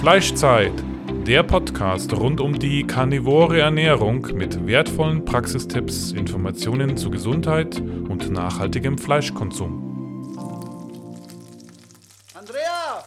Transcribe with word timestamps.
Fleischzeit, 0.00 0.72
der 1.26 1.42
Podcast 1.42 2.14
rund 2.14 2.40
um 2.40 2.58
die 2.58 2.86
karnivore 2.86 3.60
Ernährung 3.60 4.22
mit 4.32 4.66
wertvollen 4.66 5.26
Praxistipps, 5.26 6.12
Informationen 6.12 6.96
zu 6.96 7.10
Gesundheit 7.10 7.78
und 7.78 8.30
nachhaltigem 8.30 8.96
Fleischkonsum. 8.96 10.38
Andrea! 12.32 13.04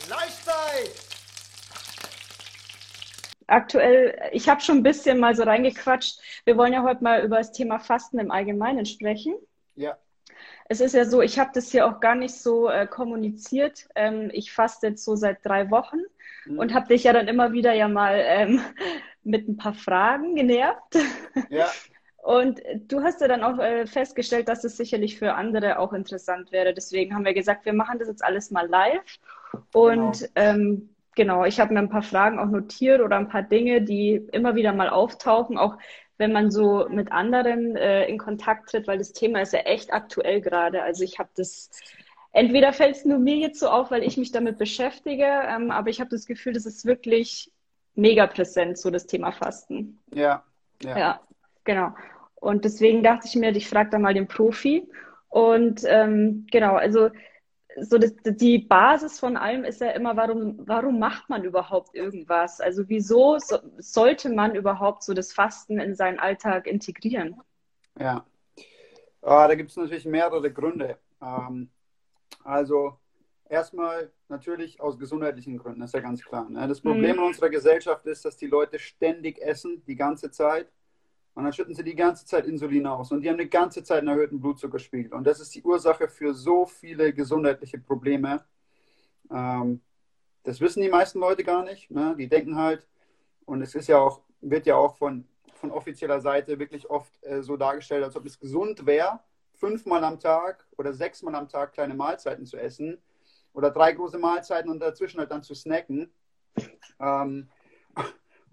Fleischzeit! 0.00 0.90
aktuell, 3.46 4.18
ich 4.32 4.48
habe 4.48 4.60
schon 4.60 4.78
ein 4.78 4.82
bisschen 4.82 5.20
mal 5.20 5.36
so 5.36 5.44
reingequatscht. 5.44 6.18
Wir 6.44 6.56
wollen 6.56 6.72
ja 6.72 6.82
heute 6.82 7.04
mal 7.04 7.24
über 7.24 7.36
das 7.36 7.52
Thema 7.52 7.78
Fasten 7.78 8.18
im 8.18 8.32
Allgemeinen 8.32 8.84
sprechen. 8.84 9.36
Ja. 9.76 9.96
Es 10.68 10.80
ist 10.80 10.94
ja 10.94 11.04
so, 11.04 11.22
ich 11.22 11.38
habe 11.38 11.50
das 11.54 11.70
hier 11.70 11.86
auch 11.86 12.00
gar 12.00 12.14
nicht 12.14 12.34
so 12.34 12.68
äh, 12.68 12.86
kommuniziert. 12.86 13.88
Ähm, 13.94 14.30
ich 14.32 14.52
faste 14.52 14.88
jetzt 14.88 15.04
so 15.04 15.16
seit 15.16 15.44
drei 15.44 15.70
Wochen 15.70 15.98
Mhm. 16.44 16.58
und 16.60 16.74
habe 16.74 16.86
dich 16.88 17.04
ja 17.04 17.12
dann 17.12 17.28
immer 17.28 17.52
wieder 17.52 17.72
ja 17.74 17.88
mal 17.88 18.14
ähm, 18.24 18.60
mit 19.24 19.48
ein 19.48 19.56
paar 19.56 19.74
Fragen 19.74 20.34
genervt. 20.36 20.96
Ja. 21.48 21.66
Und 22.22 22.60
du 22.88 23.02
hast 23.04 23.20
ja 23.20 23.28
dann 23.28 23.44
auch 23.44 23.58
äh, 23.60 23.86
festgestellt, 23.86 24.48
dass 24.48 24.64
es 24.64 24.76
sicherlich 24.76 25.16
für 25.16 25.34
andere 25.34 25.78
auch 25.78 25.92
interessant 25.92 26.50
wäre. 26.50 26.74
Deswegen 26.74 27.14
haben 27.14 27.24
wir 27.24 27.34
gesagt, 27.34 27.64
wir 27.66 27.72
machen 27.72 28.00
das 28.00 28.08
jetzt 28.08 28.24
alles 28.24 28.50
mal 28.50 28.66
live. 28.68 29.18
Und 29.72 30.20
Genau. 30.20 30.30
ähm, 30.34 30.94
genau, 31.14 31.44
ich 31.44 31.60
habe 31.60 31.72
mir 31.72 31.80
ein 31.80 31.88
paar 31.88 32.02
Fragen 32.02 32.38
auch 32.40 32.46
notiert 32.50 33.00
oder 33.00 33.16
ein 33.16 33.28
paar 33.28 33.42
Dinge, 33.42 33.82
die 33.82 34.14
immer 34.32 34.56
wieder 34.56 34.72
mal 34.72 34.88
auftauchen, 34.88 35.56
auch 35.58 35.78
wenn 36.18 36.32
man 36.32 36.50
so 36.50 36.86
mit 36.88 37.12
anderen 37.12 37.76
äh, 37.76 38.06
in 38.06 38.18
Kontakt 38.18 38.70
tritt, 38.70 38.86
weil 38.86 38.98
das 38.98 39.12
Thema 39.12 39.40
ist 39.42 39.52
ja 39.52 39.60
echt 39.60 39.92
aktuell 39.92 40.40
gerade. 40.40 40.82
Also 40.82 41.04
ich 41.04 41.18
habe 41.18 41.28
das, 41.36 41.70
entweder 42.32 42.72
fällt 42.72 42.96
es 42.96 43.04
nur 43.04 43.18
mir 43.18 43.36
jetzt 43.36 43.60
so 43.60 43.68
auf, 43.68 43.90
weil 43.90 44.02
ich 44.02 44.16
mich 44.16 44.32
damit 44.32 44.58
beschäftige, 44.58 45.26
ähm, 45.26 45.70
aber 45.70 45.90
ich 45.90 46.00
habe 46.00 46.10
das 46.10 46.26
Gefühl, 46.26 46.52
das 46.52 46.66
ist 46.66 46.86
wirklich 46.86 47.52
mega 47.94 48.26
präsent, 48.26 48.78
so 48.78 48.90
das 48.90 49.06
Thema 49.06 49.32
Fasten. 49.32 49.98
Ja. 50.12 50.42
Ja. 50.82 50.98
Ja, 50.98 51.20
genau. 51.64 51.94
Und 52.36 52.64
deswegen 52.64 53.02
dachte 53.02 53.26
ich 53.26 53.36
mir, 53.36 53.54
ich 53.56 53.68
frage 53.68 53.90
da 53.90 53.98
mal 53.98 54.14
den 54.14 54.28
Profi. 54.28 54.88
Und 55.28 55.82
ähm, 55.86 56.46
genau, 56.50 56.74
also 56.76 57.10
so 57.80 57.98
das, 57.98 58.14
die 58.24 58.58
Basis 58.58 59.20
von 59.20 59.36
allem 59.36 59.64
ist 59.64 59.80
ja 59.80 59.90
immer, 59.90 60.16
warum, 60.16 60.58
warum 60.66 60.98
macht 60.98 61.28
man 61.28 61.44
überhaupt 61.44 61.94
irgendwas? 61.94 62.60
Also 62.60 62.88
wieso 62.88 63.38
so, 63.38 63.58
sollte 63.78 64.30
man 64.30 64.54
überhaupt 64.54 65.02
so 65.02 65.14
das 65.14 65.32
Fasten 65.32 65.78
in 65.78 65.94
seinen 65.94 66.18
Alltag 66.18 66.66
integrieren? 66.66 67.40
Ja. 67.98 68.24
Ah, 69.22 69.48
da 69.48 69.54
gibt 69.54 69.70
es 69.70 69.76
natürlich 69.76 70.04
mehrere 70.06 70.52
Gründe. 70.52 70.98
Ähm, 71.20 71.70
also 72.44 72.98
erstmal 73.48 74.10
natürlich 74.28 74.80
aus 74.80 74.98
gesundheitlichen 74.98 75.58
Gründen, 75.58 75.80
das 75.80 75.90
ist 75.90 75.94
ja 75.94 76.00
ganz 76.00 76.22
klar. 76.22 76.48
Ne? 76.48 76.66
Das 76.68 76.80
Problem 76.80 77.16
Mhm. 77.16 77.22
in 77.22 77.28
unserer 77.28 77.50
Gesellschaft 77.50 78.06
ist, 78.06 78.24
dass 78.24 78.36
die 78.36 78.46
Leute 78.46 78.78
ständig 78.78 79.40
essen, 79.40 79.82
die 79.86 79.96
ganze 79.96 80.30
Zeit. 80.30 80.68
Und 81.36 81.44
dann 81.44 81.52
schütten 81.52 81.74
sie 81.74 81.84
die 81.84 81.94
ganze 81.94 82.24
Zeit 82.24 82.46
Insulin 82.46 82.86
aus. 82.86 83.12
Und 83.12 83.20
die 83.20 83.28
haben 83.28 83.36
die 83.36 83.50
ganze 83.50 83.84
Zeit 83.84 83.98
einen 83.98 84.08
erhöhten 84.08 84.40
Blutzuckerspiegel. 84.40 85.12
Und 85.12 85.26
das 85.26 85.38
ist 85.38 85.54
die 85.54 85.62
Ursache 85.62 86.08
für 86.08 86.32
so 86.32 86.64
viele 86.64 87.12
gesundheitliche 87.12 87.76
Probleme. 87.76 88.42
Ähm, 89.30 89.82
das 90.44 90.62
wissen 90.62 90.80
die 90.80 90.88
meisten 90.88 91.20
Leute 91.20 91.44
gar 91.44 91.62
nicht. 91.62 91.90
Ne? 91.90 92.14
Die 92.18 92.26
denken 92.26 92.56
halt, 92.56 92.86
und 93.44 93.60
es 93.60 93.74
ist 93.74 93.86
ja 93.86 93.98
auch, 93.98 94.22
wird 94.40 94.64
ja 94.64 94.76
auch 94.76 94.96
von, 94.96 95.28
von 95.52 95.70
offizieller 95.70 96.22
Seite 96.22 96.58
wirklich 96.58 96.88
oft 96.88 97.12
äh, 97.20 97.42
so 97.42 97.58
dargestellt, 97.58 98.02
als 98.02 98.16
ob 98.16 98.24
es 98.24 98.40
gesund 98.40 98.86
wäre, 98.86 99.20
fünfmal 99.52 100.04
am 100.04 100.18
Tag 100.18 100.66
oder 100.78 100.94
sechsmal 100.94 101.34
am 101.34 101.50
Tag 101.50 101.74
kleine 101.74 101.92
Mahlzeiten 101.92 102.46
zu 102.46 102.56
essen 102.56 102.96
oder 103.52 103.70
drei 103.70 103.92
große 103.92 104.16
Mahlzeiten 104.16 104.70
und 104.70 104.80
dazwischen 104.80 105.20
halt 105.20 105.30
dann 105.30 105.42
zu 105.42 105.54
snacken. 105.54 106.10
Ähm, 106.98 107.50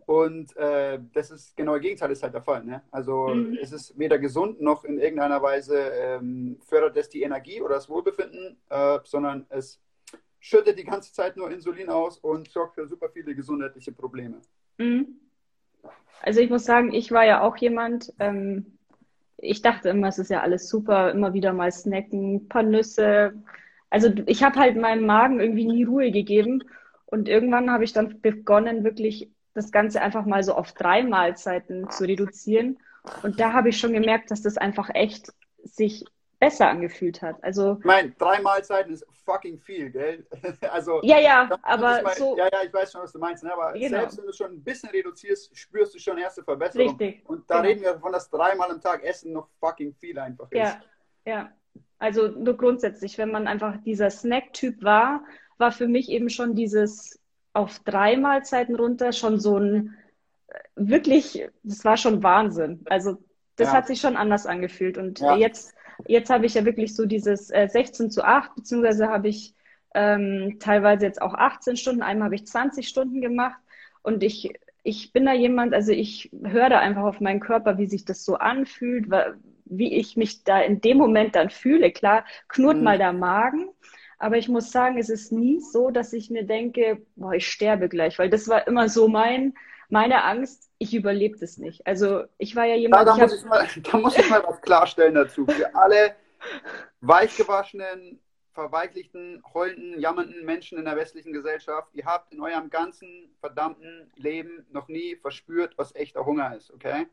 und 0.06 0.56
äh, 0.58 1.00
das 1.14 1.32
ist 1.32 1.56
genau 1.56 1.74
das 1.74 1.82
Gegenteil 1.82 2.12
ist 2.12 2.24
halt 2.24 2.34
der 2.34 2.42
Fall. 2.42 2.64
Ne? 2.64 2.82
Also 2.92 3.28
Mhm. 3.30 3.58
es 3.62 3.72
ist 3.72 3.98
weder 3.98 4.18
gesund 4.20 4.62
noch 4.62 4.84
in 4.84 5.00
irgendeiner 5.00 5.42
Weise 5.42 5.78
ähm, 5.78 6.58
fördert 6.62 6.98
es 6.98 7.10
die 7.10 7.24
Energie 7.24 7.62
oder 7.62 7.76
das 7.76 7.90
Wohlbefinden, 7.90 8.58
äh, 8.70 9.00
sondern 9.04 9.46
es 9.50 9.80
schüttet 10.40 10.78
die 10.78 10.84
ganze 10.84 11.14
Zeit 11.14 11.38
nur 11.38 11.50
Insulin 11.52 11.90
aus 11.90 12.18
und 12.18 12.50
sorgt 12.50 12.76
für 12.76 12.88
super 12.88 13.10
viele 13.10 13.34
gesundheitliche 13.34 13.92
Probleme. 13.94 14.42
Mhm. 14.78 15.20
Also 16.22 16.40
ich 16.42 16.50
muss 16.50 16.66
sagen, 16.66 16.94
ich 16.94 17.12
war 17.12 17.26
ja 17.26 17.42
auch 17.42 17.58
jemand, 17.58 18.14
ähm, 18.20 18.78
ich 19.38 19.62
dachte 19.62 19.90
immer, 19.90 20.08
es 20.08 20.20
ist 20.20 20.30
ja 20.30 20.42
alles 20.42 20.70
super, 20.70 21.12
immer 21.12 21.34
wieder 21.34 21.54
mal 21.54 21.72
snacken, 21.72 22.36
ein 22.36 22.48
paar 22.48 22.64
Nüsse. 22.64 23.34
Also 23.90 24.10
ich 24.26 24.44
habe 24.44 24.60
halt 24.60 24.78
meinem 24.78 25.06
Magen 25.06 25.40
irgendwie 25.40 25.66
nie 25.66 25.84
Ruhe 25.84 26.12
gegeben 26.12 26.64
und 27.06 27.30
irgendwann 27.30 27.70
habe 27.70 27.84
ich 27.84 27.94
dann 27.94 28.22
begonnen, 28.22 28.84
wirklich 28.84 29.30
das 29.54 29.72
Ganze 29.72 30.02
einfach 30.02 30.26
mal 30.26 30.44
so 30.44 30.54
auf 30.56 30.72
drei 30.74 31.04
Mahlzeiten 31.04 31.90
zu 31.90 32.06
reduzieren. 32.06 32.80
Und 33.22 33.40
da 33.40 33.54
habe 33.54 33.70
ich 33.70 33.80
schon 33.80 33.94
gemerkt, 33.94 34.32
dass 34.32 34.42
das 34.42 34.58
einfach 34.58 34.90
echt 34.94 35.32
sich 35.64 36.06
besser 36.40 36.70
angefühlt 36.70 37.22
hat. 37.22 37.42
Also 37.44 37.78
Ich 37.80 37.86
meine, 37.86 38.12
drei 38.12 38.42
Mahlzeiten 38.42 38.94
ist 38.94 39.06
fucking 39.26 39.60
viel, 39.60 39.90
gell? 39.92 40.26
Also, 40.72 41.00
ja, 41.04 41.18
ja, 41.20 41.50
aber 41.62 41.98
ich 42.00 42.04
mal, 42.04 42.16
so 42.16 42.38
ja, 42.38 42.50
ja, 42.52 42.64
ich 42.66 42.74
weiß 42.74 42.92
schon, 42.92 43.02
was 43.02 43.14
du 43.14 43.20
meinst, 43.20 43.44
ne? 43.44 43.54
aber 43.54 43.72
Genau. 43.74 44.00
selbst 44.00 44.18
wenn 44.18 44.26
du 44.26 44.34
schon 44.34 44.52
ein 44.52 44.64
bisschen 44.64 44.90
reduzierst, 44.90 45.58
spürst 45.58 45.96
du 45.96 46.00
schon 46.00 46.18
erste 46.18 46.44
Verbesserung. 46.44 46.90
richtig. 46.98 47.24
Und 47.30 47.50
da 47.50 47.58
Genau. 47.58 47.68
reden 47.70 47.82
wir 47.82 47.94
davon, 47.94 48.12
dass 48.12 48.30
dreimal 48.30 48.72
am 48.72 48.82
Tag 48.82 49.04
Essen 49.04 49.32
noch 49.32 49.48
fucking 49.60 49.94
viel 49.94 50.20
einfach 50.20 50.52
ist. 50.52 50.58
Ja, 50.60 50.82
ja. 51.26 51.52
Also 52.00 52.28
nur 52.28 52.58
grundsätzlich, 52.58 53.18
wenn 53.18 53.32
man 53.32 53.48
einfach 53.48 53.78
dieser 53.86 54.10
Snack-Typ 54.10 54.84
war, 54.84 55.24
war 55.58 55.72
für 55.72 55.88
mich 55.88 56.10
eben 56.10 56.30
schon 56.30 56.56
dieses 56.56 57.22
auf 57.54 57.80
drei 57.80 58.18
Mahlzeiten 58.18 58.76
runter 58.76 59.12
schon 59.12 59.40
so 59.40 59.58
ein 59.58 59.96
äh, 60.48 60.60
wirklich, 60.76 61.48
das 61.64 61.86
war 61.86 61.98
schon 61.98 62.24
Wahnsinn. 62.24 62.82
Also 62.86 63.18
das 63.56 63.70
Ja. 63.70 63.76
hat 63.76 63.88
sich 63.88 64.02
schon 64.02 64.18
anders 64.18 64.46
angefühlt. 64.46 64.98
Und 64.98 65.20
Ja. 65.20 65.38
jetzt, 65.38 65.74
jetzt 66.08 66.30
habe 66.30 66.46
ich 66.46 66.56
ja 66.56 66.66
wirklich 66.66 66.96
so 66.96 67.06
dieses 67.06 67.50
äh, 67.52 67.68
16 67.70 68.10
zu 68.12 68.24
8, 68.24 68.56
beziehungsweise 68.56 69.08
habe 69.10 69.28
ich 69.30 69.54
ähm, 69.96 70.58
teilweise 70.60 71.06
jetzt 71.06 71.22
auch 71.22 71.36
18 71.36 71.78
Stunden, 71.78 72.02
einmal 72.02 72.26
habe 72.26 72.36
ich 72.36 72.48
20 72.48 72.88
Stunden 72.88 73.22
gemacht. 73.22 73.60
Und 74.02 74.24
ich, 74.24 74.54
ich 74.84 75.14
bin 75.14 75.26
da 75.26 75.34
jemand, 75.34 75.74
also 75.74 75.92
ich 75.92 76.32
höre 76.44 76.70
da 76.70 76.80
einfach 76.80 77.04
auf 77.04 77.22
meinen 77.22 77.40
Körper, 77.40 77.78
wie 77.78 77.88
sich 77.88 78.06
das 78.06 78.26
so 78.26 78.36
anfühlt, 78.36 79.08
wie 79.66 79.94
ich 79.94 80.18
mich 80.18 80.44
da 80.44 80.60
in 80.60 80.82
dem 80.82 80.98
Moment 80.98 81.36
dann 81.36 81.50
fühle. 81.50 81.92
Klar, 81.92 82.26
knurrt 82.48 82.80
Mhm. 82.80 82.84
mal 82.84 82.98
der 82.98 83.14
Magen, 83.14 83.70
aber 84.24 84.38
ich 84.38 84.48
muss 84.48 84.72
sagen, 84.72 84.98
es 84.98 85.10
ist 85.10 85.34
nie 85.34 85.60
so, 85.60 85.92
dass 85.92 86.14
ich 86.14 86.30
mir 86.30 86.46
denke, 86.46 87.06
boah, 87.18 87.34
ich 87.34 87.46
sterbe 87.46 87.90
gleich, 87.90 88.18
weil 88.20 88.30
das 88.30 88.48
war 88.48 88.66
immer 88.68 88.88
so 88.88 89.10
mein, 89.10 89.54
meine 89.90 90.24
Angst, 90.24 90.72
ich 90.78 90.96
überlebe 90.96 91.38
das 91.38 91.58
nicht. 91.58 91.86
Also 91.86 92.24
ich 92.38 92.56
war 92.56 92.64
ja 92.64 92.76
Da, 92.76 92.80
jemand, 92.80 93.06
da, 93.06 93.16
ich 93.16 93.22
muss 93.22 93.34
ich 93.34 93.46
mal, 93.46 93.68
da 93.92 93.98
muss 93.98 94.18
ich 94.18 94.30
mal 94.30 94.42
was 94.48 94.62
klarstellen 94.62 95.16
dazu. 95.16 95.46
Für 95.46 95.76
alle 95.76 96.16
weichgewaschenen, 97.02 98.22
verweichlichten, 98.54 99.44
heulenden, 99.54 100.00
jammernden 100.00 100.46
Menschen 100.46 100.78
in 100.78 100.86
der 100.86 100.96
westlichen 100.96 101.34
Gesellschaft, 101.34 101.90
ihr 101.92 102.06
habt 102.06 102.32
in 102.32 102.40
eurem 102.40 102.70
ganzen 102.70 103.36
verdammten 103.42 104.10
Leben 104.16 104.66
noch 104.72 104.88
nie 104.88 105.18
verspürt, 105.18 105.78
was 105.78 105.94
echter 105.96 106.26
Hunger 106.26 106.56
ist, 106.56 106.72
okay? 106.72 107.08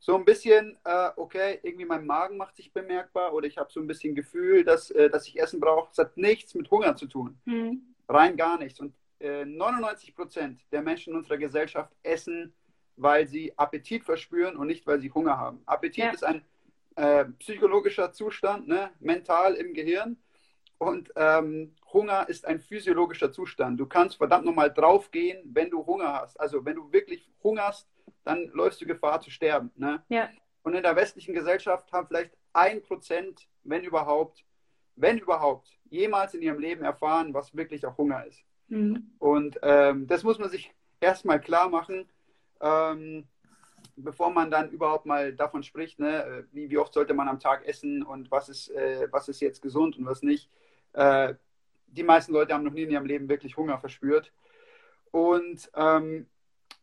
So 0.00 0.14
ein 0.16 0.24
bisschen, 0.24 0.78
äh, 0.84 1.10
okay, 1.16 1.58
irgendwie 1.62 1.84
mein 1.84 2.06
Magen 2.06 2.36
macht 2.36 2.56
sich 2.56 2.72
bemerkbar 2.72 3.32
oder 3.34 3.46
ich 3.46 3.58
habe 3.58 3.70
so 3.72 3.80
ein 3.80 3.86
bisschen 3.86 4.14
Gefühl, 4.14 4.62
dass, 4.64 4.90
äh, 4.92 5.10
dass 5.10 5.26
ich 5.26 5.40
Essen 5.40 5.58
brauche. 5.60 5.88
Das 5.88 5.98
hat 6.06 6.16
nichts 6.16 6.54
mit 6.54 6.70
Hunger 6.70 6.94
zu 6.96 7.06
tun. 7.06 7.38
hm, 7.44 7.82
Rein 8.08 8.36
gar 8.36 8.58
nichts. 8.58 8.80
Und 8.80 8.94
äh, 9.20 9.44
99 9.44 10.14
Prozent 10.14 10.60
der 10.72 10.82
Menschen 10.82 11.12
in 11.12 11.18
unserer 11.18 11.36
Gesellschaft 11.36 11.92
essen, 12.02 12.54
weil 12.96 13.26
sie 13.26 13.52
Appetit 13.58 14.04
verspüren 14.04 14.56
und 14.56 14.68
nicht, 14.68 14.86
weil 14.86 15.00
sie 15.00 15.10
Hunger 15.10 15.36
haben. 15.36 15.60
Appetit 15.66 16.04
Ja. 16.04 16.10
ist 16.10 16.24
ein 16.24 16.42
äh, 16.96 17.24
psychologischer 17.40 18.12
Zustand, 18.12 18.66
ne? 18.68 18.90
mental 19.00 19.54
im 19.54 19.74
Gehirn. 19.74 20.16
Und 20.78 21.12
ähm, 21.16 21.74
Hunger 21.92 22.28
ist 22.28 22.46
ein 22.46 22.60
physiologischer 22.60 23.32
Zustand. 23.32 23.78
Du 23.80 23.86
kannst 23.86 24.16
verdammt 24.16 24.44
nochmal 24.46 24.72
draufgehen, 24.72 25.42
wenn 25.52 25.70
du 25.70 25.84
Hunger 25.84 26.12
hast. 26.12 26.38
Also 26.38 26.64
wenn 26.64 26.76
du 26.76 26.92
wirklich 26.92 27.28
hungerst, 27.42 27.88
dann 28.24 28.46
läufst 28.52 28.80
du 28.80 28.86
Gefahr 28.86 29.20
zu 29.20 29.30
sterben. 29.30 29.70
Ne? 29.76 30.02
ja, 30.08 30.28
Und 30.62 30.74
in 30.74 30.82
der 30.82 30.96
westlichen 30.96 31.34
Gesellschaft 31.34 31.92
haben 31.92 32.06
vielleicht 32.08 32.32
ein 32.52 32.82
Prozent, 32.82 33.48
wenn 33.64 33.84
überhaupt, 33.84 34.44
wenn 34.96 35.18
überhaupt, 35.18 35.78
jemals 35.90 36.34
in 36.34 36.42
ihrem 36.42 36.58
Leben 36.58 36.84
erfahren, 36.84 37.32
was 37.34 37.54
wirklich 37.56 37.86
auch 37.86 37.96
Hunger 37.96 38.24
ist. 38.26 38.42
hm, 38.68 39.10
Und 39.18 39.58
ähm, 39.62 40.06
das 40.06 40.22
muss 40.22 40.38
man 40.38 40.50
sich 40.50 40.74
erstmal 41.00 41.40
klar 41.40 41.68
machen, 41.68 42.08
ähm, 42.60 43.26
bevor 43.96 44.30
man 44.30 44.50
dann 44.50 44.70
überhaupt 44.70 45.06
mal 45.06 45.32
davon 45.32 45.62
spricht, 45.62 45.98
ne, 45.98 46.24
äh, 46.24 46.44
wie, 46.52 46.70
wie 46.70 46.78
oft 46.78 46.92
sollte 46.92 47.14
man 47.14 47.28
am 47.28 47.40
Tag 47.40 47.66
essen 47.66 48.02
und 48.02 48.30
was 48.30 48.48
ist, 48.48 48.70
äh, 48.70 49.08
was 49.10 49.28
ist 49.28 49.40
jetzt 49.40 49.62
gesund 49.62 49.98
und 49.98 50.06
was 50.06 50.22
nicht. 50.22 50.50
Äh, 50.92 51.34
die 51.86 52.02
meisten 52.02 52.32
Leute 52.32 52.54
haben 52.54 52.64
noch 52.64 52.72
nie 52.72 52.82
in 52.82 52.90
ihrem 52.90 53.06
Leben 53.06 53.28
wirklich 53.28 53.56
Hunger 53.56 53.78
verspürt. 53.78 54.32
Und 55.10 55.70
ähm, 55.74 56.26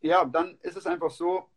ja, 0.05 0.23
dann 0.25 0.57
ist 0.61 0.77
es 0.77 0.85
einfach 0.85 1.11
so, 1.11 1.49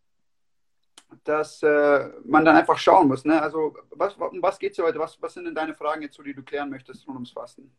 dass 1.24 1.62
äh, 1.62 2.08
man 2.24 2.44
dann 2.44 2.56
einfach 2.56 2.78
schauen 2.78 3.08
muss. 3.08 3.24
Ne? 3.24 3.40
Also, 3.40 3.76
was, 3.90 4.14
um 4.14 4.42
was 4.42 4.58
geht 4.58 4.72
es 4.72 4.78
heute? 4.78 4.98
Was, 4.98 5.20
was 5.20 5.34
sind 5.34 5.44
denn 5.44 5.54
deine 5.54 5.74
Fragen 5.74 6.02
jetzt 6.02 6.16
so, 6.16 6.22
die 6.22 6.34
du 6.34 6.42
klären 6.42 6.70
möchtest 6.70 7.06
rund 7.06 7.16
ums 7.16 7.30
Fasten? 7.30 7.70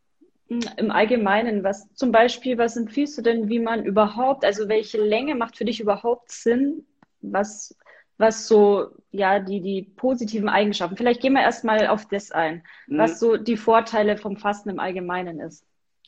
im 0.49 0.89
Allgemeinen, 0.89 1.63
was 1.63 1.93
zum 1.93 2.11
Beispiel, 2.11 2.57
was 2.57 2.75
empfiehlst 2.75 3.19
du 3.19 3.21
denn, 3.21 3.49
wie 3.49 3.59
man 3.59 3.85
überhaupt, 3.85 4.43
also 4.43 4.67
welche 4.67 4.97
Länge 4.97 5.35
macht 5.35 5.55
für 5.55 5.63
dich 5.63 5.79
überhaupt 5.79 6.31
Sinn, 6.31 6.87
was, 7.21 7.77
was 8.17 8.47
so, 8.47 8.87
ja, 9.11 9.37
die, 9.37 9.61
die 9.61 9.83
positiven 9.83 10.49
Eigenschaften, 10.49 10.97
vielleicht 10.97 11.21
gehen 11.21 11.33
wir 11.33 11.43
erstmal 11.43 11.85
auf 11.85 12.07
das 12.07 12.31
ein, 12.31 12.63
mhm. 12.87 12.97
was 12.97 13.19
so 13.19 13.37
die 13.37 13.57
Vorteile 13.57 14.17
vom 14.17 14.37
Fasten 14.37 14.69
im 14.69 14.79
Allgemeinen 14.79 15.39
ist. 15.39 15.63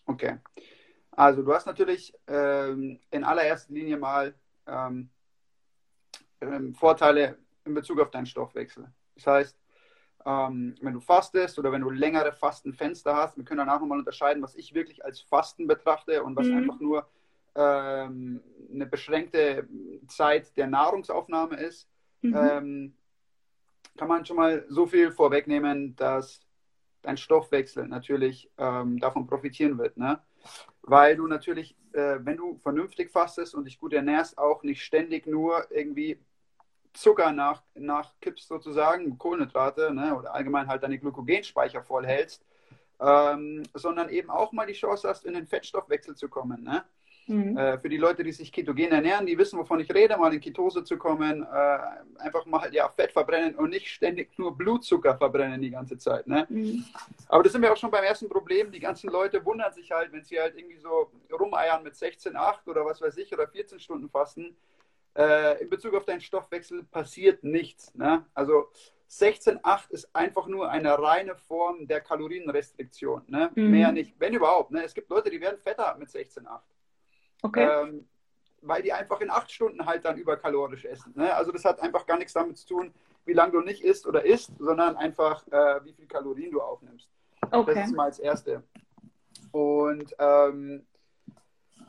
Okay. 0.07 0.37
Also 1.11 1.43
du 1.43 1.53
hast 1.53 1.67
natürlich 1.67 2.11
ähm, 2.27 2.99
in 3.11 3.23
allererster 3.23 3.73
Linie 3.73 3.97
mal 3.97 4.33
ähm, 4.67 5.09
ähm, 6.41 6.73
Vorteile 6.73 7.37
in 7.65 7.73
Bezug 7.73 7.99
auf 7.99 8.11
deinen 8.11 8.25
Stoffwechsel. 8.25 8.91
Das 9.15 9.27
heißt, 9.27 9.57
ähm, 10.25 10.75
wenn 10.81 10.93
du 10.93 10.99
fastest 10.99 11.57
oder 11.59 11.71
wenn 11.71 11.81
du 11.81 11.89
längere 11.89 12.31
Fastenfenster 12.31 13.15
hast, 13.15 13.37
wir 13.37 13.43
können 13.43 13.59
dann 13.59 13.69
auch 13.69 13.79
nochmal 13.79 13.99
unterscheiden, 13.99 14.43
was 14.43 14.55
ich 14.55 14.73
wirklich 14.73 15.03
als 15.03 15.21
Fasten 15.21 15.67
betrachte 15.67 16.23
und 16.23 16.35
was 16.35 16.47
mhm. 16.47 16.57
einfach 16.57 16.79
nur 16.79 17.07
ähm, 17.55 18.41
eine 18.71 18.85
beschränkte 18.85 19.67
Zeit 20.07 20.55
der 20.57 20.67
Nahrungsaufnahme 20.67 21.57
ist, 21.57 21.89
mhm. 22.21 22.35
ähm, 22.35 22.93
kann 23.97 24.07
man 24.07 24.25
schon 24.25 24.37
mal 24.37 24.65
so 24.69 24.85
viel 24.85 25.11
vorwegnehmen, 25.11 25.95
dass 25.95 26.41
dein 27.01 27.17
Stoffwechsel 27.17 27.87
natürlich 27.87 28.49
ähm, 28.57 28.99
davon 28.99 29.27
profitieren 29.27 29.77
wird. 29.77 29.97
Ne? 29.97 30.19
Weil 30.91 31.15
du 31.15 31.25
natürlich, 31.25 31.73
äh, 31.93 32.17
wenn 32.19 32.35
du 32.35 32.57
vernünftig 32.57 33.11
fastest 33.11 33.55
und 33.55 33.63
dich 33.63 33.79
gut 33.79 33.93
ernährst, 33.93 34.37
auch 34.37 34.61
nicht 34.61 34.83
ständig 34.83 35.25
nur 35.25 35.71
irgendwie 35.71 36.19
Zucker 36.91 37.31
nach, 37.31 37.63
nachkippst 37.75 38.49
sozusagen, 38.49 39.17
Kohlenhydrate 39.17 39.93
ne, 39.93 40.13
oder 40.13 40.35
allgemein 40.35 40.67
halt 40.67 40.83
deine 40.83 40.99
Glykogenspeicher 40.99 41.81
vollhältst, 41.81 42.43
ähm, 42.99 43.63
sondern 43.73 44.09
eben 44.09 44.29
auch 44.29 44.51
mal 44.51 44.67
die 44.67 44.73
Chance 44.73 45.07
hast, 45.07 45.25
in 45.25 45.33
den 45.33 45.47
Fettstoffwechsel 45.47 46.17
zu 46.17 46.27
kommen. 46.27 46.61
Ne? 46.61 46.83
Mhm. 47.27 47.57
Äh, 47.57 47.77
für 47.79 47.89
die 47.89 47.97
Leute, 47.97 48.23
die 48.23 48.31
sich 48.31 48.51
ketogen 48.51 48.91
ernähren, 48.91 49.25
die 49.25 49.37
wissen, 49.37 49.57
wovon 49.59 49.79
ich 49.79 49.93
rede, 49.93 50.17
mal 50.17 50.33
in 50.33 50.39
Ketose 50.39 50.83
zu 50.83 50.97
kommen, 50.97 51.43
äh, 51.43 51.77
einfach 52.19 52.45
mal 52.45 52.73
ja, 52.73 52.89
Fett 52.89 53.11
verbrennen 53.11 53.55
und 53.55 53.69
nicht 53.69 53.87
ständig 53.87 54.37
nur 54.37 54.57
Blutzucker 54.57 55.15
verbrennen 55.15 55.61
die 55.61 55.71
ganze 55.71 55.97
Zeit. 55.97 56.27
Ne? 56.27 56.45
Mhm. 56.49 56.85
Aber 57.27 57.43
das 57.43 57.51
sind 57.51 57.61
wir 57.61 57.71
auch 57.71 57.77
schon 57.77 57.91
beim 57.91 58.03
ersten 58.03 58.29
Problem. 58.29 58.71
Die 58.71 58.79
ganzen 58.79 59.09
Leute 59.09 59.43
wundern 59.45 59.71
sich 59.73 59.91
halt, 59.91 60.11
wenn 60.11 60.23
sie 60.23 60.39
halt 60.39 60.57
irgendwie 60.57 60.77
so 60.77 61.11
rumeiern 61.31 61.83
mit 61.83 61.93
16,8 61.93 62.67
oder 62.67 62.85
was 62.85 63.01
weiß 63.01 63.17
ich 63.17 63.33
oder 63.33 63.47
14 63.47 63.79
Stunden 63.79 64.09
fasten 64.09 64.55
äh, 65.15 65.61
in 65.61 65.69
Bezug 65.69 65.93
auf 65.95 66.05
deinen 66.05 66.21
Stoffwechsel 66.21 66.83
passiert 66.83 67.43
nichts. 67.43 67.93
Ne? 67.95 68.25
Also 68.33 68.69
16,8 69.09 69.91
ist 69.91 70.15
einfach 70.15 70.47
nur 70.47 70.69
eine 70.69 70.97
reine 70.97 71.35
Form 71.35 71.87
der 71.87 72.01
Kalorienrestriktion. 72.01 73.23
Ne? 73.27 73.51
Mhm. 73.55 73.71
Mehr 73.71 73.91
nicht, 73.91 74.15
wenn 74.19 74.33
überhaupt. 74.33 74.71
Ne? 74.71 74.83
Es 74.83 74.93
gibt 74.93 75.09
Leute, 75.09 75.29
die 75.29 75.41
werden 75.41 75.59
fetter 75.59 75.95
mit 75.99 76.09
16,8. 76.09 76.59
Okay. 77.41 77.67
Ähm, 77.67 78.07
weil 78.61 78.83
die 78.83 78.93
einfach 78.93 79.19
in 79.21 79.29
acht 79.29 79.51
Stunden 79.51 79.85
halt 79.85 80.05
dann 80.05 80.17
überkalorisch 80.17 80.85
essen. 80.85 81.13
Ne? 81.15 81.33
Also 81.33 81.51
das 81.51 81.65
hat 81.65 81.79
einfach 81.79 82.05
gar 82.05 82.17
nichts 82.17 82.33
damit 82.33 82.57
zu 82.57 82.67
tun, 82.67 82.93
wie 83.25 83.33
lange 83.33 83.53
du 83.53 83.61
nicht 83.61 83.83
isst 83.83 84.05
oder 84.05 84.23
isst, 84.23 84.51
sondern 84.59 84.95
einfach, 84.97 85.45
äh, 85.47 85.83
wie 85.83 85.93
viel 85.93 86.07
Kalorien 86.07 86.51
du 86.51 86.61
aufnimmst. 86.61 87.09
Okay. 87.49 87.73
Das 87.73 87.87
ist 87.87 87.95
mal 87.95 88.05
als 88.05 88.19
Erste. 88.19 88.63
Und 89.51 90.15
ähm, 90.19 90.85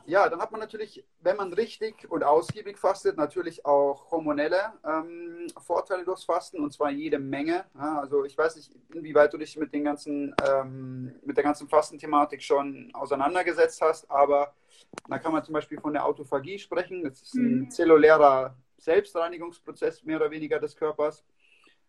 ja, 0.05 0.27
dann 0.29 0.41
hat 0.41 0.51
man 0.51 0.59
natürlich, 0.59 1.05
wenn 1.23 1.37
man 1.37 1.53
richtig 1.53 2.09
und 2.11 2.23
ausgiebig 2.23 2.77
fastet, 2.77 3.17
natürlich 3.17 3.65
auch 3.65 4.11
hormonelle 4.11 4.73
ähm, 4.85 5.47
Vorteile 5.57 6.03
durchs 6.03 6.25
Fasten 6.25 6.61
und 6.61 6.73
zwar 6.73 6.91
jede 6.91 7.17
Menge. 7.17 7.65
Ja, 7.75 7.99
also 7.99 8.25
ich 8.25 8.37
weiß 8.37 8.57
nicht, 8.57 8.71
inwieweit 8.93 9.33
du 9.33 9.37
dich 9.37 9.57
mit 9.57 9.73
den 9.73 9.85
ganzen, 9.85 10.35
ähm, 10.47 11.15
mit 11.23 11.37
der 11.37 11.43
ganzen 11.43 11.69
Fastenthematik 11.69 12.43
schon 12.43 12.91
auseinandergesetzt 12.93 13.81
hast, 13.81 14.11
aber 14.11 14.53
da 15.07 15.17
kann 15.17 15.31
man 15.31 15.43
zum 15.43 15.53
Beispiel 15.53 15.79
von 15.79 15.93
der 15.93 16.05
Autophagie 16.05 16.59
sprechen. 16.59 17.03
Das 17.03 17.21
ist 17.21 17.35
ein 17.35 17.59
mhm. 17.59 17.71
zellulärer 17.71 18.55
Selbstreinigungsprozess 18.77 20.03
mehr 20.03 20.17
oder 20.17 20.29
weniger 20.29 20.59
des 20.59 20.75
Körpers. 20.75 21.23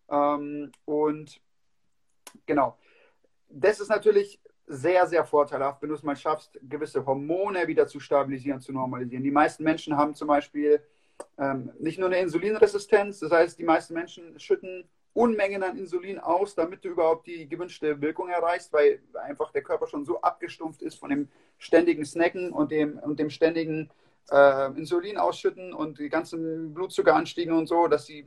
Ähm, 0.09 0.71
und 0.85 1.41
genau, 2.47 2.79
das 3.49 3.81
ist 3.81 3.89
natürlich 3.89 4.41
sehr, 4.67 5.07
sehr 5.07 5.25
vorteilhaft, 5.25 5.83
wenn 5.83 5.91
du 5.91 5.95
es 5.95 6.03
mal 6.03 6.17
schaffst, 6.17 6.59
gewisse 6.63 7.05
Hormone 7.05 7.67
wieder 7.67 7.87
zu 7.87 8.01
stabilisieren, 8.01 8.61
zu 8.61 8.73
normalisieren. 8.73 9.23
Die 9.23 9.31
meisten 9.31 9.63
Menschen 9.63 9.97
haben 9.97 10.15
zum 10.15 10.29
Beispiel 10.29 10.81
ähm, 11.39 11.71
nicht 11.79 11.99
nur 11.99 12.09
eine 12.09 12.19
Insulinresistenz, 12.19 13.21
das 13.21 13.31
heißt, 13.31 13.59
die 13.59 13.65
meisten 13.65 13.95
Menschen 13.95 14.39
schütten 14.39 14.89
Unmengen 15.13 15.63
an 15.63 15.79
Insulin 15.79 16.19
aus, 16.19 16.57
damit 16.57 16.85
du 16.85 16.89
überhaupt 16.89 17.29
die 17.29 17.49
gewünschte 17.49 18.01
Wirkung 18.01 18.31
erreichst, 18.31 18.73
weil 18.73 19.01
einfach 19.23 19.53
der 19.53 19.63
Körper 19.63 19.87
schon 19.87 20.05
so 20.05 20.21
abgestumpft 20.21 20.83
ist 20.83 20.97
von 20.97 21.09
dem 21.09 21.29
ständigen 21.57 22.05
Snacken 22.05 22.51
und 22.51 22.73
dem, 22.73 22.99
und 22.99 23.21
dem 23.21 23.31
ständigen 23.31 23.91
äh, 24.31 24.67
Insulin 24.73 25.17
ausschütten 25.17 25.73
und 25.73 26.01
die 26.01 26.09
ganzen 26.09 26.75
Blutzuckeranstiege 26.75 27.55
und 27.55 27.69
so, 27.69 27.87
dass 27.87 28.07
sie 28.07 28.27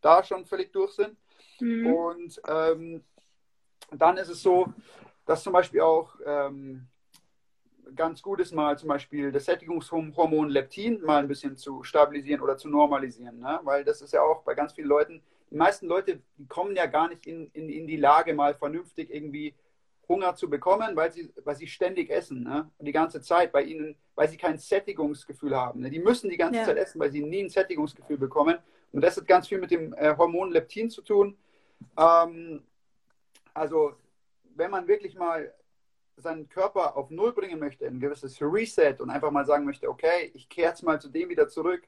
da 0.00 0.22
schon 0.22 0.44
völlig 0.44 0.72
durch 0.72 0.92
sind. 0.92 1.16
Mhm. 1.58 1.92
Und 1.92 2.40
ähm, 2.48 3.02
dann 3.90 4.16
ist 4.16 4.28
es 4.28 4.40
so, 4.40 4.72
dass 5.28 5.42
zum 5.42 5.52
Beispiel 5.52 5.82
auch 5.82 6.14
ähm, 6.24 6.86
ganz 7.94 8.22
gut 8.22 8.40
ist, 8.40 8.54
mal 8.54 8.78
zum 8.78 8.88
Beispiel 8.88 9.30
das 9.30 9.44
Sättigungshormon 9.44 10.48
Leptin 10.48 11.02
mal 11.02 11.18
ein 11.18 11.28
bisschen 11.28 11.54
zu 11.54 11.84
stabilisieren 11.84 12.40
oder 12.40 12.56
zu 12.56 12.70
normalisieren. 12.70 13.38
Ne? 13.38 13.60
Weil 13.62 13.84
das 13.84 14.00
ist 14.00 14.14
ja 14.14 14.22
auch 14.22 14.42
bei 14.42 14.54
ganz 14.54 14.72
vielen 14.72 14.88
Leuten, 14.88 15.22
die 15.50 15.56
meisten 15.56 15.86
Leute 15.86 16.20
die 16.38 16.46
kommen 16.46 16.74
ja 16.74 16.86
gar 16.86 17.10
nicht 17.10 17.26
in, 17.26 17.50
in, 17.52 17.68
in 17.68 17.86
die 17.86 17.98
Lage, 17.98 18.32
mal 18.32 18.54
vernünftig 18.54 19.14
irgendwie 19.14 19.54
Hunger 20.08 20.34
zu 20.34 20.48
bekommen, 20.48 20.96
weil 20.96 21.12
sie, 21.12 21.30
weil 21.44 21.56
sie 21.56 21.66
ständig 21.66 22.08
essen. 22.08 22.44
Ne? 22.44 22.70
Und 22.78 22.86
die 22.86 22.92
ganze 22.92 23.20
Zeit 23.20 23.52
bei 23.52 23.64
ihnen, 23.64 23.96
weil 24.14 24.30
sie 24.30 24.38
kein 24.38 24.56
Sättigungsgefühl 24.56 25.54
haben. 25.54 25.80
Ne? 25.80 25.90
Die 25.90 25.98
müssen 25.98 26.30
die 26.30 26.38
ganze 26.38 26.60
ja. 26.60 26.64
Zeit 26.64 26.78
essen, 26.78 26.98
weil 27.00 27.12
sie 27.12 27.22
nie 27.22 27.44
ein 27.44 27.50
Sättigungsgefühl 27.50 28.16
bekommen. 28.16 28.56
Und 28.92 29.02
das 29.02 29.18
hat 29.18 29.26
ganz 29.26 29.46
viel 29.46 29.58
mit 29.58 29.70
dem 29.70 29.92
äh, 29.92 30.16
Hormon 30.16 30.52
Leptin 30.52 30.88
zu 30.88 31.02
tun. 31.02 31.36
Ähm, 31.98 32.62
also 33.52 33.92
wenn 34.58 34.70
man 34.70 34.88
wirklich 34.88 35.14
mal 35.14 35.52
seinen 36.16 36.48
Körper 36.48 36.96
auf 36.96 37.10
Null 37.10 37.32
bringen 37.32 37.60
möchte, 37.60 37.86
ein 37.86 38.00
gewisses 38.00 38.40
Reset 38.42 38.96
und 39.00 39.10
einfach 39.10 39.30
mal 39.30 39.46
sagen 39.46 39.64
möchte, 39.64 39.88
okay, 39.88 40.30
ich 40.34 40.48
kehre 40.48 40.70
jetzt 40.70 40.82
mal 40.82 41.00
zu 41.00 41.08
dem 41.08 41.28
wieder 41.28 41.48
zurück, 41.48 41.82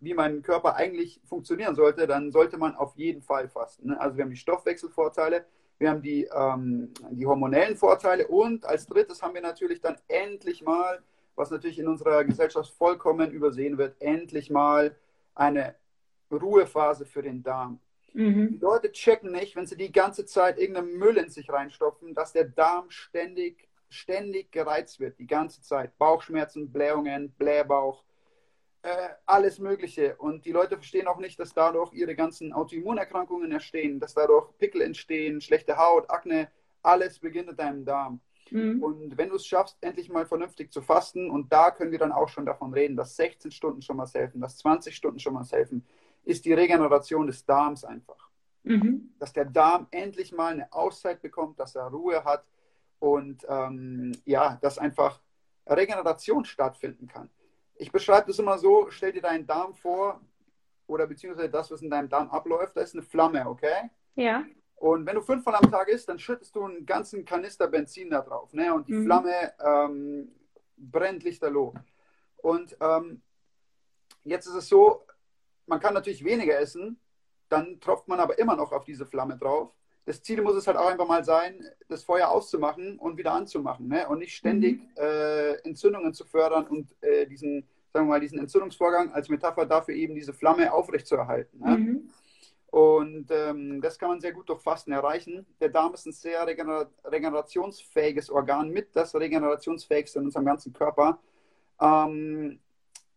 wie 0.00 0.14
mein 0.14 0.42
Körper 0.42 0.76
eigentlich 0.76 1.20
funktionieren 1.24 1.74
sollte, 1.74 2.06
dann 2.06 2.30
sollte 2.30 2.56
man 2.56 2.76
auf 2.76 2.94
jeden 2.96 3.22
Fall 3.22 3.48
fasten. 3.48 3.88
Ne? 3.88 4.00
Also 4.00 4.16
wir 4.16 4.24
haben 4.24 4.30
die 4.30 4.36
Stoffwechselvorteile, 4.36 5.44
wir 5.78 5.90
haben 5.90 6.02
die, 6.02 6.28
ähm, 6.32 6.92
die 7.10 7.26
hormonellen 7.26 7.76
Vorteile 7.76 8.28
und 8.28 8.64
als 8.64 8.86
drittes 8.86 9.20
haben 9.20 9.34
wir 9.34 9.42
natürlich 9.42 9.80
dann 9.80 9.96
endlich 10.06 10.62
mal, 10.62 11.02
was 11.34 11.50
natürlich 11.50 11.80
in 11.80 11.88
unserer 11.88 12.24
Gesellschaft 12.24 12.70
vollkommen 12.70 13.32
übersehen 13.32 13.78
wird, 13.78 14.00
endlich 14.00 14.48
mal 14.48 14.94
eine 15.34 15.74
Ruhephase 16.30 17.04
für 17.04 17.22
den 17.22 17.42
Darm. 17.42 17.80
Mhm. 18.14 18.58
Die 18.58 18.58
Leute 18.58 18.92
checken 18.92 19.32
nicht, 19.32 19.56
wenn 19.56 19.66
sie 19.66 19.76
die 19.76 19.92
ganze 19.92 20.26
Zeit 20.26 20.58
irgendeinen 20.58 20.98
Müll 20.98 21.16
in 21.16 21.30
sich 21.30 21.50
reinstopfen, 21.50 22.14
dass 22.14 22.32
der 22.32 22.44
Darm 22.44 22.90
ständig, 22.90 23.68
ständig 23.88 24.52
gereizt 24.52 25.00
wird, 25.00 25.18
die 25.18 25.26
ganze 25.26 25.62
Zeit. 25.62 25.96
Bauchschmerzen, 25.98 26.70
Blähungen, 26.70 27.30
Blähbauch, 27.32 28.04
äh, 28.82 29.08
alles 29.26 29.58
Mögliche. 29.58 30.16
Und 30.16 30.44
die 30.44 30.52
Leute 30.52 30.76
verstehen 30.76 31.06
auch 31.06 31.18
nicht, 31.18 31.38
dass 31.38 31.54
dadurch 31.54 31.92
ihre 31.92 32.14
ganzen 32.14 32.52
Autoimmunerkrankungen 32.52 33.52
entstehen, 33.52 34.00
dass 34.00 34.14
dadurch 34.14 34.46
Pickel 34.58 34.82
entstehen, 34.82 35.40
schlechte 35.40 35.76
Haut, 35.76 36.10
Akne, 36.10 36.48
alles 36.82 37.18
beginnt 37.18 37.50
in 37.50 37.56
deinem 37.56 37.84
Darm. 37.84 38.20
Mhm. 38.50 38.82
Und 38.82 39.16
wenn 39.16 39.30
du 39.30 39.36
es 39.36 39.46
schaffst, 39.46 39.78
endlich 39.80 40.10
mal 40.10 40.26
vernünftig 40.26 40.72
zu 40.72 40.82
fasten, 40.82 41.30
und 41.30 41.52
da 41.52 41.70
können 41.70 41.92
wir 41.92 41.98
dann 41.98 42.12
auch 42.12 42.28
schon 42.28 42.44
davon 42.44 42.74
reden, 42.74 42.96
dass 42.96 43.16
16 43.16 43.50
Stunden 43.50 43.82
schon 43.82 43.96
mal 43.96 44.06
helfen, 44.06 44.40
dass 44.40 44.58
20 44.58 44.94
Stunden 44.94 45.18
schon 45.18 45.34
mal 45.34 45.44
helfen, 45.44 45.86
ist 46.24 46.44
die 46.44 46.52
Regeneration 46.52 47.26
des 47.26 47.44
Darms 47.44 47.84
einfach. 47.84 48.30
Mhm. 48.64 49.12
Dass 49.18 49.32
der 49.32 49.44
Darm 49.44 49.88
endlich 49.90 50.32
mal 50.32 50.52
eine 50.52 50.72
Auszeit 50.72 51.20
bekommt, 51.20 51.58
dass 51.58 51.74
er 51.74 51.86
Ruhe 51.86 52.24
hat 52.24 52.44
und 53.00 53.44
ähm, 53.48 54.12
ja, 54.24 54.58
dass 54.62 54.78
einfach 54.78 55.20
Regeneration 55.66 56.44
stattfinden 56.44 57.08
kann. 57.08 57.28
Ich 57.74 57.90
beschreibe 57.90 58.28
das 58.28 58.38
immer 58.38 58.58
so: 58.58 58.90
stell 58.90 59.12
dir 59.12 59.22
deinen 59.22 59.46
Darm 59.46 59.74
vor 59.74 60.20
oder 60.86 61.06
beziehungsweise 61.06 61.50
das, 61.50 61.70
was 61.70 61.82
in 61.82 61.90
deinem 61.90 62.08
Darm 62.08 62.30
abläuft, 62.30 62.76
da 62.76 62.82
ist 62.82 62.94
eine 62.94 63.02
Flamme, 63.02 63.48
okay? 63.48 63.90
Ja. 64.14 64.44
Und 64.76 65.06
wenn 65.06 65.14
du 65.14 65.22
fünfmal 65.22 65.54
am 65.54 65.70
Tag 65.70 65.88
isst, 65.88 66.08
dann 66.08 66.18
schüttest 66.18 66.54
du 66.54 66.64
einen 66.64 66.86
ganzen 66.86 67.24
Kanister 67.24 67.68
Benzin 67.68 68.10
da 68.10 68.20
drauf, 68.20 68.52
ne? 68.52 68.74
Und 68.74 68.88
die 68.88 68.94
mhm. 68.94 69.04
Flamme 69.04 69.52
ähm, 69.64 70.32
brennt 70.76 71.22
lichterloh. 71.22 71.74
Und 72.36 72.76
ähm, 72.80 73.22
jetzt 74.24 74.46
ist 74.46 74.54
es 74.54 74.68
so, 74.68 75.06
man 75.66 75.80
kann 75.80 75.94
natürlich 75.94 76.24
weniger 76.24 76.58
essen, 76.58 76.98
dann 77.48 77.80
tropft 77.80 78.08
man 78.08 78.20
aber 78.20 78.38
immer 78.38 78.56
noch 78.56 78.72
auf 78.72 78.84
diese 78.84 79.06
Flamme 79.06 79.36
drauf. 79.36 79.70
Das 80.04 80.22
Ziel 80.22 80.42
muss 80.42 80.56
es 80.56 80.66
halt 80.66 80.76
auch 80.76 80.88
einfach 80.88 81.06
mal 81.06 81.22
sein, 81.22 81.64
das 81.88 82.02
Feuer 82.02 82.28
auszumachen 82.28 82.98
und 82.98 83.18
wieder 83.18 83.32
anzumachen 83.32 83.88
ne? 83.88 84.08
und 84.08 84.18
nicht 84.18 84.34
ständig 84.34 84.80
mhm. 84.80 84.88
äh, 84.96 85.52
Entzündungen 85.64 86.12
zu 86.12 86.24
fördern 86.24 86.66
und 86.66 86.90
äh, 87.02 87.26
diesen, 87.26 87.68
sagen 87.92 88.06
wir 88.06 88.14
mal, 88.14 88.20
diesen 88.20 88.40
Entzündungsvorgang 88.40 89.12
als 89.12 89.28
Metapher 89.28 89.64
dafür 89.64 89.94
eben 89.94 90.14
diese 90.14 90.32
Flamme 90.32 90.72
aufrechtzuerhalten. 90.72 91.60
Ne? 91.60 91.76
Mhm. 91.76 92.10
Und 92.72 93.26
ähm, 93.30 93.82
das 93.82 93.98
kann 93.98 94.08
man 94.08 94.20
sehr 94.20 94.32
gut 94.32 94.48
durch 94.48 94.62
Fasten 94.62 94.92
erreichen. 94.92 95.44
Der 95.60 95.68
Darm 95.68 95.92
ist 95.92 96.06
ein 96.06 96.12
sehr 96.12 96.46
regener 96.46 96.88
regenerationsfähiges 97.04 98.30
Organ, 98.30 98.70
mit 98.70 98.96
das 98.96 99.14
regenerationsfähigste 99.14 100.20
in 100.20 100.24
unserem 100.24 100.46
ganzen 100.46 100.72
Körper. 100.72 101.20
Ähm, 101.78 102.60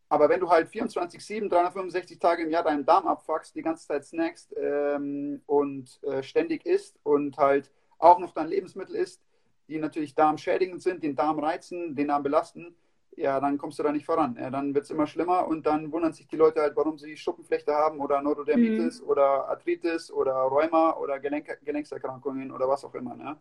aber 0.09 0.29
wenn 0.29 0.39
du 0.39 0.49
halt 0.49 0.69
24, 0.69 1.23
7, 1.23 1.49
365 1.49 2.19
Tage 2.19 2.43
im 2.43 2.51
Jahr 2.51 2.63
deinen 2.63 2.85
Darm 2.85 3.07
abfuckst, 3.07 3.55
die 3.55 3.61
ganze 3.61 3.87
Zeit 3.87 4.05
snackst 4.05 4.55
ähm, 4.57 5.41
und 5.45 5.99
äh, 6.03 6.21
ständig 6.21 6.65
isst 6.65 6.99
und 7.03 7.37
halt 7.37 7.71
auch 7.97 8.19
noch 8.19 8.31
dein 8.31 8.47
Lebensmittel 8.47 8.95
isst, 8.95 9.21
die 9.67 9.79
natürlich 9.79 10.13
darmschädigend 10.13 10.81
sind, 10.81 11.03
den 11.03 11.15
Darm 11.15 11.39
reizen, 11.39 11.95
den 11.95 12.09
Darm 12.09 12.23
belasten, 12.23 12.75
ja, 13.17 13.39
dann 13.39 13.57
kommst 13.57 13.79
du 13.79 13.83
da 13.83 13.91
nicht 13.91 14.05
voran. 14.05 14.37
Ja, 14.39 14.49
dann 14.49 14.75
wird 14.75 14.85
es 14.85 14.91
immer 14.91 15.07
schlimmer 15.07 15.47
und 15.47 15.65
dann 15.65 15.91
wundern 15.91 16.13
sich 16.13 16.27
die 16.27 16.35
Leute 16.35 16.61
halt, 16.61 16.75
warum 16.75 16.97
sie 16.97 17.15
Schuppenflechte 17.15 17.73
haben 17.73 17.99
oder 17.99 18.21
Neurodermitis 18.21 19.01
mhm. 19.01 19.07
oder 19.07 19.47
Arthritis 19.47 20.11
oder 20.11 20.33
Rheuma 20.33 20.97
oder 20.97 21.19
Gelenk 21.19 21.57
Gelenkserkrankungen 21.63 22.51
oder 22.51 22.67
was 22.67 22.83
auch 22.83 22.93
immer. 22.93 23.15
Ne? 23.15 23.37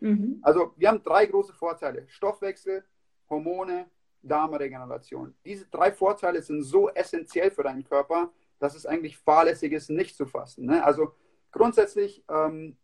Mhm. 0.00 0.38
Also 0.42 0.72
wir 0.76 0.88
haben 0.88 1.02
drei 1.02 1.26
große 1.26 1.52
Vorteile. 1.52 2.04
Stoffwechsel, 2.08 2.84
Hormone, 3.28 3.86
Darmregeneration. 4.28 5.34
Diese 5.44 5.66
drei 5.66 5.92
Vorteile 5.92 6.42
sind 6.42 6.62
so 6.62 6.88
essentiell 6.90 7.50
für 7.50 7.62
deinen 7.62 7.84
Körper, 7.84 8.30
dass 8.58 8.74
es 8.74 8.86
eigentlich 8.86 9.18
fahrlässig 9.18 9.72
ist, 9.72 9.90
nicht 9.90 10.16
zu 10.16 10.26
fasten. 10.26 10.66
Ne? 10.66 10.84
Also 10.84 11.12
grundsätzlich 11.52 12.24
ähm, 12.28 12.76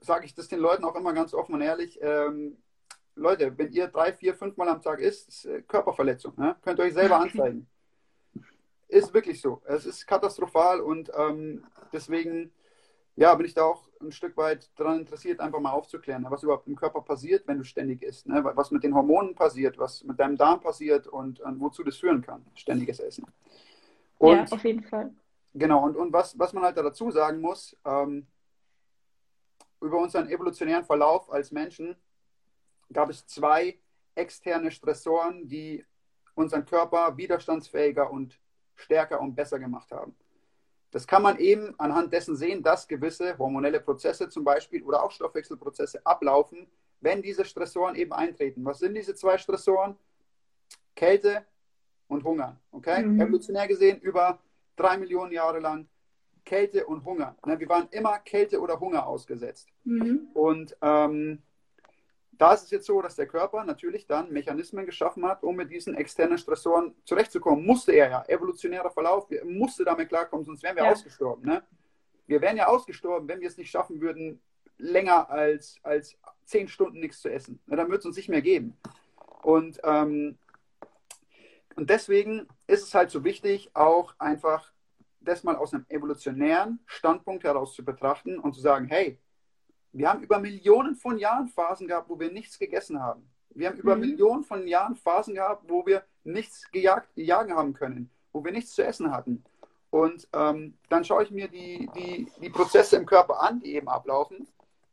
sage 0.00 0.26
ich 0.26 0.34
das 0.34 0.48
den 0.48 0.60
Leuten 0.60 0.84
auch 0.84 0.94
immer 0.94 1.12
ganz 1.12 1.34
offen 1.34 1.54
und 1.54 1.60
ehrlich. 1.62 1.98
Ähm, 2.02 2.58
Leute, 3.16 3.56
wenn 3.56 3.72
ihr 3.72 3.88
drei, 3.88 4.12
vier, 4.12 4.34
fünf 4.34 4.56
Mal 4.56 4.68
am 4.68 4.82
Tag 4.82 5.00
isst, 5.00 5.28
ist 5.28 5.44
äh, 5.46 5.62
Körperverletzung. 5.62 6.34
Ne? 6.36 6.56
Könnt 6.62 6.78
ihr 6.78 6.84
euch 6.84 6.94
selber 6.94 7.16
anzeigen. 7.20 7.68
Ist 8.88 9.14
wirklich 9.14 9.40
so. 9.40 9.62
Es 9.64 9.86
ist 9.86 10.06
katastrophal 10.06 10.80
und 10.80 11.10
ähm, 11.16 11.64
deswegen 11.92 12.52
ja, 13.16 13.34
bin 13.34 13.46
ich 13.46 13.54
da 13.54 13.64
auch 13.64 13.88
ein 14.04 14.12
Stück 14.12 14.36
weit 14.36 14.70
daran 14.78 15.00
interessiert, 15.00 15.40
einfach 15.40 15.60
mal 15.60 15.72
aufzuklären, 15.72 16.22
ne, 16.22 16.30
was 16.30 16.42
überhaupt 16.42 16.66
im 16.66 16.76
Körper 16.76 17.00
passiert, 17.02 17.46
wenn 17.46 17.58
du 17.58 17.64
ständig 17.64 18.02
isst. 18.02 18.26
Ne? 18.26 18.44
Was 18.54 18.70
mit 18.70 18.84
den 18.84 18.94
Hormonen 18.94 19.34
passiert, 19.34 19.78
was 19.78 20.04
mit 20.04 20.18
deinem 20.18 20.36
Darm 20.36 20.60
passiert 20.60 21.06
und, 21.06 21.40
und 21.40 21.60
wozu 21.60 21.82
das 21.82 21.96
führen 21.96 22.22
kann, 22.22 22.44
ständiges 22.54 23.00
Essen. 23.00 23.26
Und, 24.18 24.36
ja, 24.36 24.44
auf 24.44 24.64
jeden 24.64 24.82
Fall. 24.82 25.12
Genau, 25.54 25.84
und, 25.84 25.96
und 25.96 26.12
was, 26.12 26.38
was 26.38 26.52
man 26.52 26.64
halt 26.64 26.76
dazu 26.76 27.10
sagen 27.10 27.40
muss, 27.40 27.76
ähm, 27.84 28.26
über 29.80 29.98
unseren 29.98 30.28
evolutionären 30.28 30.84
Verlauf 30.84 31.30
als 31.30 31.52
Menschen 31.52 31.96
gab 32.92 33.10
es 33.10 33.26
zwei 33.26 33.78
externe 34.14 34.70
Stressoren, 34.70 35.48
die 35.48 35.84
unseren 36.34 36.64
Körper 36.64 37.16
widerstandsfähiger 37.16 38.10
und 38.10 38.38
stärker 38.74 39.20
und 39.20 39.34
besser 39.34 39.58
gemacht 39.58 39.92
haben. 39.92 40.16
Das 40.94 41.08
kann 41.08 41.22
man 41.22 41.40
eben 41.40 41.74
anhand 41.80 42.12
dessen 42.12 42.36
sehen, 42.36 42.62
dass 42.62 42.86
gewisse 42.86 43.36
hormonelle 43.36 43.80
Prozesse 43.80 44.28
zum 44.28 44.44
Beispiel 44.44 44.80
oder 44.84 45.02
auch 45.02 45.10
Stoffwechselprozesse 45.10 46.06
ablaufen, 46.06 46.68
wenn 47.00 47.20
diese 47.20 47.44
Stressoren 47.44 47.96
eben 47.96 48.12
eintreten. 48.12 48.64
Was 48.64 48.78
sind 48.78 48.94
diese 48.94 49.16
zwei 49.16 49.36
Stressoren? 49.36 49.96
Kälte 50.94 51.44
und 52.06 52.22
Hunger. 52.22 52.60
Okay? 52.70 53.02
Mhm. 53.02 53.20
Evolutionär 53.20 53.66
gesehen 53.66 53.98
über 54.02 54.38
drei 54.76 54.96
Millionen 54.96 55.32
Jahre 55.32 55.58
lang 55.58 55.88
Kälte 56.44 56.86
und 56.86 57.04
Hunger. 57.04 57.34
Ne, 57.44 57.58
wir 57.58 57.68
waren 57.68 57.88
immer 57.90 58.20
Kälte 58.20 58.60
oder 58.60 58.78
Hunger 58.78 59.04
ausgesetzt. 59.04 59.66
Mhm. 59.82 60.28
Und 60.32 60.76
ähm, 60.80 61.42
da 62.38 62.54
ist 62.54 62.64
es 62.64 62.70
jetzt 62.70 62.86
so, 62.86 63.00
dass 63.02 63.16
der 63.16 63.26
Körper 63.26 63.64
natürlich 63.64 64.06
dann 64.06 64.32
Mechanismen 64.32 64.86
geschaffen 64.86 65.24
hat, 65.24 65.42
um 65.42 65.56
mit 65.56 65.70
diesen 65.70 65.94
externen 65.94 66.38
Stressoren 66.38 66.94
zurechtzukommen. 67.04 67.64
Musste 67.64 67.92
er 67.92 68.10
ja. 68.10 68.24
Evolutionärer 68.26 68.90
Verlauf, 68.90 69.30
er 69.30 69.44
musste 69.44 69.84
damit 69.84 70.08
klarkommen, 70.08 70.44
sonst 70.44 70.62
wären 70.62 70.76
wir 70.76 70.84
ja. 70.84 70.92
ausgestorben. 70.92 71.44
Ne? 71.44 71.62
Wir 72.26 72.40
wären 72.40 72.56
ja 72.56 72.66
ausgestorben, 72.66 73.28
wenn 73.28 73.40
wir 73.40 73.48
es 73.48 73.56
nicht 73.56 73.70
schaffen 73.70 74.00
würden, 74.00 74.40
länger 74.78 75.30
als, 75.30 75.78
als 75.82 76.16
zehn 76.44 76.68
Stunden 76.68 77.00
nichts 77.00 77.20
zu 77.20 77.30
essen. 77.30 77.60
Na, 77.66 77.76
dann 77.76 77.88
würde 77.88 77.98
es 77.98 78.06
uns 78.06 78.16
nicht 78.16 78.28
mehr 78.28 78.42
geben. 78.42 78.76
Und, 79.42 79.80
ähm, 79.84 80.38
und 81.76 81.90
deswegen 81.90 82.48
ist 82.66 82.82
es 82.82 82.94
halt 82.94 83.10
so 83.10 83.24
wichtig, 83.24 83.70
auch 83.74 84.14
einfach 84.18 84.72
das 85.20 85.44
mal 85.44 85.56
aus 85.56 85.72
einem 85.72 85.86
evolutionären 85.88 86.80
Standpunkt 86.86 87.44
heraus 87.44 87.74
zu 87.74 87.84
betrachten 87.84 88.38
und 88.38 88.54
zu 88.54 88.60
sagen, 88.60 88.86
hey, 88.86 89.18
wir 89.94 90.08
haben 90.08 90.22
über 90.22 90.38
Millionen 90.40 90.96
von 90.96 91.18
Jahren 91.18 91.46
Phasen 91.46 91.86
gehabt, 91.86 92.10
wo 92.10 92.18
wir 92.18 92.30
nichts 92.30 92.58
gegessen 92.58 93.00
haben. 93.00 93.30
Wir 93.50 93.68
haben 93.68 93.78
über 93.78 93.94
mhm. 93.94 94.00
Millionen 94.00 94.42
von 94.42 94.66
Jahren 94.66 94.96
Phasen 94.96 95.34
gehabt, 95.34 95.64
wo 95.68 95.86
wir 95.86 96.02
nichts 96.24 96.70
gejagt, 96.72 97.14
gejagen 97.14 97.54
haben 97.54 97.72
können, 97.72 98.10
wo 98.32 98.44
wir 98.44 98.50
nichts 98.50 98.74
zu 98.74 98.84
essen 98.84 99.12
hatten. 99.12 99.44
Und 99.90 100.28
ähm, 100.32 100.76
dann 100.88 101.04
schaue 101.04 101.22
ich 101.22 101.30
mir 101.30 101.46
die, 101.46 101.88
die, 101.94 102.26
die 102.42 102.50
Prozesse 102.50 102.96
im 102.96 103.06
Körper 103.06 103.40
an, 103.40 103.60
die 103.60 103.76
eben 103.76 103.88
ablaufen. 103.88 104.48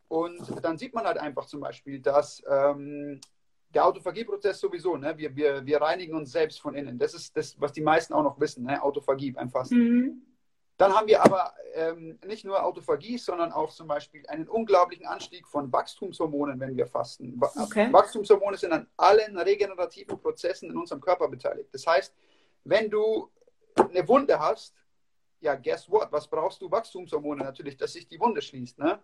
Und 0.08 0.64
dann 0.64 0.78
sieht 0.78 0.94
man 0.94 1.06
halt 1.06 1.18
einfach 1.18 1.48
zum 1.48 1.62
Beispiel, 1.62 2.00
dass 2.00 2.44
ähm, 2.48 3.20
der 3.74 3.86
Autophagieprozess 3.86 4.60
sowieso, 4.60 4.98
ne? 4.98 5.18
wir, 5.18 5.36
wir, 5.36 5.66
wir 5.66 5.82
reinigen 5.82 6.16
uns 6.16 6.32
selbst 6.32 6.62
von 6.62 6.76
innen. 6.76 7.00
Das 7.00 7.16
ist 7.16 7.36
das, 7.36 7.60
was 7.60 7.72
die 7.72 7.82
meisten 7.82 8.14
auch 8.14 8.22
noch 8.22 8.40
wissen, 8.40 8.66
ne? 8.66 8.84
Autophagie 8.84 9.32
beim 9.32 9.50
Fasten. 9.50 9.78
Mhm. 9.78 10.22
Dann 10.82 10.96
haben 10.96 11.06
wir 11.06 11.24
aber 11.24 11.54
ähm, 11.76 12.18
nicht 12.26 12.44
nur 12.44 12.64
Autophagie, 12.66 13.20
sondern 13.20 13.52
auch 13.52 13.72
zum 13.72 13.88
Beispiel 13.88 14.26
einen 14.26 14.48
unglaublichen 14.48 15.06
Anstieg 15.06 15.48
von 15.48 15.72
Wachstumshormonen, 15.72 16.60
wenn 16.60 16.76
wir 16.76 16.88
fasten. 16.88 17.40
Okay. 17.40 17.94
Wachstumshormone 17.94 18.58
sind 18.58 18.72
an 18.72 18.88
allen 18.98 19.38
regenerativen 19.38 20.20
Prozessen 20.20 20.72
in 20.72 20.78
unserem 20.78 21.00
Körper 21.00 21.28
beteiligt. 21.28 21.70
Das 21.72 21.86
heißt, 21.86 22.16
wenn 22.64 22.90
du 22.90 23.30
eine 23.76 24.08
Wunde 24.08 24.40
hast, 24.40 24.74
ja, 25.40 25.54
guess 25.54 25.88
what? 25.88 26.12
Was 26.12 26.28
brauchst 26.28 26.60
du? 26.64 26.72
Wachstumshormone 26.72 27.44
natürlich, 27.44 27.78
dass 27.78 27.94
sich 27.94 28.08
die 28.08 28.20
Wunde 28.20 28.42
schließt. 28.42 28.80
Ne? 28.80 29.00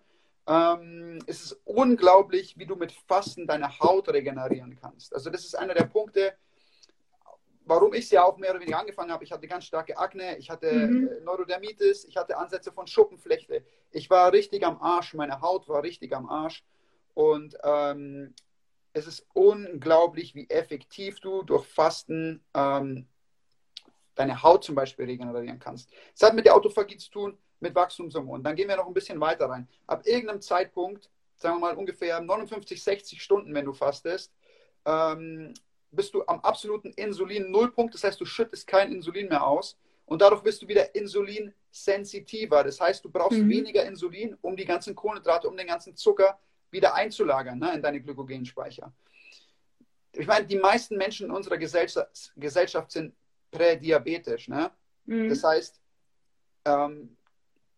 Ähm, 0.47 1.19
es 1.27 1.43
ist 1.43 1.61
unglaublich, 1.63 2.57
wie 2.57 2.65
du 2.65 2.75
mit 2.75 2.91
Fasten 2.91 3.45
deine 3.45 3.77
Haut 3.79 4.09
regenerieren 4.09 4.75
kannst. 4.81 5.13
Also 5.13 5.29
das 5.29 5.45
ist 5.45 5.55
einer 5.55 5.75
der 5.75 5.85
Punkte, 5.85 6.33
warum 7.67 7.93
ich 7.93 8.09
ja 8.09 8.23
auch 8.23 8.37
mehr 8.37 8.51
oder 8.51 8.61
weniger 8.61 8.79
angefangen 8.79 9.11
habe. 9.11 9.23
Ich 9.23 9.31
hatte 9.31 9.47
ganz 9.47 9.65
starke 9.65 9.97
Akne, 9.97 10.37
ich 10.37 10.49
hatte 10.49 10.71
mhm. 10.71 11.07
Äh, 11.07 11.19
Neurodermitis, 11.21 12.05
ich 12.05 12.17
hatte 12.17 12.37
Ansätze 12.37 12.71
von 12.71 12.87
Schuppenflechte. 12.87 13.63
Ich 13.91 14.09
war 14.09 14.31
richtig 14.31 14.65
am 14.65 14.81
Arsch, 14.81 15.13
meine 15.13 15.41
Haut 15.41 15.67
war 15.67 15.83
richtig 15.83 16.15
am 16.15 16.27
Arsch. 16.29 16.63
Und 17.13 17.57
ähm, 17.63 18.33
es 18.93 19.07
ist 19.07 19.27
unglaublich, 19.33 20.33
wie 20.35 20.49
effektiv 20.49 21.19
du 21.19 21.43
durch 21.43 21.65
Fasten 21.65 22.43
ähm, 22.53 23.07
deine 24.15 24.41
Haut 24.41 24.63
zum 24.63 24.75
Beispiel 24.75 25.05
regenerieren 25.05 25.59
kannst. 25.59 25.91
Es 26.15 26.23
hat 26.23 26.33
mit 26.33 26.45
der 26.45 26.55
Autophagie 26.55 26.97
zu 26.97 27.11
tun, 27.11 27.37
mit 27.59 27.75
Wachstumshormonen. 27.75 28.43
Dann 28.43 28.55
gehen 28.55 28.67
wir 28.67 28.77
noch 28.77 28.87
ein 28.87 28.93
bisschen 28.93 29.19
weiter 29.19 29.49
rein. 29.49 29.67
Ab 29.85 30.05
irgendeinem 30.05 30.41
Zeitpunkt, 30.41 31.09
sagen 31.35 31.55
wir 31.55 31.59
mal 31.59 31.75
ungefähr 31.75 32.19
59, 32.19 32.83
60 32.83 33.21
Stunden, 33.21 33.53
wenn 33.53 33.65
du 33.65 33.73
fastest, 33.73 34.33
ähm, 34.85 35.53
bist 35.91 36.13
du 36.13 36.23
am 36.27 36.39
absoluten 36.41 36.91
Insulin-Nullpunkt. 36.91 37.93
Das 37.93 38.03
heißt, 38.03 38.19
du 38.19 38.25
schüttest 38.25 38.67
kein 38.67 38.91
Insulin 38.91 39.29
mehr 39.29 39.45
aus. 39.45 39.77
Und 40.05 40.21
dadurch 40.21 40.41
bist 40.41 40.61
du 40.61 40.67
wieder 40.67 40.95
insulinsensitiver. 40.95 42.63
Das 42.63 42.79
heißt, 42.79 43.03
du 43.03 43.09
brauchst 43.09 43.39
mhm. 43.39 43.49
weniger 43.49 43.85
Insulin, 43.85 44.37
um 44.41 44.55
die 44.55 44.65
ganzen 44.65 44.95
Kohlenhydrate, 44.95 45.49
um 45.49 45.57
den 45.57 45.67
ganzen 45.67 45.95
Zucker 45.95 46.39
wieder 46.71 46.95
einzulagern 46.95 47.59
ne, 47.59 47.73
in 47.73 47.81
deine 47.81 48.01
Glykogenspeicher. 48.01 48.93
Ich 50.13 50.25
meine, 50.25 50.45
die 50.45 50.57
meisten 50.57 50.97
Menschen 50.97 51.27
in 51.27 51.31
unserer 51.31 51.57
Gesellschaft, 51.57 52.33
Gesellschaft 52.35 52.91
sind 52.91 53.13
prädiabetisch. 53.51 54.47
Ne? 54.47 54.71
Mhm. 55.05 55.29
Das 55.29 55.43
heißt, 55.43 55.81
ähm, 56.65 57.17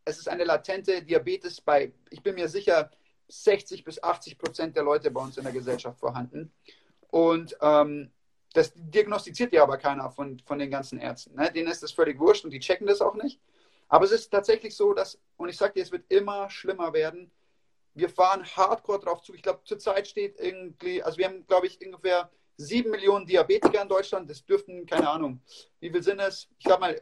es 0.06 0.20
ist 0.20 0.28
eine 0.28 0.44
latente 0.44 1.04
Diabetes 1.04 1.62
bei, 1.62 1.92
ich 2.10 2.22
bin 2.22 2.36
mir 2.36 2.48
sicher, 2.48 2.92
60 3.28 3.84
bis 3.84 4.02
80 4.02 4.38
Prozent 4.38 4.76
der 4.76 4.84
Leute 4.84 5.12
bei 5.12 5.22
uns 5.22 5.38
in 5.38 5.44
der 5.44 5.54
Gesellschaft 5.54 6.00
vorhanden. 6.00 6.52
Und 7.12 7.58
ähm, 7.62 8.12
das 8.54 8.72
diagnostiziert 8.76 9.54
ja 9.54 9.64
aber 9.64 9.78
keiner 9.78 10.10
von, 10.10 10.40
von 10.46 10.60
den 10.60 10.72
ganzen 10.72 11.00
Ärzten. 11.00 11.36
Ne? 11.36 11.52
Denen 11.52 11.70
ist 11.70 11.84
das 11.84 11.92
völlig 11.92 12.20
wurscht 12.20 12.46
und 12.46 12.52
die 12.52 12.60
checken 12.60 12.88
das 12.88 13.02
auch 13.02 13.16
nicht. 13.16 13.40
Aber 13.88 14.06
es 14.06 14.12
ist 14.12 14.30
tatsächlich 14.30 14.76
so, 14.76 14.94
dass, 14.94 15.20
und 15.38 15.50
ich 15.50 15.58
sage 15.58 15.74
dir, 15.74 15.84
es 15.84 15.92
wird 15.92 16.12
immer 16.12 16.50
schlimmer 16.50 16.94
werden. 16.94 17.32
Wir 17.96 18.10
fahren 18.10 18.46
hardcore 18.46 19.00
drauf 19.00 19.22
zu. 19.24 19.34
Ich 19.34 19.42
glaube, 19.42 19.62
zurzeit 19.64 20.08
steht 20.08 20.40
irgendwie, 20.40 21.02
also 21.02 21.18
wir 21.18 21.26
haben, 21.26 21.46
glaube 21.48 21.68
ich, 21.68 21.84
ungefähr 21.84 22.30
sieben 22.58 22.92
Millionen 22.92 23.26
Diabetiker 23.26 23.82
in 23.82 23.90
Deutschland. 23.90 24.30
Das 24.30 24.46
dürften, 24.46 24.86
keine 24.86 25.10
Ahnung, 25.10 25.42
wie 25.80 25.90
viel 25.90 26.04
sind 26.04 26.20
es? 26.20 26.48
Ich 26.60 26.66
glaube 26.66 26.82
mal, 26.82 27.02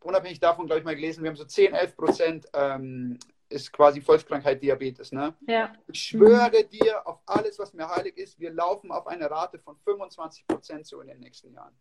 unabhängig 0.00 0.40
davon, 0.40 0.66
glaube 0.66 0.80
ich, 0.80 0.84
mal 0.84 0.96
gelesen, 0.96 1.22
wir 1.22 1.30
haben 1.30 1.36
so 1.36 1.44
10, 1.44 1.74
11 1.74 1.96
Prozent 1.96 2.46
ähm, 2.54 3.18
ist 3.48 3.72
quasi 3.72 4.00
Volkskrankheit 4.00 4.62
Diabetes. 4.62 5.12
Ne? 5.12 5.34
Ja. 5.46 5.72
Ich 5.86 6.00
schwöre 6.02 6.64
dir 6.64 7.06
auf 7.06 7.20
alles, 7.26 7.58
was 7.58 7.72
mir 7.72 7.88
heilig 7.88 8.16
ist, 8.16 8.38
wir 8.38 8.50
laufen 8.50 8.90
auf 8.90 9.06
eine 9.06 9.30
Rate 9.30 9.58
von 9.58 9.76
25 9.76 10.46
Prozent 10.46 10.86
so 10.86 11.00
in 11.00 11.08
den 11.08 11.20
nächsten 11.20 11.52
Jahren. 11.52 11.74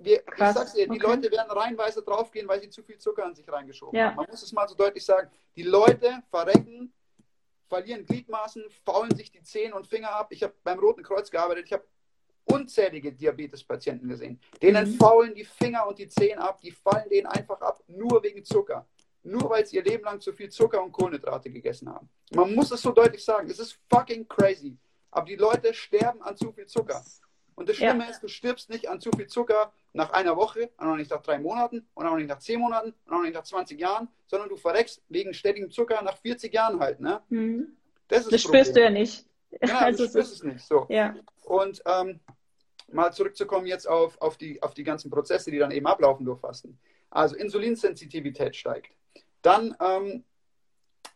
Wir, 0.00 0.20
ich 0.20 0.38
sag's 0.38 0.74
dir, 0.74 0.86
die 0.86 0.92
okay. 0.92 1.06
Leute 1.06 1.30
werden 1.30 1.50
reinweise 1.50 2.02
draufgehen, 2.02 2.46
weil 2.46 2.60
sie 2.60 2.70
zu 2.70 2.82
viel 2.82 2.98
Zucker 2.98 3.24
an 3.24 3.34
sich 3.34 3.50
reingeschoben 3.50 3.98
ja. 3.98 4.06
haben. 4.06 4.16
Man 4.16 4.26
muss 4.30 4.42
es 4.42 4.52
mal 4.52 4.68
so 4.68 4.76
deutlich 4.76 5.04
sagen. 5.04 5.28
Die 5.56 5.64
Leute 5.64 6.22
verrecken, 6.30 6.92
verlieren 7.68 8.06
Gliedmaßen, 8.06 8.64
faulen 8.84 9.14
sich 9.16 9.30
die 9.32 9.42
Zehen 9.42 9.72
und 9.72 9.86
Finger 9.88 10.12
ab. 10.12 10.28
Ich 10.30 10.42
habe 10.42 10.54
beim 10.62 10.78
Roten 10.78 11.02
Kreuz 11.02 11.30
gearbeitet. 11.30 11.66
Ich 11.66 11.72
habe 11.72 11.84
unzählige 12.44 13.12
Diabetespatienten 13.12 14.08
gesehen. 14.08 14.40
Denen 14.62 14.90
Mhm. 14.90 14.94
faulen 14.96 15.34
die 15.34 15.44
Finger 15.44 15.86
und 15.86 15.98
die 15.98 16.08
Zehen 16.08 16.38
ab, 16.38 16.60
die 16.60 16.70
fallen 16.70 17.08
denen 17.10 17.26
einfach 17.26 17.60
ab, 17.60 17.82
nur 17.88 18.22
wegen 18.22 18.44
Zucker. 18.44 18.86
Nur 19.28 19.50
weil 19.50 19.66
sie 19.66 19.76
ihr 19.76 19.84
Leben 19.84 20.04
lang 20.04 20.20
zu 20.20 20.32
viel 20.32 20.48
Zucker 20.48 20.82
und 20.82 20.92
Kohlenhydrate 20.92 21.50
gegessen 21.50 21.88
haben. 21.88 22.08
Man 22.32 22.54
muss 22.54 22.70
es 22.70 22.80
so 22.82 22.92
deutlich 22.92 23.24
sagen. 23.24 23.50
Es 23.50 23.58
ist 23.58 23.78
fucking 23.90 24.26
crazy. 24.28 24.76
Aber 25.10 25.26
die 25.26 25.36
Leute 25.36 25.72
sterben 25.74 26.22
an 26.22 26.36
zu 26.36 26.52
viel 26.52 26.66
Zucker. 26.66 27.04
Und 27.54 27.68
das 27.68 27.76
Schlimme 27.76 28.04
Ja. 28.04 28.10
ist, 28.10 28.22
du 28.22 28.28
stirbst 28.28 28.70
nicht 28.70 28.88
an 28.88 29.00
zu 29.00 29.10
viel 29.16 29.26
Zucker 29.26 29.72
nach 29.92 30.10
einer 30.12 30.36
Woche, 30.36 30.70
und 30.78 30.86
auch 30.88 30.96
nicht 30.96 31.10
nach 31.10 31.22
drei 31.22 31.38
Monaten, 31.38 31.86
und 31.94 32.06
auch 32.06 32.14
nicht 32.16 32.28
nach 32.28 32.38
zehn 32.38 32.60
Monaten, 32.60 32.94
und 33.06 33.12
auch 33.12 33.22
nicht 33.22 33.34
nach 33.34 33.42
20 33.42 33.80
Jahren, 33.80 34.08
sondern 34.26 34.48
du 34.48 34.56
verreckst 34.56 35.02
wegen 35.08 35.34
ständigem 35.34 35.70
Zucker 35.70 36.00
nach 36.02 36.16
40 36.18 36.52
Jahren 36.54 36.78
halt. 36.78 37.00
Ne? 37.00 37.20
Mhm. 37.30 37.76
Das 38.06 38.20
ist 38.20 38.32
Das 38.32 38.42
spürst 38.42 38.76
du 38.76 38.80
ja 38.80 38.90
nicht. 38.90 39.26
Genau, 39.50 39.74
Also 39.78 40.04
du 40.04 40.10
spürst 40.10 40.32
ist, 40.32 40.38
es 40.38 40.42
nicht. 40.44 40.60
So. 40.64 40.86
ja. 40.88 41.16
Und 41.44 41.82
ähm, 41.86 42.20
mal 42.92 43.12
zurückzukommen 43.12 43.66
jetzt 43.66 43.88
auf, 43.88 44.20
auf, 44.20 44.36
die, 44.36 44.62
auf 44.62 44.74
die 44.74 44.84
ganzen 44.84 45.10
Prozesse, 45.10 45.50
die 45.50 45.58
dann 45.58 45.70
eben 45.72 45.86
ablaufen 45.86 46.24
durch 46.24 46.40
Fasten. 46.40 46.78
Also 47.10 47.34
Insulinsensitivität 47.34 48.54
steigt. 48.54 48.92
Dann, 49.42 49.76
ähm, 49.80 50.24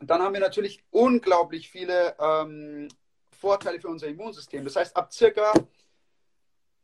dann 0.00 0.22
haben 0.22 0.32
wir 0.34 0.40
natürlich 0.40 0.84
unglaublich 0.90 1.70
viele 1.70 2.16
ähm, 2.18 2.88
Vorteile 3.30 3.80
für 3.80 3.88
unser 3.88 4.06
Immunsystem. 4.08 4.64
Das 4.64 4.76
heißt, 4.76 4.96
ab 4.96 5.12
circa 5.12 5.52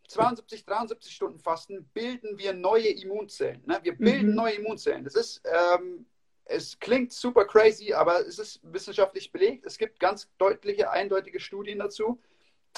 72, 0.09 0.65
73 0.65 1.15
Stunden 1.15 1.39
Fasten 1.39 1.85
bilden 1.93 2.39
wir 2.39 2.53
neue 2.55 2.89
Immunzellen. 2.89 3.63
Ne? 3.67 3.79
Wir 3.83 3.97
bilden 3.97 4.31
Mhm. 4.31 4.35
neue 4.37 4.55
Immunzellen. 4.55 5.05
Das 5.05 5.15
ist, 5.15 5.43
ähm, 5.45 6.07
es 6.47 6.79
klingt 6.79 7.13
super 7.13 7.45
crazy, 7.45 7.93
aber 7.93 8.27
es 8.27 8.39
ist 8.39 8.61
wissenschaftlich 8.63 9.31
belegt. 9.31 9.67
Es 9.67 9.77
gibt 9.77 10.01
ganz 10.01 10.29
deutliche, 10.39 10.91
eindeutige 10.91 11.41
Studien 11.41 11.79
dazu. 11.79 12.21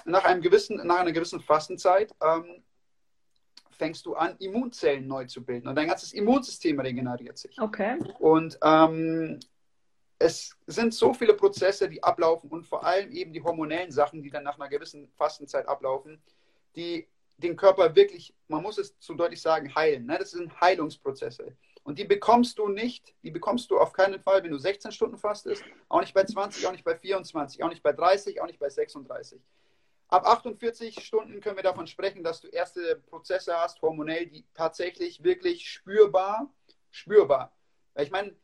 Nach, 0.04 0.24
einem 0.24 0.42
gewissen, 0.42 0.84
nach 0.86 0.98
einer 0.98 1.12
gewissen 1.12 1.40
Fastenzeit 1.40 2.14
ähm, 2.22 2.64
fängst 3.80 4.04
du 4.04 4.14
an, 4.14 4.36
Immunzellen 4.38 5.06
neu 5.06 5.24
zu 5.24 5.42
bilden 5.42 5.66
und 5.66 5.74
dein 5.74 5.88
ganzes 5.88 6.12
Immunsystem 6.12 6.78
regeneriert 6.78 7.38
sich. 7.38 7.58
Okay. 7.58 7.98
Und 8.18 8.58
ähm, 8.62 9.40
es 10.18 10.54
sind 10.66 10.92
so 10.92 11.14
viele 11.14 11.32
Prozesse, 11.32 11.88
die 11.88 12.02
ablaufen 12.02 12.50
und 12.50 12.66
vor 12.66 12.84
allem 12.84 13.10
eben 13.10 13.32
die 13.32 13.42
hormonellen 13.42 13.90
Sachen, 13.90 14.22
die 14.22 14.28
dann 14.28 14.44
nach 14.44 14.58
einer 14.60 14.68
gewissen 14.68 15.08
Fastenzeit 15.16 15.66
ablaufen, 15.66 16.22
die 16.76 17.08
den 17.38 17.56
Körper 17.56 17.96
wirklich, 17.96 18.34
man 18.48 18.62
muss 18.62 18.76
es 18.76 18.98
zu 18.98 19.14
deutlich 19.14 19.40
sagen, 19.40 19.74
heilen. 19.74 20.04
Ne? 20.04 20.18
Das 20.18 20.32
sind 20.32 20.60
Heilungsprozesse. 20.60 21.56
Und 21.82 21.98
die 21.98 22.04
bekommst 22.04 22.58
du 22.58 22.68
nicht, 22.68 23.14
die 23.22 23.30
bekommst 23.30 23.70
du 23.70 23.78
auf 23.78 23.94
keinen 23.94 24.20
Fall, 24.20 24.44
wenn 24.44 24.50
du 24.50 24.58
16 24.58 24.92
Stunden 24.92 25.16
fastest, 25.16 25.64
auch 25.88 26.02
nicht 26.02 26.12
bei 26.12 26.24
20, 26.24 26.66
auch 26.66 26.72
nicht 26.72 26.84
bei 26.84 26.94
24, 26.94 27.64
auch 27.64 27.70
nicht 27.70 27.82
bei 27.82 27.94
30, 27.94 28.42
auch 28.42 28.46
nicht 28.46 28.58
bei 28.58 28.68
36. 28.68 29.40
Ab 30.10 30.26
48 30.26 31.04
Stunden 31.04 31.40
können 31.40 31.56
wir 31.56 31.62
davon 31.62 31.86
sprechen, 31.86 32.24
dass 32.24 32.40
du 32.40 32.48
erste 32.48 32.96
Prozesse 32.96 33.56
hast, 33.56 33.80
hormonell, 33.80 34.26
die 34.26 34.44
tatsächlich 34.54 35.22
wirklich 35.22 35.70
spürbar, 35.70 36.52
spürbar. 36.90 37.52
Ich 37.96 38.10
meine, 38.10 38.34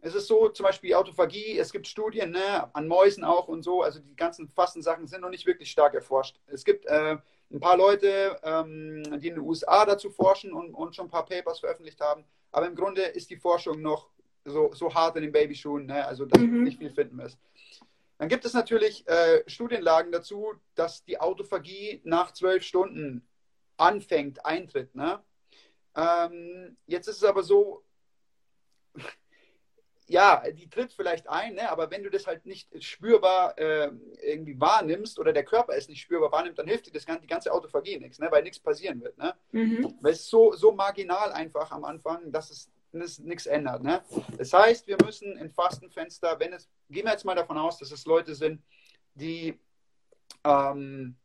es 0.00 0.14
ist 0.16 0.26
so, 0.26 0.48
zum 0.48 0.64
Beispiel 0.64 0.94
Autophagie, 0.94 1.58
es 1.58 1.72
gibt 1.72 1.86
Studien 1.86 2.30
ne, 2.32 2.68
an 2.74 2.88
Mäusen 2.88 3.22
auch 3.22 3.46
und 3.46 3.62
so, 3.62 3.82
also 3.82 4.00
die 4.00 4.16
ganzen 4.16 4.48
Fastensachen 4.48 5.06
sind 5.06 5.20
noch 5.20 5.30
nicht 5.30 5.46
wirklich 5.46 5.70
stark 5.70 5.94
erforscht. 5.94 6.40
Es 6.46 6.64
gibt 6.64 6.86
äh, 6.86 7.16
ein 7.52 7.60
paar 7.60 7.76
Leute, 7.76 8.38
ähm, 8.42 9.02
die 9.20 9.28
in 9.28 9.36
den 9.36 9.38
USA 9.38 9.84
dazu 9.86 10.10
forschen 10.10 10.52
und, 10.52 10.74
und 10.74 10.94
schon 10.96 11.06
ein 11.06 11.10
paar 11.10 11.24
Papers 11.24 11.60
veröffentlicht 11.60 12.00
haben, 12.00 12.24
aber 12.50 12.66
im 12.66 12.74
Grunde 12.74 13.02
ist 13.02 13.30
die 13.30 13.36
Forschung 13.36 13.80
noch 13.80 14.10
so, 14.44 14.72
so 14.74 14.92
hart 14.92 15.16
in 15.16 15.22
den 15.22 15.32
Babyschuhen, 15.32 15.86
ne, 15.86 16.04
also 16.04 16.26
dass 16.26 16.42
Mhm. 16.42 16.64
nicht 16.64 16.78
viel 16.78 16.90
finden 16.90 17.20
ist. 17.20 17.38
Dann 18.18 18.28
gibt 18.28 18.44
es 18.44 18.54
natürlich 18.54 19.06
äh, 19.08 19.42
Studienlagen 19.46 20.10
dazu, 20.12 20.54
dass 20.74 21.04
die 21.04 21.20
Autophagie 21.20 22.00
nach 22.04 22.32
zwölf 22.32 22.62
Stunden 22.62 23.28
anfängt, 23.76 24.44
eintritt. 24.46 24.94
Ne? 24.94 25.22
Ähm, 25.94 26.76
jetzt 26.86 27.08
ist 27.08 27.18
es 27.18 27.24
aber 27.24 27.42
so, 27.42 27.84
ja, 30.08 30.42
die 30.50 30.70
tritt 30.70 30.92
vielleicht 30.92 31.28
ein, 31.28 31.54
ne? 31.54 31.68
aber 31.70 31.90
wenn 31.90 32.02
du 32.04 32.10
das 32.10 32.26
halt 32.26 32.46
nicht 32.46 32.68
spürbar 32.82 33.58
äh, 33.58 33.90
irgendwie 34.22 34.58
wahrnimmst 34.58 35.18
oder 35.18 35.32
der 35.32 35.44
Körper 35.44 35.74
es 35.74 35.88
nicht 35.88 36.00
spürbar 36.00 36.30
wahrnimmt, 36.32 36.58
dann 36.58 36.68
hilft 36.68 36.86
dir 36.86 36.92
das, 36.92 37.04
gan- 37.04 37.20
die 37.20 37.26
ganze 37.26 37.52
Autophagie 37.52 37.98
nichts, 37.98 38.18
ne? 38.18 38.28
weil 38.30 38.44
nichts 38.44 38.60
passieren 38.60 39.02
wird. 39.02 39.18
Ne? 39.18 39.34
Mhm. 39.52 39.98
Weil 40.00 40.12
es 40.12 40.28
so, 40.28 40.52
so 40.52 40.72
marginal 40.72 41.32
einfach 41.32 41.70
am 41.72 41.84
Anfang, 41.84 42.30
dass 42.32 42.50
es, 42.50 42.70
nichts 42.98 43.46
ändert. 43.46 43.82
Ne? 43.82 44.02
Das 44.38 44.52
heißt, 44.52 44.86
wir 44.86 44.96
müssen 45.04 45.36
in 45.38 45.50
Fastenfenster, 45.50 46.38
wenn 46.38 46.52
es, 46.52 46.68
gehen 46.90 47.04
wir 47.04 47.12
jetzt 47.12 47.24
mal 47.24 47.34
davon 47.34 47.58
aus, 47.58 47.78
dass 47.78 47.90
es 47.90 48.04
Leute 48.06 48.34
sind, 48.34 48.62
die, 49.14 49.58
ähm, 50.44 51.16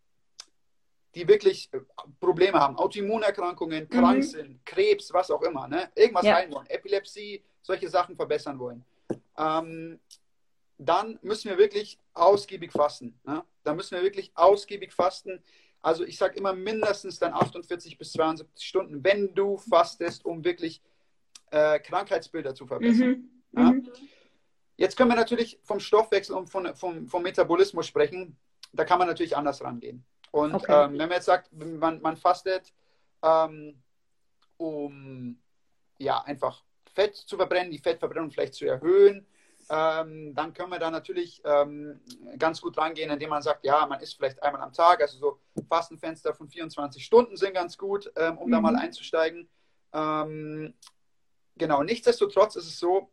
die 1.15 1.27
wirklich 1.27 1.69
äh, 1.73 1.79
Probleme 2.19 2.59
haben, 2.59 2.77
Autoimmunerkrankungen, 2.77 3.89
krank 3.89 4.17
Mhm. 4.19 4.21
sind, 4.23 4.65
Krebs, 4.65 5.11
was 5.13 5.29
auch 5.29 5.41
immer, 5.41 5.67
ne? 5.67 5.91
irgendwas 5.95 6.25
Ja. 6.25 6.35
heilen 6.35 6.53
wollen, 6.53 6.67
Epilepsie, 6.67 7.43
solche 7.61 7.89
Sachen 7.89 8.15
verbessern 8.15 8.57
wollen. 8.59 8.83
Ähm, 9.37 9.99
dann 10.77 11.19
müssen 11.21 11.49
wir 11.49 11.57
wirklich 11.57 11.99
ausgiebig 12.13 12.71
fasten. 12.71 13.19
Ne? 13.23 13.43
Da 13.63 13.73
müssen 13.73 13.95
wir 13.95 14.03
wirklich 14.03 14.31
ausgiebig 14.35 14.93
fasten. 14.93 15.43
Also 15.83 16.03
ich 16.03 16.17
sage 16.17 16.37
immer 16.37 16.53
mindestens 16.53 17.19
dann 17.19 17.33
48 17.33 17.97
bis 17.97 18.13
72 18.13 18.65
Stunden, 18.67 19.03
wenn 19.03 19.33
du 19.35 19.57
fastest, 19.57 20.25
um 20.25 20.43
wirklich 20.43 20.81
äh, 21.51 21.79
Krankheitsbilder 21.79 22.55
zu 22.55 22.65
verbessern. 22.65 23.29
Mhm. 23.51 23.59
Ja. 23.59 23.71
Mhm. 23.71 23.91
Jetzt 24.77 24.97
können 24.97 25.11
wir 25.11 25.15
natürlich 25.15 25.59
vom 25.63 25.79
Stoffwechsel 25.79 26.35
und 26.35 26.47
von, 26.49 26.73
vom, 26.75 27.07
vom 27.07 27.21
Metabolismus 27.23 27.85
sprechen. 27.85 28.35
Da 28.73 28.83
kann 28.85 28.97
man 28.97 29.07
natürlich 29.07 29.37
anders 29.37 29.61
rangehen. 29.63 30.03
Und 30.31 30.55
Okay. 30.55 30.85
ähm, 30.85 30.91
wenn 30.93 31.09
man 31.09 31.11
jetzt 31.17 31.25
sagt, 31.25 31.51
man, 31.53 32.01
man 32.01 32.17
fastet, 32.17 32.73
ähm, 33.21 33.81
um 34.57 35.37
ja 35.97 36.21
einfach 36.23 36.63
Fett 36.93 37.15
zu 37.15 37.37
verbrennen, 37.37 37.71
die 37.71 37.77
Fettverbrennung 37.77 38.31
vielleicht 38.31 38.53
zu 38.55 38.65
erhöhen, 38.65 39.27
ähm, 39.69 40.33
dann 40.33 40.53
können 40.53 40.71
wir 40.71 40.79
da 40.79 40.89
natürlich 40.89 41.41
ähm, 41.45 41.99
ganz 42.39 42.59
gut 42.61 42.77
rangehen, 42.77 43.11
indem 43.11 43.29
man 43.29 43.41
sagt, 43.41 43.63
ja, 43.63 43.85
man 43.85 43.99
isst 44.01 44.15
vielleicht 44.15 44.41
einmal 44.41 44.61
am 44.61 44.73
Tag, 44.73 45.01
also 45.01 45.17
so 45.17 45.39
Fastenfenster 45.69 46.33
von 46.33 46.49
24 46.49 47.05
Stunden 47.05 47.37
sind 47.37 47.53
ganz 47.53 47.77
gut, 47.77 48.11
ähm, 48.15 48.37
um 48.37 48.49
da 48.49 48.57
Mhm. 48.57 48.63
mal 48.63 48.75
einzusteigen. 48.75 49.47
Genau, 51.57 51.83
nichtsdestotrotz 51.83 52.55
ist 52.55 52.67
es 52.67 52.79
so, 52.79 53.09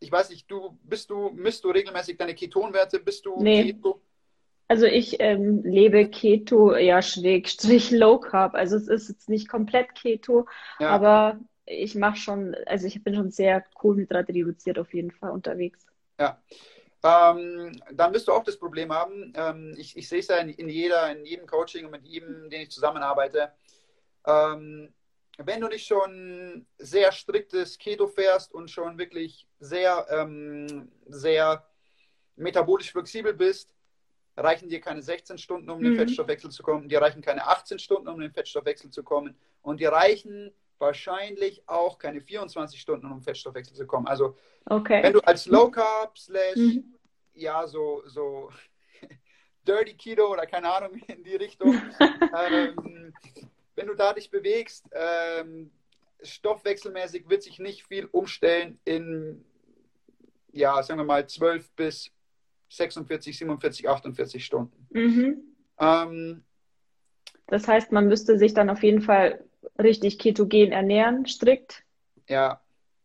ich 0.00 0.10
weiß 0.10 0.30
nicht, 0.30 0.50
du 0.50 0.78
bist 0.82 1.10
du, 1.10 1.30
misst 1.30 1.64
du 1.64 1.70
regelmäßig 1.70 2.16
deine 2.18 2.34
Ketonwerte, 2.34 2.98
bist 3.00 3.24
du 3.26 3.42
Nee. 3.42 3.72
Keto? 3.72 4.00
Also 4.68 4.86
ich 4.86 5.16
ähm, 5.20 5.62
lebe 5.64 6.08
Keto, 6.08 6.74
ja, 6.76 7.02
Schrägstrich 7.02 7.90
Low 7.92 8.18
Carb. 8.18 8.54
Also 8.54 8.76
es 8.76 8.88
ist 8.88 9.08
jetzt 9.08 9.28
nicht 9.28 9.48
komplett 9.48 9.94
Keto, 9.94 10.46
Ja. 10.80 10.88
aber 10.88 11.38
ich 11.66 11.94
mache 11.94 12.16
schon, 12.16 12.56
also 12.66 12.86
ich 12.86 13.04
bin 13.04 13.14
schon 13.14 13.30
sehr 13.30 13.64
Kohlenhydrate 13.74 14.32
reduziert 14.32 14.78
auf 14.78 14.92
jeden 14.94 15.10
Fall 15.10 15.30
unterwegs. 15.30 15.86
Ähm, 17.04 17.80
dann 17.92 18.14
wirst 18.14 18.28
du 18.28 18.32
auch 18.32 18.44
das 18.44 18.56
Problem 18.56 18.92
haben. 18.92 19.32
Ähm, 19.36 19.74
ich, 19.76 19.96
ich 19.96 20.08
sehe 20.08 20.20
es 20.20 20.28
ja 20.28 20.36
in, 20.36 20.50
in, 20.50 20.68
jeder, 20.68 21.10
in 21.10 21.24
jedem 21.24 21.46
Coaching 21.46 21.84
und 21.86 21.90
mit 21.90 22.04
jedem, 22.04 22.48
den 22.48 22.62
ich 22.62 22.70
zusammenarbeite. 22.70 23.52
Ähm, 24.24 24.92
wenn 25.46 25.60
du 25.60 25.68
nicht 25.68 25.86
schon 25.86 26.66
sehr 26.78 27.12
striktes 27.12 27.78
Keto 27.78 28.06
fährst 28.06 28.52
und 28.52 28.70
schon 28.70 28.98
wirklich 28.98 29.46
sehr, 29.60 30.06
ähm, 30.10 30.90
sehr 31.06 31.66
metabolisch 32.36 32.90
flexibel 32.92 33.34
bist, 33.34 33.74
reichen 34.36 34.68
dir 34.68 34.80
keine 34.80 35.02
16 35.02 35.38
Stunden, 35.38 35.68
um 35.70 35.78
in 35.78 35.84
den 35.84 35.92
Mhm. 35.92 35.96
Fettstoffwechsel 35.96 36.50
zu 36.50 36.62
kommen. 36.62 36.88
Dir 36.88 37.00
reichen 37.02 37.20
keine 37.22 37.46
18 37.46 37.78
Stunden, 37.78 38.08
um 38.08 38.18
den 38.20 38.32
Fettstoffwechsel 38.32 38.90
zu 38.90 39.02
kommen. 39.02 39.36
Und 39.60 39.80
dir 39.80 39.92
reichen 39.92 40.52
wahrscheinlich 40.78 41.68
auch 41.68 41.98
keine 41.98 42.20
24 42.20 42.80
Stunden, 42.80 43.06
um 43.06 43.18
den 43.18 43.22
Fettstoffwechsel 43.22 43.76
zu 43.76 43.86
kommen. 43.86 44.06
Also 44.06 44.36
Okay. 44.66 45.02
wenn 45.02 45.12
du 45.12 45.20
als 45.20 45.46
Low 45.46 45.70
Carb 45.70 46.16
slash 46.18 46.56
Mhm. 46.56 46.98
ja 47.34 47.66
so 47.66 48.02
so 48.06 48.50
Dirty 49.66 49.94
Keto 49.94 50.26
oder 50.32 50.46
keine 50.46 50.72
Ahnung 50.72 50.96
in 51.06 51.22
die 51.22 51.36
Richtung, 51.36 51.72
ähm, 52.34 53.14
wenn 53.74 53.86
du 53.86 53.94
da 53.94 54.12
dich 54.12 54.30
bewegst, 54.30 54.86
ähm, 54.92 55.70
stoffwechselmäßig 56.22 57.28
wird 57.28 57.42
sich 57.42 57.58
nicht 57.58 57.86
viel 57.86 58.06
umstellen 58.06 58.78
in 58.84 59.44
ja 60.52 60.82
sagen 60.82 61.00
wir 61.00 61.04
mal 61.04 61.26
12 61.28 61.70
bis 61.72 62.10
46, 62.68 63.36
47, 63.38 63.88
48 63.88 64.44
Stunden. 64.44 64.86
Mhm. 64.90 65.42
Ähm, 65.78 66.44
Das 67.46 67.66
heißt, 67.68 67.92
man 67.92 68.06
müsste 68.08 68.38
sich 68.38 68.54
dann 68.54 68.70
auf 68.70 68.82
jeden 68.82 69.02
Fall 69.02 69.44
richtig 69.78 70.18
ketogen 70.18 70.72
ernähren, 70.72 71.26
strikt. 71.26 71.84
ja, 72.28 72.60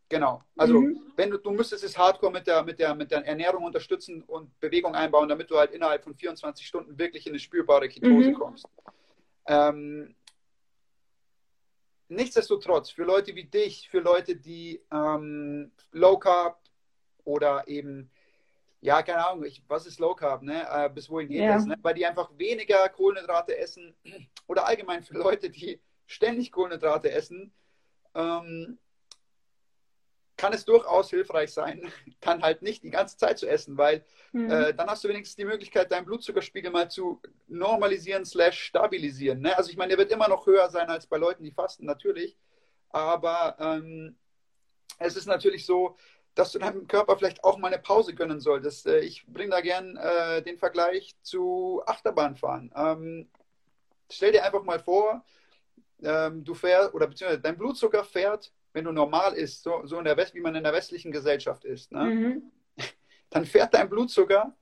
genau. 0.08 0.42
Also 0.56 0.80
Mhm. 0.80 1.00
wenn 1.16 1.30
du, 1.30 1.38
du 1.38 1.50
müsstest 1.50 1.84
es 1.84 1.98
hardcore 1.98 2.32
mit 2.32 2.46
der, 2.46 2.62
mit, 2.62 2.78
der, 2.78 2.94
mit 2.94 3.10
der 3.10 3.26
Ernährung 3.26 3.64
unterstützen 3.64 4.22
und 4.22 4.58
Bewegung 4.60 4.94
einbauen, 4.94 5.28
damit 5.28 5.50
du 5.50 5.56
halt 5.58 5.72
innerhalb 5.72 6.04
von 6.04 6.14
24 6.14 6.66
Stunden 6.66 6.96
wirklich 6.98 7.26
in 7.26 7.32
eine 7.32 7.40
spürbare 7.40 7.88
Ketose 7.88 8.30
Mhm. 8.30 8.34
kommst. 8.34 8.66
Ähm, 9.46 10.14
nichtsdestotrotz, 12.08 12.90
für 12.90 13.04
Leute 13.04 13.34
wie 13.34 13.44
dich, 13.44 13.88
für 13.88 14.00
Leute, 14.00 14.36
die 14.36 14.82
ähm, 14.92 15.70
Low 15.92 16.18
Carb 16.18 16.58
oder 17.24 17.66
eben 17.68 18.10
ja, 18.80 19.02
keine 19.02 19.26
Ahnung, 19.26 19.44
ich, 19.44 19.62
was 19.66 19.86
ist 19.86 19.98
Low 19.98 20.14
Carb, 20.14 20.42
ne? 20.42 20.64
Äh, 20.70 20.88
bis 20.88 21.10
wohin 21.10 21.28
geht 21.28 21.42
Ja. 21.42 21.54
das, 21.54 21.66
ne? 21.66 21.76
Weil 21.82 21.94
die 21.94 22.06
einfach 22.06 22.30
weniger 22.38 22.88
Kohlenhydrate 22.88 23.58
essen 23.58 23.94
oder 24.46 24.66
allgemein 24.66 25.02
für 25.02 25.14
Leute, 25.18 25.50
die 25.50 25.80
ständig 26.06 26.52
Kohlenhydrate 26.52 27.10
essen, 27.10 27.52
ähm, 28.14 28.78
kann 30.38 30.54
es 30.54 30.64
durchaus 30.64 31.10
hilfreich 31.10 31.52
sein, 31.52 31.82
dann 32.20 32.42
halt 32.42 32.62
nicht 32.62 32.82
die 32.82 32.90
ganze 32.90 33.18
Zeit 33.18 33.38
zu 33.38 33.46
essen, 33.46 33.76
weil 33.76 34.04
Mhm. 34.32 34.50
äh, 34.50 34.74
dann 34.74 34.88
hast 34.88 35.02
du 35.04 35.08
wenigstens 35.08 35.36
die 35.36 35.44
Möglichkeit, 35.46 35.90
deinen 35.90 36.04
Blutzuckerspiegel 36.04 36.70
mal 36.70 36.90
zu 36.90 37.20
normalisieren 37.48 38.24
slash 38.26 38.62
stabilisieren. 38.62 39.40
Ne? 39.40 39.56
Also 39.56 39.70
ich 39.70 39.76
meine, 39.76 39.88
der 39.88 39.98
wird 39.98 40.12
immer 40.12 40.28
noch 40.28 40.46
höher 40.46 40.68
sein 40.70 40.88
als 40.90 41.06
bei 41.06 41.16
Leuten, 41.16 41.44
die 41.44 41.50
fasten, 41.50 41.86
natürlich. 41.86 42.36
Aber 42.90 43.56
ähm, 43.58 44.16
es 44.98 45.16
ist 45.16 45.26
natürlich 45.26 45.64
so, 45.64 45.96
dass 46.34 46.52
du 46.52 46.58
deinem 46.58 46.86
Körper 46.86 47.16
vielleicht 47.16 47.42
auch 47.42 47.58
mal 47.58 47.68
eine 47.68 47.78
Pause 47.82 48.14
gönnen 48.14 48.40
solltest. 48.40 48.86
Äh, 48.86 49.00
ich 49.00 49.26
bringe 49.26 49.50
da 49.50 49.60
gern 49.60 49.96
äh, 49.96 50.42
den 50.42 50.58
Vergleich 50.58 51.16
zu 51.22 51.82
Achterbahnfahren. 51.86 52.72
Ähm, 52.76 53.30
stell 54.10 54.32
dir 54.32 54.44
einfach 54.44 54.62
mal 54.62 54.78
vor, 54.78 55.24
ähm, 56.02 56.44
du 56.44 56.54
fährst, 56.54 56.94
oder 56.94 57.06
beziehungsweise 57.06 57.40
dein 57.40 57.56
Blutzucker 57.58 58.04
fährt, 58.04 58.52
wenn 58.78 58.84
du 58.84 58.92
normal 58.92 59.32
isst, 59.34 59.64
so, 59.64 59.84
so 59.86 59.98
in 59.98 60.04
der 60.04 60.16
West, 60.16 60.36
wie 60.36 60.40
man 60.40 60.54
in 60.54 60.62
der 60.62 60.72
westlichen 60.72 61.10
Gesellschaft 61.10 61.64
ist, 61.64 61.90
ne? 61.90 62.04
Mhm. 62.04 62.52
dann 63.30 63.44
fährt 63.44 63.74
dein 63.74 63.88
Blutzucker 63.88 64.56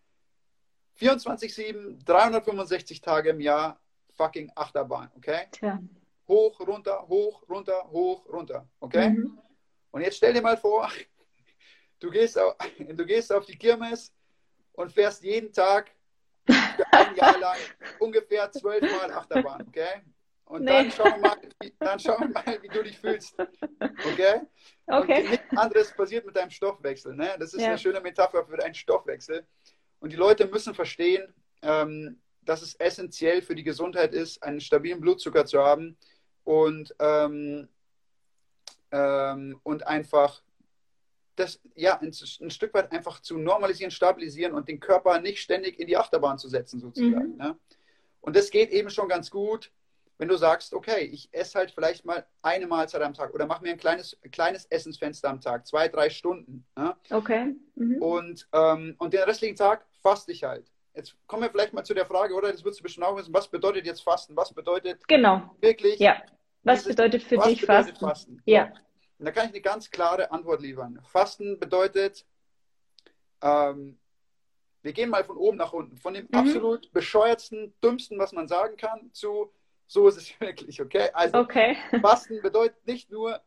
24-7, 0.99 2.03
365 2.03 3.03
Tage 3.03 3.29
im 3.31 3.41
Jahr 3.41 3.79
fucking 4.17 4.51
Achterbahn, 4.55 5.11
okay? 5.19 5.49
Tja. 5.53 5.83
Hoch, 6.27 6.59
runter, 6.61 7.07
hoch, 7.07 7.47
runter, 7.47 7.91
hoch, 7.91 8.27
runter, 8.33 8.67
okay? 8.81 9.11
Mhm. 9.11 9.39
Und 9.91 10.01
jetzt 10.01 10.17
stell 10.17 10.33
dir 10.33 10.41
mal 10.41 10.57
vor, 10.57 10.91
du 12.01 12.11
gehst 12.11 12.39
auf, 12.39 12.57
du 12.79 13.05
gehst 13.05 13.31
auf 13.31 13.45
die 13.45 13.59
Kirmes 13.59 14.15
und 14.73 14.91
fährst 14.93 15.23
jeden 15.25 15.53
Tag 15.53 15.91
ein 16.47 17.15
Jahr 17.17 17.39
lang 17.39 17.59
ungefähr 18.01 18.51
zwölfmal 18.51 19.13
Achterbahn, 19.13 19.67
okay? 19.69 20.01
Und 20.47 20.63
Nee. 20.63 20.71
dann 20.71 20.91
schauen 20.93 21.11
wir 21.21 21.29
mal, 21.29 21.37
wie, 21.61 21.75
dann 21.79 21.99
schauen 21.99 22.21
wir 22.21 22.29
mal, 22.29 22.63
wie 22.63 22.69
du 22.69 22.83
dich 22.83 22.99
fühlst, 22.99 23.37
okay? 24.05 24.41
Und 24.87 24.97
Okay. 25.03 25.29
nichts 25.29 25.57
anderes 25.57 25.93
passiert 25.93 26.25
mit 26.25 26.37
deinem 26.37 26.51
Stoffwechsel. 26.51 27.15
Ne? 27.15 27.37
Das 27.39 27.53
ist 27.53 27.63
Ja. 27.63 27.69
eine 27.69 27.79
schöne 27.79 28.01
Metapher 28.01 28.47
für 28.47 28.57
deinen 28.57 28.75
Stoffwechsel. 28.75 29.45
Und 29.99 30.13
die 30.13 30.17
Leute 30.17 30.47
müssen 30.47 30.73
verstehen, 30.75 31.35
ähm, 31.63 32.21
dass 32.43 32.63
es 32.63 32.75
essentiell 32.77 33.43
für 33.43 33.57
die 33.57 33.65
Gesundheit 33.65 34.15
ist, 34.15 34.41
einen 34.43 34.61
stabilen 34.61 35.01
Blutzucker 35.01 35.47
zu 35.47 35.59
haben 35.59 35.97
und, 36.45 36.95
ähm, 37.01 37.69
ähm, 38.93 39.59
und 39.65 39.87
einfach 39.87 40.43
das 41.35 41.61
ja 41.75 41.99
ein, 41.99 42.13
ein 42.41 42.51
Stück 42.51 42.73
weit 42.73 42.93
einfach 42.93 43.21
zu 43.21 43.37
normalisieren, 43.37 43.91
stabilisieren 43.91 44.55
und 44.55 44.69
den 44.69 44.79
Körper 44.79 45.21
nicht 45.21 45.41
ständig 45.41 45.81
in 45.81 45.89
die 45.89 45.97
Achterbahn 45.97 46.39
zu 46.39 46.49
setzen, 46.49 46.79
sozusagen. 46.81 47.33
Mhm. 47.33 47.37
Ne? 47.37 47.59
Und 48.21 48.37
das 48.37 48.51
geht 48.51 48.71
eben 48.71 48.91
schon 48.91 49.09
ganz 49.09 49.31
gut, 49.31 49.73
wenn 50.19 50.29
du 50.29 50.37
sagst, 50.37 50.73
okay, 50.73 51.01
ich 51.05 51.29
esse 51.33 51.59
halt 51.59 51.71
vielleicht 51.73 52.05
mal 52.05 52.27
eine 52.43 52.67
Mahlzeit 52.67 53.03
am 53.03 53.13
Tag 53.15 53.35
oder 53.35 53.47
mach 53.47 53.61
mir 53.61 53.71
ein 53.71 53.77
kleines, 53.79 54.19
kleines 54.33 54.65
Essensfenster 54.67 55.29
am 55.29 55.41
Tag, 55.41 55.67
zwei, 55.67 55.89
drei 55.89 56.09
Stunden. 56.11 56.67
Ne? 56.77 56.97
Okay. 57.11 57.55
Mhm. 57.75 58.01
Und, 58.03 58.49
ähm, 58.53 58.95
und 58.99 59.13
den 59.13 59.23
restlichen 59.23 59.57
Tag 59.57 59.87
faste 60.03 60.33
ich 60.33 60.45
halt. 60.45 60.71
Jetzt 60.95 61.15
kommen 61.27 61.43
wir 61.43 61.51
vielleicht 61.51 61.75
mal 61.75 61.85
zu 61.85 61.93
der 61.93 62.07
Frage, 62.07 62.33
oder? 62.35 62.51
Das 62.51 62.65
würdest 62.65 62.81
du 62.81 62.85
bestimmt 62.85 63.05
auch 63.07 63.17
wissen, 63.17 63.35
was 63.35 63.49
bedeutet 63.49 63.85
jetzt 63.85 64.01
Fasten? 64.03 64.35
Was 64.37 64.55
bedeutet 64.55 65.07
Genau. 65.07 65.55
wirklich 65.61 65.99
Ja. 66.01 66.23
Was 66.63 66.81
dieses- 66.85 66.97
bedeutet 66.97 67.23
für 67.23 67.37
was 67.37 67.49
dich 67.49 67.61
bedeutet 67.61 67.99
Fasten? 67.99 68.07
Fasten? 68.07 68.43
Ja. 68.47 68.73
Und 69.19 69.27
da 69.27 69.31
kann 69.33 69.45
ich 69.47 69.53
eine 69.53 69.61
ganz 69.61 69.91
klare 69.91 70.31
Antwort 70.31 70.63
liefern. 70.63 70.99
Fasten 71.11 71.59
bedeutet, 71.61 72.25
ähm, 73.43 73.99
wir 74.83 74.93
gehen 74.93 75.11
mal 75.11 75.25
von 75.25 75.37
oben 75.37 75.57
nach 75.59 75.73
unten, 75.73 75.97
von 75.99 76.15
dem 76.15 76.25
Mhm. 76.31 76.39
absolut 76.39 76.93
bescheuertsten, 76.93 77.75
dümmsten, 77.83 78.19
was 78.19 78.33
man 78.33 78.49
sagen 78.49 78.77
kann, 78.77 79.11
zu 79.13 79.53
so 79.87 80.09
ist 80.09 80.17
es 80.17 80.41
wirklich, 80.41 80.81
okay? 80.81 81.11
Also 81.13 81.39
Okay. 81.39 81.77
Fasten 82.01 82.41
bedeutet 82.43 82.87
nicht 82.87 83.11
nur 83.11 83.41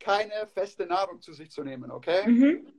keine 0.00 0.46
feste 0.46 0.86
Nahrung 0.86 1.20
zu 1.20 1.32
sich 1.32 1.50
zu 1.50 1.62
nehmen, 1.64 1.90
okay? 1.90 2.26
Mhm. 2.28 2.72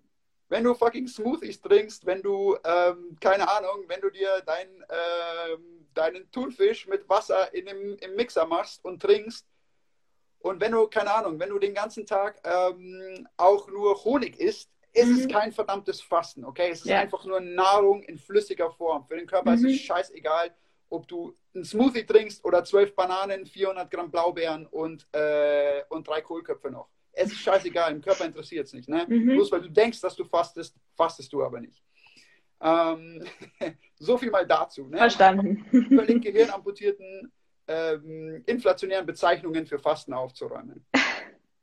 Wenn 0.48 0.64
du 0.64 0.74
fucking 0.74 1.08
Smoothies 1.08 1.62
trinkst, 1.62 2.06
wenn 2.06 2.24
du, 2.24 2.58
ähm, 2.64 3.16
keine 3.22 3.48
Ahnung, 3.48 3.84
wenn 3.88 4.02
du 4.02 4.10
dir 4.10 4.42
dein, 4.46 4.68
ähm, 4.90 5.88
deinen 5.94 6.32
Thunfisch 6.32 6.88
mit 6.88 7.08
Wasser 7.08 7.54
in 7.54 7.66
dem, 7.68 7.98
im 7.98 8.16
Mixer 8.16 8.46
machst 8.48 8.84
und 8.84 9.00
trinkst 9.02 9.46
und 10.40 10.60
wenn 10.62 10.72
du, 10.72 10.88
keine 10.88 11.14
Ahnung, 11.14 11.40
wenn 11.40 11.50
du 11.50 11.60
den 11.60 11.74
ganzen 11.74 12.06
Tag 12.06 12.42
ähm, 12.44 13.28
auch 13.38 13.68
nur 13.68 13.94
Honig 14.04 14.40
isst, 14.40 14.72
ist 14.94 15.12
es 15.12 15.26
Mhm. 15.28 15.32
kein 15.32 15.52
verdammtes 15.52 16.02
Fasten, 16.02 16.44
okay? 16.46 16.70
Es 16.72 16.82
ist 16.82 16.88
Ja. 16.88 17.00
einfach 17.02 17.24
nur 17.26 17.40
Nahrung 17.42 18.02
in 18.04 18.18
flüssiger 18.18 18.72
Form. 18.72 19.06
Für 19.06 19.18
den 19.18 19.28
Körper 19.28 19.54
ist 19.54 19.62
Mhm. 19.62 19.68
es 19.68 19.76
scheißegal, 19.82 20.56
ob 20.90 21.08
du 21.08 21.36
einen 21.54 21.64
Smoothie 21.64 22.06
trinkst 22.06 22.44
oder 22.44 22.64
zwölf 22.64 22.96
Bananen, 22.96 23.46
400 23.46 23.90
Gramm 23.90 24.12
Blaubeeren 24.12 24.66
und, 24.68 25.08
äh, 25.14 25.84
und 25.90 26.08
drei 26.08 26.22
Kohlköpfe 26.22 26.70
noch. 26.70 26.90
Es 27.12 27.32
ist 27.32 27.40
scheißegal, 27.40 27.92
im 27.92 28.02
Körper 28.02 28.26
interessiert 28.26 28.68
es 28.68 28.74
nicht. 28.74 28.88
Ne? 28.88 29.06
Mhm. 29.08 29.28
Bloß 29.28 29.52
weil 29.52 29.62
du 29.62 29.70
denkst, 29.70 30.00
dass 30.02 30.16
du 30.16 30.24
fastest, 30.26 30.76
fastest 30.96 31.32
du 31.34 31.44
aber 31.44 31.60
nicht. 31.60 31.84
Ähm, 32.62 33.24
so 34.00 34.18
viel 34.18 34.32
mal 34.32 34.46
dazu. 34.46 34.88
Ne? 34.88 34.98
Verstanden. 34.98 35.66
Völlig 35.90 36.22
gehirnamputierten, 36.24 37.32
ähm, 37.68 38.44
inflationären 38.46 39.06
Bezeichnungen 39.06 39.66
für 39.66 39.80
Fasten 39.80 40.14
aufzuräumen. 40.14 40.86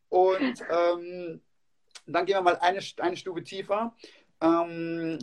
Und 0.08 0.64
ähm, 0.70 1.40
dann 2.06 2.26
gehen 2.26 2.36
wir 2.36 2.42
mal 2.42 2.56
eine, 2.58 2.80
eine 2.98 3.16
Stufe 3.16 3.42
tiefer. 3.42 3.94
Ähm, 4.40 5.18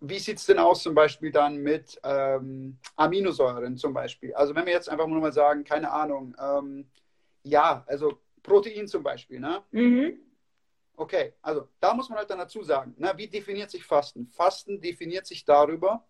wie 0.00 0.18
sieht 0.18 0.38
es 0.38 0.46
denn 0.46 0.58
aus 0.58 0.82
zum 0.82 0.94
Beispiel 0.94 1.30
dann 1.30 1.58
mit 1.58 2.00
ähm, 2.02 2.78
Aminosäuren 2.96 3.76
zum 3.76 3.92
Beispiel? 3.92 4.34
Also 4.34 4.54
wenn 4.54 4.66
wir 4.66 4.72
jetzt 4.72 4.88
einfach 4.88 5.06
nur 5.06 5.20
mal 5.20 5.32
sagen, 5.32 5.62
keine 5.64 5.90
Ahnung, 5.90 6.34
ähm, 6.40 6.90
ja, 7.42 7.84
also 7.86 8.20
Protein 8.42 8.88
zum 8.88 9.02
Beispiel, 9.02 9.40
ne? 9.40 9.62
Mhm. 9.70 10.20
Okay, 10.96 11.34
also 11.40 11.68
da 11.80 11.94
muss 11.94 12.08
man 12.08 12.18
halt 12.18 12.28
dann 12.30 12.38
dazu 12.38 12.62
sagen, 12.62 12.94
na, 12.98 13.16
wie 13.16 13.26
definiert 13.26 13.70
sich 13.70 13.84
Fasten? 13.84 14.26
Fasten 14.26 14.80
definiert 14.80 15.26
sich 15.26 15.44
darüber, 15.44 16.06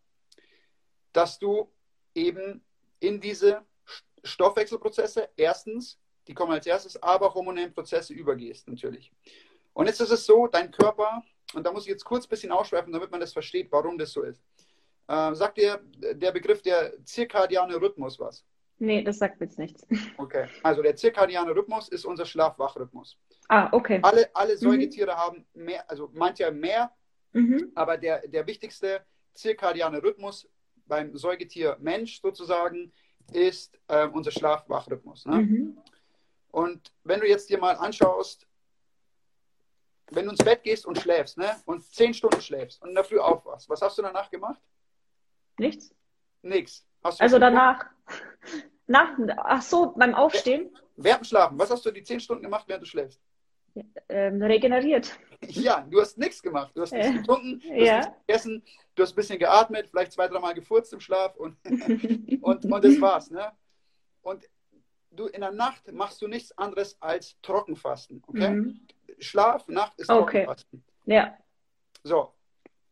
dass 1.12 1.38
du 1.38 1.70
eben 2.14 2.64
in 2.98 3.20
diese 3.20 3.64
St- 3.86 4.24
Stoffwechselprozesse 4.24 5.28
erstens, 5.36 6.00
die 6.26 6.34
kommen 6.34 6.52
als 6.52 6.66
erstes, 6.66 7.00
aber 7.02 7.32
hormonellen 7.34 7.72
Prozesse 7.72 8.14
übergehst 8.14 8.68
natürlich. 8.68 9.12
Und 9.72 9.86
jetzt 9.86 10.00
ist 10.00 10.10
es 10.10 10.26
so, 10.26 10.48
dein 10.48 10.70
Körper, 10.70 11.22
und 11.54 11.64
da 11.66 11.72
muss 11.72 11.84
ich 11.84 11.90
jetzt 11.90 12.04
kurz 12.04 12.26
ein 12.26 12.28
bisschen 12.28 12.52
ausschweifen, 12.52 12.92
damit 12.92 13.10
man 13.10 13.20
das 13.20 13.32
versteht, 13.32 13.70
warum 13.72 13.98
das 13.98 14.12
so 14.12 14.22
ist. 14.22 14.42
Äh, 15.08 15.34
sagt 15.34 15.58
dir 15.58 15.80
der 16.14 16.32
Begriff 16.32 16.62
der 16.62 16.92
zirkadiane 17.04 17.80
Rhythmus 17.80 18.18
was? 18.18 18.44
Nee, 18.78 19.02
das 19.02 19.18
sagt 19.18 19.38
mir 19.40 19.46
jetzt 19.46 19.58
nichts. 19.58 19.86
Okay, 20.16 20.46
also 20.62 20.82
der 20.82 20.96
zirkadiane 20.96 21.54
Rhythmus 21.54 21.88
ist 21.90 22.04
unser 22.06 22.24
Schlaf-Wach-Rhythmus. 22.24 23.18
Ah, 23.48 23.68
okay. 23.72 23.98
Alle, 24.02 24.30
alle 24.34 24.56
Säugetiere 24.56 25.16
haben 25.16 25.44
mehr, 25.54 25.88
also 25.90 26.10
manche 26.14 26.50
mehr, 26.50 26.90
Mhm. 27.32 27.70
aber 27.76 27.96
der, 27.96 28.26
der 28.26 28.44
wichtigste 28.46 29.02
zirkadiane 29.34 30.02
Rhythmus 30.02 30.48
beim 30.86 31.16
Säugetier 31.16 31.76
Mensch 31.80 32.20
sozusagen 32.20 32.92
ist 33.32 33.78
äh, 33.86 34.08
unser 34.08 34.32
Schlaf-Wach-Rhythmus. 34.32 35.26
Ne? 35.26 35.36
Mhm. 35.36 35.78
Und 36.50 36.92
wenn 37.04 37.20
du 37.20 37.28
jetzt 37.28 37.48
dir 37.48 37.58
mal 37.58 37.76
anschaust, 37.76 38.48
wenn 40.10 40.24
du 40.26 40.30
ins 40.32 40.44
Bett 40.44 40.62
gehst 40.62 40.86
und 40.86 40.98
schläfst 40.98 41.38
ne? 41.38 41.56
und 41.66 41.84
zehn 41.84 42.12
Stunden 42.14 42.40
schläfst 42.40 42.82
und 42.82 42.90
in 42.90 42.94
der 42.94 43.04
Früh 43.04 43.18
aufwachst, 43.18 43.68
was 43.68 43.80
hast 43.82 43.98
du 43.98 44.02
danach 44.02 44.30
gemacht? 44.30 44.60
Nichts? 45.58 45.94
Nix. 46.42 46.86
Also 47.02 47.38
danach. 47.38 47.86
Nach, 48.86 49.16
ach 49.36 49.62
so, 49.62 49.92
beim 49.96 50.14
Aufstehen 50.14 50.76
Während 50.96 51.26
Schlafen, 51.26 51.58
was 51.58 51.70
hast 51.70 51.86
du 51.86 51.90
die 51.90 52.02
zehn 52.02 52.20
Stunden 52.20 52.42
gemacht, 52.42 52.64
während 52.66 52.82
du 52.82 52.86
schläfst? 52.88 53.20
ähm, 54.08 54.42
regeneriert. 54.42 55.18
Ja, 55.48 55.86
du 55.88 56.02
hast 56.02 56.18
nichts 56.18 56.42
gemacht. 56.42 56.70
Du 56.74 56.82
hast 56.82 56.92
nichts 56.92 57.08
Äh, 57.08 57.12
getrunken, 57.14 57.60
du 57.60 57.68
ja. 57.82 57.96
hast 57.96 58.06
nichts 58.08 58.26
gegessen, 58.26 58.62
du 58.94 59.02
hast 59.02 59.12
ein 59.12 59.16
bisschen 59.16 59.38
geatmet, 59.38 59.88
vielleicht 59.88 60.12
zwei, 60.12 60.28
dreimal 60.28 60.52
gefurzt 60.52 60.92
im 60.92 61.00
Schlaf 61.00 61.34
und, 61.36 61.56
und, 62.42 62.64
und 62.66 62.84
das 62.84 63.00
war's. 63.00 63.30
Ne? 63.30 63.50
Und 64.20 64.46
du 65.12 65.28
in 65.28 65.40
der 65.40 65.52
Nacht 65.52 65.90
machst 65.92 66.20
du 66.20 66.28
nichts 66.28 66.52
anderes 66.58 67.00
als 67.00 67.40
Trockenfasten. 67.40 68.22
Okay? 68.26 68.50
Mhm. 68.50 68.86
Schlaf, 69.18 69.66
Nacht 69.68 69.98
ist 69.98 70.10
Okay. 70.10 70.44
Trockenfasten. 70.44 70.84
Ja. 71.06 71.36
So, 72.02 72.32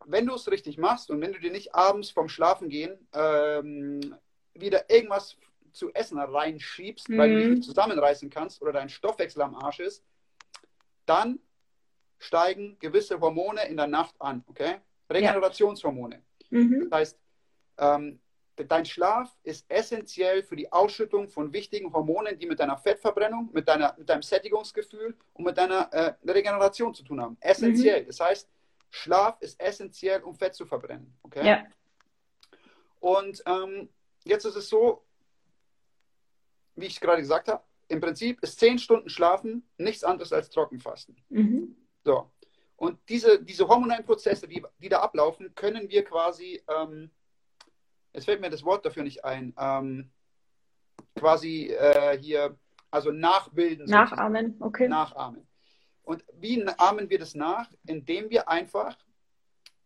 wenn 0.07 0.27
du 0.27 0.35
es 0.35 0.51
richtig 0.51 0.79
machst 0.79 1.11
und 1.11 1.21
wenn 1.21 1.33
du 1.33 1.39
dir 1.41 1.51
nicht 1.53 1.75
abends 1.75 2.11
vom 2.11 2.29
Schlafengehen 2.29 2.99
ähm, 3.13 4.15
wieder 4.55 4.91
irgendwas 4.91 5.37
zu 5.73 5.93
essen 5.93 6.19
reinschiebst, 6.19 7.09
weil 7.17 7.31
du 7.31 7.37
dich 7.37 7.47
Mhm. 7.47 7.55
nicht 7.55 7.65
zusammenreißen 7.65 8.31
kannst 8.31 8.61
oder 8.63 8.73
dein 8.73 8.89
Stoffwechsel 8.89 9.43
am 9.43 9.55
Arsch 9.55 9.81
ist, 9.81 10.05
dann 11.07 11.39
steigen 12.19 12.77
gewisse 12.81 13.21
Hormone 13.21 13.67
in 13.69 13.77
der 13.77 13.87
Nacht 13.87 14.15
an, 14.19 14.43
okay? 14.49 14.77
Regenerationshormone. 15.11 16.23
Mhm. 16.51 16.89
Das 16.91 16.99
heißt, 17.01 17.19
ähm, 17.79 18.21
dein 18.65 18.85
Schlaf 18.85 19.37
ist 19.43 19.71
essentiell 19.71 20.43
für 20.43 20.57
die 20.57 20.71
Ausschüttung 20.73 21.29
von 21.29 21.53
wichtigen 21.53 21.93
Hormonen, 21.93 22.39
die 22.39 22.47
mit 22.47 22.61
deiner 22.61 22.77
Fettverbrennung, 22.77 23.51
mit, 23.53 23.69
deiner, 23.69 23.95
mit 23.99 24.09
deinem 24.09 24.23
Sättigungsgefühl 24.23 25.17
und 25.35 25.45
mit 25.45 25.57
deiner 25.57 25.93
äh, 25.93 26.15
Regeneration 26.25 26.95
zu 26.95 27.03
tun 27.03 27.21
haben. 27.21 27.37
Essentiell. 27.41 28.05
Das 28.05 28.21
heißt, 28.21 28.49
Schlaf 28.91 29.41
ist 29.41 29.61
essentiell, 29.61 30.23
um 30.23 30.35
Fett 30.35 30.55
zu 30.55 30.67
verbrennen. 30.67 31.17
Okay? 31.23 31.47
Ja. 31.47 31.67
Und 33.01 33.43
ähm, 33.47 33.89
jetzt 34.25 34.45
ist 34.45 34.57
es 34.57 34.69
so, 34.69 35.05
wie 36.75 36.87
ich 36.87 37.01
gerade 37.01 37.21
gesagt 37.21 37.49
habe, 37.49 37.63
im 37.89 38.01
Prinzip 38.01 38.43
ist 38.43 38.59
zehn 38.59 38.79
Stunden 38.79 39.09
Schlafen 39.09 39.69
nichts 39.79 40.05
anderes 40.05 40.33
als 40.33 40.51
Trockenfasten. 40.51 41.17
Mhm. 41.31 41.77
So. 42.05 42.31
Und 42.77 42.99
diese, 43.09 43.43
diese 43.43 43.67
hormonellen 43.67 44.05
Prozesse, 44.05 44.47
die, 44.47 44.63
die 44.79 44.89
da 44.89 45.01
ablaufen, 45.01 45.55
können 45.55 45.89
wir 45.89 46.05
quasi, 46.05 46.63
ähm, 46.69 47.11
jetzt 48.13 48.25
fällt 48.25 48.41
mir 48.41 48.51
das 48.51 48.65
Wort 48.65 48.85
dafür 48.85 49.03
nicht 49.03 49.25
ein, 49.25 49.55
ähm, 49.59 50.11
quasi 51.15 51.67
äh, 51.67 52.19
hier, 52.19 52.57
also 52.91 53.11
nachbilden. 53.11 53.87
Nachahmen, 53.87 54.57
okay. 54.61 54.89
Nachahmen. 54.89 55.47
Und 56.03 56.25
wie 56.35 56.65
ahmen 56.79 57.11
wir 57.11 57.19
das 57.19 57.35
nach? 57.35 57.71
Indem 57.87 58.31
wir 58.31 58.49
einfach 58.49 58.97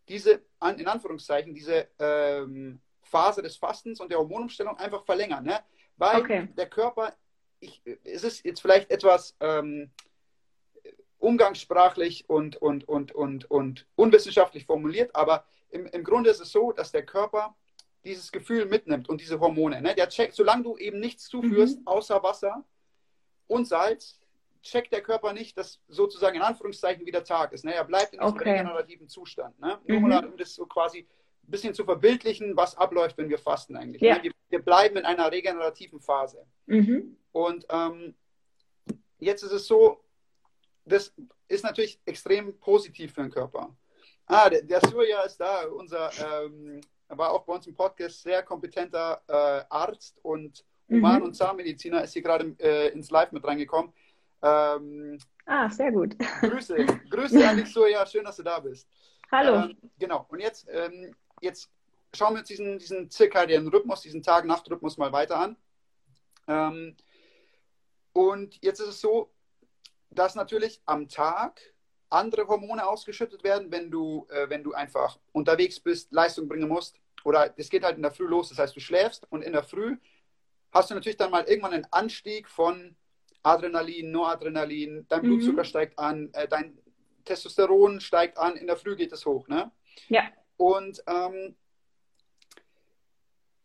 diese, 0.08 0.42
in 0.76 0.86
Anführungszeichen, 0.86 1.54
diese 1.54 1.88
ähm, 1.98 2.80
Phase 3.02 3.42
des 3.42 3.56
Fastens 3.56 4.00
und 4.00 4.10
der 4.10 4.18
Hormonumstellung 4.18 4.76
einfach 4.78 5.04
verlängern. 5.04 5.44
Ne? 5.44 5.58
Weil 5.96 6.20
Okay. 6.20 6.48
der 6.56 6.68
Körper, 6.68 7.14
ich, 7.60 7.82
es 8.04 8.24
ist 8.24 8.44
jetzt 8.44 8.60
vielleicht 8.60 8.90
etwas 8.90 9.36
ähm, 9.40 9.90
umgangssprachlich 11.18 12.28
und, 12.28 12.56
und, 12.56 12.88
und, 12.88 13.12
und, 13.12 13.50
und 13.50 13.86
unwissenschaftlich 13.94 14.66
formuliert, 14.66 15.14
aber 15.14 15.44
im, 15.70 15.86
im 15.86 16.04
Grunde 16.04 16.30
ist 16.30 16.40
es 16.40 16.50
so, 16.50 16.72
dass 16.72 16.90
der 16.90 17.06
Körper 17.06 17.54
dieses 18.04 18.32
Gefühl 18.32 18.66
mitnimmt 18.66 19.08
und 19.08 19.20
diese 19.20 19.38
Hormone. 19.40 19.80
Ne? 19.80 19.94
Der 19.94 20.08
checkt, 20.08 20.34
solange 20.34 20.64
du 20.64 20.76
eben 20.76 20.98
nichts 21.00 21.28
zuführst, 21.28 21.80
Mhm. 21.80 21.86
außer 21.86 22.22
Wasser 22.22 22.64
und 23.46 23.66
Salz, 23.66 24.18
checkt 24.62 24.92
der 24.92 25.02
Körper 25.02 25.32
nicht, 25.32 25.56
dass 25.58 25.80
sozusagen 25.88 26.36
in 26.36 26.42
Anführungszeichen 26.42 27.04
wieder 27.06 27.24
Tag 27.24 27.52
ist. 27.52 27.64
Ne? 27.64 27.74
Er 27.74 27.84
bleibt 27.84 28.12
in 28.14 28.20
diesem 28.20 28.36
Okay. 28.36 28.50
regenerativen 28.50 29.08
Zustand. 29.08 29.58
Ne? 29.60 29.78
Nur 29.86 30.00
Mhm. 30.00 30.08
mal, 30.08 30.24
um 30.26 30.36
das 30.36 30.54
so 30.54 30.66
quasi 30.66 31.00
ein 31.00 31.50
bisschen 31.50 31.74
zu 31.74 31.84
verbildlichen, 31.84 32.56
was 32.56 32.76
abläuft, 32.76 33.18
wenn 33.18 33.28
wir 33.28 33.38
fasten 33.38 33.76
eigentlich. 33.76 34.02
Ja. 34.02 34.16
Ne? 34.16 34.22
Wir, 34.24 34.32
wir 34.50 34.62
bleiben 34.62 34.96
in 34.96 35.04
einer 35.04 35.30
regenerativen 35.30 36.00
Phase. 36.00 36.46
Mhm. 36.66 37.16
Und 37.32 37.66
ähm, 37.70 38.14
jetzt 39.18 39.42
ist 39.42 39.52
es 39.52 39.66
so, 39.66 40.04
das 40.84 41.12
ist 41.48 41.64
natürlich 41.64 42.00
extrem 42.04 42.58
positiv 42.58 43.14
für 43.14 43.22
den 43.22 43.30
Körper. 43.30 43.74
Ah, 44.26 44.48
der, 44.48 44.62
der 44.62 44.80
Surya 44.88 45.22
ist 45.22 45.38
da, 45.38 45.66
unser, 45.66 46.10
ähm, 46.44 46.80
war 47.18 47.30
auch 47.32 47.44
bei 47.44 47.54
uns 47.54 47.66
im 47.66 47.74
Podcast, 47.74 48.22
sehr 48.22 48.42
kompetenter 48.42 49.22
äh, 49.28 49.64
Arzt 49.68 50.18
und 50.22 50.64
Human- 50.90 51.18
Mhm. 51.20 51.22
und 51.26 51.34
Zahnmediziner, 51.34 52.02
ist 52.02 52.12
hier 52.12 52.22
gerade 52.22 52.54
äh, 52.58 52.88
ins 52.88 53.10
Live 53.10 53.32
mit 53.32 53.44
reingekommen. 53.44 53.92
Ähm, 54.42 55.18
Ah, 55.46 55.68
sehr 55.70 55.90
gut. 55.90 56.16
Grüße, 56.40 56.76
Grüße 57.10 57.48
an 57.48 57.56
dich, 57.56 57.72
Surya, 57.72 58.04
schön, 58.06 58.24
dass 58.24 58.36
du 58.36 58.42
da 58.42 58.60
bist. 58.60 58.88
Hallo. 59.30 59.64
Ähm, 59.64 59.76
genau, 59.98 60.26
und 60.28 60.40
jetzt, 60.40 60.66
ähm, 60.70 61.14
jetzt 61.40 61.70
schauen 62.14 62.34
wir 62.34 62.40
uns 62.40 62.48
diesen, 62.48 62.78
diesen 62.78 63.10
zirkadianen 63.10 63.68
Rhythmus, 63.68 64.02
diesen 64.02 64.22
Tag-Nacht-Rhythmus 64.22 64.98
mal 64.98 65.12
weiter 65.12 65.36
an. 65.38 65.56
Ähm, 66.46 66.96
und 68.12 68.62
jetzt 68.62 68.80
ist 68.80 68.88
es 68.88 69.00
so, 69.00 69.30
dass 70.10 70.34
natürlich 70.34 70.80
am 70.84 71.08
Tag 71.08 71.60
andere 72.10 72.46
Hormone 72.46 72.86
ausgeschüttet 72.86 73.42
werden, 73.42 73.70
wenn 73.72 73.90
du, 73.90 74.26
äh, 74.30 74.48
wenn 74.50 74.62
du 74.62 74.74
einfach 74.74 75.18
unterwegs 75.32 75.80
bist, 75.80 76.12
Leistung 76.12 76.46
bringen 76.46 76.68
musst. 76.68 77.00
Oder 77.24 77.48
das 77.50 77.68
geht 77.68 77.84
halt 77.84 77.96
in 77.96 78.02
der 78.02 78.10
Früh 78.12 78.26
los, 78.26 78.48
das 78.50 78.58
heißt, 78.58 78.74
du 78.76 78.80
schläfst 78.80 79.26
und 79.30 79.42
in 79.42 79.52
der 79.52 79.62
Früh 79.62 79.96
hast 80.72 80.90
du 80.90 80.94
natürlich 80.94 81.16
dann 81.16 81.30
mal 81.30 81.44
irgendwann 81.44 81.72
einen 81.74 81.86
Anstieg 81.90 82.48
von 82.48 82.96
Adrenalin, 83.42 84.10
Noradrenalin, 84.10 85.06
dein 85.08 85.22
Mhm. 85.22 85.26
Blutzucker 85.26 85.64
steigt 85.64 85.98
an, 85.98 86.30
äh, 86.32 86.46
dein 86.48 86.78
Testosteron 87.24 88.00
steigt 88.00 88.38
an, 88.38 88.56
in 88.56 88.66
der 88.66 88.76
Früh 88.76 88.96
geht 88.96 89.12
es 89.12 89.24
hoch. 89.26 89.46
Ne? 89.48 89.70
Ja. 90.08 90.22
Und 90.56 91.02
ähm, 91.06 91.56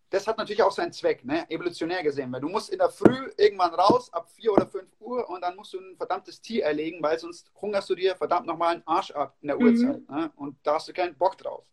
das 0.10 0.26
hat 0.26 0.38
natürlich 0.38 0.64
auch 0.64 0.72
seinen 0.72 0.94
Zweck, 0.94 1.26
ne? 1.26 1.50
evolutionär 1.50 2.02
gesehen, 2.02 2.32
weil 2.32 2.40
du 2.40 2.48
musst 2.48 2.70
in 2.70 2.78
der 2.80 2.90
Früh 2.90 3.30
irgendwann 3.38 3.74
raus, 3.74 4.12
ab 4.14 4.30
4 4.32 4.54
oder 4.54 4.66
5 4.66 4.90
Uhr 5.00 5.30
und 5.30 5.42
dann 5.42 5.56
musst 5.56 5.74
du 5.74 5.80
ein 5.80 5.98
verdammtes 5.98 6.42
Tier 6.42 6.64
erlegen, 6.64 7.04
weil 7.04 7.20
sonst 7.20 7.52
hungerst 7.62 7.90
du 7.90 7.96
dir 7.96 8.16
verdammt 8.16 8.48
nochmal 8.48 8.76
einen 8.76 8.88
Arsch 8.88 9.12
ab 9.12 9.36
in 9.42 9.50
der 9.50 9.58
Mhm. 9.58 9.64
Uhrzeit. 9.66 10.10
Ne? 10.10 10.32
Und 10.38 10.58
da 10.64 10.76
hast 10.76 10.88
du 10.88 10.94
keinen 10.94 11.16
Bock 11.18 11.38
drauf. 11.38 11.66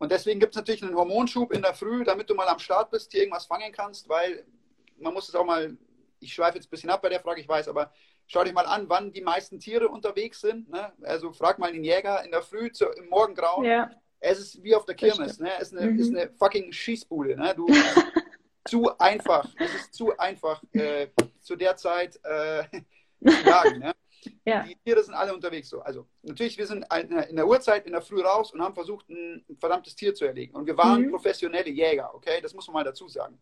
Und 0.00 0.10
deswegen 0.10 0.40
gibt 0.40 0.54
es 0.54 0.56
natürlich 0.56 0.82
einen 0.82 0.96
Hormonschub 0.96 1.52
in 1.52 1.60
der 1.60 1.74
Früh, 1.74 2.04
damit 2.04 2.28
du 2.30 2.34
mal 2.34 2.48
am 2.48 2.58
Start 2.58 2.90
bist, 2.90 3.12
hier 3.12 3.20
irgendwas 3.20 3.44
fangen 3.44 3.70
kannst, 3.70 4.08
weil 4.08 4.46
man 4.98 5.12
muss 5.12 5.28
es 5.28 5.34
auch 5.34 5.44
mal, 5.44 5.76
ich 6.20 6.32
schweife 6.32 6.56
jetzt 6.56 6.66
ein 6.68 6.70
bisschen 6.70 6.88
ab 6.88 7.02
bei 7.02 7.10
der 7.10 7.20
Frage, 7.20 7.40
ich 7.42 7.48
weiß, 7.48 7.68
aber 7.68 7.92
schau 8.26 8.42
dich 8.42 8.54
mal 8.54 8.64
an, 8.64 8.88
wann 8.88 9.12
die 9.12 9.20
meisten 9.20 9.60
Tiere 9.60 9.88
unterwegs 9.88 10.40
sind. 10.40 10.70
Ne? 10.70 10.90
Also 11.02 11.32
frag 11.32 11.58
mal 11.58 11.70
den 11.70 11.84
Jäger 11.84 12.24
in 12.24 12.30
der 12.30 12.40
Früh, 12.40 12.72
zu, 12.72 12.86
im 12.86 13.10
Morgengrauen. 13.10 13.64
Ja. 13.64 13.90
Es 14.20 14.38
ist 14.38 14.62
wie 14.62 14.74
auf 14.74 14.86
der 14.86 14.94
Kirmes, 14.94 15.38
ne? 15.38 15.50
Es 15.58 15.72
ist 15.72 15.78
eine, 15.78 15.90
Mhm. 15.90 15.98
ist 15.98 16.14
eine 16.14 16.30
fucking 16.38 16.72
Schießbude, 16.72 17.36
ne? 17.36 17.54
Du, 17.54 17.66
zu 18.66 18.98
einfach. 18.98 19.48
Es 19.58 19.74
ist 19.74 19.94
zu 19.94 20.16
einfach, 20.18 20.62
äh, 20.72 21.08
zu 21.40 21.56
der 21.56 21.76
Zeit 21.76 22.18
äh, 22.24 22.64
zu 23.26 23.46
jagen, 23.46 23.78
ne? 23.80 23.92
Ja. 24.44 24.62
Die 24.64 24.76
Tiere 24.76 25.02
sind 25.02 25.14
alle 25.14 25.32
unterwegs 25.34 25.68
so. 25.68 25.80
Also 25.80 26.06
natürlich, 26.22 26.58
wir 26.58 26.66
sind 26.66 26.84
in 27.28 27.36
der, 27.36 27.46
Uhrzeit 27.46 27.86
in 27.86 27.92
der 27.92 28.02
Früh 28.02 28.20
raus 28.20 28.52
und 28.52 28.60
haben 28.60 28.74
versucht, 28.74 29.08
ein 29.08 29.44
verdammtes 29.58 29.94
Tier 29.96 30.14
zu 30.14 30.24
erlegen. 30.26 30.54
Und 30.54 30.66
wir 30.66 30.76
waren 30.76 31.02
Mhm. 31.02 31.10
professionelle 31.10 31.70
Jäger, 31.70 32.14
okay? 32.14 32.40
Das 32.42 32.52
muss 32.54 32.66
man 32.68 32.74
mal 32.74 32.84
dazu 32.84 33.08
sagen. 33.08 33.38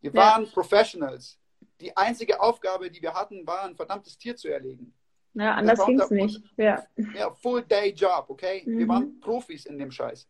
Wir 0.00 0.12
Ja. 0.12 0.16
waren 0.20 0.46
Professionals. 0.50 1.38
Die 1.80 1.96
einzige 1.96 2.40
Aufgabe, 2.40 2.90
die 2.90 3.02
wir 3.02 3.12
hatten, 3.14 3.46
war, 3.46 3.64
ein 3.64 3.74
verdammtes 3.74 4.16
Tier 4.16 4.36
zu 4.36 4.48
erlegen. 4.48 4.92
Ja, 5.34 5.54
anders 5.54 5.84
ging 5.84 5.98
es 5.98 6.10
nicht. 6.10 6.42
Ja. 6.56 6.84
Ja, 7.14 7.30
Full-Day-Job, 7.32 8.26
okay? 8.28 8.62
Wir 8.66 8.84
Mhm. 8.84 8.88
waren 8.88 9.20
Profis 9.20 9.66
in 9.66 9.78
dem 9.78 9.90
Scheiß. 9.90 10.28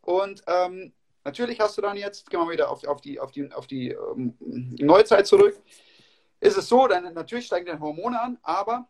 Und 0.00 0.42
ähm, 0.48 0.92
natürlich 1.24 1.60
hast 1.60 1.76
du 1.78 1.82
dann 1.82 1.96
jetzt, 1.96 2.28
gehen 2.30 2.40
wir 2.40 2.50
wieder 2.50 2.70
auf, 2.70 2.84
auf 2.86 3.00
die, 3.00 3.20
auf 3.20 3.30
die, 3.30 3.52
auf 3.52 3.66
die 3.68 3.90
ähm, 3.90 4.34
Neuzeit 4.80 5.26
zurück, 5.28 5.60
ist 6.40 6.56
es 6.56 6.68
so, 6.68 6.86
dann 6.88 7.14
natürlich 7.14 7.46
steigen 7.46 7.66
deine 7.66 7.80
Hormone 7.80 8.20
an, 8.20 8.38
aber 8.42 8.88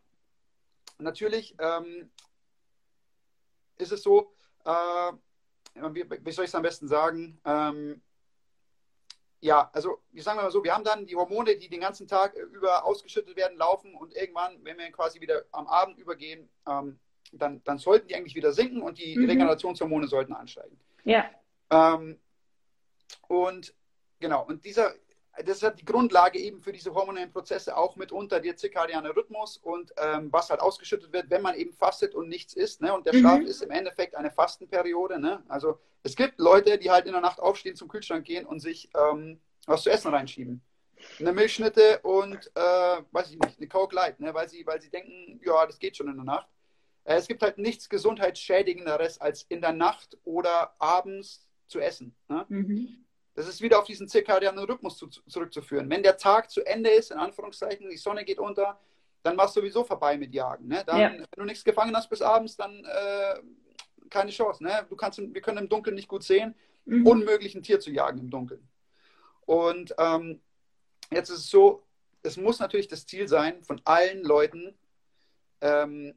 natürlich 0.99 1.55
ähm, 1.59 2.11
ist 3.79 3.93
es 3.93 4.03
so, 4.03 4.33
äh, 4.65 5.13
wie, 5.75 6.05
wie 6.09 6.33
soll 6.33 6.45
ich 6.45 6.51
es 6.51 6.55
am 6.55 6.63
besten 6.63 6.89
sagen? 6.89 7.41
Ähm, 7.45 8.03
ja, 9.41 9.71
also 9.73 9.99
ich 10.13 10.25
sage 10.25 10.41
mal 10.41 10.51
so, 10.51 10.65
wir 10.65 10.75
haben 10.75 10.85
dann 10.85 11.07
die 11.07 11.15
Hormone, 11.15 11.57
die 11.57 11.69
den 11.69 11.81
ganzen 11.81 12.09
Tag 12.09 12.35
über 12.35 12.85
ausgeschüttet 12.85 13.37
werden, 13.37 13.59
laufen 13.59 13.95
und 13.95 14.15
irgendwann, 14.15 14.65
wenn 14.65 14.79
wir 14.79 14.91
quasi 14.91 15.21
wieder 15.21 15.45
am 15.53 15.67
Abend 15.67 15.99
übergehen, 15.99 16.49
ähm, 16.67 16.99
dann, 17.33 17.63
dann 17.65 17.79
sollten 17.79 18.09
die 18.09 18.15
eigentlich 18.15 18.35
wieder 18.35 18.53
sinken 18.53 18.83
und 18.83 18.99
die 18.99 19.17
Mhm. 19.17 19.27
Regenerationshormone 19.27 20.09
sollten 20.09 20.33
ansteigen. 20.33 20.81
Ja. 21.05 21.29
Ähm, 21.71 22.19
und 23.29 23.75
genau, 24.21 24.45
und 24.47 24.65
dieser, 24.65 24.95
das 25.45 25.59
ist 25.59 25.63
halt 25.63 25.81
die 25.81 25.85
Grundlage 25.85 26.39
eben 26.39 26.61
für 26.61 26.73
diese 26.73 26.95
hormonellen 26.95 27.33
Prozesse, 27.33 27.77
auch 27.77 27.97
mitunter 27.97 28.41
der 28.41 28.57
zirkadiane 28.57 29.15
Rhythmus 29.15 29.59
und 29.59 29.93
ähm, 29.99 30.33
was 30.33 30.51
halt 30.51 30.61
ausgeschüttet 30.61 31.13
wird, 31.13 31.31
wenn 31.31 31.43
man 31.43 31.55
eben 31.55 31.73
fastet 31.73 32.15
und 32.15 32.29
nichts 32.29 32.55
isst. 32.55 32.81
Ne? 32.81 32.95
Und 32.95 33.07
der 33.07 33.15
Mhm. 33.15 33.19
Schlaf 33.21 33.41
ist 33.41 33.63
im 33.63 33.71
Endeffekt 33.71 34.15
eine 34.15 34.31
Fastenperiode. 34.31 35.19
Ne? 35.19 35.43
Also 35.49 35.79
es 36.03 36.17
gibt 36.17 36.39
Leute, 36.39 36.79
die 36.79 36.91
halt 36.91 37.07
in 37.07 37.13
der 37.13 37.21
Nacht 37.21 37.41
aufstehen, 37.41 37.77
zum 37.77 37.89
Kühlschrank 37.89 38.25
gehen 38.25 38.47
und 38.47 38.61
sich 38.61 38.89
ähm, 38.97 39.41
was 39.67 39.83
zu 39.83 39.91
essen 39.91 40.13
reinschieben. 40.13 40.63
Eine 41.21 41.33
Milchschnitte 41.33 42.01
und, 42.01 42.51
äh, 42.55 43.03
weiß 43.11 43.31
ich 43.31 43.39
nicht, 43.39 43.59
eine 43.59 43.69
Coke 43.69 43.95
Light, 43.95 44.19
ne? 44.19 44.33
weil, 44.33 44.49
sie, 44.49 44.67
weil 44.67 44.81
sie 44.81 44.91
denken, 44.91 45.41
ja, 45.45 45.67
das 45.67 45.79
geht 45.79 45.97
schon 45.97 46.09
in 46.09 46.17
der 46.17 46.25
Nacht. 46.25 46.49
Äh, 47.05 47.17
es 47.17 47.27
gibt 47.29 47.43
halt 47.43 47.59
nichts 47.59 47.89
gesundheitsschädigenderes, 47.89 49.21
als 49.21 49.43
in 49.49 49.61
der 49.61 49.73
Nacht 49.73 50.17
oder 50.25 50.75
abends 50.79 51.47
zu 51.67 51.81
essen. 51.81 52.15
Ne? 52.29 52.47
Mhm. 52.49 53.06
Das 53.37 53.47
ist 53.47 53.61
wieder 53.61 53.79
auf 53.79 53.85
diesen 53.85 54.09
zirkadianen 54.09 54.65
Rhythmus 54.65 54.97
zu, 54.97 55.09
zurückzuführen. 55.09 55.89
Wenn 55.91 56.03
der 56.03 56.17
Tag 56.17 56.51
zu 56.51 56.67
Ende 56.67 56.91
ist, 56.91 57.11
in 57.13 57.19
Anführungszeichen, 57.19 57.89
die 57.91 57.99
Sonne 57.99 58.25
geht 58.25 58.39
unter, 58.39 58.81
dann 59.23 59.37
war 59.37 59.45
es 59.45 59.53
sowieso 59.53 59.85
vorbei 59.85 60.17
mit 60.17 60.33
Jagen. 60.33 60.69
Ne? 60.69 60.83
Dann, 60.87 60.99
Ja. 60.99 61.11
Wenn 61.13 61.27
du 61.37 61.45
nichts 61.45 61.63
gefangen 61.63 61.95
hast 61.95 62.09
bis 62.09 62.23
abends, 62.23 62.57
dann 62.57 62.85
äh, 62.85 63.41
keine 64.09 64.31
Chance. 64.31 64.65
Ne? 64.65 64.87
Du 64.89 64.97
kannst, 64.97 65.19
wir 65.19 65.41
können 65.43 65.59
im 65.59 65.69
Dunkeln 65.69 65.95
nicht 65.95 66.09
gut 66.09 66.23
sehen. 66.23 66.55
Mhm. 66.87 67.07
Unmöglich, 67.07 67.55
ein 67.55 67.63
Tier 67.63 67.79
zu 67.79 67.91
jagen 67.91 68.21
im 68.21 68.31
Dunkeln. 68.31 68.67
Und 69.45 69.95
ähm, 69.99 70.41
jetzt 71.13 71.29
ist 71.29 71.41
es 71.41 71.51
so, 71.51 71.83
es 72.23 72.39
muss 72.39 72.59
natürlich 72.59 72.89
das 72.89 73.07
Ziel 73.07 73.29
sein, 73.29 73.63
von 73.65 73.81
allen 73.85 74.25
Leuten 74.25 74.75
ähm, 75.61 76.15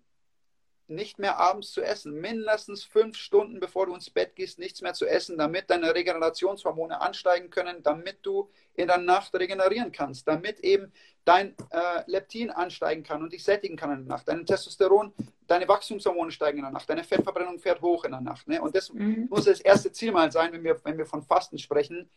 nicht 0.89 1.19
mehr 1.19 1.37
abends 1.37 1.71
zu 1.71 1.81
essen. 1.81 2.13
Mindestens 2.19 2.83
fünf 2.83 3.17
Stunden, 3.17 3.59
bevor 3.59 3.85
du 3.85 3.93
ins 3.93 4.09
Bett 4.09 4.35
gehst, 4.35 4.59
nichts 4.59 4.81
mehr 4.81 4.93
zu 4.93 5.05
essen, 5.05 5.37
damit 5.37 5.69
deine 5.69 5.93
Regenerationshormone 5.93 6.99
ansteigen 6.99 7.49
können, 7.49 7.83
damit 7.83 8.17
du 8.23 8.49
in 8.73 8.87
der 8.87 8.97
Nacht 8.97 9.33
regenerieren 9.35 9.91
kannst, 9.91 10.27
damit 10.27 10.59
eben 10.61 10.91
dein 11.25 11.55
äh, 11.69 12.03
Leptin 12.07 12.49
ansteigen 12.49 13.03
kann 13.03 13.21
und 13.21 13.33
dich 13.33 13.43
sättigen 13.43 13.75
kann 13.77 13.91
in 13.91 13.97
der 14.07 14.15
Nacht. 14.17 14.27
Dein 14.27 14.45
Testosteron, 14.45 15.13
deine 15.47 15.67
Wachstumshormone 15.67 16.31
steigen 16.31 16.57
in 16.59 16.63
der 16.63 16.71
Nacht, 16.71 16.89
deine 16.89 17.03
Fettverbrennung 17.03 17.59
fährt 17.59 17.81
hoch 17.81 18.03
in 18.05 18.11
der 18.11 18.21
Nacht. 18.21 18.47
Ne? 18.47 18.61
Und 18.61 18.75
das 18.75 18.91
Mhm. 18.91 19.27
muss 19.29 19.45
das 19.45 19.59
erste 19.61 19.91
Ziel 19.91 20.11
mal 20.11 20.31
sein, 20.31 20.51
wenn 20.53 20.63
wir, 20.63 20.79
wenn 20.83 20.97
wir 20.97 21.05
von 21.05 21.21
Fasten 21.21 21.57
sprechen, 21.57 22.09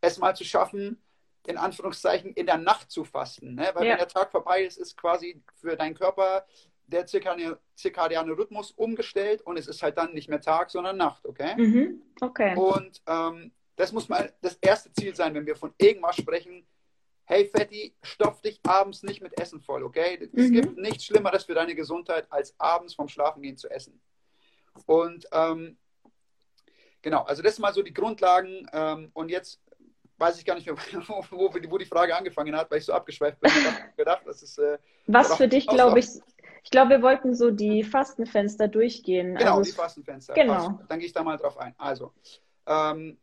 es 0.00 0.18
mal 0.18 0.34
zu 0.34 0.44
schaffen, 0.44 1.00
in 1.46 1.56
Anführungszeichen 1.56 2.32
in 2.34 2.46
der 2.46 2.58
Nacht 2.58 2.90
zu 2.90 3.04
fasten. 3.04 3.54
Ne? 3.54 3.70
Weil 3.74 3.84
Ja. 3.86 3.90
wenn 3.92 3.98
der 3.98 4.08
Tag 4.08 4.30
vorbei 4.30 4.64
ist, 4.64 4.76
ist 4.76 4.96
quasi 4.96 5.40
für 5.54 5.76
deinen 5.76 5.94
Körper 5.94 6.44
der 6.88 7.06
zirkadiane, 7.06 8.32
Rhythmus 8.36 8.72
umgestellt 8.72 9.42
und 9.42 9.58
es 9.58 9.68
ist 9.68 9.82
halt 9.82 9.96
dann 9.98 10.12
nicht 10.14 10.28
mehr 10.28 10.40
Tag, 10.40 10.70
sondern 10.70 10.96
Nacht, 10.96 11.24
okay? 11.26 11.54
Mhm. 11.56 12.02
Okay. 12.20 12.56
Und 12.56 13.02
ähm, 13.06 13.52
das 13.76 13.92
muss 13.92 14.08
mal 14.08 14.32
das 14.40 14.58
erste 14.60 14.92
Ziel 14.92 15.14
sein, 15.14 15.34
wenn 15.34 15.46
wir 15.46 15.54
von 15.54 15.72
irgendwas 15.78 16.16
sprechen. 16.16 16.66
Hey 17.24 17.46
Fetti, 17.46 17.94
stopf 18.02 18.40
dich 18.40 18.58
abends 18.66 19.02
nicht 19.02 19.20
mit 19.22 19.38
Essen 19.38 19.60
voll, 19.60 19.82
okay? 19.84 20.30
Es 20.32 20.48
Mhm. 20.48 20.52
gibt 20.52 20.78
nichts 20.78 21.04
Schlimmeres 21.04 21.44
für 21.44 21.54
deine 21.54 21.74
Gesundheit, 21.74 22.26
als 22.30 22.54
abends 22.58 22.94
vom 22.94 23.06
Schlafengehen 23.06 23.56
zu 23.58 23.68
essen. 23.70 24.00
Und 24.86 25.26
ähm, 25.32 25.76
genau, 27.02 27.22
also 27.24 27.42
das 27.42 27.56
sind 27.56 27.62
mal 27.62 27.74
so 27.74 27.82
die 27.82 27.92
Grundlagen. 27.92 28.66
Ähm, 28.72 29.10
und 29.12 29.28
jetzt 29.28 29.60
weiß 30.16 30.38
ich 30.38 30.44
gar 30.44 30.54
nicht 30.54 30.66
mehr, 30.66 30.76
wo, 31.06 31.22
wo, 31.30 31.54
wo 31.70 31.78
die 31.78 31.84
Frage 31.84 32.16
angefangen 32.16 32.56
hat, 32.56 32.70
weil 32.70 32.78
ich 32.78 32.86
so 32.86 32.94
abgeschweift 32.94 33.38
bin. 33.40 33.50
Ich 33.50 33.96
gedacht, 33.96 34.22
das 34.24 34.42
ist 34.42 34.58
äh, 34.58 34.78
Was 35.06 35.36
für 35.36 35.48
dich, 35.48 35.66
glaube 35.68 35.98
ich, 35.98 36.08
ich 36.68 36.70
glaube, 36.70 36.90
wir 36.90 37.02
wollten 37.02 37.34
so 37.34 37.50
die 37.50 37.82
Fastenfenster 37.82 38.68
durchgehen. 38.68 39.36
Genau, 39.36 39.56
Also 39.56 39.70
die 39.70 39.74
Fastenfenster. 39.74 40.34
Genau. 40.34 40.52
Passt. 40.52 40.70
Dann 40.90 40.98
gehe 40.98 41.06
ich 41.06 41.14
da 41.14 41.22
mal 41.22 41.38
drauf 41.38 41.56
ein. 41.56 41.74
Also, 41.78 42.12
ähm, 42.66 43.16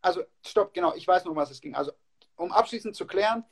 also, 0.00 0.22
stopp, 0.46 0.72
genau, 0.72 0.94
ich 0.94 1.04
weiß 1.08 1.24
noch, 1.24 1.32
um 1.32 1.36
was 1.36 1.50
es 1.50 1.60
ging. 1.60 1.74
Also, 1.74 1.90
um 2.36 2.52
abschließend 2.52 2.94
zu 2.94 3.04
klären, 3.04 3.42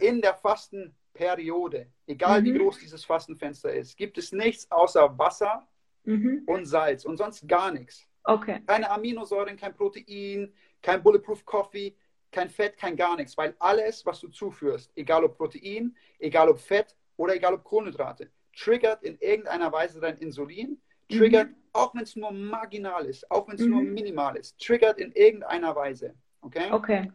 in 0.00 0.22
der 0.22 0.32
Fastenperiode, 0.32 1.88
egal 2.06 2.42
wie 2.44 2.52
Mhm. 2.52 2.60
groß 2.60 2.78
dieses 2.78 3.04
Fastenfenster 3.04 3.74
ist, 3.74 3.94
gibt 3.94 4.16
es 4.16 4.32
nichts 4.32 4.70
außer 4.70 5.18
Wasser 5.18 5.68
Mhm. 6.04 6.44
und 6.46 6.64
Salz 6.64 7.04
und 7.04 7.18
sonst 7.18 7.46
gar 7.46 7.70
nichts. 7.70 8.06
Okay. 8.24 8.62
Keine 8.66 8.90
Aminosäuren, 8.90 9.58
kein 9.58 9.74
Protein, 9.74 10.54
kein 10.80 11.02
Bulletproof 11.02 11.44
Coffee, 11.44 11.94
kein 12.32 12.48
Fett, 12.48 12.78
kein 12.78 12.96
gar 12.96 13.16
nichts, 13.16 13.36
weil 13.36 13.54
alles, 13.58 14.06
was 14.06 14.20
du 14.20 14.28
zuführst, 14.28 14.90
egal 14.96 15.24
ob 15.24 15.36
Protein, 15.36 15.94
egal 16.18 16.48
ob 16.48 16.58
Fett 16.58 16.96
oder 17.18 17.34
egal 17.34 17.52
ob 17.52 17.64
Kohlenhydrate, 17.64 18.30
triggert 18.62 19.02
in 19.02 19.16
irgendeiner 19.18 19.72
Weise 19.72 20.00
dein 20.00 20.16
Insulin, 20.18 20.80
triggert, 21.08 21.48
auch 21.72 21.94
wenn 21.94 22.02
es 22.02 22.16
nur 22.16 22.32
marginal 22.32 23.06
ist, 23.06 23.30
auch 23.30 23.46
wenn 23.48 23.54
es 23.54 23.64
nur 23.64 23.82
Mhm. 23.82 23.94
minimal 23.94 24.36
ist, 24.36 24.58
triggert 24.58 24.98
in 24.98 25.12
irgendeiner 25.12 25.74
Weise. 25.76 26.14
Okay? 26.40 26.70
Okay. 26.72 27.12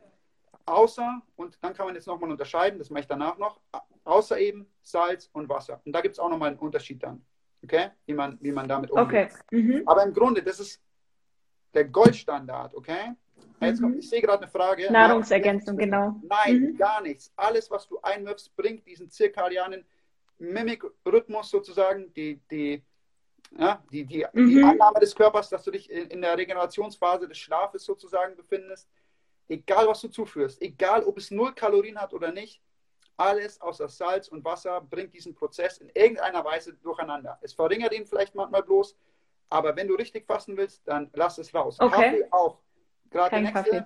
Außer, 0.65 1.21
und 1.35 1.57
dann 1.61 1.73
kann 1.73 1.85
man 1.87 1.95
jetzt 1.95 2.07
nochmal 2.07 2.31
unterscheiden, 2.31 2.79
das 2.79 2.89
mache 2.89 3.01
ich 3.01 3.07
danach 3.07 3.37
noch, 3.37 3.59
außer 4.05 4.39
eben 4.39 4.65
Salz 4.81 5.29
und 5.33 5.49
Wasser. 5.49 5.81
Und 5.85 5.91
da 5.93 5.99
gibt 6.01 6.15
es 6.15 6.19
auch 6.19 6.29
nochmal 6.29 6.49
einen 6.51 6.59
Unterschied 6.59 7.03
dann. 7.03 7.25
Okay? 7.63 7.89
Wie 8.05 8.13
man, 8.13 8.37
wie 8.41 8.51
man 8.51 8.67
damit 8.67 8.91
umgeht. 8.91 9.05
Okay. 9.05 9.29
Mhm. 9.51 9.83
Aber 9.85 10.03
im 10.03 10.13
Grunde, 10.13 10.41
das 10.41 10.59
ist 10.59 10.81
der 11.73 11.85
Goldstandard, 11.85 12.75
okay? 12.75 13.13
Jetzt 13.59 13.81
kommt, 13.81 13.93
Mhm. 13.95 13.99
ich 13.99 14.09
sehe 14.09 14.21
gerade 14.21 14.43
eine 14.43 14.51
Frage. 14.51 14.91
Nahrungsergänzung, 14.91 15.77
genau. 15.77 16.15
Nein, 16.23 16.59
Mhm. 16.61 16.77
gar 16.77 17.01
nichts. 17.01 17.31
Alles, 17.35 17.69
was 17.71 17.87
du 17.87 17.99
einwirfst, 18.01 18.55
bringt 18.55 18.85
diesen 18.85 19.09
zirkadianen 19.09 19.85
Mimikrhythmus 20.39 21.49
sozusagen, 21.49 22.13
die, 22.13 22.39
die, 22.49 22.83
ja, 23.57 23.83
die, 23.91 24.05
die, 24.05 24.25
die 24.33 24.39
Mhm. 24.57 24.65
Annahme 24.65 24.99
des 24.99 25.15
Körpers, 25.15 25.49
dass 25.49 25.63
du 25.63 25.71
dich 25.71 25.89
in, 25.89 26.07
in 26.09 26.21
der 26.21 26.37
Regenerationsphase 26.37 27.27
des 27.27 27.37
Schlafes 27.37 27.83
sozusagen 27.85 28.35
befindest. 28.35 28.89
Egal, 29.47 29.87
was 29.87 30.01
du 30.01 30.07
zuführst, 30.07 30.61
egal, 30.61 31.03
ob 31.03 31.17
es 31.17 31.29
null 31.29 31.53
Kalorien 31.53 31.99
hat 31.99 32.13
oder 32.13 32.31
nicht, 32.31 32.61
alles 33.17 33.61
außer 33.61 33.87
Salz 33.87 34.27
und 34.29 34.43
Wasser 34.43 34.81
bringt 34.81 35.13
diesen 35.13 35.35
Prozess 35.35 35.77
in 35.77 35.89
irgendeiner 35.93 36.43
Weise 36.43 36.73
durcheinander. 36.73 37.37
Es 37.41 37.53
verringert 37.53 37.93
ihn 37.93 38.05
vielleicht 38.05 38.33
manchmal 38.33 38.63
bloß, 38.63 38.95
aber 39.49 39.75
wenn 39.75 39.87
du 39.87 39.95
richtig 39.95 40.25
fasten 40.25 40.57
willst, 40.57 40.81
dann 40.87 41.11
lass 41.13 41.37
es 41.37 41.53
raus. 41.53 41.79
Okay. 41.79 41.91
Kaffee 41.95 42.27
auch. 42.31 42.59
Gerade 43.11 43.29
Kein 43.29 43.43
nächste, 43.43 43.69
Kaffee. 43.69 43.83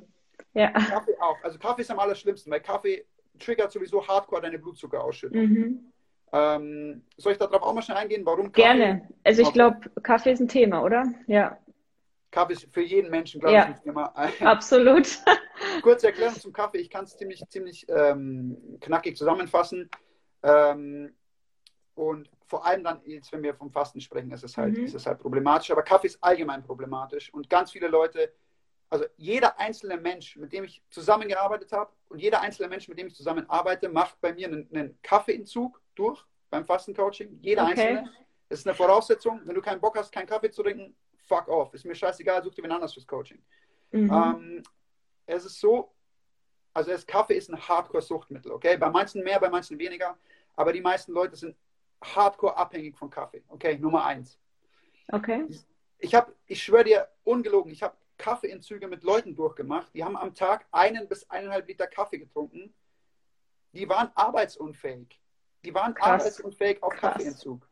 Ja. 0.54 0.72
Kaffee 0.72 1.18
auch. 1.20 1.36
Also 1.44 1.60
Kaffee 1.60 1.82
ist 1.82 1.92
am 1.92 2.00
allerschlimmsten, 2.00 2.52
weil 2.52 2.62
Kaffee 2.62 3.06
triggert 3.38 3.72
sowieso 3.72 4.08
hardcore 4.08 4.42
deine 4.42 4.60
Blutzuckerausschüttung. 4.60 5.42
Mhm. 5.42 5.94
Ähm, 6.34 7.04
soll 7.16 7.32
ich 7.34 7.38
darauf 7.38 7.62
auch 7.62 7.74
mal 7.74 7.82
schnell 7.82 7.98
eingehen, 7.98 8.26
warum 8.26 8.52
Kaffee? 8.52 8.62
Gerne. 8.68 9.08
Also 9.24 9.42
ich 9.42 9.54
glaube, 9.54 9.90
Kaffee 10.02 10.32
ist 10.32 10.42
ein 10.42 10.48
Thema, 10.50 10.84
oder? 10.84 11.04
Ja, 11.28 11.58
Kaffee 12.32 12.54
ist 12.54 12.68
für 12.74 12.82
jeden 12.82 13.10
Menschen, 13.10 13.40
glaube 13.40 13.56
Ja. 13.56 13.62
ich, 13.64 13.68
ein 13.78 13.82
Thema. 13.84 14.14
absolut. 14.42 15.08
Kurze 15.82 16.08
Erklärung 16.08 16.36
zum 16.36 16.52
Kaffee. 16.52 16.80
Ich 16.80 16.90
kann 16.90 17.06
es 17.06 17.16
ziemlich, 17.18 17.44
ziemlich 17.50 17.86
ähm, 17.90 18.58
knackig 18.82 19.16
zusammenfassen. 19.18 19.90
Ähm, 20.44 21.16
und 21.96 22.30
vor 22.46 22.66
allem 22.66 22.84
dann, 22.84 23.02
jetzt, 23.06 23.32
wenn 23.32 23.42
wir 23.44 23.56
vom 23.56 23.72
Fasten 23.72 24.02
sprechen, 24.02 24.32
ist 24.32 24.44
es, 24.44 24.58
halt, 24.58 24.78
Mhm. 24.78 24.84
ist 24.86 24.94
es 24.94 25.06
halt 25.06 25.20
problematisch. 25.20 25.72
Aber 25.72 25.82
Kaffee 25.82 26.08
ist 26.08 26.22
allgemein 26.24 26.64
problematisch. 26.64 27.34
Und 27.34 27.50
ganz 27.50 27.72
viele 27.72 27.88
Leute, 27.88 28.32
also 28.90 29.06
jeder 29.16 29.58
einzelne 29.60 29.98
Mensch, 29.98 30.36
mit 30.36 30.52
dem 30.54 30.66
ich 30.66 30.84
zusammengearbeitet 30.90 31.72
habe 31.72 31.92
und 32.10 32.20
jeder 32.20 32.42
einzelne 32.42 32.68
Mensch, 32.70 32.88
mit 32.88 33.00
dem 33.00 33.08
ich 33.08 33.16
zusammenarbeite, 33.16 33.90
macht 33.90 34.20
bei 34.22 34.34
mir 34.34 34.48
einen, 34.48 34.70
einen 34.74 35.00
Kaffeeentzug 35.02 35.82
durch 35.98 36.24
beim 36.50 36.66
Fastencoaching. 36.66 37.40
Jeder 37.42 37.64
Okay. 37.64 37.72
einzelne. 37.72 38.14
Das 38.50 38.60
ist 38.60 38.68
eine 38.68 38.76
Voraussetzung. 38.76 39.42
Wenn 39.44 39.56
du 39.56 39.62
keinen 39.62 39.82
Bock 39.82 39.98
hast, 39.98 40.12
keinen 40.12 40.28
Kaffee 40.28 40.50
zu 40.52 40.64
trinken, 40.64 40.96
fuck 41.18 41.48
off. 41.50 41.74
Ist 41.74 41.86
mir 41.86 41.96
scheißegal, 41.96 42.42
such 42.44 42.56
dir 42.56 42.64
wen 42.64 42.72
anders 42.72 42.94
fürs 42.94 43.06
Coaching. 43.06 43.42
Mhm. 43.92 44.12
Ähm, 44.12 44.64
es 45.26 45.46
ist 45.46 45.60
so, 45.60 45.94
also 46.74 46.92
das 46.92 47.06
Kaffee 47.06 47.36
ist 47.36 47.50
ein 47.50 47.60
Hardcore-Suchtmittel, 47.60 48.52
okay? 48.52 48.78
Bei 48.78 48.90
manchen 48.90 49.24
mehr, 49.24 49.40
bei 49.40 49.50
manchen 49.50 49.78
weniger, 49.78 50.18
aber 50.56 50.72
die 50.72 50.82
meisten 50.82 51.12
Leute 51.12 51.36
sind 51.36 51.58
hardcore 52.02 52.56
abhängig 52.56 52.98
von 52.98 53.10
Kaffee, 53.10 53.44
okay? 53.50 53.78
Nummer 53.78 54.06
eins. 54.06 54.40
Okay. 55.12 55.46
Ich 55.98 56.14
habe, 56.14 56.34
ich 56.46 56.62
schwöre 56.64 56.84
dir, 56.84 57.08
ungelogen, 57.24 57.72
ich 57.72 57.84
habe 57.84 57.98
Kaffeeentzüge 58.18 58.88
mit 58.88 59.04
Leuten 59.04 59.36
durchgemacht, 59.36 59.94
die 59.94 60.04
haben 60.04 60.16
am 60.16 60.34
Tag 60.34 60.68
einen 60.72 61.08
bis 61.08 61.30
eineinhalb 61.30 61.68
Liter 61.68 61.88
Kaffee 61.88 62.20
getrunken, 62.20 62.74
die 63.74 63.88
waren 63.90 64.12
arbeitsunfähig. 64.16 65.20
Die 65.64 65.74
waren 65.74 65.94
Krass. 65.94 66.22
arbeitsunfähig 66.22 66.82
auf 66.84 66.94
Krass. 66.94 67.14
Kaffeeentzug. 67.14 67.68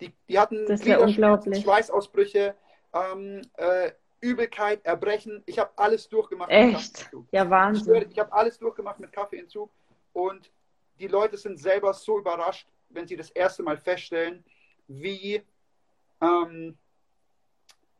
Die, 0.00 0.12
die 0.28 0.38
hatten 0.38 0.64
Gliederschmerzen. 0.66 1.54
Schweißausbrüche, 1.54 2.54
ähm, 2.92 3.42
äh, 3.54 3.92
Übelkeit, 4.20 4.84
Erbrechen. 4.84 5.42
Ich 5.46 5.58
habe 5.58 5.70
alles 5.76 6.08
durchgemacht. 6.08 6.50
mit 6.50 6.58
Echt? 6.58 6.94
Kaffeeentzug. 6.94 7.26
Ja, 7.32 7.44
Ich 7.44 7.50
Wahnsinn. 7.50 8.10
ich 8.10 8.18
habe 8.18 8.32
alles 8.32 8.58
durchgemacht 8.58 8.98
mit 9.00 9.12
Kaffeeentzug 9.12 9.70
und 10.12 10.50
die 10.98 11.06
Leute 11.08 11.36
sind 11.36 11.58
selber 11.58 11.92
so 11.94 12.18
überrascht, 12.18 12.66
wenn 12.88 13.06
sie 13.06 13.16
das 13.16 13.30
erste 13.30 13.62
Mal 13.62 13.76
feststellen, 13.76 14.44
wie, 14.88 15.42
ähm, 16.20 16.76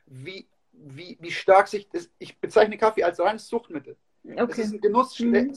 wie, 0.06 0.48
wie, 0.72 1.16
wie 1.20 1.30
stark 1.30 1.68
sich 1.68 1.88
das, 1.90 2.10
ich 2.18 2.38
bezeichne 2.40 2.76
Kaffee 2.78 3.04
als 3.04 3.20
reines 3.20 3.46
Suchtmittel. 3.48 3.96
Es 4.24 4.30
ist 4.34 4.40
Okay. 4.40 4.62
ein 4.62 4.80
Genuss 4.80 5.18
Mhm. 5.20 5.54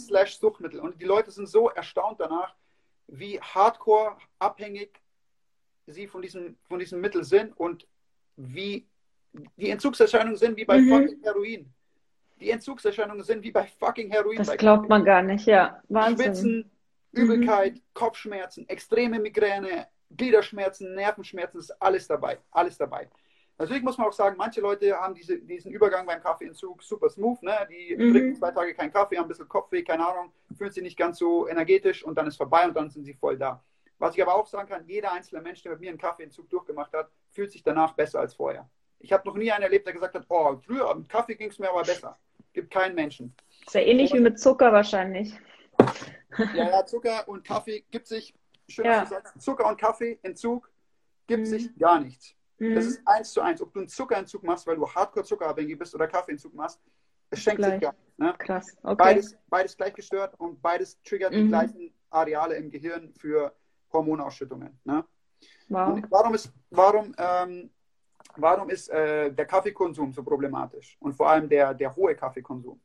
und 0.81 1.01
die 1.01 1.05
Leute 1.05 1.31
sind 1.31 1.47
so 1.47 1.69
erstaunt 1.69 2.19
danach, 2.19 2.55
wie 3.11 3.39
hardcore 3.39 4.15
abhängig 4.39 4.99
sie 5.87 6.07
von 6.07 6.21
diesem, 6.21 6.57
von 6.63 6.79
diesem 6.79 7.01
Mittel 7.01 7.23
sind 7.23 7.55
und 7.57 7.85
wie 8.37 8.87
die 9.57 9.69
Entzugserscheinungen 9.69 10.37
sind 10.37 10.57
wie 10.57 10.65
bei 10.65 10.79
Mhm. 10.79 10.89
fucking 10.89 11.21
Heroin. 11.23 11.73
Die 12.39 12.49
Entzugserscheinungen 12.49 13.23
sind 13.23 13.43
wie 13.43 13.51
bei 13.51 13.65
fucking 13.67 14.09
Heroin. 14.09 14.37
Das 14.37 14.55
glaubt 14.57 14.83
Kaffee. 14.83 14.89
man 14.89 15.05
gar 15.05 15.21
nicht, 15.21 15.45
ja. 15.45 15.81
Wahnsinn. 15.89 16.25
Schwitzen, 16.25 16.71
Mhm. 17.11 17.21
Übelkeit, 17.23 17.81
Kopfschmerzen, 17.93 18.67
extreme 18.69 19.19
Migräne, 19.19 19.87
Gliederschmerzen, 20.15 20.95
Nervenschmerzen, 20.95 21.59
ist 21.59 21.71
alles 21.81 22.07
dabei. 22.07 22.39
Alles 22.51 22.77
dabei. 22.77 23.09
Natürlich 23.61 23.83
muss 23.83 23.97
man 23.99 24.07
auch 24.07 24.13
sagen, 24.13 24.35
manche 24.37 24.59
Leute 24.59 24.95
haben 24.99 25.13
diese, 25.13 25.37
diesen 25.37 25.71
Übergang 25.71 26.07
beim 26.07 26.19
Kaffeeentzug 26.19 26.81
super 26.81 27.09
smooth. 27.11 27.43
Ne? 27.43 27.55
Die 27.69 27.95
Mhm. 27.95 28.11
trinken 28.11 28.35
zwei 28.35 28.49
Tage 28.51 28.73
keinen 28.73 28.91
Kaffee, 28.91 29.17
haben 29.17 29.25
ein 29.25 29.27
bisschen 29.29 29.47
Kopfweh, 29.47 29.83
keine 29.83 30.07
Ahnung, 30.07 30.31
fühlen 30.57 30.71
sich 30.71 30.81
nicht 30.81 30.97
ganz 30.97 31.19
so 31.19 31.47
energetisch 31.47 32.03
und 32.03 32.15
dann 32.17 32.25
ist 32.25 32.37
vorbei 32.37 32.65
und 32.67 32.73
dann 32.75 32.89
sind 32.89 33.03
sie 33.05 33.13
voll 33.13 33.37
da. 33.37 33.63
Was 33.99 34.15
ich 34.15 34.21
aber 34.23 34.33
auch 34.33 34.47
sagen 34.47 34.67
kann, 34.67 34.83
jeder 34.87 35.11
einzelne 35.13 35.43
Mensch, 35.43 35.61
der 35.61 35.73
mit 35.73 35.81
mir 35.81 35.89
einen 35.89 35.99
Kaffeeentzug 35.99 36.49
durchgemacht 36.49 36.91
hat, 36.93 37.11
fühlt 37.29 37.51
sich 37.51 37.61
danach 37.61 37.93
besser 37.93 38.19
als 38.19 38.33
vorher. 38.33 38.67
Ich 38.97 39.13
habe 39.13 39.27
noch 39.27 39.35
nie 39.35 39.51
einen 39.51 39.63
erlebt, 39.63 39.85
der 39.85 39.93
gesagt 39.93 40.15
hat, 40.15 40.25
oh, 40.29 40.57
früher 40.57 40.93
mit 40.95 41.07
Kaffee 41.07 41.35
ging 41.35 41.49
es 41.51 41.59
mir 41.59 41.69
aber 41.69 41.83
besser. 41.83 42.17
Gibt 42.53 42.71
keinen 42.71 42.95
Menschen. 42.95 43.35
Ist 43.67 43.75
ja 43.75 43.81
ähnlich 43.81 44.11
wie 44.11 44.19
mit 44.19 44.39
Zucker 44.39 44.73
wahrscheinlich. 44.73 45.39
Ja, 46.55 46.69
ja, 46.69 46.85
Zucker 46.85 47.27
und 47.27 47.45
Kaffee 47.45 47.83
gibt 47.91 48.07
sich, 48.07 48.33
schön, 48.67 48.85
Ja. 48.85 49.07
Zucker 49.37 49.67
und 49.67 49.79
Kaffee, 49.79 50.17
Entzug, 50.23 50.67
gibt 51.27 51.41
Mhm. 51.41 51.45
sich 51.45 51.75
gar 51.77 51.99
nichts. 51.99 52.35
Mhm. 52.61 52.75
Das 52.75 52.85
ist 52.85 53.01
eins 53.07 53.31
zu 53.33 53.41
eins. 53.41 53.59
Ob 53.59 53.73
du 53.73 53.79
einen 53.79 53.87
Zuckerentzug 53.89 54.43
machst, 54.43 54.67
weil 54.67 54.75
du 54.75 54.87
hardcore 54.87 55.25
zuckerabhängig 55.25 55.79
bist 55.79 55.95
oder 55.95 56.07
Kaffeeentzug 56.07 56.53
machst, 56.53 56.79
es 57.31 57.39
schenkt 57.41 57.57
Gleich. 57.57 57.71
sich 57.73 57.81
gar 57.81 57.93
nicht. 57.93 58.19
Ne? 58.19 58.35
Krass. 58.37 58.77
Okay. 58.83 58.95
Beides, 58.97 59.35
beides 59.47 59.75
gleich 59.75 59.93
gestört 59.95 60.39
und 60.39 60.61
beides 60.61 61.01
triggert 61.01 61.33
die 61.33 61.41
Mhm. 61.43 61.47
gleichen 61.47 61.93
Areale 62.11 62.55
im 62.57 62.69
Gehirn 62.69 63.11
für 63.15 63.55
Hormonausschüttungen. 63.91 64.79
Ne? 64.83 65.03
Wow. 65.69 65.93
Und 65.95 66.11
warum 66.11 66.35
ist, 66.35 66.51
warum, 66.69 67.15
ähm, 67.17 67.71
warum 68.35 68.69
ist 68.69 68.89
äh, 68.89 69.31
der 69.33 69.45
Kaffeekonsum 69.47 70.13
so 70.13 70.23
problematisch? 70.23 70.97
Und 70.99 71.13
vor 71.13 71.29
allem 71.31 71.49
der, 71.49 71.73
der 71.73 71.95
hohe 71.95 72.15
Kaffeekonsum. 72.15 72.79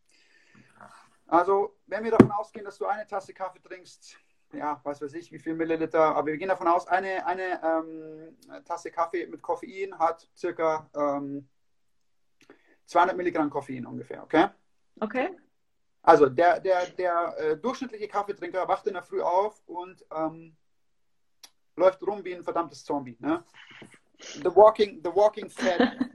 Also, 1.27 1.77
wenn 1.87 2.03
wir 2.05 2.13
davon 2.13 2.31
ausgehen, 2.31 2.65
dass 2.65 2.79
du 2.79 2.87
eine 2.87 3.07
Tasse 3.07 3.35
Kaffee 3.35 3.61
trinkst, 3.61 4.17
ja, 4.57 4.81
was 4.85 5.01
weiß 5.01 5.15
ich, 5.15 5.31
wie 5.33 5.39
viel 5.39 5.55
Milliliter, 5.55 6.17
aber 6.17 6.27
wir 6.27 6.37
gehen 6.37 6.49
davon 6.49 6.69
aus, 6.69 6.87
eine, 6.87 7.27
eine 7.27 7.61
ähm, 7.63 8.65
Tasse 8.65 8.91
Kaffee 8.91 9.27
mit 9.27 9.43
Koffein 9.43 9.99
hat 9.99 10.29
circa 10.37 10.89
ähm, 10.95 11.49
200 12.87 13.17
Milligramm 13.17 13.51
Koffein 13.51 13.87
ungefähr, 13.87 14.23
okay? 14.23 14.49
Okay. 15.01 15.31
Also 16.03 16.29
der, 16.29 16.61
der, 16.61 16.87
der 16.87 17.35
äh, 17.39 17.57
durchschnittliche 17.57 18.09
Kaffeetrinker 18.09 18.69
wacht 18.69 18.87
in 18.87 18.95
der 18.95 19.03
Früh 19.03 19.21
auf 19.21 19.61
und 19.67 20.05
ähm, 20.15 20.57
läuft 21.75 22.03
rum 22.07 22.25
wie 22.25 22.35
ein 22.35 22.45
verdammtes 22.45 22.85
Zombie. 22.85 23.17
Ne? 23.19 23.43
The 24.19 24.55
Walking, 24.55 25.01
the 25.05 25.11
walking 25.15 25.51
Fat. 25.51 25.97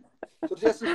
So, 0.50 0.56
das 0.56 0.82
äh, 0.82 0.88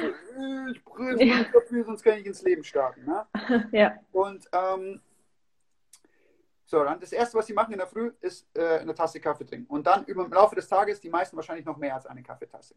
ich 1.20 1.52
dafür, 1.52 1.84
sonst 1.84 2.02
kann 2.02 2.18
ich 2.18 2.26
ins 2.26 2.42
Leben 2.42 2.64
starten. 2.64 3.04
Ne? 3.04 3.26
Ja. 3.72 3.94
Und 4.10 4.44
ähm, 4.50 5.00
so, 6.66 6.82
dann 6.82 6.98
das 6.98 7.12
erste, 7.12 7.38
was 7.38 7.46
sie 7.46 7.52
machen 7.52 7.72
in 7.72 7.78
der 7.78 7.86
Früh, 7.86 8.12
ist 8.20 8.48
äh, 8.54 8.78
eine 8.78 8.92
Tasse 8.92 9.20
Kaffee 9.20 9.44
trinken. 9.44 9.72
Und 9.72 9.86
dann 9.86 10.04
über, 10.06 10.24
im 10.24 10.32
Laufe 10.32 10.56
des 10.56 10.66
Tages 10.66 11.00
die 11.00 11.08
meisten 11.08 11.36
wahrscheinlich 11.36 11.64
noch 11.64 11.76
mehr 11.76 11.94
als 11.94 12.06
eine 12.06 12.24
Kaffeetasse. 12.24 12.74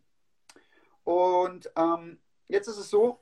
Und 1.04 1.72
ähm, 1.76 2.20
jetzt 2.48 2.68
ist 2.68 2.78
es 2.78 2.90
so, 2.90 3.20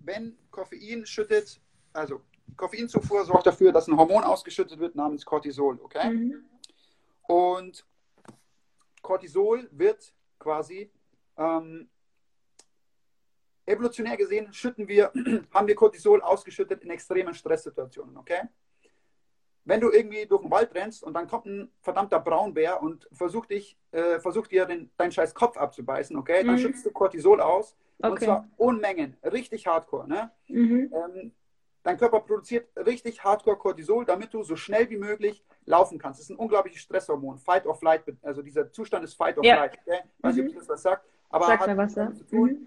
wenn 0.00 0.36
Koffein 0.50 1.06
schüttet, 1.06 1.60
also 1.94 2.20
Koffeinzufuhr 2.56 3.24
sorgt 3.24 3.46
dafür, 3.46 3.72
dass 3.72 3.88
ein 3.88 3.96
Hormon 3.96 4.22
ausgeschüttet 4.22 4.78
wird 4.78 4.94
namens 4.94 5.24
Cortisol, 5.24 5.80
okay? 5.82 6.10
Mhm. 6.10 6.44
Und 7.22 7.86
Cortisol 9.00 9.66
wird 9.72 10.14
quasi 10.38 10.92
ähm, 11.38 11.88
evolutionär 13.64 14.18
gesehen 14.18 14.52
schütten 14.52 14.88
wir, 14.88 15.10
haben 15.54 15.66
wir 15.66 15.74
Cortisol 15.74 16.20
ausgeschüttet 16.20 16.82
in 16.84 16.90
extremen 16.90 17.32
Stresssituationen, 17.32 18.18
okay? 18.18 18.42
Wenn 19.64 19.80
du 19.80 19.90
irgendwie 19.90 20.26
durch 20.26 20.42
den 20.42 20.50
Wald 20.50 20.74
rennst 20.74 21.02
und 21.02 21.14
dann 21.14 21.26
kommt 21.26 21.46
ein 21.46 21.70
verdammter 21.80 22.20
Braunbär 22.20 22.82
und 22.82 23.08
versucht 23.12 23.50
dich, 23.50 23.78
äh, 23.92 24.18
versucht 24.18 24.50
dir 24.52 24.66
den, 24.66 24.90
deinen 24.96 25.12
scheiß 25.12 25.34
Kopf 25.34 25.56
abzubeißen, 25.56 26.16
okay, 26.16 26.44
dann 26.44 26.56
mhm. 26.56 26.58
schützt 26.58 26.84
du 26.84 26.90
Cortisol 26.90 27.40
aus 27.40 27.76
okay. 27.98 28.10
und 28.10 28.20
zwar 28.20 28.48
Unmengen, 28.56 29.16
richtig 29.24 29.66
hardcore, 29.66 30.06
ne? 30.06 30.30
Mhm. 30.48 30.92
Ähm, 30.92 31.32
dein 31.82 31.96
Körper 31.96 32.20
produziert 32.20 32.68
richtig 32.76 33.24
hardcore 33.24 33.56
Cortisol, 33.56 34.04
damit 34.04 34.34
du 34.34 34.42
so 34.42 34.56
schnell 34.56 34.88
wie 34.90 34.98
möglich 34.98 35.44
laufen 35.64 35.98
kannst. 35.98 36.20
Das 36.20 36.24
ist 36.24 36.30
ein 36.30 36.38
unglaubliches 36.38 36.82
Stresshormon, 36.82 37.38
Fight 37.38 37.66
or 37.66 37.74
Flight, 37.74 38.02
also 38.22 38.42
dieser 38.42 38.70
Zustand 38.70 39.04
ist 39.04 39.14
Fight 39.14 39.38
or 39.38 39.44
ja. 39.44 39.56
Flight, 39.56 39.78
okay? 39.86 40.00
Weiß 40.20 40.34
nicht, 40.34 40.44
mhm. 40.44 40.50
ob 40.50 40.56
das 40.56 40.68
was 40.68 40.82
sagt, 40.82 41.06
aber 41.30 41.46
Sag 41.46 41.60
hat 41.60 41.68
mir 41.68 41.76
was, 41.76 41.94
ja. 41.94 42.12
zu 42.12 42.24
tun, 42.24 42.66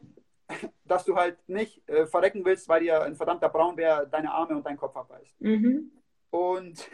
mhm. 0.50 0.70
dass 0.86 1.06
du 1.06 1.16
halt 1.16 1.38
nicht 1.48 1.88
äh, 1.88 2.08
verrecken 2.08 2.44
willst, 2.44 2.68
weil 2.68 2.82
dir 2.82 3.04
ein 3.04 3.16
verdammter 3.16 3.50
Braunbär 3.50 4.08
deine 4.08 4.32
Arme 4.32 4.56
und 4.56 4.66
deinen 4.66 4.78
Kopf 4.78 4.96
abbeißt. 4.96 5.42
Mhm. 5.42 5.92
Und, 6.32 6.90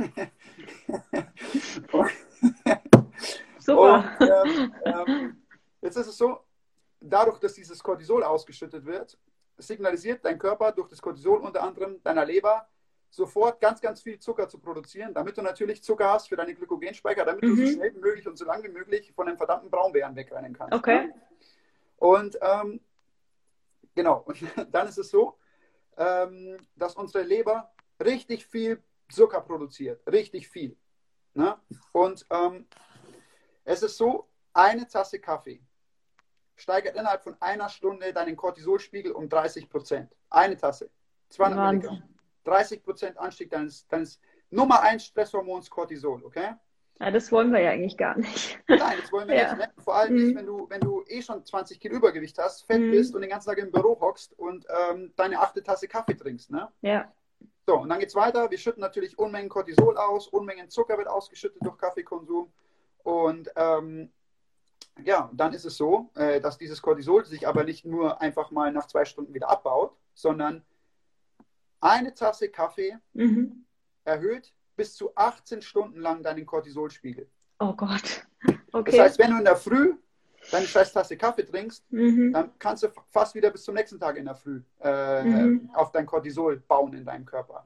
Super. 3.59 4.17
Und, 4.19 4.29
ähm, 4.29 4.73
ähm, 4.85 5.43
jetzt 5.81 5.95
ist 5.97 6.07
es 6.07 6.17
so, 6.17 6.39
dadurch, 6.99 7.39
dass 7.39 7.53
dieses 7.53 7.81
Cortisol 7.81 8.23
ausgeschüttet 8.23 8.85
wird, 8.85 9.17
signalisiert 9.57 10.23
dein 10.25 10.37
Körper 10.37 10.71
durch 10.71 10.89
das 10.89 11.01
Cortisol 11.01 11.39
unter 11.39 11.63
anderem 11.63 12.01
deiner 12.03 12.25
Leber 12.25 12.67
sofort 13.09 13.61
ganz, 13.61 13.79
ganz 13.79 14.01
viel 14.01 14.17
Zucker 14.19 14.49
zu 14.49 14.57
produzieren, 14.57 15.13
damit 15.13 15.37
du 15.37 15.41
natürlich 15.41 15.83
Zucker 15.83 16.11
hast 16.11 16.29
für 16.29 16.35
deine 16.35 16.55
Glykogenspeicher, 16.55 17.23
damit 17.23 17.43
mhm. 17.43 17.49
du 17.49 17.55
so 17.55 17.61
mhm. 17.61 17.75
schnell 17.75 17.95
wie 17.95 17.99
möglich 17.99 18.27
und 18.27 18.37
so 18.37 18.45
lange 18.45 18.63
wie 18.63 18.69
möglich 18.69 19.13
von 19.13 19.27
den 19.27 19.37
verdammten 19.37 19.69
Braunbären 19.69 20.15
wegrennen 20.15 20.53
kannst. 20.53 20.73
Okay. 20.73 21.07
Ne? 21.07 21.13
Und 21.97 22.37
ähm, 22.41 22.81
genau, 23.93 24.23
und 24.25 24.43
dann 24.71 24.87
ist 24.87 24.97
es 24.97 25.09
so, 25.09 25.37
ähm, 25.95 26.57
dass 26.75 26.95
unsere 26.95 27.23
Leber 27.23 27.71
richtig 28.03 28.47
viel 28.47 28.81
Zucker 29.13 29.41
produziert, 29.41 30.05
richtig 30.07 30.47
viel. 30.49 30.77
Ne? 31.33 31.57
Und 31.91 32.25
ähm, 32.29 32.67
es 33.63 33.83
ist 33.83 33.97
so, 33.97 34.27
eine 34.53 34.87
Tasse 34.87 35.19
Kaffee 35.19 35.61
steigert 36.55 36.95
innerhalb 36.95 37.23
von 37.23 37.35
einer 37.41 37.69
Stunde 37.69 38.13
deinen 38.13 38.35
Cortisolspiegel 38.35 39.11
um 39.11 39.27
30 39.27 39.69
Prozent. 39.69 40.15
Eine 40.29 40.57
Tasse. 40.57 40.89
200 41.29 41.73
Milligramm. 41.73 42.03
30 42.43 42.83
Prozent 42.83 43.17
Anstieg 43.17 43.49
deines, 43.49 43.87
deines 43.87 44.19
Nummer 44.49 44.81
1 44.81 45.05
Stresshormons 45.05 45.69
Cortisol, 45.69 46.23
okay? 46.23 46.53
Ja, 46.99 47.09
das 47.09 47.31
wollen 47.31 47.51
wir 47.51 47.59
ja 47.59 47.71
eigentlich 47.71 47.97
gar 47.97 48.17
nicht. 48.17 48.59
Nein, 48.67 48.97
das 49.01 49.11
wollen 49.11 49.27
wir 49.27 49.35
ja. 49.35 49.55
nicht. 49.55 49.69
Vor 49.79 49.95
allem 49.95 50.13
mhm. 50.13 50.23
nicht, 50.25 50.35
wenn 50.37 50.45
du, 50.45 50.69
wenn 50.69 50.81
du 50.81 51.03
eh 51.07 51.21
schon 51.21 51.43
20 51.43 51.79
Kilo 51.79 51.95
Übergewicht 51.95 52.37
hast, 52.37 52.65
fett 52.67 52.81
mhm. 52.81 52.91
bist 52.91 53.15
und 53.15 53.21
den 53.21 53.31
ganzen 53.31 53.49
Tag 53.49 53.57
im 53.57 53.71
Büro 53.71 53.99
hockst 53.99 54.37
und 54.37 54.65
ähm, 54.69 55.11
deine 55.15 55.39
achte 55.39 55.63
Tasse 55.63 55.87
Kaffee 55.87 56.13
trinkst. 56.13 56.51
Ne? 56.51 56.71
Ja. 56.81 57.11
So, 57.65 57.79
und 57.79 57.89
dann 57.89 57.99
geht 57.99 58.09
es 58.09 58.15
weiter. 58.15 58.51
Wir 58.51 58.57
schütten 58.57 58.81
natürlich 58.81 59.17
Unmengen 59.17 59.49
Cortisol 59.49 59.97
aus, 59.97 60.27
Unmengen 60.27 60.69
Zucker 60.69 60.97
wird 60.97 61.07
ausgeschüttet 61.07 61.63
durch 61.63 61.77
Kaffeekonsum. 61.77 62.51
Und 63.03 63.49
ähm, 63.55 64.11
ja, 65.03 65.29
dann 65.33 65.53
ist 65.53 65.65
es 65.65 65.77
so, 65.77 66.09
äh, 66.15 66.41
dass 66.41 66.57
dieses 66.57 66.81
Cortisol 66.81 67.25
sich 67.25 67.47
aber 67.47 67.63
nicht 67.63 67.85
nur 67.85 68.21
einfach 68.21 68.51
mal 68.51 68.71
nach 68.71 68.87
zwei 68.87 69.05
Stunden 69.05 69.33
wieder 69.33 69.49
abbaut, 69.49 69.95
sondern 70.13 70.63
eine 71.79 72.13
Tasse 72.13 72.49
Kaffee 72.49 72.97
mhm. 73.13 73.65
erhöht 74.03 74.53
bis 74.75 74.95
zu 74.95 75.15
18 75.15 75.61
Stunden 75.61 75.99
lang 75.99 76.23
deinen 76.23 76.45
Cortisolspiegel. 76.45 77.29
Oh 77.59 77.73
Gott. 77.73 78.25
Okay. 78.71 78.91
Das 78.91 78.99
heißt, 78.99 79.19
wenn 79.19 79.31
du 79.31 79.37
in 79.37 79.45
der 79.45 79.55
Früh 79.55 79.95
deine 80.51 80.67
scheiß 80.67 80.93
Tasse 80.93 81.17
Kaffee 81.17 81.43
trinkst, 81.43 81.91
mhm. 81.91 82.33
dann 82.33 82.51
kannst 82.59 82.83
du 82.83 82.89
fast 83.09 83.35
wieder 83.35 83.49
bis 83.49 83.63
zum 83.63 83.75
nächsten 83.75 83.99
Tag 83.99 84.17
in 84.17 84.25
der 84.25 84.35
Früh 84.35 84.61
äh, 84.81 85.23
mhm. 85.23 85.69
auf 85.73 85.91
dein 85.91 86.05
Cortisol 86.05 86.57
bauen 86.57 86.93
in 86.93 87.05
deinem 87.05 87.25
Körper. 87.25 87.63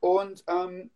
Und 0.00 0.44
ähm, 0.48 0.90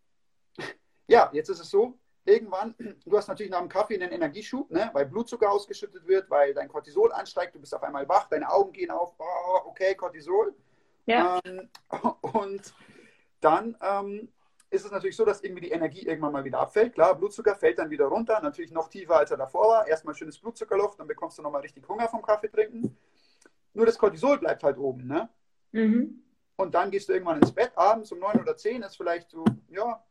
ja, 1.06 1.30
jetzt 1.32 1.48
ist 1.48 1.60
es 1.60 1.70
so, 1.70 1.98
irgendwann, 2.24 2.74
du 3.04 3.16
hast 3.16 3.28
natürlich 3.28 3.50
nach 3.52 3.60
dem 3.60 3.68
Kaffee 3.68 3.94
einen 3.94 4.12
Energieschub, 4.12 4.70
ne, 4.70 4.90
weil 4.92 5.06
Blutzucker 5.06 5.50
ausgeschüttet 5.50 6.06
wird, 6.06 6.28
weil 6.30 6.54
dein 6.54 6.68
Cortisol 6.68 7.12
ansteigt, 7.12 7.54
du 7.54 7.60
bist 7.60 7.74
auf 7.74 7.82
einmal 7.82 8.08
wach, 8.08 8.28
deine 8.28 8.50
Augen 8.50 8.72
gehen 8.72 8.90
auf, 8.90 9.14
oh, 9.18 9.60
okay, 9.66 9.94
Cortisol. 9.94 10.54
Ja. 11.06 11.40
Ähm, 11.44 11.68
und 12.20 12.74
dann 13.40 13.76
ähm, 13.80 14.28
ist 14.70 14.84
es 14.84 14.90
natürlich 14.90 15.16
so, 15.16 15.24
dass 15.24 15.42
irgendwie 15.42 15.62
die 15.62 15.70
Energie 15.70 16.06
irgendwann 16.06 16.32
mal 16.32 16.44
wieder 16.44 16.60
abfällt. 16.60 16.94
Klar, 16.94 17.14
Blutzucker 17.14 17.54
fällt 17.54 17.78
dann 17.78 17.90
wieder 17.90 18.06
runter, 18.06 18.40
natürlich 18.40 18.72
noch 18.72 18.88
tiefer, 18.88 19.16
als 19.16 19.30
er 19.30 19.36
davor 19.36 19.68
war. 19.68 19.86
Erstmal 19.86 20.14
schönes 20.14 20.38
Blutzuckerluft, 20.38 20.98
dann 20.98 21.06
bekommst 21.06 21.38
du 21.38 21.42
nochmal 21.42 21.60
richtig 21.62 21.88
Hunger 21.88 22.08
vom 22.08 22.22
Kaffee 22.22 22.48
trinken. 22.48 22.96
Nur 23.74 23.86
das 23.86 23.98
Cortisol 23.98 24.38
bleibt 24.38 24.62
halt 24.62 24.78
oben, 24.78 25.06
ne? 25.06 25.28
Mhm. 25.72 26.22
Und 26.56 26.74
dann 26.74 26.90
gehst 26.90 27.08
du 27.08 27.12
irgendwann 27.12 27.40
ins 27.40 27.52
Bett, 27.52 27.72
abends 27.76 28.10
um 28.12 28.18
9 28.18 28.40
oder 28.40 28.56
10, 28.56 28.82
ist 28.82 28.96
vielleicht 28.96 29.30
so, 29.30 29.44
ja, 29.68 30.02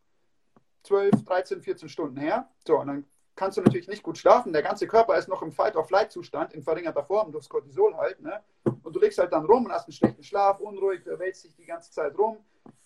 12, 0.84 1.26
13, 1.26 1.62
14 1.62 1.90
Stunden 1.90 2.18
her. 2.18 2.50
So, 2.66 2.80
und 2.80 2.88
dann 2.88 3.06
kannst 3.36 3.58
du 3.58 3.62
natürlich 3.62 3.88
nicht 3.88 4.04
gut 4.04 4.18
schlafen. 4.18 4.54
Der 4.54 4.62
ganze 4.62 4.88
Körper 4.88 5.18
ist 5.18 5.28
noch 5.28 5.42
im 5.42 5.52
Fight-or-Flight-Zustand, 5.52 6.54
in 6.54 6.64
verringerter 6.64 7.04
Form, 7.04 7.32
durchs 7.32 7.50
Cortisol 7.50 7.98
halt. 7.98 8.22
Ne? 8.22 8.42
Und 8.84 8.96
du 8.96 9.00
legst 9.00 9.18
halt 9.18 9.34
dann 9.34 9.46
rum 9.46 9.66
und 9.66 9.72
hast 9.72 9.88
einen 9.88 9.94
schlechten 9.94 10.24
Schlaf, 10.24 10.60
unruhig, 10.60 11.02
wälzt 11.06 11.44
dich 11.44 11.56
die 11.56 11.66
ganze 11.66 11.92
Zeit 11.92 12.18
rum, 12.18 12.38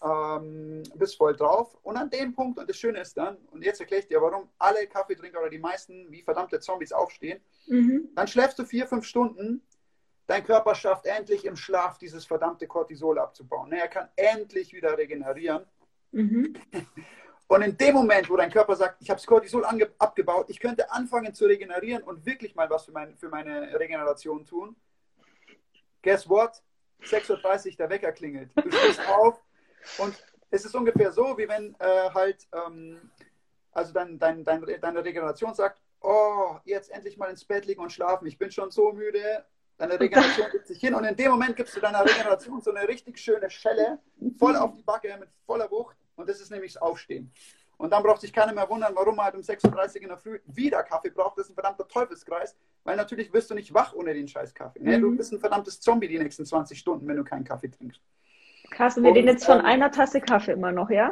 ähm, 0.04 0.84
bist 0.96 1.18
voll 1.18 1.36
drauf. 1.36 1.78
Und 1.84 1.98
an 1.98 2.10
dem 2.10 2.34
Punkt, 2.34 2.60
und 2.60 2.70
das 2.70 2.78
Schöne 2.78 3.02
ist 3.02 3.18
dann, 3.18 3.38
und 3.52 3.64
jetzt 3.64 3.80
erkläre 3.80 4.02
ich 4.02 4.08
dir, 4.08 4.22
warum 4.22 4.50
alle 4.58 4.88
Kaffeetrinker 4.88 5.40
oder 5.40 5.50
die 5.50 5.60
meisten 5.60 6.12
wie 6.12 6.22
verdammte 6.22 6.60
Zombies 6.60 6.92
aufstehen, 6.92 7.42
mhm. 7.68 8.10
dann 8.16 8.28
schläfst 8.28 8.60
du 8.60 8.66
vier, 8.66 8.88
fünf 8.88 9.06
Stunden. 9.06 9.62
Dein 10.28 10.44
Körper 10.44 10.76
schafft 10.76 11.06
endlich 11.06 11.46
im 11.46 11.56
Schlaf 11.56 11.98
dieses 11.98 12.26
verdammte 12.26 12.68
Cortisol 12.68 13.20
abzubauen. 13.20 13.70
Ne, 13.70 13.80
er 13.80 13.88
kann 13.88 14.10
endlich 14.16 14.74
wieder 14.74 14.98
regenerieren. 14.98 15.66
Mhm. 16.12 16.54
Und 17.48 17.64
in 17.64 17.76
dem 17.76 17.96
Moment, 17.96 18.30
wo 18.30 18.38
dein 18.38 18.52
Körper 18.52 18.76
sagt, 18.76 19.02
ich 19.02 19.10
habe 19.10 19.18
das 19.18 19.26
Cortisol 19.26 19.66
abgebaut, 19.98 20.46
ich 20.50 20.60
könnte 20.60 20.92
anfangen 20.92 21.34
zu 21.34 21.48
regenerieren 21.48 22.04
und 22.04 22.24
wirklich 22.24 22.54
mal 22.54 22.70
was 22.70 22.86
für, 22.86 22.92
mein, 22.92 23.18
für 23.18 23.28
meine 23.28 23.74
Regeneration 23.80 24.46
tun, 24.46 24.76
guess 26.04 26.30
what? 26.30 26.62
6.30 27.02 27.72
Uhr 27.72 27.76
der 27.78 27.90
Wecker 27.90 28.12
klingelt. 28.12 28.52
Du 28.56 28.70
stehst 28.70 29.02
auf 29.08 29.42
und 29.98 30.16
es 30.52 30.66
ist 30.66 30.76
ungefähr 30.76 31.12
so, 31.12 31.38
wie 31.38 31.48
wenn 31.48 31.76
äh, 31.80 32.10
halt, 32.14 32.48
ähm, 32.54 33.12
also 33.72 33.94
dein, 33.94 34.18
dein, 34.18 34.44
dein, 34.44 34.66
deine 34.82 35.04
Regeneration 35.04 35.54
sagt, 35.54 35.82
oh, 36.02 36.58
jetzt 36.66 36.92
endlich 36.92 37.18
mal 37.18 37.30
ins 37.30 37.46
Bett 37.46 37.66
liegen 37.66 37.82
und 37.82 37.92
schlafen, 37.92 38.28
ich 38.28 38.38
bin 38.38 38.52
schon 38.52 38.72
so 38.72 38.92
müde. 38.92 39.46
Deine 39.78 40.00
Regeneration 40.00 40.50
gibt 40.52 40.68
sich 40.68 40.80
hin 40.80 40.94
und 40.94 41.06
in 41.06 41.16
dem 41.16 41.32
Moment 41.32 41.56
gibst 41.56 41.76
du 41.76 41.80
deiner 41.80 42.04
Regeneration 42.04 42.62
so 42.62 42.74
eine 42.74 42.86
richtig 42.88 43.18
schöne 43.18 43.50
Schelle, 43.50 44.00
voll 44.38 44.56
auf 44.58 44.74
die 44.74 44.84
Backe 44.84 45.16
mit 45.18 45.30
voller 45.46 45.72
Wucht 45.72 45.96
und 46.16 46.28
das 46.28 46.42
ist 46.42 46.52
nämlich 46.52 46.74
das 46.74 46.82
Aufstehen. 46.82 47.32
Und 47.78 47.92
dann 47.92 48.04
braucht 48.04 48.20
sich 48.20 48.34
keiner 48.34 48.52
mehr 48.52 48.70
wundern, 48.70 48.94
warum 48.94 49.16
man 49.16 49.26
halt 49.26 49.36
um 49.36 49.42
6.30 49.42 49.96
Uhr 49.96 50.02
in 50.02 50.08
der 50.10 50.18
Früh 50.18 50.40
wieder 50.48 50.84
Kaffee 50.84 51.12
braucht. 51.12 51.38
Das 51.38 51.46
ist 51.46 51.52
ein 51.52 51.54
verdammter 51.54 51.88
Teufelskreis, 51.88 52.58
weil 52.84 52.98
natürlich 52.98 53.32
wirst 53.32 53.50
du 53.50 53.56
nicht 53.56 53.74
wach 53.74 53.94
ohne 53.94 54.14
den 54.14 54.28
scheiß 54.28 54.54
Kaffee. 54.54 54.84
Ne? 54.84 55.00
Du 55.00 55.12
mhm. 55.12 55.16
bist 55.16 55.32
ein 55.32 55.40
verdammtes 55.40 55.80
Zombie 55.80 56.10
die 56.10 56.20
nächsten 56.20 56.46
20 56.46 56.78
Stunden, 56.78 57.08
wenn 57.08 57.16
du 57.16 57.24
keinen 57.24 57.46
Kaffee 57.46 57.70
trinkst. 57.70 58.02
Krass, 58.72 58.98
wir 58.98 59.14
reden 59.14 59.28
jetzt 59.28 59.46
von 59.46 59.60
ähm, 59.60 59.66
einer 59.66 59.92
Tasse 59.92 60.22
Kaffee 60.22 60.54
immer 60.54 60.72
noch, 60.72 60.90
ja? 60.90 61.12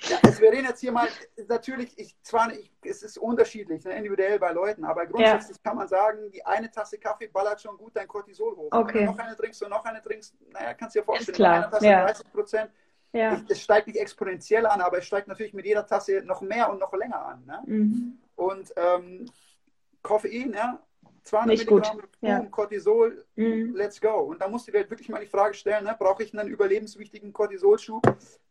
Ja, 0.00 0.18
also 0.24 0.42
wir 0.42 0.52
reden 0.52 0.66
jetzt 0.66 0.80
hier 0.80 0.92
mal, 0.92 1.08
natürlich, 1.48 1.98
ich, 1.98 2.20
zwar 2.22 2.48
nicht, 2.48 2.70
es 2.84 3.02
ist 3.02 3.16
unterschiedlich, 3.16 3.82
ne, 3.84 3.96
individuell 3.96 4.38
bei 4.38 4.52
Leuten, 4.52 4.84
aber 4.84 5.06
grundsätzlich 5.06 5.56
ja. 5.56 5.62
kann 5.70 5.78
man 5.78 5.88
sagen, 5.88 6.30
die 6.30 6.44
eine 6.44 6.70
Tasse 6.70 6.98
Kaffee 6.98 7.28
ballert 7.28 7.62
schon 7.62 7.78
gut 7.78 7.96
dein 7.96 8.06
Cortisol 8.06 8.54
hoch. 8.56 8.68
Okay. 8.70 8.94
Wenn 8.94 9.06
du 9.06 9.12
noch 9.12 9.18
eine 9.18 9.36
trinkst 9.36 9.62
und 9.62 9.70
noch 9.70 9.84
eine 9.86 10.02
trinkst, 10.02 10.34
naja, 10.52 10.74
kannst 10.74 10.96
du 10.96 11.00
dir 11.00 11.04
vorstellen, 11.04 11.30
ist 11.30 11.36
klar. 11.36 11.54
eine 11.54 11.70
Tasse 11.70 11.86
ja. 11.86 12.04
30 12.04 12.32
Prozent, 12.32 12.70
ja. 13.12 13.40
Es 13.48 13.62
steigt 13.62 13.86
nicht 13.86 13.98
exponentiell 13.98 14.66
an, 14.66 14.80
aber 14.82 14.98
es 14.98 15.06
steigt 15.06 15.28
natürlich 15.28 15.54
mit 15.54 15.64
jeder 15.64 15.86
Tasse 15.86 16.22
noch 16.24 16.42
mehr 16.42 16.70
und 16.70 16.78
noch 16.78 16.92
länger 16.92 17.24
an. 17.24 17.44
Ne? 17.46 17.62
Mhm. 17.64 18.18
Und 18.34 18.72
ähm, 18.76 19.26
Koffein, 20.02 20.52
ja, 20.52 20.78
200 21.26 21.48
nicht 21.48 21.70
Milligramm 21.70 22.00
gut. 22.00 22.08
Ja. 22.20 22.40
Cortisol, 22.46 23.24
mhm. 23.34 23.74
let's 23.74 24.00
go. 24.00 24.18
Und 24.20 24.40
da 24.40 24.48
musst 24.48 24.68
du 24.68 24.72
dir 24.72 24.78
halt 24.78 24.90
wirklich 24.90 25.08
mal 25.08 25.20
die 25.20 25.26
Frage 25.26 25.54
stellen, 25.54 25.84
ne, 25.84 25.96
brauche 25.98 26.22
ich 26.22 26.36
einen 26.36 26.48
überlebenswichtigen 26.48 27.32
Cortisolschub, 27.32 28.02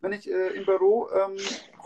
wenn 0.02 0.12
ich 0.12 0.30
äh, 0.30 0.48
im 0.50 0.66
Büro 0.66 1.10
ähm, 1.10 1.38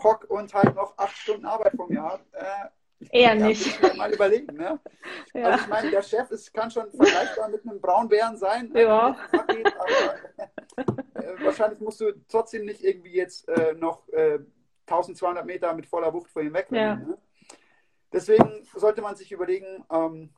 hock 0.02 0.26
und 0.28 0.52
halt 0.52 0.74
noch 0.74 0.98
acht 0.98 1.16
Stunden 1.16 1.46
Arbeit 1.46 1.74
vor 1.76 1.88
mir 1.88 2.02
habe? 2.02 2.22
Äh, 2.32 2.68
Eher 3.12 3.34
nicht. 3.34 3.80
Ja, 3.82 3.94
mal 3.94 4.12
überlegen, 4.12 4.56
ne? 4.56 4.78
Ja. 5.34 5.50
Also 5.50 5.64
ich 5.64 5.68
meine, 5.68 5.90
der 5.90 6.02
Chef 6.02 6.30
ist, 6.32 6.52
kann 6.52 6.70
schon 6.70 6.90
vergleichbar 6.90 7.48
mit 7.48 7.62
einem 7.64 7.80
Braunbären 7.80 8.36
sein. 8.36 8.70
Ja. 8.74 9.16
Geht, 9.46 9.66
aber, 9.66 10.84
äh, 11.14 11.44
wahrscheinlich 11.44 11.80
musst 11.80 12.00
du 12.00 12.12
trotzdem 12.28 12.64
nicht 12.64 12.82
irgendwie 12.82 13.14
jetzt 13.14 13.48
äh, 13.48 13.74
noch 13.74 14.08
äh, 14.08 14.40
1200 14.86 15.46
Meter 15.46 15.72
mit 15.72 15.86
voller 15.86 16.12
Wucht 16.12 16.30
vor 16.30 16.42
ihm 16.42 16.52
wegrennen. 16.52 16.82
Ja. 16.82 16.96
Ne? 16.96 17.18
Deswegen 18.12 18.66
sollte 18.74 19.02
man 19.02 19.14
sich 19.14 19.30
überlegen, 19.30 19.84
ähm, 19.90 20.30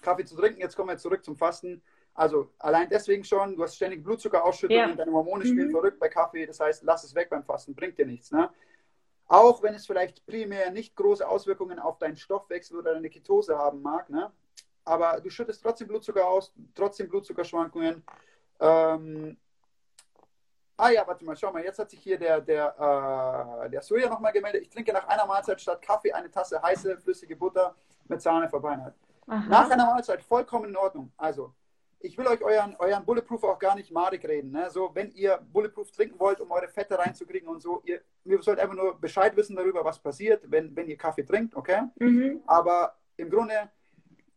Kaffee 0.00 0.24
zu 0.24 0.36
trinken. 0.36 0.60
Jetzt 0.60 0.76
kommen 0.76 0.88
wir 0.88 0.98
zurück 0.98 1.24
zum 1.24 1.36
Fasten. 1.36 1.82
Also 2.14 2.50
allein 2.58 2.88
deswegen 2.90 3.24
schon, 3.24 3.56
du 3.56 3.62
hast 3.62 3.76
ständig 3.76 4.04
Blutzuckerausschüttung 4.04 4.76
ja. 4.76 4.86
und 4.86 4.98
deine 4.98 5.12
Hormone 5.12 5.46
spielen 5.46 5.68
mhm. 5.68 5.72
verrückt 5.72 5.98
bei 5.98 6.08
Kaffee. 6.08 6.46
Das 6.46 6.60
heißt, 6.60 6.82
lass 6.82 7.04
es 7.04 7.14
weg 7.14 7.30
beim 7.30 7.44
Fasten, 7.44 7.74
bringt 7.74 7.98
dir 7.98 8.06
nichts. 8.06 8.30
Ne? 8.30 8.50
Auch 9.28 9.62
wenn 9.62 9.74
es 9.74 9.86
vielleicht 9.86 10.26
primär 10.26 10.70
nicht 10.70 10.94
große 10.94 11.26
Auswirkungen 11.26 11.78
auf 11.78 11.98
deinen 11.98 12.16
Stoffwechsel 12.16 12.78
oder 12.78 12.92
deine 12.92 13.08
Ketose 13.08 13.56
haben 13.56 13.80
mag. 13.80 14.10
Ne? 14.10 14.30
Aber 14.84 15.20
du 15.20 15.30
schüttest 15.30 15.62
trotzdem 15.62 15.88
Blutzucker 15.88 16.26
aus, 16.26 16.52
trotzdem 16.74 17.08
Blutzuckerschwankungen. 17.08 18.04
Ähm, 18.60 19.38
ah 20.76 20.90
ja, 20.90 21.06
warte 21.06 21.24
mal, 21.24 21.36
schau 21.36 21.50
mal, 21.50 21.64
jetzt 21.64 21.78
hat 21.78 21.90
sich 21.90 22.00
hier 22.00 22.18
der, 22.18 22.40
der, 22.40 23.64
äh, 23.64 23.70
der 23.70 23.80
Soja 23.80 24.08
nochmal 24.10 24.32
gemeldet. 24.32 24.62
Ich 24.62 24.70
trinke 24.70 24.92
nach 24.92 25.06
einer 25.08 25.24
Mahlzeit 25.24 25.60
statt 25.60 25.80
Kaffee 25.80 26.12
eine 26.12 26.30
Tasse 26.30 26.60
heiße, 26.60 26.98
flüssige 26.98 27.36
Butter 27.36 27.74
mit 28.08 28.20
Sahne 28.20 28.50
verbeinert. 29.24 29.50
Nach 29.50 29.70
einer 29.70 29.86
Mahlzeit 29.86 30.22
vollkommen 30.22 30.70
in 30.70 30.76
Ordnung. 30.76 31.12
Also, 31.16 31.54
ich 32.00 32.18
will 32.18 32.26
euch 32.26 32.42
euren, 32.42 32.74
euren 32.78 33.04
Bulletproof 33.04 33.44
auch 33.44 33.58
gar 33.58 33.76
nicht 33.76 33.90
madig 33.92 34.26
reden. 34.26 34.50
Ne? 34.50 34.70
So, 34.70 34.90
wenn 34.94 35.12
ihr 35.12 35.38
Bulletproof 35.52 35.90
trinken 35.90 36.18
wollt, 36.18 36.40
um 36.40 36.50
eure 36.50 36.68
Fette 36.68 36.98
reinzukriegen 36.98 37.48
und 37.48 37.62
so, 37.62 37.80
ihr, 37.84 38.00
ihr 38.24 38.42
sollt 38.42 38.58
einfach 38.58 38.74
nur 38.74 39.00
Bescheid 39.00 39.36
wissen 39.36 39.56
darüber, 39.56 39.84
was 39.84 39.98
passiert, 39.98 40.50
wenn, 40.50 40.74
wenn 40.74 40.88
ihr 40.88 40.96
Kaffee 40.96 41.24
trinkt, 41.24 41.54
okay? 41.54 41.82
Mhm. 41.98 42.42
Aber 42.46 42.96
im 43.16 43.30
Grunde, 43.30 43.70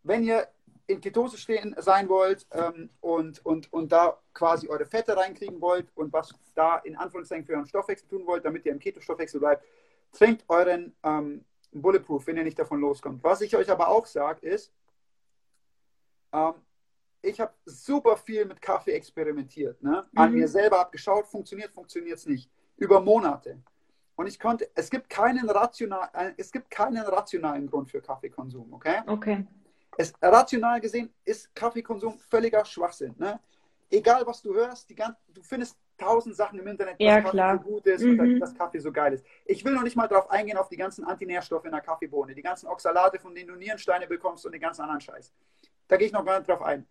wenn 0.04 0.24
ihr 0.24 0.48
in 0.88 1.02
Ketose 1.02 1.38
stehen 1.38 1.76
sein 1.80 2.08
wollt 2.10 2.46
ähm, 2.52 2.90
und, 3.02 3.44
und, 3.44 3.74
und 3.74 3.92
da 3.92 4.20
quasi 4.34 4.68
eure 4.68 4.86
Fette 4.86 5.18
reinkriegen 5.18 5.60
wollt 5.60 5.88
und 5.96 6.14
was 6.14 6.34
da 6.54 6.78
in 6.78 6.96
Anführungszeichen 6.96 7.46
für 7.46 7.54
euren 7.54 7.66
Stoffwechsel 7.66 8.08
tun 8.08 8.28
wollt, 8.28 8.46
damit 8.46 8.66
ihr 8.66 8.72
im 8.72 8.80
Ketostoffwechsel 8.80 9.40
bleibt, 9.40 9.66
trinkt 10.12 10.46
euren 10.48 10.96
ähm, 11.04 11.44
Bulletproof, 11.82 12.28
wenn 12.28 12.38
ihr 12.38 12.43
nicht 12.43 12.59
davon 12.59 12.80
loskommt. 12.80 13.23
Was 13.23 13.41
ich 13.41 13.55
euch 13.55 13.69
aber 13.69 13.88
auch 13.88 14.05
sage, 14.05 14.45
ist, 14.45 14.73
ähm, 16.32 16.53
ich 17.21 17.39
habe 17.39 17.53
super 17.65 18.17
viel 18.17 18.45
mit 18.45 18.61
Kaffee 18.61 18.91
experimentiert. 18.91 19.82
Ne? 19.82 20.05
An 20.15 20.32
mhm. 20.32 20.39
mir 20.39 20.47
selber 20.47 20.80
abgeschaut, 20.80 21.28
funktioniert, 21.28 21.71
funktioniert 21.71 22.17
es 22.17 22.26
nicht. 22.26 22.49
Über 22.78 22.99
Monate. 22.99 23.61
Und 24.15 24.28
ich 24.28 24.39
konnte, 24.39 24.69
es 24.76 24.89
gibt 24.89 25.09
keinen, 25.09 25.49
rational, 25.49 26.09
äh, 26.13 26.32
es 26.38 26.51
gibt 26.51 26.69
keinen 26.69 27.03
rationalen 27.03 27.67
Grund 27.67 27.89
für 27.89 28.01
Kaffeekonsum, 28.01 28.73
okay? 28.73 29.01
Okay. 29.07 29.45
Es, 29.97 30.13
rational 30.21 30.80
gesehen 30.80 31.13
ist 31.23 31.53
Kaffeekonsum 31.55 32.17
völliger 32.19 32.63
Schwachsinn. 32.63 33.15
Ne? 33.17 33.39
Egal, 33.89 34.26
was 34.26 34.41
du 34.41 34.53
hörst, 34.53 34.89
die 34.89 34.95
ganze, 34.95 35.17
du 35.34 35.41
findest 35.41 35.78
tausend 35.98 36.36
Sachen 36.36 36.60
im 36.60 36.68
Internet, 36.68 36.96
was 37.00 37.06
ja, 37.06 37.22
Kaffee 37.22 37.32
klar. 37.32 37.58
so 37.58 37.70
gut 37.70 37.86
ist 37.88 38.04
mhm. 38.04 38.20
und 38.20 38.39
dass 38.39 38.54
Kaffee 38.54 38.80
so 38.80 38.91
geil 38.91 39.14
ist. 39.14 39.26
Ich 39.46 39.64
will 39.64 39.74
noch 39.74 39.84
nicht 39.84 39.96
mal 39.96 40.08
darauf 40.08 40.30
eingehen, 40.30 40.58
auf 40.58 40.70
die 40.70 40.78
ganzen 40.78 41.06
Antinährstoffe 41.06 41.66
in 41.66 41.72
der 41.72 41.82
Kaffeebohne, 41.82 42.34
die 42.36 42.41
ganzen 42.41 42.68
Oxalate, 42.68 43.20
von 43.20 43.34
denen 43.34 43.48
du 43.48 43.56
Nierensteine 43.56 44.08
bekommst 44.08 44.46
und 44.46 44.52
den 44.52 44.62
ganzen 44.62 44.82
anderen 44.82 45.02
Scheiß. 45.02 45.34
Da 45.88 45.98
gehe 45.98 46.08
ich 46.08 46.14
noch 46.14 46.26
gar 46.26 46.39
nicht 46.39 46.50
drauf 46.50 46.62
ein 46.62 46.86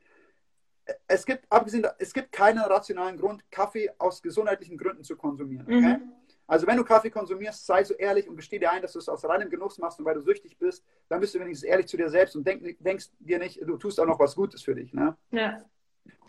es 1.07 1.25
gibt, 1.25 1.51
abgesehen, 1.51 1.87
es 1.99 2.13
gibt 2.13 2.33
keinen 2.33 2.59
rationalen 2.59 3.17
Grund, 3.17 3.43
Kaffee 3.51 3.91
aus 3.99 4.23
gesundheitlichen 4.23 4.77
Gründen 4.77 5.05
zu 5.05 5.17
konsumieren. 5.17 5.67
Okay? 5.67 5.99
Mhm. 5.99 6.13
Also 6.47 6.67
wenn 6.67 6.77
du 6.77 6.85
Kaffee 6.85 7.11
konsumierst, 7.11 7.65
sei 7.65 7.83
so 7.85 7.95
ehrlich 7.95 8.29
und 8.29 8.37
gesteh 8.37 8.59
dir 8.59 8.71
ein, 8.71 8.83
dass 8.83 8.93
du 8.93 8.99
es 8.99 9.09
aus 9.09 9.25
reinem 9.25 9.49
Genuss 9.49 9.79
machst 9.79 9.99
und 9.99 10.05
weil 10.05 10.15
du 10.15 10.21
süchtig 10.21 10.59
bist, 10.59 10.85
dann 11.09 11.21
bist 11.21 11.35
du 11.35 11.41
wenigstens 11.41 11.67
ehrlich 11.67 11.87
zu 11.87 11.97
dir 11.97 12.11
selbst 12.11 12.37
und 12.37 12.47
denk, 12.47 12.63
denkst 12.81 13.09
dir 13.19 13.39
nicht, 13.39 13.61
du 13.63 13.79
tust 13.79 13.99
auch 13.99 14.07
noch 14.07 14.19
was 14.19 14.35
Gutes 14.35 14.63
für 14.63 14.75
dich. 14.75 14.93
Ne? 14.93 15.17
Ja. 15.31 15.65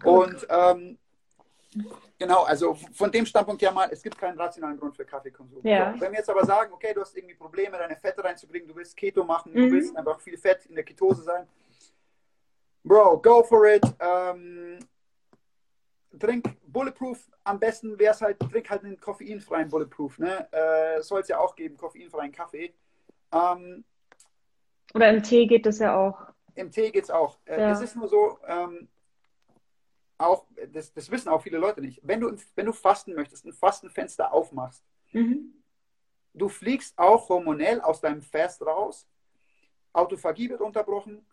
Und 0.06 0.48
ähm, 0.50 0.98
genau, 2.18 2.44
also 2.44 2.76
von 2.94 3.12
dem 3.12 3.26
Standpunkt 3.26 3.62
her 3.62 3.72
mal, 3.72 3.90
es 3.92 4.02
gibt 4.02 4.18
keinen 4.18 4.38
rationalen 4.38 4.78
Grund 4.78 4.96
für 4.96 5.06
Kaffeekonsum. 5.06 5.66
Ja. 5.66 5.94
So, 5.94 6.02
wenn 6.02 6.12
wir 6.12 6.20
jetzt 6.20 6.30
aber 6.30 6.46
sagen, 6.46 6.74
okay, 6.74 6.94
du 6.94 7.02
hast 7.02 7.16
irgendwie 7.16 7.36
Probleme, 7.36 7.78
deine 7.78 7.96
Fette 7.96 8.24
reinzukriegen, 8.24 8.68
du 8.68 8.76
willst 8.76 8.96
Keto 8.96 9.24
machen, 9.24 9.52
mhm. 9.54 9.58
du 9.58 9.72
willst 9.72 9.96
einfach 9.96 10.20
viel 10.20 10.38
Fett 10.38 10.66
in 10.66 10.76
der 10.76 10.84
Ketose 10.84 11.24
sein, 11.24 11.48
Bro, 12.86 13.18
go 13.24 13.42
for 13.42 13.66
it. 13.66 13.84
Ähm, 14.00 14.78
trink 16.20 16.56
Bulletproof. 16.68 17.18
Am 17.44 17.60
besten 17.60 17.98
wäre 17.98 18.14
es 18.14 18.22
halt, 18.22 18.40
trink 18.40 18.70
halt 18.70 18.84
einen 18.84 19.00
koffeinfreien 19.00 19.70
Bulletproof. 19.70 20.20
Ne? 20.20 20.48
Äh, 20.52 21.02
Soll 21.02 21.22
es 21.22 21.28
ja 21.28 21.40
auch 21.40 21.56
geben, 21.56 21.78
koffeinfreien 21.78 22.32
Kaffee. 22.32 22.76
Ähm, 23.34 23.84
Oder 24.94 25.10
im 25.10 25.24
Tee 25.24 25.48
geht 25.48 25.66
es 25.66 25.80
ja 25.80 25.98
auch. 25.98 26.28
Im 26.54 26.72
Tee 26.72 26.92
geht 26.92 27.06
es 27.06 27.10
auch. 27.10 27.40
Äh, 27.46 27.60
ja. 27.60 27.72
Es 27.72 27.82
ist 27.82 27.96
nur 27.96 28.08
so, 28.08 28.38
ähm, 28.46 28.88
auch, 30.18 30.46
das, 30.72 30.94
das, 30.94 31.12
wissen 31.12 31.30
auch 31.30 31.42
viele 31.42 31.58
Leute 31.58 31.82
nicht. 31.82 32.00
Wenn 32.04 32.22
du, 32.22 32.36
wenn 32.56 32.66
du 32.66 32.74
fasten 32.74 33.14
möchtest, 33.14 33.46
ein 33.46 33.54
Fastenfenster 33.54 34.32
aufmachst, 34.34 34.84
mhm. 35.12 35.54
du 36.34 36.48
fliegst 36.48 36.98
auch 36.98 37.30
hormonell 37.30 37.82
aus 37.82 38.02
deinem 38.02 38.22
Fast 38.22 38.62
raus. 38.66 39.08
Autophagie 39.94 40.50
wird 40.50 40.62
unterbrochen. 40.62 41.26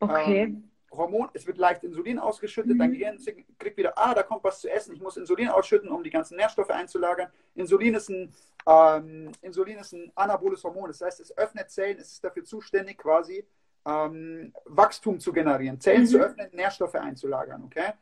Okay. 0.00 0.42
Ähm, 0.42 0.70
Hormon, 0.92 1.28
es 1.34 1.46
wird 1.46 1.58
leicht 1.58 1.84
Insulin 1.84 2.18
ausgeschüttet, 2.18 2.74
mhm. 2.74 2.78
dein 2.78 2.92
Gehirn 2.92 3.18
kriegt 3.58 3.76
wieder, 3.76 3.96
ah, 3.96 4.12
da 4.12 4.22
kommt 4.22 4.42
was 4.42 4.60
zu 4.60 4.68
essen, 4.68 4.92
ich 4.94 5.00
muss 5.00 5.16
Insulin 5.16 5.48
ausschütten, 5.48 5.88
um 5.88 6.02
die 6.02 6.10
ganzen 6.10 6.36
Nährstoffe 6.36 6.70
einzulagern. 6.70 7.30
Insulin 7.54 7.94
ist 7.94 8.08
ein, 8.08 8.32
ähm, 8.66 9.30
Insulin 9.40 9.78
ist 9.78 9.92
ein 9.92 10.10
anaboles 10.16 10.64
Hormon, 10.64 10.88
das 10.88 11.00
heißt, 11.00 11.20
es 11.20 11.36
öffnet 11.38 11.70
Zellen, 11.70 11.98
es 11.98 12.12
ist 12.12 12.24
dafür 12.24 12.44
zuständig, 12.44 12.98
quasi 12.98 13.46
ähm, 13.86 14.52
Wachstum 14.64 15.20
zu 15.20 15.32
generieren, 15.32 15.80
Zellen 15.80 16.02
mhm. 16.02 16.06
zu 16.06 16.18
öffnen, 16.18 16.48
Nährstoffe 16.52 16.96
einzulagern, 16.96 17.62
okay? 17.64 17.92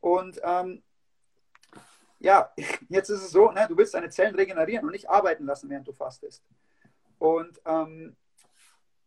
Und 0.00 0.40
ähm, 0.42 0.82
ja, 2.18 2.52
jetzt 2.88 3.10
ist 3.10 3.22
es 3.22 3.30
so, 3.30 3.50
ne, 3.50 3.66
du 3.68 3.76
willst 3.76 3.94
deine 3.94 4.10
Zellen 4.10 4.34
regenerieren 4.34 4.84
und 4.84 4.92
nicht 4.92 5.08
arbeiten 5.08 5.46
lassen, 5.46 5.70
während 5.70 5.86
du 5.88 5.92
fastest. 5.92 6.44
Und 7.18 7.60
ähm, 7.64 8.16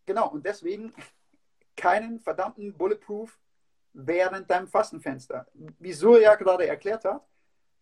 genau, 0.05 0.29
und 0.29 0.45
deswegen 0.45 0.93
keinen 1.75 2.19
verdammten 2.19 2.73
Bulletproof 2.73 3.39
während 3.93 4.49
deinem 4.49 4.67
Fastenfenster. 4.67 5.47
Wie 5.79 5.93
Surya 5.93 6.35
gerade 6.35 6.67
erklärt 6.67 7.05
hat, 7.05 7.25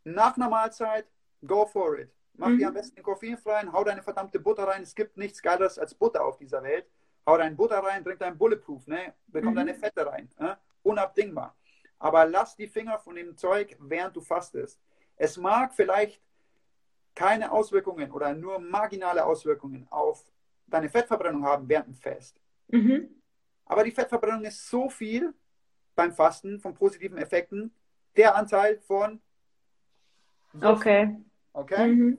nach 0.04 0.36
einer 0.38 0.50
Mahlzeit, 0.50 1.08
go 1.46 1.66
for 1.66 2.00
it. 2.00 2.12
Mach 2.34 2.50
mhm. 2.50 2.58
dir 2.58 2.68
am 2.70 2.74
besten 2.74 2.96
den 2.96 3.04
koffeinfreien, 3.04 3.72
hau 3.74 3.84
deine 3.84 4.02
verdammte 4.02 4.40
Butter 4.40 4.68
rein. 4.68 4.84
Es 4.84 4.96
gibt 4.96 5.18
nichts 5.18 5.42
Geileres 5.42 5.78
als 5.78 5.94
Butter 5.94 6.24
auf 6.24 6.38
dieser 6.38 6.64
Welt. 6.64 6.90
Hau 7.26 7.38
deine 7.38 7.56
Butter 7.56 7.80
rein, 7.80 8.04
trink 8.04 8.20
deinen 8.20 8.38
Bulletproof, 8.38 8.88
ne? 8.88 9.14
bekomm 9.28 9.52
mhm. 9.52 9.58
deine 9.58 9.76
Fette 9.76 10.06
rein. 10.06 10.30
Ne? 10.40 10.58
Unabdingbar. 10.84 11.56
Aber 12.00 12.26
lass 12.26 12.56
die 12.56 12.68
Finger 12.68 12.98
von 12.98 13.16
dem 13.16 13.38
Zeug, 13.38 13.76
während 13.80 14.16
du 14.16 14.22
fastest. 14.22 14.80
Es 15.18 15.38
mag 15.38 15.74
vielleicht 15.74 16.22
keine 17.14 17.52
Auswirkungen 17.52 18.12
oder 18.12 18.34
nur 18.34 18.60
marginale 18.60 19.26
Auswirkungen 19.26 19.86
auf 19.90 20.24
deine 20.68 20.90
Fettverbrennung 20.90 21.44
haben 21.44 21.68
während 21.68 21.88
dem 21.88 21.96
Fest. 21.96 22.40
Mhm. 22.70 23.10
Aber 23.66 23.84
die 23.84 23.92
Fettverbrennung 23.92 24.46
ist 24.46 24.70
so 24.70 24.90
viel 24.90 25.34
beim 25.96 26.14
Fasten 26.14 26.60
von 26.60 26.74
positiven 26.74 27.18
Effekten, 27.18 27.74
der 28.16 28.36
Anteil 28.36 28.80
von. 28.80 29.22
Okay. 30.62 31.18
Okay? 31.54 31.88
Mhm. 31.88 32.18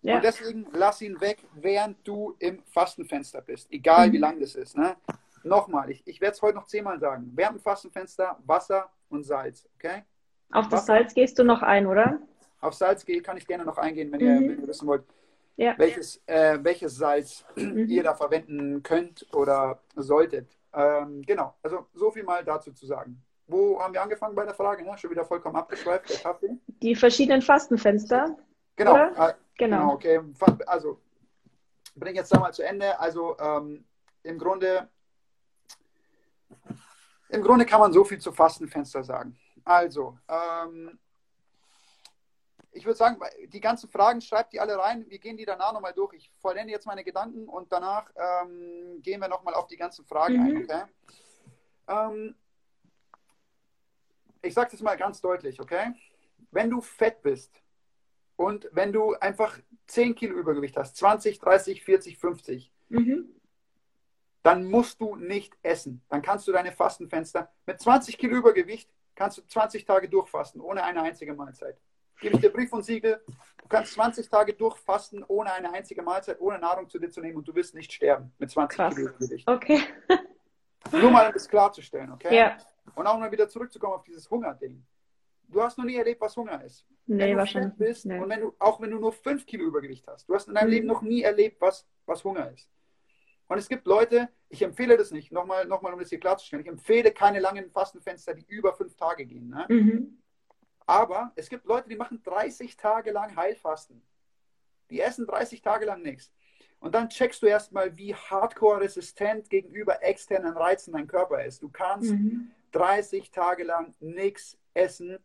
Ja. 0.00 0.16
Und 0.16 0.24
deswegen 0.24 0.66
lass 0.72 1.02
ihn 1.02 1.20
weg, 1.20 1.44
während 1.54 2.06
du 2.06 2.34
im 2.38 2.62
Fastenfenster 2.64 3.42
bist, 3.42 3.70
egal 3.70 4.08
mhm. 4.08 4.12
wie 4.12 4.18
lang 4.18 4.40
das 4.40 4.54
ist. 4.54 4.76
Ne? 4.76 4.96
Nochmal, 5.42 5.90
ich, 5.90 6.06
ich 6.06 6.20
werde 6.20 6.34
es 6.34 6.42
heute 6.42 6.56
noch 6.56 6.66
zehnmal 6.66 6.98
sagen. 6.98 7.30
Während 7.34 7.58
dem 7.58 7.62
Fastenfenster 7.62 8.38
Wasser 8.46 8.90
und 9.08 9.24
Salz. 9.24 9.68
Okay? 9.76 10.04
Auf 10.50 10.68
das 10.68 10.82
Wasser. 10.82 10.86
Salz 10.86 11.14
gehst 11.14 11.38
du 11.38 11.44
noch 11.44 11.62
ein, 11.62 11.86
oder? 11.86 12.20
Auf 12.60 12.74
Salz 12.74 13.04
kann 13.22 13.36
ich 13.36 13.46
gerne 13.46 13.64
noch 13.64 13.78
eingehen, 13.78 14.10
wenn, 14.12 14.20
mhm. 14.20 14.26
ihr, 14.26 14.50
wenn 14.50 14.60
ihr 14.62 14.68
wissen 14.68 14.88
wollt, 14.88 15.04
ja. 15.56 15.74
welches, 15.78 16.22
äh, 16.26 16.58
welches 16.62 16.96
Salz 16.96 17.44
mhm. 17.56 17.86
ihr 17.88 18.02
da 18.02 18.14
verwenden 18.14 18.82
könnt 18.82 19.26
oder 19.34 19.80
solltet. 19.94 20.56
Ähm, 20.72 21.22
genau, 21.22 21.54
also 21.62 21.86
so 21.94 22.10
viel 22.10 22.24
mal 22.24 22.44
dazu 22.44 22.72
zu 22.72 22.86
sagen. 22.86 23.22
Wo 23.46 23.80
haben 23.80 23.94
wir 23.94 24.02
angefangen 24.02 24.34
bei 24.34 24.44
der 24.44 24.54
Frage? 24.54 24.84
Ne? 24.84 24.96
Schon 24.98 25.10
wieder 25.10 25.24
vollkommen 25.24 25.56
abgeschweift, 25.56 26.10
der 26.10 26.18
Kaffee. 26.18 26.58
Die 26.66 26.94
verschiedenen 26.94 27.40
Fastenfenster. 27.40 28.36
Genau, 28.76 28.96
äh, 28.96 29.10
genau. 29.10 29.34
genau. 29.56 29.92
Okay, 29.94 30.20
also 30.66 31.00
bringe 31.96 32.16
jetzt 32.16 32.32
da 32.32 32.38
mal 32.38 32.52
zu 32.52 32.62
Ende. 32.62 32.98
Also 33.00 33.36
ähm, 33.38 33.84
im 34.22 34.38
Grunde, 34.38 34.88
im 37.28 37.42
Grunde 37.42 37.66
kann 37.66 37.80
man 37.80 37.92
so 37.92 38.04
viel 38.04 38.18
zu 38.18 38.32
Fastenfenster 38.32 39.04
sagen. 39.04 39.38
Also, 39.64 40.18
ähm, 40.28 40.98
ich 42.72 42.84
würde 42.84 42.96
sagen, 42.96 43.18
die 43.48 43.60
ganzen 43.60 43.90
Fragen 43.90 44.20
schreibt 44.20 44.52
die 44.52 44.60
alle 44.60 44.78
rein. 44.78 45.04
Wir 45.08 45.18
gehen 45.18 45.36
die 45.36 45.44
danach 45.44 45.72
nochmal 45.72 45.92
durch. 45.92 46.14
Ich 46.14 46.30
vollende 46.40 46.72
jetzt 46.72 46.86
meine 46.86 47.04
Gedanken 47.04 47.48
und 47.48 47.72
danach 47.72 48.10
ähm, 48.16 49.02
gehen 49.02 49.20
wir 49.20 49.28
nochmal 49.28 49.54
auf 49.54 49.66
die 49.66 49.76
ganzen 49.76 50.04
Fragen 50.04 50.36
mhm. 50.36 50.56
ein. 50.56 50.64
Okay? 50.64 50.82
Ähm, 51.88 52.34
ich 54.42 54.54
sage 54.54 54.70
das 54.70 54.80
mal 54.80 54.96
ganz 54.96 55.20
deutlich, 55.20 55.60
okay? 55.60 55.92
Wenn 56.50 56.70
du 56.70 56.80
fett 56.80 57.22
bist 57.22 57.60
und 58.36 58.68
wenn 58.72 58.92
du 58.92 59.14
einfach 59.14 59.58
10 59.88 60.14
Kilo 60.14 60.38
Übergewicht 60.38 60.76
hast, 60.76 60.96
20, 60.96 61.40
30, 61.40 61.84
40, 61.84 62.18
50, 62.18 62.72
mhm. 62.88 63.37
Dann 64.48 64.64
musst 64.64 65.00
du 65.00 65.14
nicht 65.16 65.56
essen. 65.62 66.02
Dann 66.08 66.22
kannst 66.22 66.48
du 66.48 66.52
deine 66.52 66.72
Fastenfenster 66.72 67.50
mit 67.66 67.80
20 67.80 68.16
Kilo 68.18 68.36
Übergewicht 68.36 68.90
kannst 69.14 69.36
du 69.38 69.42
20 69.46 69.84
Tage 69.84 70.08
durchfasten, 70.08 70.60
ohne 70.60 70.82
eine 70.84 71.02
einzige 71.02 71.34
Mahlzeit. 71.34 71.76
Gebe 72.20 72.36
ich 72.36 72.40
dir 72.40 72.50
Brief 72.52 72.72
und 72.72 72.84
Siegel, 72.84 73.20
du 73.26 73.68
kannst 73.68 73.92
20 73.94 74.28
Tage 74.28 74.54
durchfasten, 74.54 75.24
ohne 75.28 75.52
eine 75.52 75.72
einzige 75.72 76.02
Mahlzeit, 76.02 76.40
ohne 76.40 76.58
Nahrung 76.58 76.88
zu 76.88 76.98
dir 76.98 77.10
zu 77.10 77.20
nehmen 77.20 77.36
und 77.36 77.46
du 77.46 77.54
wirst 77.54 77.74
nicht 77.74 77.92
sterben 77.92 78.32
mit 78.38 78.50
20 78.50 78.76
Krass. 78.76 78.94
Kilo 78.94 79.08
Übergewicht. 79.10 79.48
Okay. 79.48 79.80
Nur 80.92 81.10
mal 81.10 81.26
um 81.26 81.32
das 81.34 81.48
klarzustellen, 81.48 82.10
okay? 82.12 82.34
Ja. 82.36 82.56
Und 82.94 83.06
auch 83.06 83.18
mal 83.18 83.30
wieder 83.30 83.48
zurückzukommen 83.48 83.94
auf 83.94 84.04
dieses 84.04 84.30
Hungerding. 84.30 84.84
Du 85.48 85.62
hast 85.62 85.76
noch 85.78 85.84
nie 85.84 85.96
erlebt, 85.96 86.20
was 86.20 86.36
Hunger 86.36 86.62
ist. 86.64 86.86
Nee, 87.06 87.18
wenn 87.24 87.30
du 87.32 87.36
wahrscheinlich 87.38 87.74
bist 87.74 88.06
nicht. 88.06 88.20
und 88.22 88.28
wenn 88.30 88.40
du, 88.40 88.54
auch 88.58 88.80
wenn 88.80 88.90
du 88.90 88.98
nur 88.98 89.12
5 89.12 89.46
Kilo 89.46 89.64
Übergewicht 89.64 90.06
hast, 90.06 90.28
du 90.28 90.34
hast 90.34 90.46
in 90.48 90.54
deinem 90.54 90.66
Mhm. 90.68 90.72
Leben 90.72 90.86
noch 90.86 91.02
nie 91.02 91.22
erlebt, 91.22 91.60
was, 91.60 91.86
was 92.06 92.22
Hunger 92.24 92.50
ist. 92.52 92.68
Und 93.48 93.58
es 93.58 93.68
gibt 93.68 93.86
Leute, 93.86 94.28
ich 94.50 94.62
empfehle 94.62 94.96
das 94.96 95.10
nicht, 95.10 95.32
nochmal, 95.32 95.66
nochmal 95.66 95.92
um 95.94 95.98
das 96.00 96.10
hier 96.10 96.20
klarzustellen, 96.20 96.64
ich 96.64 96.70
empfehle 96.70 97.12
keine 97.12 97.40
langen 97.40 97.70
Fastenfenster, 97.70 98.34
die 98.34 98.44
über 98.46 98.74
fünf 98.74 98.94
Tage 98.94 99.24
gehen. 99.26 99.48
Ne? 99.48 99.66
Mhm. 99.68 100.22
Aber 100.86 101.32
es 101.34 101.48
gibt 101.48 101.66
Leute, 101.66 101.88
die 101.88 101.96
machen 101.96 102.22
30 102.22 102.76
Tage 102.76 103.10
lang 103.10 103.34
Heilfasten. 103.36 104.02
Die 104.90 105.00
essen 105.00 105.26
30 105.26 105.60
Tage 105.60 105.84
lang 105.86 106.02
nichts. 106.02 106.32
Und 106.80 106.94
dann 106.94 107.08
checkst 107.08 107.42
du 107.42 107.46
erstmal, 107.46 107.96
wie 107.96 108.14
hardcore 108.14 108.80
resistent 108.82 109.50
gegenüber 109.50 110.02
externen 110.02 110.56
Reizen 110.56 110.92
dein 110.92 111.06
Körper 111.06 111.44
ist. 111.44 111.62
Du 111.62 111.68
kannst 111.68 112.12
Mhm. 112.12 112.50
30 112.72 113.30
Tage 113.30 113.64
lang 113.64 113.94
nichts 113.98 114.58
essen 114.74 115.18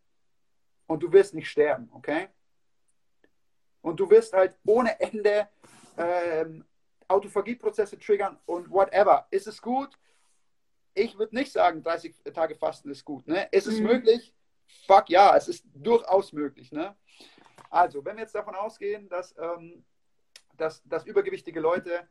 und 0.87 1.03
du 1.03 1.11
wirst 1.11 1.33
nicht 1.33 1.49
sterben, 1.49 1.89
okay? 1.93 2.29
Und 3.81 3.99
du 3.99 4.09
wirst 4.09 4.33
halt 4.33 4.57
ohne 4.65 4.99
Ende 4.99 5.47
ähm, 5.97 6.65
Autophagieprozesse 7.13 7.97
triggern 7.99 8.37
und 8.45 8.69
whatever. 8.69 9.27
Ist 9.31 9.47
es 9.47 9.61
gut? 9.61 9.97
Ich 10.95 11.17
würde 11.17 11.35
nicht 11.35 11.51
sagen, 11.51 11.81
30 11.81 12.15
Tage 12.33 12.55
Fasten 12.55 12.89
ist 12.91 13.03
gut. 13.05 13.27
Ne? 13.27 13.47
Ist 13.51 13.67
es 13.67 13.79
Mhm. 13.79 13.87
möglich? 13.87 14.33
Fuck 14.87 15.09
ja, 15.09 15.35
es 15.35 15.47
ist 15.47 15.65
durchaus 15.73 16.33
möglich. 16.33 16.71
Ne? 16.71 16.95
Also, 17.69 18.03
wenn 18.05 18.15
wir 18.17 18.23
jetzt 18.23 18.35
davon 18.35 18.55
ausgehen, 18.55 19.07
dass, 19.09 19.35
ähm, 19.37 19.83
dass, 20.57 20.83
dass 20.83 21.05
übergewichtige 21.05 21.59
Leute 21.59 22.07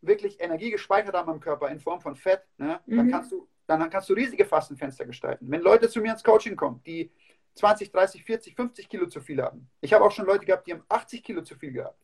wirklich 0.00 0.40
Energie 0.40 0.70
gespeichert 0.70 1.14
haben 1.14 1.32
im 1.32 1.40
Körper 1.40 1.68
in 1.68 1.80
Form 1.80 2.00
von 2.00 2.14
Fett, 2.14 2.42
ne, 2.56 2.80
dann, 2.86 3.06
Mhm. 3.06 3.10
kannst 3.10 3.32
du, 3.32 3.48
dann 3.66 3.90
kannst 3.90 4.08
du 4.08 4.14
riesige 4.14 4.44
Fastenfenster 4.44 5.04
gestalten. 5.04 5.50
Wenn 5.50 5.60
Leute 5.60 5.88
zu 5.88 6.00
mir 6.00 6.12
ins 6.12 6.22
Coaching 6.22 6.56
kommen, 6.56 6.80
die 6.84 7.10
20, 7.54 7.90
30, 7.90 8.22
40, 8.24 8.54
50 8.54 8.88
Kilo 8.88 9.06
zu 9.06 9.20
viel 9.20 9.42
haben. 9.42 9.68
Ich 9.80 9.92
habe 9.92 10.04
auch 10.04 10.12
schon 10.12 10.24
Leute 10.26 10.46
gehabt, 10.46 10.66
die 10.66 10.72
haben 10.72 10.84
80 10.88 11.24
Kilo 11.24 11.42
zu 11.42 11.56
viel 11.56 11.72
gehabt. 11.72 12.00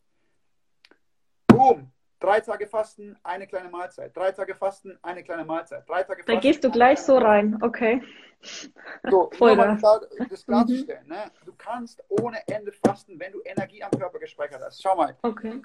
Boom! 1.47 1.91
Drei 2.19 2.39
Tage 2.39 2.65
Fasten, 2.67 3.17
eine 3.23 3.45
kleine 3.45 3.69
Mahlzeit. 3.69 4.15
Drei 4.15 4.31
Tage 4.31 4.55
Fasten, 4.55 4.97
eine 5.01 5.23
kleine 5.23 5.43
Mahlzeit. 5.45 5.87
Drei 5.87 6.03
Tage 6.03 6.23
Da 6.23 6.33
Fasten, 6.33 6.41
gehst 6.47 6.63
du 6.63 6.71
gleich 6.71 6.99
so 6.99 7.17
rein. 7.17 7.59
Okay. 7.61 8.01
So, 9.09 9.29
Voll 9.33 9.55
nur 9.55 9.65
da. 9.65 9.75
klar, 9.75 10.01
das 10.29 10.45
klarzustellen. 10.45 11.07
Ne? 11.07 11.31
Du 11.45 11.53
kannst 11.57 12.03
ohne 12.07 12.37
Ende 12.47 12.71
fasten, 12.71 13.19
wenn 13.19 13.33
du 13.33 13.41
Energie 13.43 13.83
am 13.83 13.91
Körper 13.91 14.19
gespeichert 14.19 14.61
hast. 14.63 14.81
Schau 14.81 14.95
mal, 14.95 15.17
Okay. 15.23 15.61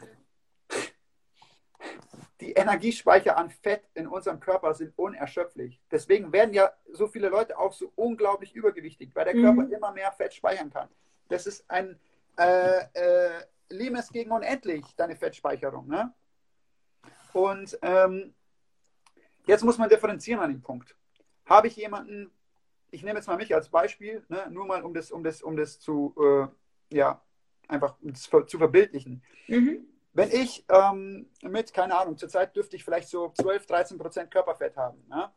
die 2.40 2.52
Energiespeicher 2.52 3.36
an 3.36 3.50
Fett 3.50 3.84
in 3.94 4.06
unserem 4.06 4.40
Körper 4.40 4.74
sind 4.74 4.92
unerschöpflich. 4.98 5.80
Deswegen 5.90 6.32
werden 6.32 6.52
ja 6.54 6.70
so 6.90 7.06
viele 7.06 7.28
Leute 7.28 7.58
auch 7.58 7.72
so 7.72 7.92
unglaublich 7.96 8.54
übergewichtig, 8.54 9.14
weil 9.14 9.26
der 9.26 9.34
Mhm. 9.36 9.42
Körper 9.42 9.74
immer 9.76 9.92
mehr 9.92 10.10
Fett 10.12 10.34
speichern 10.34 10.70
kann. 10.70 10.88
Das 11.28 11.46
ist 11.46 11.70
ein 11.70 11.98
äh, 12.38 12.78
äh, 12.94 13.42
Limes 13.68 14.10
gegen 14.10 14.32
unendlich, 14.32 14.84
deine 14.96 15.14
Fettspeicherung. 15.16 15.86
Ne? 15.86 16.12
Und 17.34 17.78
ähm, 17.82 18.34
jetzt 19.46 19.64
muss 19.64 19.78
man 19.78 19.88
differenzieren 19.88 20.40
an 20.40 20.50
dem 20.50 20.62
Punkt. 20.62 20.96
Habe 21.46 21.68
ich 21.68 21.76
jemanden, 21.76 22.30
ich 22.90 23.02
nehme 23.02 23.18
jetzt 23.18 23.26
mal 23.26 23.36
mich 23.36 23.54
als 23.54 23.68
Beispiel, 23.68 24.24
ne, 24.28 24.48
nur 24.50 24.66
mal 24.66 24.82
um 24.82 24.94
das, 24.94 25.10
um 25.10 25.22
das, 25.22 25.42
um 25.42 25.56
das 25.56 25.80
zu, 25.80 26.14
äh, 26.18 26.96
ja, 26.96 27.22
einfach 27.68 27.96
um 28.00 28.12
das 28.12 28.22
zu 28.22 28.58
verbildlichen. 28.58 29.22
Mhm. 29.48 29.86
Wenn 30.12 30.30
ich 30.30 30.64
ähm, 30.68 31.30
mit, 31.42 31.72
keine 31.72 31.96
Ahnung, 31.96 32.16
zurzeit 32.16 32.54
dürfte 32.54 32.76
ich 32.76 32.84
vielleicht 32.84 33.08
so 33.08 33.30
12, 33.30 33.66
13 33.66 33.98
Prozent 33.98 34.30
Körperfett 34.30 34.76
haben, 34.76 35.04
ne? 35.08 35.30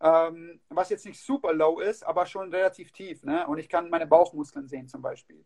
ähm, 0.00 0.60
was 0.68 0.90
jetzt 0.90 1.06
nicht 1.06 1.20
super 1.20 1.52
low 1.52 1.78
ist, 1.78 2.02
aber 2.02 2.26
schon 2.26 2.52
relativ 2.52 2.90
tief, 2.90 3.22
ne? 3.22 3.46
und 3.46 3.58
ich 3.58 3.68
kann 3.68 3.90
meine 3.90 4.06
Bauchmuskeln 4.06 4.66
sehen 4.66 4.88
zum 4.88 5.02
Beispiel, 5.02 5.44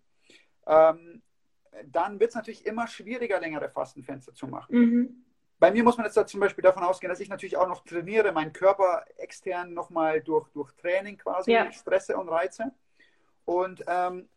ähm, 0.67 1.23
dann 1.85 2.19
wird 2.19 2.31
es 2.31 2.35
natürlich 2.35 2.65
immer 2.65 2.87
schwieriger, 2.87 3.39
längere 3.39 3.69
Fastenfenster 3.69 4.33
zu 4.33 4.47
machen. 4.47 4.75
Mhm. 4.75 5.26
Bei 5.59 5.71
mir 5.71 5.83
muss 5.83 5.97
man 5.97 6.05
jetzt 6.05 6.17
da 6.17 6.27
zum 6.27 6.41
Beispiel 6.41 6.63
davon 6.63 6.83
ausgehen, 6.83 7.09
dass 7.09 7.21
ich 7.21 7.29
natürlich 7.29 7.57
auch 7.57 7.69
noch 7.69 7.85
trainiere, 7.85 8.33
meinen 8.33 8.53
Körper 8.53 9.05
extern 9.17 9.73
nochmal 9.73 10.21
durch, 10.21 10.49
durch 10.51 10.73
Training 10.77 11.17
quasi 11.17 11.53
Ja. 11.53 11.71
stresse 11.73 12.17
und 12.17 12.29
reize. 12.29 12.73
Und 13.47 13.83
ähm, 13.87 14.29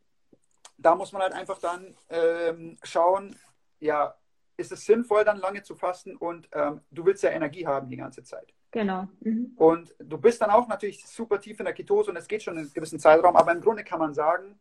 da 0.78 0.96
muss 0.96 1.12
man 1.12 1.22
halt 1.22 1.34
einfach 1.34 1.60
dann 1.60 1.94
ähm, 2.10 2.78
schauen, 2.84 3.36
ja, 3.80 4.16
ist 4.56 4.72
es 4.72 4.86
sinnvoll, 4.86 5.24
dann 5.26 5.38
lange 5.38 5.64
zu 5.64 5.76
fasten 5.76 6.16
und 6.16 6.50
ähm, 6.54 6.82
du 6.92 7.06
willst 7.06 7.24
ja 7.24 7.32
Energie 7.32 7.66
haben 7.66 7.90
die 7.90 7.98
ganze 7.98 8.24
Zeit. 8.24 8.54
Genau. 8.72 9.08
Mhm. 9.22 9.54
Und 9.56 9.96
du 10.00 10.18
bist 10.18 10.42
dann 10.42 10.52
auch 10.52 10.68
natürlich 10.68 11.06
super 11.06 11.40
tief 11.40 11.60
in 11.60 11.66
der 11.66 11.74
Ketose 11.74 12.12
und 12.12 12.18
es 12.18 12.28
geht 12.28 12.44
schon 12.44 12.58
einen 12.58 12.72
gewissen 12.72 13.00
Zeitraum, 13.00 13.36
aber 13.36 13.52
im 13.52 13.62
Grunde 13.62 13.84
kann 13.84 14.00
man 14.00 14.14
sagen, 14.14 14.60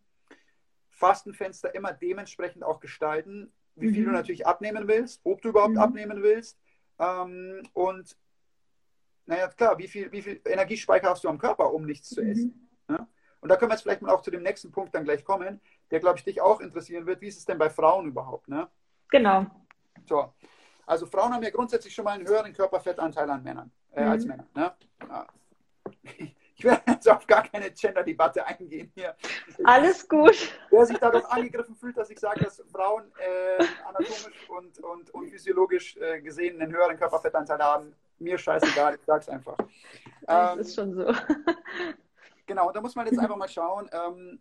Fastenfenster 0.90 1.74
immer 1.74 1.92
dementsprechend 1.92 2.64
auch 2.64 2.80
gestalten, 2.80 3.52
wie 3.80 3.90
viel 3.92 4.02
Mhm. 4.02 4.06
du 4.06 4.12
natürlich 4.12 4.46
abnehmen 4.46 4.88
willst, 4.88 5.20
ob 5.24 5.40
du 5.42 5.48
überhaupt 5.50 5.74
Mhm. 5.74 5.78
abnehmen 5.78 6.22
willst 6.22 6.58
ähm, 6.98 7.62
und 7.72 8.16
naja, 9.26 9.48
klar, 9.48 9.76
wie 9.78 9.88
viel, 9.88 10.10
wie 10.10 10.22
viel 10.22 10.40
Energiespeicher 10.44 11.10
hast 11.10 11.22
du 11.24 11.28
am 11.28 11.38
Körper, 11.38 11.72
um 11.74 11.84
nichts 11.84 12.08
zu 12.08 12.22
essen. 12.22 12.68
Mhm. 12.88 13.06
Und 13.40 13.48
da 13.50 13.56
können 13.56 13.70
wir 13.70 13.74
jetzt 13.74 13.82
vielleicht 13.82 14.00
mal 14.02 14.10
auch 14.12 14.22
zu 14.22 14.30
dem 14.30 14.42
nächsten 14.42 14.72
Punkt 14.72 14.94
dann 14.94 15.04
gleich 15.04 15.22
kommen, 15.24 15.60
der, 15.90 16.00
glaube 16.00 16.18
ich, 16.18 16.24
dich 16.24 16.40
auch 16.40 16.60
interessieren 16.60 17.06
wird. 17.06 17.20
Wie 17.20 17.28
ist 17.28 17.38
es 17.38 17.44
denn 17.44 17.58
bei 17.58 17.68
Frauen 17.70 18.06
überhaupt? 18.06 18.48
Ne? 18.48 18.68
Genau. 19.10 19.46
So. 20.08 20.32
Also 20.86 21.04
Frauen 21.06 21.32
haben 21.34 21.42
ja 21.42 21.50
grundsätzlich 21.50 21.94
schon 21.94 22.06
mal 22.06 22.12
einen 22.12 22.26
höheren 22.26 22.52
Körperfettanteil 22.54 23.28
an 23.30 23.42
Männern, 23.42 23.70
äh, 23.92 24.04
Mhm. 24.04 24.10
als 24.10 24.24
Männer. 24.24 24.46
Ne? 24.54 24.74
Ja. 25.08 25.26
Ich 26.58 26.64
werde 26.64 26.82
jetzt 26.88 27.08
auf 27.08 27.24
gar 27.28 27.44
keine 27.46 27.70
Gender-Debatte 27.70 28.44
eingehen 28.44 28.90
hier. 28.92 29.14
Alles 29.62 30.08
gut. 30.08 30.34
Wer 30.70 30.86
sich 30.86 30.98
dadurch 30.98 31.24
angegriffen 31.26 31.76
fühlt, 31.76 31.96
dass 31.96 32.10
ich 32.10 32.18
sage, 32.18 32.40
dass 32.40 32.60
Frauen 32.72 33.04
äh, 33.18 33.64
anatomisch 33.86 34.48
und, 34.48 34.78
und, 34.80 35.10
und 35.14 35.30
physiologisch 35.30 35.96
äh, 35.98 36.20
gesehen 36.20 36.60
einen 36.60 36.72
höheren 36.72 36.96
Körperfettanteil 36.96 37.60
haben, 37.60 37.94
mir 38.18 38.36
scheißegal, 38.36 38.96
ich 38.96 39.02
sag's 39.06 39.28
einfach. 39.28 39.56
Das 40.22 40.52
Ähm, 40.54 40.58
ist 40.58 40.74
schon 40.74 40.94
so. 40.94 41.14
Genau, 42.46 42.66
und 42.66 42.74
da 42.74 42.80
muss 42.80 42.96
man 42.96 43.06
jetzt 43.06 43.20
einfach 43.20 43.36
mal 43.36 43.48
schauen. 43.48 43.88
Ähm, 43.92 44.40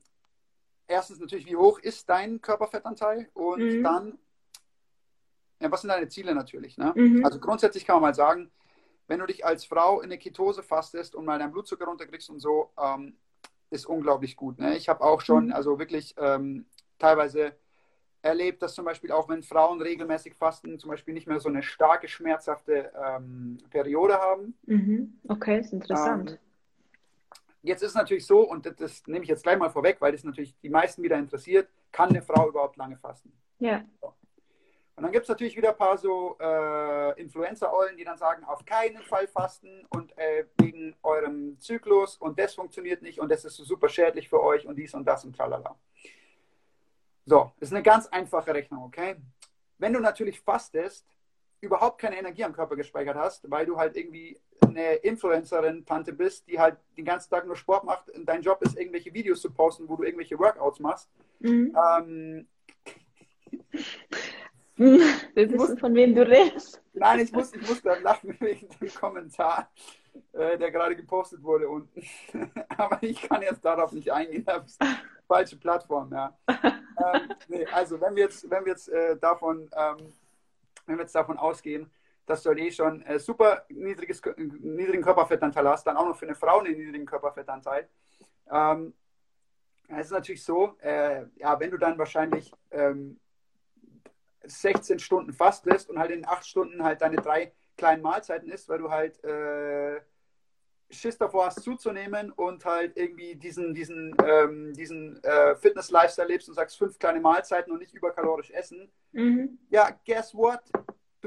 erstens 0.87 1.19
natürlich, 1.19 1.45
wie 1.45 1.55
hoch 1.55 1.77
ist 1.77 2.09
dein 2.09 2.41
Körperfettanteil? 2.41 3.29
Und 3.35 3.59
Mhm. 3.59 3.83
dann, 3.83 4.19
ja, 5.59 5.69
was 5.71 5.81
sind 5.81 5.89
deine 5.91 6.07
Ziele 6.07 6.33
natürlich? 6.33 6.79
Ne? 6.79 6.93
Mhm. 6.95 7.23
Also 7.23 7.39
grundsätzlich 7.39 7.85
kann 7.85 7.97
man 7.97 8.01
mal 8.09 8.15
sagen, 8.15 8.49
wenn 9.07 9.19
du 9.19 9.25
dich 9.25 9.45
als 9.45 9.65
Frau 9.65 9.99
in 10.01 10.05
eine 10.05 10.17
Ketose 10.17 10.63
fastest 10.63 11.15
und 11.15 11.25
mal 11.25 11.39
deinen 11.39 11.51
Blutzucker 11.51 11.85
runterkriegst 11.85 12.29
und 12.29 12.39
so, 12.39 12.69
ähm, 12.81 13.15
ist 13.69 13.85
unglaublich 13.85 14.35
gut. 14.35 14.59
Ne? 14.59 14.77
Ich 14.77 14.87
habe 14.89 15.01
auch 15.01 15.21
schon, 15.21 15.47
Mhm. 15.47 15.53
also 15.53 15.79
wirklich 15.79 16.15
ähm, 16.17 16.65
teilweise 16.99 17.53
erlebt, 18.21 18.61
dass 18.61 18.73
zum 18.73 18.85
Beispiel 18.85 19.11
auch 19.11 19.29
wenn 19.29 19.43
Frauen 19.43 19.81
regelmäßig 19.81 20.35
fasten, 20.35 20.79
zum 20.79 20.89
Beispiel 20.89 21.13
nicht 21.13 21.27
mehr 21.27 21.39
so 21.39 21.49
eine 21.49 21.63
starke, 21.63 22.07
schmerzhafte 22.07 22.91
ähm, 23.05 23.57
Periode 23.69 24.15
haben. 24.19 24.57
Mhm. 24.65 25.19
Okay, 25.27 25.59
ist 25.59 25.73
interessant. 25.73 26.31
Ähm, 26.31 26.37
Jetzt 27.63 27.81
ist 27.83 27.89
es 27.89 27.95
natürlich 27.95 28.25
so, 28.25 28.41
und 28.49 28.65
das, 28.65 28.75
das 28.77 29.07
nehme 29.07 29.23
ich 29.23 29.29
jetzt 29.29 29.43
gleich 29.43 29.57
mal 29.57 29.69
vorweg, 29.69 29.97
weil 29.99 30.13
das 30.13 30.23
natürlich 30.23 30.55
die 30.61 30.69
meisten 30.69 31.03
wieder 31.03 31.17
interessiert, 31.17 31.67
kann 31.91 32.09
eine 32.09 32.21
Frau 32.21 32.47
überhaupt 32.47 32.77
lange 32.77 32.97
fasten? 32.97 33.31
ja. 33.59 33.83
Und 34.97 35.03
dann 35.03 35.11
gibt 35.11 35.23
es 35.25 35.29
natürlich 35.29 35.55
wieder 35.55 35.69
ein 35.69 35.77
paar 35.77 35.95
so 35.99 36.37
äh, 36.39 37.21
Influencer-Eulen, 37.21 37.97
die 37.97 38.03
dann 38.03 38.17
sagen, 38.17 38.43
auf 38.43 38.65
keinen 38.65 39.03
Fall 39.03 39.27
fasten 39.27 39.85
und 39.91 40.17
äh, 40.17 40.45
wegen 40.57 40.95
eurem 41.03 41.59
Zyklus 41.59 42.17
und 42.17 42.39
das 42.39 42.55
funktioniert 42.55 43.03
nicht 43.03 43.19
und 43.19 43.31
das 43.31 43.45
ist 43.45 43.57
so 43.57 43.63
super 43.63 43.89
schädlich 43.89 44.27
für 44.27 44.41
euch 44.41 44.65
und 44.65 44.75
dies 44.75 44.95
und 44.95 45.05
das 45.05 45.23
und 45.23 45.35
tralala. 45.35 45.75
So, 47.27 47.51
ist 47.59 47.71
eine 47.71 47.83
ganz 47.83 48.07
einfache 48.07 48.51
Rechnung, 48.51 48.85
okay? 48.85 49.17
Wenn 49.77 49.93
du 49.93 49.99
natürlich 49.99 50.41
fastest, 50.41 51.05
überhaupt 51.61 52.01
keine 52.01 52.17
Energie 52.17 52.43
am 52.43 52.53
Körper 52.53 52.75
gespeichert 52.75 53.17
hast, 53.17 53.51
weil 53.51 53.67
du 53.67 53.77
halt 53.77 53.95
irgendwie 53.95 54.39
eine 54.61 54.95
Influencerin, 54.95 55.85
Tante 55.85 56.11
bist, 56.11 56.47
die 56.47 56.59
halt 56.59 56.77
den 56.97 57.05
ganzen 57.05 57.29
Tag 57.29 57.45
nur 57.45 57.55
Sport 57.55 57.83
macht 57.83 58.09
und 58.09 58.25
dein 58.25 58.41
Job 58.41 58.63
ist, 58.63 58.75
irgendwelche 58.75 59.13
Videos 59.13 59.41
zu 59.41 59.51
posten, 59.51 59.87
wo 59.87 59.95
du 59.95 60.03
irgendwelche 60.03 60.39
Workouts 60.39 60.79
machst, 60.79 61.07
Mhm. 61.39 61.77
ähm, 61.77 62.47
Wir 64.77 65.51
wissen, 65.51 65.77
von 65.79 65.95
wem 65.95 66.13
du 66.13 66.21
redest. 66.21 66.81
Nein, 66.93 67.19
ich 67.19 67.31
muss, 67.31 67.53
ich 67.53 67.67
muss 67.67 67.81
da 67.81 67.97
lachen 67.97 68.35
wegen 68.39 68.69
dem 68.79 68.93
Kommentar, 68.93 69.71
äh, 70.33 70.57
der 70.57 70.71
gerade 70.71 70.95
gepostet 70.95 71.41
wurde 71.43 71.67
unten. 71.67 72.01
Aber 72.77 73.01
ich 73.01 73.21
kann 73.21 73.41
jetzt 73.41 73.65
darauf 73.65 73.91
nicht 73.91 74.11
eingehen. 74.11 74.45
Das 74.45 74.77
falsche 75.27 75.57
Plattform, 75.57 76.11
ja. 76.13 76.37
ähm, 76.47 77.33
nee, 77.47 77.65
also 77.65 77.99
wenn 77.99 78.15
wir 78.15 78.23
jetzt, 78.23 78.49
wenn 78.49 78.65
wir 78.65 78.73
jetzt 78.73 78.89
äh, 78.89 79.17
davon, 79.17 79.69
ähm, 79.75 80.13
wenn 80.85 80.97
wir 80.97 81.03
jetzt 81.03 81.15
davon 81.15 81.37
ausgehen, 81.37 81.91
dass 82.27 82.43
du 82.43 82.49
halt 82.49 82.59
eh 82.59 82.71
schon 82.71 83.01
äh, 83.03 83.19
super 83.19 83.65
niedriges, 83.69 84.21
niedrigen 84.37 85.03
Körperfettanteil 85.03 85.67
hast, 85.67 85.87
dann 85.87 85.97
auch 85.97 86.05
noch 86.05 86.17
für 86.17 86.27
eine 86.27 86.35
Frau 86.35 86.59
einen 86.59 86.77
niedrigen 86.77 87.05
Körperfettanteil. 87.05 87.89
Ähm, 88.51 88.93
es 89.87 90.07
ist 90.07 90.11
natürlich 90.11 90.43
so, 90.43 90.75
äh, 90.81 91.25
ja, 91.37 91.59
wenn 91.59 91.71
du 91.71 91.77
dann 91.77 91.97
wahrscheinlich 91.97 92.51
ähm, 92.71 93.19
16 94.47 94.99
Stunden 94.99 95.33
fastest 95.33 95.89
und 95.89 95.99
halt 95.99 96.11
in 96.11 96.25
8 96.25 96.45
Stunden 96.45 96.83
halt 96.83 97.01
deine 97.01 97.17
drei 97.17 97.53
kleinen 97.77 98.01
Mahlzeiten 98.01 98.49
isst, 98.49 98.69
weil 98.69 98.79
du 98.79 98.89
halt 98.89 99.23
äh, 99.23 100.01
Schiss 100.89 101.17
davor 101.17 101.47
hast 101.47 101.63
zuzunehmen 101.63 102.31
und 102.31 102.65
halt 102.65 102.95
irgendwie 102.95 103.35
diesen, 103.35 103.73
diesen, 103.73 104.15
ähm, 104.25 104.73
diesen 104.73 105.21
äh, 105.23 105.55
Fitness-Lifestyle 105.55 106.27
lebst 106.27 106.47
und 106.47 106.55
sagst 106.55 106.77
fünf 106.77 106.97
kleine 106.97 107.19
Mahlzeiten 107.19 107.71
und 107.71 107.79
nicht 107.79 107.93
überkalorisch 107.93 108.51
essen. 108.51 108.89
Mhm. 109.11 109.59
Ja, 109.69 109.89
guess 110.05 110.33
what? 110.33 110.61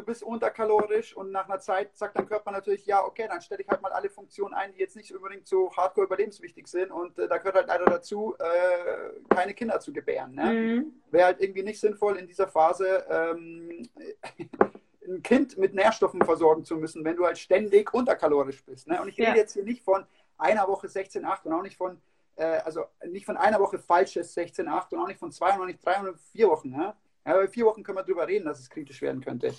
Du 0.00 0.06
bist 0.06 0.22
unterkalorisch 0.22 1.14
und 1.14 1.30
nach 1.30 1.46
einer 1.46 1.60
Zeit 1.60 1.94
sagt 1.94 2.16
dein 2.16 2.26
Körper 2.26 2.50
natürlich, 2.52 2.86
ja, 2.86 3.04
okay, 3.04 3.26
dann 3.28 3.42
stelle 3.42 3.60
ich 3.60 3.68
halt 3.68 3.82
mal 3.82 3.92
alle 3.92 4.08
Funktionen 4.08 4.54
ein, 4.54 4.72
die 4.72 4.78
jetzt 4.78 4.96
nicht 4.96 5.14
unbedingt 5.14 5.46
so 5.46 5.70
hardcore 5.76 6.06
überlebenswichtig 6.06 6.66
sind 6.68 6.90
und 6.90 7.18
äh, 7.18 7.28
da 7.28 7.36
gehört 7.36 7.56
halt 7.56 7.66
leider 7.68 7.84
dazu, 7.84 8.34
äh, 8.38 9.34
keine 9.34 9.52
Kinder 9.52 9.78
zu 9.78 9.92
gebären. 9.92 10.34
Ne? 10.34 10.44
Mhm. 10.44 10.92
Wäre 11.10 11.26
halt 11.26 11.42
irgendwie 11.42 11.62
nicht 11.62 11.78
sinnvoll 11.78 12.16
in 12.16 12.26
dieser 12.26 12.48
Phase. 12.48 13.04
Ähm, 13.10 13.82
ein 15.06 15.22
Kind 15.22 15.58
mit 15.58 15.74
Nährstoffen 15.74 16.22
versorgen 16.24 16.64
zu 16.64 16.76
müssen, 16.76 17.04
wenn 17.04 17.16
du 17.16 17.26
halt 17.26 17.36
ständig 17.36 17.92
unterkalorisch 17.92 18.64
bist. 18.64 18.88
Ne? 18.88 19.02
Und 19.02 19.08
ich 19.08 19.18
rede 19.18 19.32
ja. 19.32 19.36
jetzt 19.36 19.52
hier 19.52 19.64
nicht 19.64 19.82
von 19.82 20.06
einer 20.38 20.66
Woche 20.66 20.86
16,8 20.86 21.44
und 21.44 21.52
auch 21.52 21.62
nicht 21.62 21.76
von, 21.76 22.00
äh, 22.36 22.44
also 22.64 22.86
nicht 23.06 23.26
von 23.26 23.36
einer 23.36 23.60
Woche 23.60 23.78
falsches 23.78 24.34
16,8 24.34 24.94
und 24.94 25.02
auch 25.02 25.08
nicht 25.08 25.20
von 25.20 25.30
zwei 25.30 25.54
und 25.54 25.60
auch 25.60 25.66
nicht 25.66 25.84
drei 25.84 26.00
und 26.00 26.18
vier 26.32 26.48
Wochen. 26.48 26.70
Ne? 26.70 26.94
Ja, 27.26 27.34
bei 27.34 27.48
vier 27.48 27.66
Wochen 27.66 27.82
können 27.82 27.98
wir 27.98 28.02
darüber 28.02 28.26
reden, 28.26 28.46
dass 28.46 28.60
es 28.60 28.70
kritisch 28.70 29.02
werden 29.02 29.20
könnte. 29.20 29.54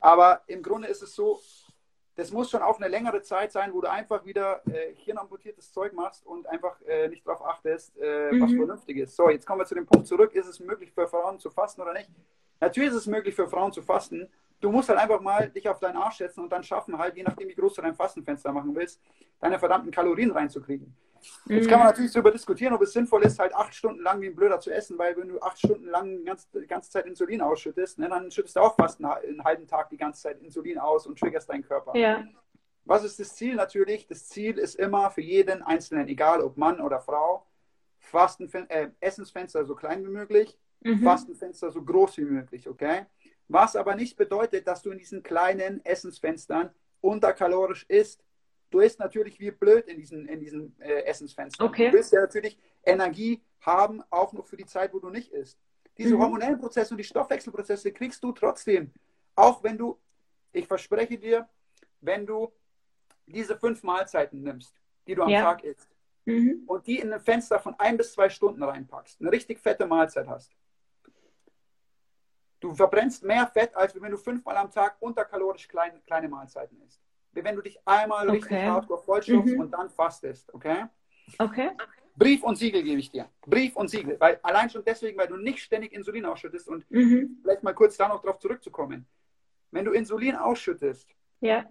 Aber 0.00 0.42
im 0.46 0.62
Grunde 0.62 0.88
ist 0.88 1.02
es 1.02 1.14
so, 1.14 1.40
das 2.14 2.30
muss 2.30 2.50
schon 2.50 2.62
auch 2.62 2.78
eine 2.78 2.88
längere 2.88 3.22
Zeit 3.22 3.52
sein, 3.52 3.72
wo 3.72 3.80
du 3.80 3.90
einfach 3.90 4.24
wieder 4.24 4.62
äh, 4.66 4.94
hirnamputiertes 4.96 5.72
Zeug 5.72 5.92
machst 5.94 6.26
und 6.26 6.46
einfach 6.46 6.80
äh, 6.82 7.08
nicht 7.08 7.26
darauf 7.26 7.44
achtest, 7.44 7.96
äh, 7.98 8.32
mhm. 8.32 8.42
was 8.42 8.52
vernünftig 8.52 8.96
ist. 8.98 9.16
So, 9.16 9.30
jetzt 9.30 9.46
kommen 9.46 9.60
wir 9.60 9.66
zu 9.66 9.74
dem 9.74 9.86
Punkt 9.86 10.06
zurück. 10.06 10.34
Ist 10.34 10.46
es 10.46 10.60
möglich 10.60 10.92
für 10.92 11.08
Frauen 11.08 11.38
zu 11.38 11.50
fasten 11.50 11.80
oder 11.80 11.94
nicht? 11.94 12.10
Natürlich 12.60 12.90
ist 12.90 12.96
es 12.96 13.06
möglich 13.06 13.34
für 13.34 13.48
Frauen 13.48 13.72
zu 13.72 13.82
fasten, 13.82 14.28
du 14.62 14.70
musst 14.70 14.88
halt 14.88 14.98
einfach 14.98 15.20
mal 15.20 15.50
dich 15.50 15.68
auf 15.68 15.78
deinen 15.80 15.96
Arsch 15.96 16.18
setzen 16.18 16.40
und 16.40 16.50
dann 16.50 16.62
schaffen, 16.62 16.96
halt, 16.96 17.16
je 17.16 17.22
nachdem, 17.22 17.48
wie 17.48 17.54
groß 17.54 17.74
du 17.74 17.82
dein 17.82 17.94
Fastenfenster 17.94 18.52
machen 18.52 18.74
willst, 18.74 19.00
deine 19.40 19.58
verdammten 19.58 19.90
Kalorien 19.90 20.30
reinzukriegen. 20.30 20.94
Mhm. 21.46 21.56
Jetzt 21.56 21.68
kann 21.68 21.78
man 21.78 21.88
natürlich 21.88 22.12
darüber 22.12 22.30
diskutieren, 22.30 22.74
ob 22.74 22.82
es 22.82 22.92
sinnvoll 22.92 23.22
ist, 23.22 23.38
halt 23.38 23.54
acht 23.54 23.74
Stunden 23.74 24.02
lang 24.02 24.20
wie 24.20 24.26
ein 24.26 24.34
Blöder 24.34 24.60
zu 24.60 24.70
essen, 24.70 24.98
weil 24.98 25.16
wenn 25.16 25.28
du 25.28 25.40
acht 25.40 25.58
Stunden 25.58 25.86
lang 25.86 26.18
die 26.18 26.24
ganze, 26.24 26.46
die 26.60 26.66
ganze 26.66 26.90
Zeit 26.90 27.06
Insulin 27.06 27.40
ausschüttest, 27.40 27.98
ne, 27.98 28.08
dann 28.08 28.30
schüttest 28.30 28.56
du 28.56 28.60
auch 28.60 28.74
fast 28.74 29.02
einen, 29.02 29.12
einen, 29.12 29.44
halben 29.44 29.66
Tag 29.66 29.90
die 29.90 29.96
ganze 29.96 30.22
Zeit 30.22 30.40
Insulin 30.40 30.78
aus 30.78 31.06
und 31.06 31.18
triggerst 31.18 31.48
deinen 31.48 31.62
Körper. 31.62 31.96
Ja. 31.96 32.24
Was 32.84 33.04
ist 33.04 33.20
das 33.20 33.34
Ziel 33.34 33.54
natürlich? 33.54 34.06
Das 34.06 34.28
Ziel 34.28 34.58
ist 34.58 34.74
immer 34.74 35.10
für 35.10 35.20
jeden 35.20 35.62
Einzelnen, 35.62 36.08
egal 36.08 36.40
ob 36.40 36.56
Mann 36.56 36.80
oder 36.80 37.00
Frau, 37.00 37.46
Fastenfen 37.98 38.68
äh, 38.70 38.90
Essensfenster 39.00 39.64
so 39.64 39.74
klein 39.74 40.04
wie 40.04 40.10
möglich, 40.10 40.58
mhm. 40.80 41.02
Fastenfenster 41.02 41.70
so 41.70 41.82
groß 41.82 42.18
wie 42.18 42.24
möglich, 42.24 42.68
okay? 42.68 43.06
Was 43.48 43.76
aber 43.76 43.94
nicht 43.94 44.16
bedeutet, 44.16 44.66
dass 44.66 44.82
du 44.82 44.90
in 44.90 44.98
diesen 44.98 45.22
kleinen 45.22 45.84
Essensfenstern 45.84 46.70
unterkalorisch 47.02 47.84
isst. 47.88 48.24
Du 48.72 48.80
isst 48.80 48.98
natürlich 48.98 49.38
wie 49.38 49.50
blöd 49.50 49.86
in 49.86 49.98
diesen, 49.98 50.26
in 50.26 50.40
diesen 50.40 50.80
äh, 50.80 51.02
Essensfenstern. 51.04 51.68
Okay. 51.68 51.90
Du 51.90 51.96
willst 51.96 52.12
ja 52.12 52.20
natürlich 52.20 52.58
Energie 52.84 53.42
haben, 53.60 54.02
auch 54.10 54.32
noch 54.32 54.46
für 54.46 54.56
die 54.56 54.66
Zeit, 54.66 54.92
wo 54.92 54.98
du 54.98 55.10
nicht 55.10 55.30
isst. 55.32 55.58
Diese 55.98 56.14
mhm. 56.14 56.22
hormonellen 56.22 56.58
Prozesse 56.58 56.94
und 56.94 56.98
die 56.98 57.04
Stoffwechselprozesse 57.04 57.92
kriegst 57.92 58.24
du 58.24 58.32
trotzdem. 58.32 58.90
Auch 59.36 59.62
wenn 59.62 59.78
du, 59.78 59.98
ich 60.52 60.66
verspreche 60.66 61.18
dir, 61.18 61.48
wenn 62.00 62.26
du 62.26 62.50
diese 63.26 63.56
fünf 63.56 63.82
Mahlzeiten 63.82 64.42
nimmst, 64.42 64.74
die 65.06 65.14
du 65.14 65.22
am 65.22 65.28
ja. 65.28 65.42
Tag 65.42 65.64
isst, 65.64 65.88
mhm. 66.24 66.62
und 66.66 66.86
die 66.86 66.98
in 66.98 67.12
ein 67.12 67.20
Fenster 67.20 67.60
von 67.60 67.74
ein 67.78 67.96
bis 67.96 68.12
zwei 68.12 68.28
Stunden 68.30 68.62
reinpackst, 68.62 69.20
eine 69.20 69.30
richtig 69.30 69.60
fette 69.60 69.86
Mahlzeit 69.86 70.26
hast, 70.28 70.56
Du 72.62 72.72
verbrennst 72.72 73.24
mehr 73.24 73.48
Fett, 73.48 73.74
als 73.74 74.00
wenn 74.00 74.12
du 74.12 74.16
fünfmal 74.16 74.56
am 74.56 74.70
Tag 74.70 74.96
unterkalorisch 75.00 75.66
klein, 75.66 76.00
kleine 76.04 76.28
Mahlzeiten 76.28 76.80
isst. 76.86 77.01
Wie 77.32 77.44
wenn 77.44 77.56
du 77.56 77.62
dich 77.62 77.78
einmal 77.86 78.28
okay. 78.28 78.38
richtig 78.38 78.58
hardcore 78.58 79.02
vollstopfst 79.02 79.54
mhm. 79.54 79.60
und 79.60 79.70
dann 79.70 79.88
fastest, 79.88 80.52
okay? 80.54 80.84
Okay. 81.38 81.70
Brief 82.16 82.42
und 82.42 82.56
Siegel 82.56 82.82
gebe 82.82 83.00
ich 83.00 83.10
dir. 83.10 83.28
Brief 83.46 83.74
und 83.76 83.88
Siegel. 83.88 84.18
Weil 84.20 84.38
allein 84.42 84.68
schon 84.68 84.84
deswegen, 84.84 85.16
weil 85.16 85.28
du 85.28 85.36
nicht 85.36 85.60
ständig 85.60 85.92
Insulin 85.92 86.26
ausschüttest 86.26 86.68
und 86.68 86.88
mhm. 86.90 87.38
vielleicht 87.42 87.62
mal 87.62 87.72
kurz 87.72 87.96
da 87.96 88.08
noch 88.08 88.20
drauf 88.20 88.38
zurückzukommen. 88.38 89.06
Wenn 89.70 89.86
du 89.86 89.92
Insulin 89.92 90.36
ausschüttest, 90.36 91.08
ja. 91.40 91.64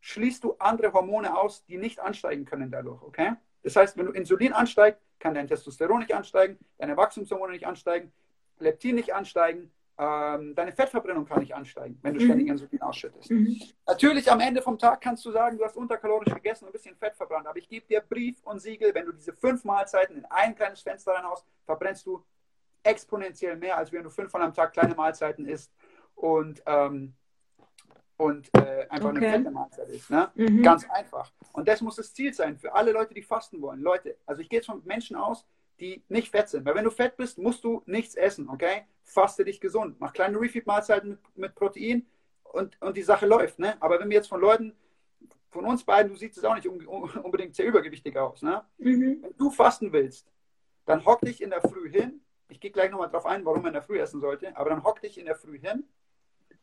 schließt 0.00 0.44
du 0.44 0.54
andere 0.58 0.92
Hormone 0.92 1.36
aus, 1.36 1.64
die 1.64 1.76
nicht 1.76 1.98
ansteigen 1.98 2.44
können 2.44 2.70
dadurch, 2.70 3.02
okay? 3.02 3.32
Das 3.64 3.74
heißt, 3.74 3.96
wenn 3.96 4.06
du 4.06 4.12
Insulin 4.12 4.52
ansteigt, 4.52 5.00
kann 5.18 5.34
dein 5.34 5.48
Testosteron 5.48 6.00
nicht 6.00 6.14
ansteigen, 6.14 6.58
deine 6.78 6.96
Wachstumshormone 6.96 7.52
nicht 7.52 7.66
ansteigen, 7.66 8.12
Leptin 8.58 8.94
nicht 8.94 9.12
ansteigen, 9.12 9.72
ähm, 9.96 10.54
deine 10.54 10.72
Fettverbrennung 10.72 11.24
kann 11.24 11.40
nicht 11.40 11.54
ansteigen, 11.54 11.98
wenn 12.02 12.14
du 12.14 12.20
mhm. 12.20 12.24
ständig 12.24 12.48
Insulin 12.48 12.82
ausschüttest. 12.82 13.30
Mhm. 13.30 13.60
Natürlich 13.86 14.30
am 14.30 14.40
Ende 14.40 14.60
vom 14.60 14.78
Tag 14.78 15.00
kannst 15.00 15.24
du 15.24 15.30
sagen, 15.30 15.56
du 15.56 15.64
hast 15.64 15.76
unterkalorisch 15.76 16.34
gegessen 16.34 16.64
und 16.64 16.70
ein 16.70 16.72
bisschen 16.72 16.96
Fett 16.96 17.14
verbrannt, 17.14 17.46
aber 17.46 17.58
ich 17.58 17.68
gebe 17.68 17.86
dir 17.86 18.00
Brief 18.00 18.42
und 18.42 18.60
Siegel, 18.60 18.92
wenn 18.94 19.06
du 19.06 19.12
diese 19.12 19.32
fünf 19.32 19.64
Mahlzeiten 19.64 20.16
in 20.16 20.24
ein 20.26 20.56
kleines 20.56 20.80
Fenster 20.80 21.12
reinhaust, 21.12 21.46
verbrennst 21.64 22.06
du 22.06 22.24
exponentiell 22.82 23.56
mehr, 23.56 23.76
als 23.78 23.92
wenn 23.92 24.02
du 24.02 24.10
fünfmal 24.10 24.42
am 24.42 24.52
Tag 24.52 24.72
kleine 24.72 24.94
Mahlzeiten 24.94 25.46
isst 25.46 25.72
und, 26.16 26.62
ähm, 26.66 27.14
und 28.16 28.48
äh, 28.54 28.86
einfach 28.88 29.10
okay. 29.10 29.26
eine 29.26 29.38
fette 29.38 29.50
Mahlzeit 29.50 29.88
isst. 29.90 30.10
Ne? 30.10 30.30
Mhm. 30.34 30.62
Ganz 30.62 30.90
einfach. 30.90 31.32
Und 31.52 31.68
das 31.68 31.80
muss 31.80 31.96
das 31.96 32.12
Ziel 32.12 32.34
sein 32.34 32.58
für 32.58 32.74
alle 32.74 32.90
Leute, 32.90 33.14
die 33.14 33.22
fasten 33.22 33.62
wollen. 33.62 33.80
Leute, 33.80 34.16
also 34.26 34.42
ich 34.42 34.48
gehe 34.48 34.58
jetzt 34.58 34.66
von 34.66 34.82
Menschen 34.84 35.16
aus, 35.16 35.46
die 35.84 36.02
nicht 36.08 36.30
fett 36.30 36.48
sind. 36.48 36.64
Weil 36.64 36.74
wenn 36.74 36.84
du 36.84 36.90
fett 36.90 37.16
bist, 37.16 37.38
musst 37.38 37.62
du 37.62 37.82
nichts 37.86 38.14
essen, 38.14 38.48
okay? 38.48 38.86
Faste 39.04 39.44
dich 39.44 39.60
gesund. 39.60 39.96
Mach 39.98 40.12
kleine 40.12 40.40
Refeed-Mahlzeiten 40.40 41.10
mit, 41.10 41.18
mit, 41.36 41.54
Protein 41.54 42.06
und, 42.44 42.80
und 42.80 42.96
die 42.96 43.02
Sache 43.02 43.26
läuft, 43.26 43.58
ne? 43.58 43.76
Aber 43.80 44.00
wenn 44.00 44.08
wir 44.08 44.16
jetzt 44.16 44.28
von 44.28 44.40
Leuten, 44.40 44.74
von 45.50 45.66
uns 45.66 45.84
beiden, 45.84 46.10
du 46.10 46.16
siehst 46.16 46.38
es 46.38 46.44
auch 46.44 46.54
nicht 46.54 46.66
unbedingt 46.66 47.54
sehr 47.54 47.66
übergewichtig 47.66 48.16
aus, 48.16 48.42
ne? 48.42 48.64
Mhm. 48.78 49.18
Wenn 49.22 49.36
du 49.36 49.50
fasten 49.50 49.92
willst, 49.92 50.26
dann 50.86 51.04
hock 51.04 51.20
dich 51.20 51.42
in 51.42 51.50
der 51.50 51.60
Früh 51.60 51.90
hin. 51.90 52.20
Ich 52.48 52.60
gehe 52.60 52.70
gleich 52.70 52.90
nochmal 52.90 53.10
drauf 53.10 53.26
ein, 53.26 53.44
warum 53.44 53.60
man 53.60 53.68
in 53.68 53.74
der 53.74 53.82
Früh 53.82 54.00
essen 54.00 54.20
sollte, 54.20 54.56
aber 54.56 54.70
dann 54.70 54.84
hock 54.84 55.02
dich 55.02 55.18
in 55.18 55.26
der 55.26 55.36
Früh 55.36 55.58
hin 55.58 55.84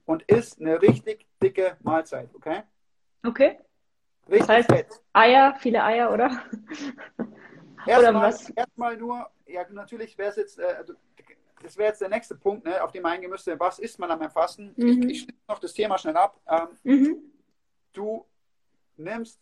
und 0.05 0.23
isst 0.23 0.59
eine 0.59 0.81
richtig 0.81 1.27
dicke 1.41 1.77
Mahlzeit, 1.81 2.33
okay? 2.33 2.63
Okay. 3.23 3.59
Richtig 4.27 4.47
das 4.47 4.49
heißt, 4.49 4.71
fett. 4.71 5.01
Eier, 5.13 5.55
viele 5.59 5.83
Eier, 5.83 6.11
oder? 6.11 6.43
Erstmal, 7.85 8.35
erstmal 8.55 8.97
nur, 8.97 9.29
ja, 9.47 9.65
natürlich 9.69 10.17
wäre 10.17 10.29
es 10.29 10.35
jetzt, 10.35 10.59
äh, 10.59 10.63
also, 10.77 10.93
das 11.61 11.77
wäre 11.77 11.89
jetzt 11.89 12.01
der 12.01 12.09
nächste 12.09 12.35
Punkt, 12.35 12.65
ne, 12.65 12.83
auf 12.83 12.91
den 12.91 13.03
man 13.03 13.13
eingehen 13.13 13.29
müsste, 13.29 13.59
was 13.59 13.79
isst 13.79 13.99
man 13.99 14.09
am 14.11 14.21
Erfassen? 14.21 14.73
Mhm. 14.75 15.03
Ich, 15.03 15.09
ich 15.09 15.21
schließe 15.21 15.37
noch 15.47 15.59
das 15.59 15.73
Thema 15.73 15.97
schnell 15.97 16.17
ab. 16.17 16.39
Ähm, 16.47 16.67
mhm. 16.83 17.17
Du 17.93 18.25
nimmst 18.97 19.39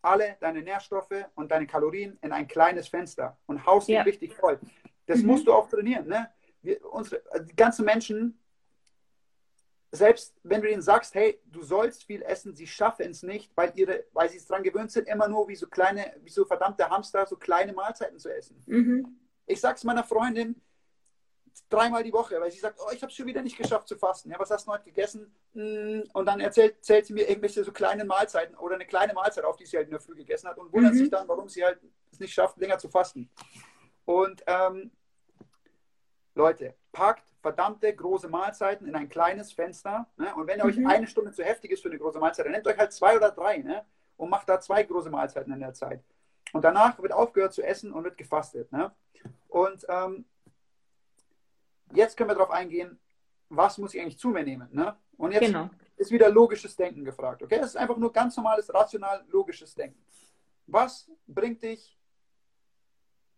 alle 0.00 0.36
deine 0.40 0.62
Nährstoffe 0.62 1.24
und 1.34 1.50
deine 1.50 1.66
Kalorien 1.66 2.18
in 2.22 2.32
ein 2.32 2.46
kleines 2.46 2.88
Fenster 2.88 3.36
und 3.46 3.64
haust 3.66 3.88
ja. 3.88 4.02
richtig 4.02 4.34
voll. 4.34 4.58
Das 5.06 5.20
mhm. 5.20 5.26
musst 5.26 5.46
du 5.46 5.52
auch 5.52 5.68
trainieren. 5.68 6.06
Ne? 6.06 6.30
Wir, 6.62 6.84
unsere, 6.92 7.22
die 7.44 7.56
ganzen 7.56 7.84
Menschen 7.84 8.37
selbst 9.90 10.34
wenn 10.42 10.60
du 10.60 10.70
ihnen 10.70 10.82
sagst, 10.82 11.14
hey, 11.14 11.40
du 11.46 11.62
sollst 11.62 12.04
viel 12.04 12.22
essen, 12.22 12.54
sie 12.54 12.66
schaffen 12.66 13.10
es 13.10 13.22
nicht, 13.22 13.50
weil, 13.56 13.72
ihre, 13.74 14.04
weil 14.12 14.28
sie 14.28 14.36
es 14.36 14.46
daran 14.46 14.62
gewöhnt 14.62 14.92
sind, 14.92 15.08
immer 15.08 15.28
nur 15.28 15.48
wie 15.48 15.56
so 15.56 15.66
kleine, 15.66 16.14
wie 16.22 16.30
so 16.30 16.44
verdammte 16.44 16.88
Hamster, 16.90 17.26
so 17.26 17.36
kleine 17.36 17.72
Mahlzeiten 17.72 18.18
zu 18.18 18.34
essen. 18.34 18.62
Mhm. 18.66 19.18
Ich 19.46 19.60
sag's 19.60 19.84
meiner 19.84 20.04
Freundin 20.04 20.60
dreimal 21.68 22.02
die 22.02 22.12
Woche, 22.12 22.40
weil 22.40 22.50
sie 22.50 22.58
sagt, 22.58 22.78
oh, 22.80 22.90
ich 22.92 23.02
habe 23.02 23.10
es 23.10 23.16
schon 23.16 23.26
wieder 23.26 23.42
nicht 23.42 23.56
geschafft 23.56 23.88
zu 23.88 23.96
fasten. 23.96 24.30
Ja, 24.30 24.38
was 24.38 24.50
hast 24.50 24.66
du 24.66 24.72
heute 24.72 24.84
gegessen? 24.84 25.34
Mm, 25.54 26.02
und 26.12 26.26
dann 26.26 26.40
erzählt, 26.40 26.76
erzählt 26.76 27.06
sie 27.06 27.12
mir 27.12 27.28
irgendwelche 27.28 27.64
so 27.64 27.72
kleine 27.72 28.04
Mahlzeiten 28.04 28.54
oder 28.56 28.76
eine 28.76 28.86
kleine 28.86 29.12
Mahlzeit 29.12 29.44
auf, 29.44 29.56
die 29.56 29.66
sie 29.66 29.76
halt 29.76 29.86
in 29.86 29.92
der 29.92 30.00
Früh 30.00 30.14
gegessen 30.14 30.48
hat 30.48 30.58
und 30.58 30.72
wundert 30.72 30.94
mhm. 30.94 30.98
sich 30.98 31.10
dann, 31.10 31.26
warum 31.28 31.48
sie 31.48 31.64
halt 31.64 31.80
es 32.12 32.20
nicht 32.20 32.32
schafft, 32.32 32.58
länger 32.58 32.78
zu 32.78 32.88
fasten. 32.88 33.30
Und 34.04 34.42
ähm, 34.46 34.90
Leute, 36.34 36.74
packt 36.92 37.24
verdammte 37.40 37.94
große 37.94 38.28
Mahlzeiten 38.28 38.86
in 38.86 38.94
ein 38.94 39.08
kleines 39.08 39.52
Fenster. 39.52 40.06
Ne? 40.16 40.34
Und 40.34 40.46
wenn 40.46 40.58
mhm. 40.58 40.66
euch 40.66 40.86
eine 40.86 41.06
Stunde 41.06 41.32
zu 41.32 41.44
heftig 41.44 41.70
ist 41.70 41.82
für 41.82 41.88
eine 41.88 41.98
große 41.98 42.18
Mahlzeit, 42.18 42.46
dann 42.46 42.52
nehmt 42.52 42.66
euch 42.66 42.78
halt 42.78 42.92
zwei 42.92 43.16
oder 43.16 43.30
drei 43.30 43.58
ne? 43.58 43.84
und 44.16 44.30
macht 44.30 44.48
da 44.48 44.60
zwei 44.60 44.82
große 44.82 45.10
Mahlzeiten 45.10 45.52
in 45.52 45.60
der 45.60 45.74
Zeit. 45.74 46.02
Und 46.52 46.64
danach 46.64 47.00
wird 47.00 47.12
aufgehört 47.12 47.52
zu 47.52 47.62
essen 47.62 47.92
und 47.92 48.04
wird 48.04 48.16
gefastet. 48.16 48.72
Ne? 48.72 48.90
Und 49.48 49.86
ähm, 49.88 50.24
jetzt 51.92 52.16
können 52.16 52.30
wir 52.30 52.34
darauf 52.34 52.50
eingehen, 52.50 52.98
was 53.48 53.78
muss 53.78 53.94
ich 53.94 54.00
eigentlich 54.00 54.18
zu 54.18 54.28
mir 54.28 54.42
nehmen. 54.42 54.68
Ne? 54.72 54.96
Und 55.16 55.32
jetzt 55.32 55.46
genau. 55.46 55.70
ist 55.96 56.10
wieder 56.10 56.30
logisches 56.30 56.74
Denken 56.74 57.04
gefragt. 57.04 57.42
Okay, 57.42 57.58
das 57.58 57.70
ist 57.70 57.76
einfach 57.76 57.96
nur 57.96 58.12
ganz 58.12 58.36
normales, 58.36 58.72
rational 58.72 59.24
logisches 59.28 59.74
Denken. 59.74 60.02
Was 60.66 61.10
bringt 61.26 61.62
dich 61.62 61.98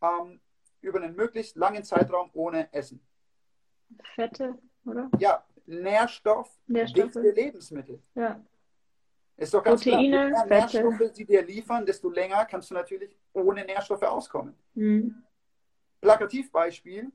ähm, 0.01 0.41
über 0.81 1.01
einen 1.01 1.15
möglichst 1.15 1.57
langen 1.57 1.85
Zeitraum 1.85 2.31
ohne 2.33 2.73
Essen? 2.73 3.01
Fette, 4.15 4.59
oder? 4.85 5.11
Ja, 5.19 5.45
Nährstoff, 5.67 6.51
Nährstoffe. 6.67 7.13
dichte 7.13 7.31
Lebensmittel. 7.31 8.03
Ja. 8.15 8.41
Ist 9.37 9.55
doch 9.55 9.63
ganz 9.63 9.83
Proteine, 9.83 10.29
klar. 10.31 10.45
Je 10.45 10.49
mehr 10.51 10.69
Fette. 10.69 10.83
Nährstoffe 10.85 11.15
sie 11.17 11.25
dir 11.25 11.43
liefern, 11.43 11.87
desto 11.87 12.11
länger 12.11 12.45
kannst 12.45 12.71
du 12.71 12.75
natürlich 12.75 13.17
ohne 13.33 13.65
Nährstoffe 13.65 14.03
auskommen. 14.03 14.55
Mhm. 14.75 15.23
Plakativbeispiel, 16.01 17.11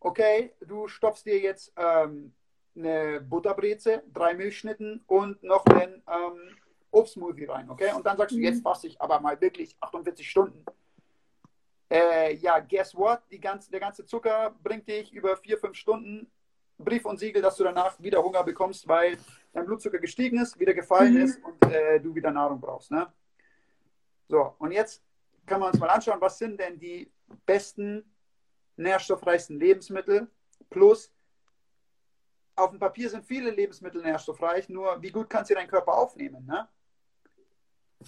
okay, 0.00 0.52
du 0.60 0.88
stopfst 0.88 1.24
dir 1.26 1.38
jetzt 1.38 1.72
ähm, 1.76 2.32
eine 2.76 3.20
Butterbreze, 3.20 4.02
drei 4.12 4.34
Milchschnitten 4.34 5.02
und 5.06 5.42
noch 5.42 5.64
einen 5.66 6.02
ähm, 6.08 6.56
Obstsmoothie 6.90 7.44
rein, 7.44 7.68
okay? 7.70 7.92
Und 7.94 8.06
dann 8.06 8.16
sagst 8.16 8.34
du, 8.34 8.38
Mhm. 8.38 8.44
jetzt 8.44 8.62
fasse 8.62 8.86
ich 8.86 9.00
aber 9.00 9.20
mal 9.20 9.40
wirklich 9.40 9.76
48 9.80 10.28
Stunden. 10.28 10.64
Äh, 11.90 12.34
ja, 12.36 12.60
guess 12.60 12.94
what? 12.94 13.20
Ganze, 13.40 13.70
der 13.70 13.80
ganze 13.80 14.04
Zucker 14.06 14.54
bringt 14.62 14.86
dich 14.88 15.12
über 15.12 15.36
vier, 15.36 15.58
fünf 15.58 15.76
Stunden 15.76 16.30
Brief 16.78 17.04
und 17.04 17.18
Siegel, 17.18 17.42
dass 17.42 17.56
du 17.56 17.64
danach 17.64 18.00
wieder 18.00 18.22
Hunger 18.22 18.42
bekommst, 18.42 18.86
weil 18.88 19.18
dein 19.52 19.66
Blutzucker 19.66 19.98
gestiegen 19.98 20.40
ist, 20.40 20.58
wieder 20.58 20.72
gefallen 20.72 21.14
Mhm. 21.14 21.22
ist 21.22 21.40
und 21.44 21.72
äh, 21.72 22.00
du 22.00 22.14
wieder 22.14 22.30
Nahrung 22.30 22.60
brauchst. 22.60 22.90
Ne? 22.90 23.12
So, 24.28 24.54
und 24.58 24.72
jetzt 24.72 25.02
können 25.46 25.60
wir 25.60 25.66
uns 25.66 25.78
mal 25.78 25.90
anschauen, 25.90 26.20
was 26.20 26.38
sind 26.38 26.58
denn 26.58 26.78
die 26.78 27.10
besten, 27.44 28.04
nährstoffreichsten 28.76 29.58
Lebensmittel 29.58 30.28
plus 30.70 31.12
auf 32.56 32.70
dem 32.70 32.78
Papier 32.78 33.08
sind 33.08 33.24
viele 33.24 33.50
Lebensmittel 33.50 34.02
nährstoffreich, 34.02 34.68
nur 34.68 35.00
wie 35.02 35.10
gut 35.10 35.28
kannst 35.28 35.50
du 35.50 35.54
deinen 35.54 35.68
Körper 35.68 35.94
aufnehmen? 35.94 36.46
Ne? 36.46 36.68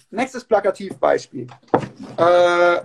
Nächstes 0.09 0.43
Plakativbeispiel. 0.45 1.47
Äh, 2.17 2.81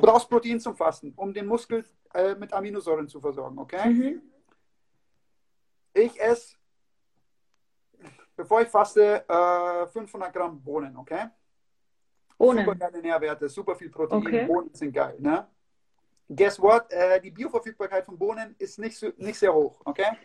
du 0.00 0.06
brauchst 0.06 0.28
Protein 0.28 0.60
zum 0.60 0.76
Fasten, 0.76 1.12
um 1.16 1.32
den 1.32 1.46
Muskel 1.46 1.84
äh, 2.14 2.34
mit 2.34 2.52
Aminosäuren 2.52 3.08
zu 3.08 3.20
versorgen, 3.20 3.58
okay? 3.58 3.88
Mhm. 3.88 4.22
Ich 5.94 6.20
esse, 6.20 6.56
bevor 8.36 8.60
ich 8.62 8.68
faste, 8.68 9.24
äh, 9.28 9.86
500 9.86 10.32
Gramm 10.32 10.62
Bohnen, 10.62 10.96
okay? 10.96 11.26
Super 12.38 12.38
Ohne. 12.38 12.76
geile 12.76 13.00
Nährwerte, 13.00 13.48
super 13.48 13.74
viel 13.74 13.88
Protein, 13.90 14.18
Okay. 14.26 14.46
Bohnen 14.46 14.74
sind 14.74 14.92
geil, 14.92 15.16
ne? 15.18 15.46
Guess 16.28 16.60
what? 16.60 16.90
Äh, 16.92 17.20
die 17.20 17.30
Bioverfügbarkeit 17.30 18.04
von 18.04 18.18
Bohnen 18.18 18.54
ist 18.58 18.78
nicht, 18.78 18.98
so, 18.98 19.10
nicht 19.16 19.38
sehr 19.38 19.54
hoch, 19.54 19.80
okay? 19.84 20.16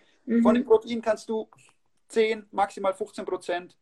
Von 0.41 0.53
dem 0.55 0.63
Mhm. 0.63 0.65
Protein 0.67 1.01
kannst 1.01 1.29
du 1.29 1.49
10, 2.09 2.47
maximal 2.51 2.93
15 2.93 3.23
Prozent, 3.25 3.77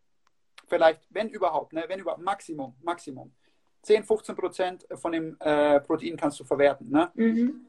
vielleicht, 0.68 1.08
wenn 1.10 1.30
überhaupt, 1.30 1.74
ne, 1.74 1.86
wenn 1.88 2.00
überhaupt, 2.00 2.22
Maximum, 2.22 2.76
Maximum. 2.84 3.34
10, 3.82 4.04
15 4.04 4.36
Prozent 4.36 4.88
von 4.96 5.12
dem 5.12 5.38
äh, 5.40 5.80
Protein 5.82 6.18
kannst 6.18 6.40
du 6.40 6.44
verwerten. 6.44 6.90
Ne? 6.90 7.12
Mhm. 7.14 7.68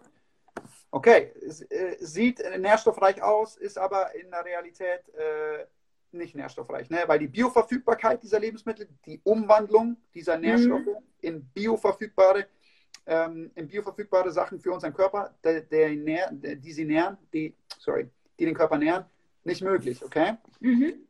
Okay, 0.91 1.33
es, 1.47 1.63
äh, 1.63 1.97
sieht 2.01 2.41
äh, 2.41 2.59
nährstoffreich 2.59 3.23
aus, 3.23 3.57
ist 3.57 3.79
aber 3.79 4.15
in 4.15 4.31
der 4.31 4.45
Realität 4.45 5.09
äh, 5.15 5.65
nicht 6.13 6.35
nährstoffreich, 6.35 6.91
ne? 6.91 7.05
weil 7.07 7.21
die 7.21 7.29
Bioverfügbarkeit 7.29 8.23
dieser 8.23 8.41
Lebensmittel, 8.41 8.89
die 9.07 9.21
Umwandlung 9.23 9.97
dieser 10.13 10.37
Nährstoffe 10.37 10.97
in 11.21 11.45
bioverfügbare, 11.55 12.47
ähm, 13.07 13.53
in 13.55 13.69
bioverfügbare 13.69 14.33
Sachen 14.33 14.59
für 14.59 14.73
unseren 14.73 14.93
Körper, 14.93 15.33
der, 15.45 15.61
der, 15.61 15.91
nähr- 15.91 16.33
der, 16.33 16.57
die 16.57 16.73
sie 16.73 16.85
nähren, 16.85 17.17
die, 17.33 17.55
sorry, 17.79 18.11
die 18.39 18.47
den 18.47 18.55
Körper 18.55 18.77
nähren, 18.77 19.05
nicht 19.45 19.63
möglich, 19.63 20.05
okay? 20.05 20.35
Mhm. 20.59 21.07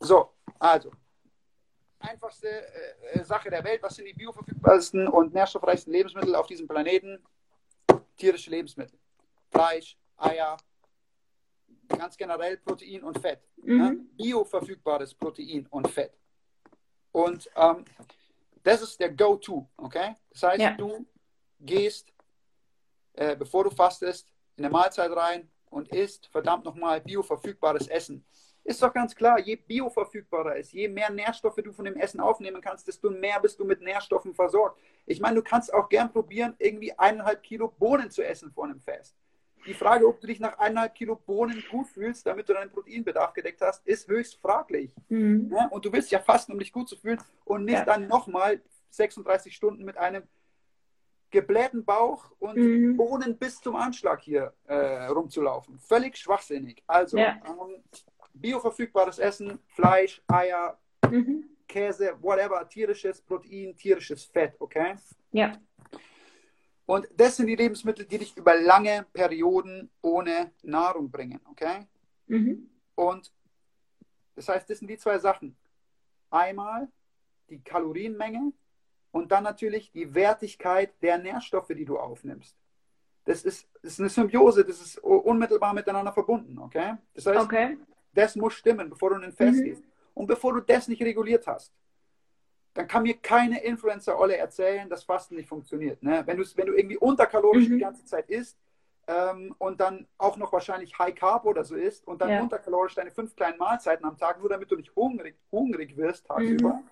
So, 0.00 0.28
also, 0.58 0.90
einfachste 1.98 2.48
äh, 2.48 3.18
äh, 3.20 3.24
Sache 3.24 3.50
der 3.50 3.64
Welt, 3.64 3.82
was 3.82 3.96
sind 3.96 4.06
die 4.06 4.12
bioverfügbarsten 4.14 5.08
und 5.08 5.34
nährstoffreichsten 5.34 5.92
Lebensmittel 5.92 6.34
auf 6.34 6.46
diesem 6.46 6.68
Planeten? 6.68 7.22
Tierische 8.16 8.50
Lebensmittel. 8.50 8.98
Fleisch, 9.50 9.96
Eier, 10.16 10.56
ganz 11.88 12.16
generell 12.16 12.56
Protein 12.58 13.02
und 13.04 13.18
Fett. 13.20 13.40
Ne? 13.56 13.92
Mhm. 13.92 14.10
Bioverfügbares 14.16 15.14
Protein 15.14 15.66
und 15.70 15.88
Fett. 15.88 16.12
Und 17.12 17.48
ähm, 17.56 17.84
das 18.62 18.82
ist 18.82 18.98
der 19.00 19.12
Go-To, 19.12 19.68
okay? 19.76 20.14
Das 20.30 20.42
heißt, 20.42 20.60
Ja. 20.60 20.72
du 20.72 21.06
gehst, 21.60 22.12
äh, 23.14 23.36
bevor 23.36 23.64
du 23.64 23.70
fastest, 23.70 24.32
in 24.56 24.64
eine 24.64 24.72
Mahlzeit 24.72 25.10
rein 25.12 25.50
und 25.70 25.88
isst 25.88 26.26
verdammt 26.26 26.64
nochmal 26.64 27.00
bioverfügbares 27.00 27.88
Essen. 27.88 28.24
Ist 28.66 28.82
doch 28.82 28.92
ganz 28.92 29.14
klar, 29.14 29.38
je 29.38 29.54
bioverfügbarer 29.54 30.56
es, 30.56 30.72
je 30.72 30.88
mehr 30.88 31.08
Nährstoffe 31.10 31.54
du 31.62 31.72
von 31.72 31.84
dem 31.84 31.94
Essen 31.96 32.18
aufnehmen 32.18 32.60
kannst, 32.60 32.88
desto 32.88 33.10
mehr 33.10 33.38
bist 33.38 33.60
du 33.60 33.64
mit 33.64 33.80
Nährstoffen 33.80 34.34
versorgt. 34.34 34.80
Ich 35.06 35.20
meine, 35.20 35.36
du 35.36 35.42
kannst 35.42 35.72
auch 35.72 35.88
gern 35.88 36.12
probieren, 36.12 36.56
irgendwie 36.58 36.92
eineinhalb 36.98 37.44
Kilo 37.44 37.68
Bohnen 37.68 38.10
zu 38.10 38.24
essen 38.24 38.50
vor 38.50 38.64
einem 38.64 38.80
Fest. 38.80 39.14
Die 39.66 39.74
Frage, 39.74 40.06
ob 40.08 40.20
du 40.20 40.26
dich 40.26 40.40
nach 40.40 40.58
eineinhalb 40.58 40.96
Kilo 40.96 41.14
Bohnen 41.14 41.62
gut 41.70 41.86
fühlst, 41.86 42.26
damit 42.26 42.48
du 42.48 42.54
deinen 42.54 42.70
Proteinbedarf 42.72 43.34
gedeckt 43.34 43.60
hast, 43.60 43.86
ist 43.86 44.08
höchst 44.08 44.34
fraglich. 44.40 44.92
Mhm. 45.10 45.48
Ja? 45.52 45.66
Und 45.68 45.84
du 45.84 45.92
willst 45.92 46.10
ja 46.10 46.18
fasten, 46.18 46.50
um 46.52 46.58
dich 46.58 46.72
gut 46.72 46.88
zu 46.88 46.96
fühlen 46.96 47.20
und 47.44 47.64
nicht 47.64 47.74
Ja. 47.78 47.84
dann 47.84 48.08
nochmal 48.08 48.60
36 48.90 49.54
Stunden 49.54 49.84
mit 49.84 49.96
einem 49.96 50.24
geblähten 51.30 51.84
Bauch 51.84 52.32
und 52.40 52.56
Mhm. 52.56 52.96
Bohnen 52.96 53.36
bis 53.38 53.60
zum 53.60 53.76
Anschlag 53.76 54.22
hier 54.22 54.52
äh, 54.66 55.06
rumzulaufen. 55.06 55.78
Völlig 55.78 56.16
schwachsinnig. 56.16 56.82
Also 56.86 57.18
Ja. 57.18 57.36
ähm, 57.44 57.82
bioverfügbares 58.40 59.18
Essen, 59.18 59.58
Fleisch, 59.68 60.22
Eier, 60.28 60.78
Mhm. 61.10 61.44
Käse, 61.68 62.16
whatever, 62.20 62.68
tierisches 62.68 63.20
Protein, 63.20 63.76
tierisches 63.76 64.24
Fett, 64.24 64.54
okay? 64.60 64.94
Ja. 65.32 65.52
Und 66.86 67.08
das 67.16 67.36
sind 67.36 67.48
die 67.48 67.56
Lebensmittel, 67.56 68.06
die 68.06 68.18
dich 68.18 68.36
über 68.36 68.58
lange 68.58 69.06
Perioden 69.12 69.90
ohne 70.02 70.52
Nahrung 70.62 71.10
bringen, 71.10 71.40
okay? 71.50 71.86
Mhm. 72.26 72.70
Und 72.94 73.32
das 74.36 74.48
heißt, 74.48 74.68
das 74.70 74.78
sind 74.78 74.88
die 74.88 74.98
zwei 74.98 75.18
Sachen. 75.18 75.56
Einmal 76.30 76.88
die 77.48 77.60
Kalorienmenge 77.62 78.52
und 79.12 79.32
dann 79.32 79.44
natürlich 79.44 79.90
die 79.92 80.14
Wertigkeit 80.14 80.92
der 81.02 81.18
Nährstoffe, 81.18 81.68
die 81.68 81.84
du 81.84 81.98
aufnimmst. 81.98 82.56
Das 83.24 83.42
ist, 83.42 83.68
das 83.82 83.92
ist 83.94 84.00
eine 84.00 84.08
Symbiose, 84.08 84.64
das 84.64 84.80
ist 84.80 84.98
unmittelbar 84.98 85.74
miteinander 85.74 86.12
verbunden, 86.12 86.58
okay? 86.58 86.96
Das 87.14 87.26
heißt, 87.26 87.40
Okay. 87.44 87.76
Das 88.16 88.34
muss 88.36 88.54
stimmen, 88.54 88.90
bevor 88.90 89.10
du 89.10 89.16
in 89.16 89.22
den 89.22 89.32
Fest 89.32 89.60
Mhm. 89.60 89.64
gehst. 89.64 89.84
Und 90.14 90.26
bevor 90.26 90.54
du 90.54 90.60
das 90.60 90.88
nicht 90.88 91.02
reguliert 91.02 91.46
hast, 91.46 91.72
dann 92.74 92.86
kann 92.88 93.02
mir 93.04 93.16
keine 93.16 93.62
Influencer-Olle 93.62 94.36
erzählen, 94.36 94.88
dass 94.88 95.04
Fasten 95.04 95.36
nicht 95.36 95.48
funktioniert. 95.48 96.02
Ne? 96.02 96.22
Wenn, 96.26 96.36
du, 96.36 96.44
wenn 96.56 96.66
du 96.66 96.74
irgendwie 96.74 96.98
unterkalorisch 96.98 97.68
Mhm. 97.68 97.72
die 97.74 97.78
ganze 97.78 98.04
Zeit 98.04 98.28
isst 98.28 98.58
ähm, 99.06 99.54
und 99.58 99.80
dann 99.80 100.06
auch 100.18 100.36
noch 100.36 100.52
wahrscheinlich 100.52 100.98
High 100.98 101.14
Carb 101.14 101.44
oder 101.46 101.64
so 101.64 101.74
isst 101.74 102.06
und 102.06 102.20
dann 102.20 102.30
Ja. 102.30 102.40
unterkalorisch 102.42 102.94
deine 102.94 103.10
fünf 103.10 103.34
kleinen 103.36 103.56
Mahlzeiten 103.58 104.04
am 104.04 104.16
Tag, 104.18 104.40
nur 104.40 104.48
damit 104.48 104.70
du 104.70 104.76
nicht 104.76 104.94
hungrig, 104.96 105.36
hungrig 105.52 105.96
wirst 105.96 106.26
tagsüber. 106.26 106.74
Mhm. 106.74 106.88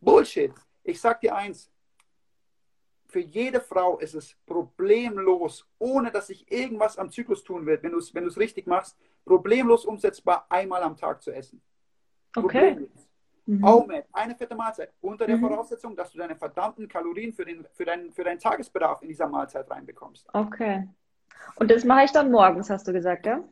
Bullshit. 0.00 0.52
Ich 0.82 1.00
sag 1.00 1.20
dir 1.20 1.34
eins. 1.34 1.70
Für 3.10 3.20
jede 3.20 3.60
Frau 3.60 3.98
ist 3.98 4.14
es 4.14 4.36
problemlos, 4.46 5.66
ohne 5.78 6.10
dass 6.10 6.28
sich 6.28 6.50
irgendwas 6.50 6.96
am 6.96 7.10
Zyklus 7.10 7.42
tun 7.42 7.66
wird, 7.66 7.82
wenn 7.82 7.92
du 7.92 7.98
es 7.98 8.14
wenn 8.14 8.24
du's 8.24 8.38
richtig 8.38 8.66
machst, 8.66 8.96
problemlos 9.24 9.84
umsetzbar, 9.84 10.46
einmal 10.48 10.82
am 10.82 10.96
Tag 10.96 11.20
zu 11.22 11.32
essen. 11.32 11.60
Okay. 12.36 12.70
Problemlos. 12.70 13.08
Mhm. 13.46 13.64
OMAD, 13.64 14.04
eine 14.12 14.36
fette 14.36 14.54
Mahlzeit, 14.54 14.92
unter 15.00 15.26
der 15.26 15.36
Mhm. 15.36 15.48
Voraussetzung, 15.48 15.96
dass 15.96 16.12
du 16.12 16.18
deine 16.18 16.36
verdammten 16.36 16.86
Kalorien 16.86 17.32
für, 17.32 17.44
den, 17.44 17.66
für, 17.72 17.84
deinen, 17.84 18.12
für 18.12 18.22
deinen 18.22 18.38
Tagesbedarf 18.38 19.02
in 19.02 19.08
dieser 19.08 19.26
Mahlzeit 19.28 19.68
reinbekommst. 19.68 20.28
Okay. 20.32 20.88
Und 21.56 21.68
das 21.70 21.84
mache 21.84 22.04
ich 22.04 22.12
dann 22.12 22.30
morgens, 22.30 22.70
hast 22.70 22.86
du 22.86 22.92
gesagt, 22.92 23.26
ja? 23.26 23.42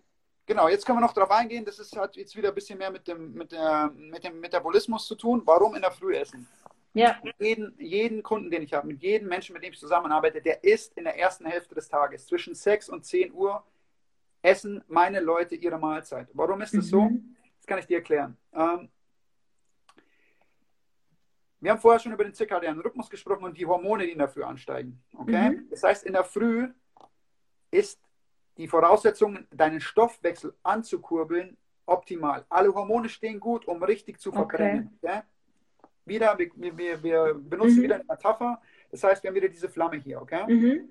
Genau, 0.46 0.68
jetzt 0.68 0.86
können 0.86 0.98
wir 0.98 1.02
noch 1.06 1.12
darauf 1.12 1.32
eingehen, 1.32 1.64
das 1.64 1.78
ist, 1.80 1.96
hat 1.96 2.16
jetzt 2.16 2.36
wieder 2.36 2.50
ein 2.50 2.54
bisschen 2.54 2.78
mehr 2.78 2.90
mit 2.90 3.08
dem, 3.08 3.34
mit, 3.34 3.50
der, 3.50 3.90
mit 3.94 4.22
dem 4.22 4.38
Metabolismus 4.40 5.06
zu 5.06 5.16
tun. 5.16 5.42
Warum 5.44 5.74
in 5.74 5.82
der 5.82 5.90
Früh 5.90 6.16
essen? 6.16 6.46
Ja. 6.98 7.16
Jeden, 7.38 7.74
jeden 7.78 8.22
Kunden, 8.22 8.50
den 8.50 8.62
ich 8.62 8.72
habe, 8.72 8.86
mit 8.86 9.00
jedem 9.02 9.28
Menschen, 9.28 9.52
mit 9.52 9.62
dem 9.62 9.72
ich 9.72 9.78
zusammenarbeite, 9.78 10.42
der 10.42 10.64
isst 10.64 10.96
in 10.96 11.04
der 11.04 11.18
ersten 11.18 11.46
Hälfte 11.46 11.74
des 11.74 11.88
Tages. 11.88 12.26
Zwischen 12.26 12.54
6 12.54 12.88
und 12.88 13.04
10 13.04 13.32
Uhr 13.32 13.64
essen 14.42 14.82
meine 14.88 15.20
Leute 15.20 15.54
ihre 15.54 15.78
Mahlzeit. 15.78 16.28
Warum 16.32 16.60
ist 16.60 16.74
das 16.74 16.88
so? 16.88 17.02
Mhm. 17.02 17.36
Das 17.58 17.66
kann 17.66 17.78
ich 17.78 17.86
dir 17.86 17.98
erklären. 17.98 18.36
Ähm, 18.52 18.88
wir 21.60 21.70
haben 21.72 21.80
vorher 21.80 21.98
schon 21.98 22.12
über 22.12 22.24
den 22.24 22.34
zirkadianen 22.34 22.80
Rhythmus 22.80 23.10
gesprochen 23.10 23.44
und 23.44 23.58
die 23.58 23.66
Hormone, 23.66 24.04
die 24.04 24.12
in 24.12 24.18
der 24.18 24.28
Früh 24.28 24.44
ansteigen. 24.44 25.02
Okay? 25.16 25.50
Mhm. 25.50 25.68
Das 25.70 25.82
heißt, 25.82 26.04
in 26.04 26.12
der 26.12 26.24
Früh 26.24 26.68
ist 27.70 28.00
die 28.56 28.68
Voraussetzung, 28.68 29.46
deinen 29.50 29.80
Stoffwechsel 29.80 30.54
anzukurbeln, 30.62 31.56
optimal. 31.86 32.44
Alle 32.48 32.74
Hormone 32.74 33.08
stehen 33.08 33.40
gut, 33.40 33.66
um 33.66 33.82
richtig 33.82 34.20
zu 34.20 34.32
verbrennen. 34.32 34.98
Okay? 35.02 35.22
Wieder, 36.08 36.38
wir, 36.38 36.50
wir, 36.76 37.02
wir 37.02 37.34
benutzen 37.34 37.78
Mhm. 37.78 37.82
wieder 37.82 37.94
eine 37.96 38.04
Metapher. 38.04 38.60
Das 38.90 39.04
heißt, 39.04 39.22
wir 39.22 39.28
haben 39.28 39.34
wieder 39.36 39.48
diese 39.48 39.68
Flamme 39.68 39.96
hier. 39.96 40.20
Okay? 40.22 40.44
Mhm. 40.52 40.88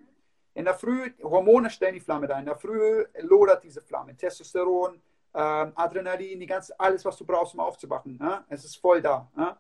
In 0.53 0.65
der 0.65 0.73
Früh, 0.73 1.11
Hormone 1.21 1.69
stellen 1.69 1.93
die 1.93 1.99
Flamme 1.99 2.27
da. 2.27 2.39
In 2.39 2.45
der 2.45 2.55
Früh 2.55 3.05
lodert 3.21 3.63
diese 3.63 3.81
Flamme. 3.81 4.15
Testosteron, 4.15 4.95
ähm, 5.33 5.71
Adrenalin, 5.75 6.39
die 6.39 6.45
ganze, 6.47 6.79
alles, 6.79 7.03
was 7.05 7.17
du 7.17 7.25
brauchst, 7.25 7.53
um 7.53 7.59
aufzuwachen. 7.59 8.17
Ne? 8.17 8.43
Es 8.49 8.65
ist 8.65 8.75
voll 8.77 9.01
da. 9.01 9.29
Ne? 9.35 9.55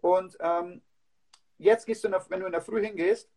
Und 0.00 0.36
ähm, 0.40 0.80
jetzt 1.58 1.86
gehst 1.86 2.02
du, 2.04 2.08
der, 2.08 2.24
wenn 2.28 2.40
du 2.40 2.46
in 2.46 2.52
der 2.52 2.60
Früh 2.62 2.84
hingehst, 2.84 3.28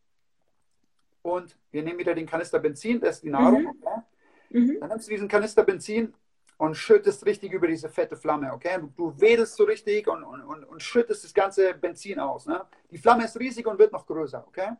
und 1.21 1.57
wir 1.71 1.83
nehmen 1.83 1.99
wieder 1.99 2.13
den 2.15 2.25
Kanister 2.25 2.57
Benzin, 2.59 2.99
das 3.01 3.15
ist 3.17 3.23
die 3.23 3.29
Nahrung, 3.29 3.63
Mhm. 3.63 3.67
okay? 3.81 4.01
Mhm. 4.49 4.79
dann 4.79 4.89
nimmst 4.89 5.07
du 5.07 5.11
diesen 5.11 5.27
Kanister 5.27 5.63
Benzin, 5.63 6.13
und 6.57 6.75
schüttest 6.75 7.25
richtig 7.25 7.51
über 7.53 7.67
diese 7.67 7.87
fette 7.87 8.17
Flamme, 8.17 8.51
okay? 8.51 8.79
Du, 8.95 9.13
wedelst 9.19 9.55
so 9.55 9.63
richtig 9.63 10.07
und, 10.07 10.23
und, 10.23 10.41
und, 10.41 10.63
und, 10.63 10.81
schüttest 10.81 11.23
das 11.23 11.33
ganze 11.33 11.73
Benzin 11.73 12.19
aus. 12.19 12.47
Ne? 12.47 12.65
Die 12.89 12.97
Flamme 12.97 13.25
ist 13.25 13.39
riesig 13.39 13.65
und 13.67 13.77
wird 13.77 13.91
noch 13.91 14.05
größer, 14.05 14.43
okay? 14.47 14.71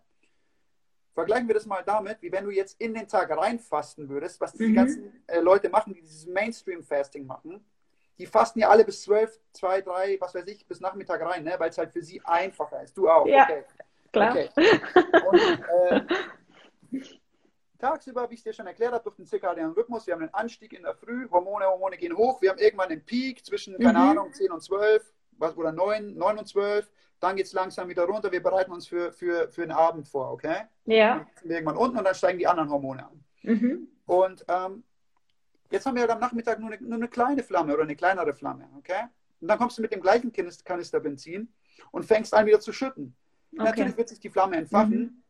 Vergleichen 1.14 1.48
wir 1.48 1.56
das 1.56 1.66
mal 1.66 1.84
damit, 1.84 2.22
wie 2.22 2.32
wenn 2.32 2.46
du 2.46 2.52
jetzt 2.52 2.80
in 2.80 2.94
den 2.94 3.08
Tag 3.08 3.36
reinfasten 3.36 4.10
würdest, 4.10 4.42
was 4.42 4.54
diese 4.54 4.70
mhm. 4.70 4.76
ganzen 4.76 5.24
äh, 5.28 5.40
Leute 5.40 5.70
machen, 5.70 5.94
die 5.94 6.02
dieses 6.02 6.26
Mainstream-Fasting 6.28 7.26
machen. 7.26 7.64
Die 8.18 8.26
fasten 8.26 8.60
ja 8.60 8.70
alle 8.70 8.84
bis 8.84 9.04
12, 9.04 9.40
2, 9.54 9.82
3, 9.82 10.18
was 10.20 10.34
weiß 10.34 10.48
ich, 10.48 10.66
bis 10.68 10.80
Nachmittag 10.80 11.22
rein, 11.22 11.44
ne? 11.44 11.56
weil 11.58 11.70
es 11.70 11.78
halt 11.78 11.92
für 11.92 12.02
sie 12.02 12.20
einfacher 12.26 12.82
ist. 12.82 12.98
Du 12.98 13.08
auch, 13.08 13.28
ja, 13.28 13.44
okay. 13.44 13.64
Klar. 14.12 14.32
Okay. 14.32 14.50
Und, 15.30 15.40
äh, 16.92 17.00
tagsüber, 17.78 18.30
wie 18.30 18.36
ich 18.36 18.40
es 18.40 18.44
dir 18.44 18.54
schon 18.54 18.68
erklärt 18.68 18.94
habe, 18.94 19.04
durch 19.04 19.16
den 19.16 19.26
zirkadianen 19.26 19.74
Rhythmus, 19.74 20.08
wir 20.08 20.14
haben 20.14 20.22
einen 20.22 20.34
Anstieg 20.34 20.74
in 20.74 20.84
der 20.84 20.96
Früh, 20.96 21.28
Hormone, 21.30 21.66
Hormone 21.66 21.98
gehen 21.98 22.16
hoch, 22.16 22.42
wir 22.42 22.52
haben 22.52 22.60
irgendwann 22.60 22.90
einen 22.90 23.04
Peak 23.04 23.46
zwischen, 23.46 23.76
mhm. 23.76 23.84
keine 23.84 24.00
Ahnung, 24.00 24.34
10 24.34 24.52
und 24.52 24.62
12 24.62 25.14
was, 25.40 25.56
oder 25.56 25.72
9, 25.72 26.16
9 26.16 26.38
und 26.40 26.48
12, 26.48 26.90
dann 27.20 27.36
geht 27.36 27.46
es 27.46 27.54
langsam 27.54 27.88
wieder 27.90 28.04
runter, 28.06 28.32
wir 28.32 28.42
bereiten 28.42 28.72
uns 28.72 28.88
für, 28.88 29.12
für, 29.12 29.50
für 29.50 29.62
den 29.62 29.72
Abend 29.72 30.08
vor, 30.08 30.32
okay? 30.32 30.64
Ja. 30.86 31.18
Dann 31.18 31.28
sind 31.36 31.50
wir 31.50 31.56
irgendwann 31.58 31.78
unten 31.78 31.98
und 31.98 32.04
dann 32.04 32.16
steigen 32.16 32.40
die 32.40 32.48
anderen 32.48 32.70
Hormone 32.70 33.06
an. 33.06 33.24
Mhm. 33.44 33.88
Und 34.06 34.46
ähm, 34.48 34.84
jetzt 35.72 35.86
haben 35.86 35.96
wir 35.96 36.02
halt 36.02 36.12
am 36.12 36.20
Nachmittag 36.20 36.60
nur 36.60 36.72
eine, 36.72 36.82
nur 36.82 36.96
eine 36.96 37.08
kleine 37.08 37.44
Flamme 37.44 37.74
oder 37.74 37.84
eine 37.84 37.96
kleinere 37.96 38.34
Flamme, 38.34 38.70
okay? 38.78 39.06
Und 39.40 39.48
dann 39.48 39.58
kommst 39.60 39.78
du 39.78 39.82
mit 39.82 39.92
dem 39.92 40.02
gleichen 40.02 40.32
Kanister 40.32 41.00
Benzin 41.00 41.54
und 41.92 42.06
fängst 42.06 42.34
an 42.34 42.46
wieder 42.46 42.60
zu 42.60 42.74
schütten. 42.74 43.16
Okay. 43.54 43.64
Natürlich 43.64 43.98
wird 43.98 44.10
sich 44.10 44.20
die 44.20 44.30
Flamme 44.30 44.58
entfachen, 44.58 45.00
mhm 45.00 45.24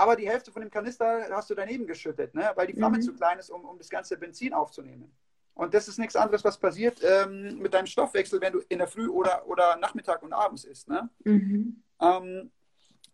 aber 0.00 0.16
die 0.16 0.26
Hälfte 0.26 0.50
von 0.50 0.62
dem 0.62 0.70
Kanister 0.70 1.28
hast 1.30 1.50
du 1.50 1.54
daneben 1.54 1.86
geschüttet, 1.86 2.34
ne? 2.34 2.50
weil 2.54 2.66
die 2.66 2.72
Flamme 2.72 2.96
mhm. 2.96 3.02
zu 3.02 3.12
klein 3.12 3.38
ist, 3.38 3.50
um, 3.50 3.66
um 3.66 3.76
das 3.76 3.90
ganze 3.90 4.16
Benzin 4.16 4.54
aufzunehmen. 4.54 5.12
Und 5.52 5.74
das 5.74 5.88
ist 5.88 5.98
nichts 5.98 6.16
anderes, 6.16 6.42
was 6.42 6.56
passiert 6.56 7.02
ähm, 7.04 7.58
mit 7.58 7.74
deinem 7.74 7.86
Stoffwechsel, 7.86 8.40
wenn 8.40 8.54
du 8.54 8.60
in 8.70 8.78
der 8.78 8.88
Früh 8.88 9.08
oder, 9.08 9.46
oder 9.46 9.76
Nachmittag 9.76 10.22
und 10.22 10.32
abends 10.32 10.64
isst. 10.64 10.88
Ne? 10.88 11.10
Mhm. 11.24 11.82
Ähm, 12.00 12.50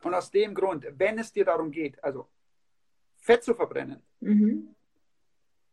und 0.04 0.14
aus 0.14 0.30
dem 0.30 0.54
Grund, 0.54 0.86
wenn 0.96 1.18
es 1.18 1.32
dir 1.32 1.44
darum 1.44 1.72
geht, 1.72 2.02
also 2.04 2.28
Fett 3.16 3.42
zu 3.42 3.52
verbrennen, 3.52 4.00
mhm. 4.20 4.72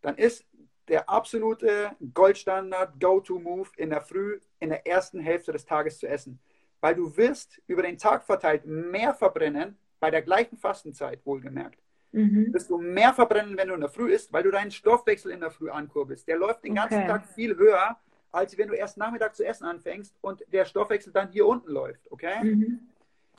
dann 0.01 0.17
ist 0.17 0.47
der 0.87 1.07
absolute 1.07 1.91
Goldstandard 2.11 2.99
Go-To-Move 2.99 3.69
in 3.77 3.91
der 3.91 4.01
Früh, 4.01 4.39
in 4.57 4.69
der 4.69 4.87
ersten 4.87 5.19
Hälfte 5.19 5.51
des 5.51 5.63
Tages 5.63 5.99
zu 5.99 6.07
essen. 6.07 6.39
Weil 6.81 6.95
du 6.95 7.15
wirst 7.15 7.61
über 7.67 7.83
den 7.83 7.99
Tag 7.99 8.23
verteilt 8.23 8.65
mehr 8.65 9.13
verbrennen, 9.13 9.77
bei 10.03 10.11
der 10.11 10.21
gleichen 10.21 10.57
Fastenzeit 10.57 11.25
wohlgemerkt, 11.25 11.81
mhm. 12.11 12.53
wirst 12.53 12.69
du 12.69 12.77
mehr 12.77 13.13
verbrennen, 13.13 13.55
wenn 13.55 13.69
du 13.69 13.73
in 13.73 13.79
der 13.79 13.89
Früh 13.89 14.11
isst, 14.11 14.33
weil 14.33 14.43
du 14.43 14.51
deinen 14.51 14.69
Stoffwechsel 14.69 15.31
in 15.31 15.39
der 15.39 15.49
Früh 15.49 15.69
ankurbelst. 15.69 16.27
Der 16.27 16.35
läuft 16.35 16.65
den 16.65 16.75
ganzen 16.75 16.97
okay. 16.97 17.07
Tag 17.07 17.25
viel 17.25 17.55
höher, 17.55 17.97
als 18.29 18.57
wenn 18.57 18.67
du 18.67 18.73
erst 18.73 18.97
Nachmittag 18.97 19.33
zu 19.33 19.45
essen 19.45 19.63
anfängst 19.63 20.13
und 20.19 20.43
der 20.51 20.65
Stoffwechsel 20.65 21.13
dann 21.13 21.29
hier 21.31 21.47
unten 21.47 21.71
läuft. 21.71 22.11
Okay? 22.11 22.43
Mhm. 22.43 22.79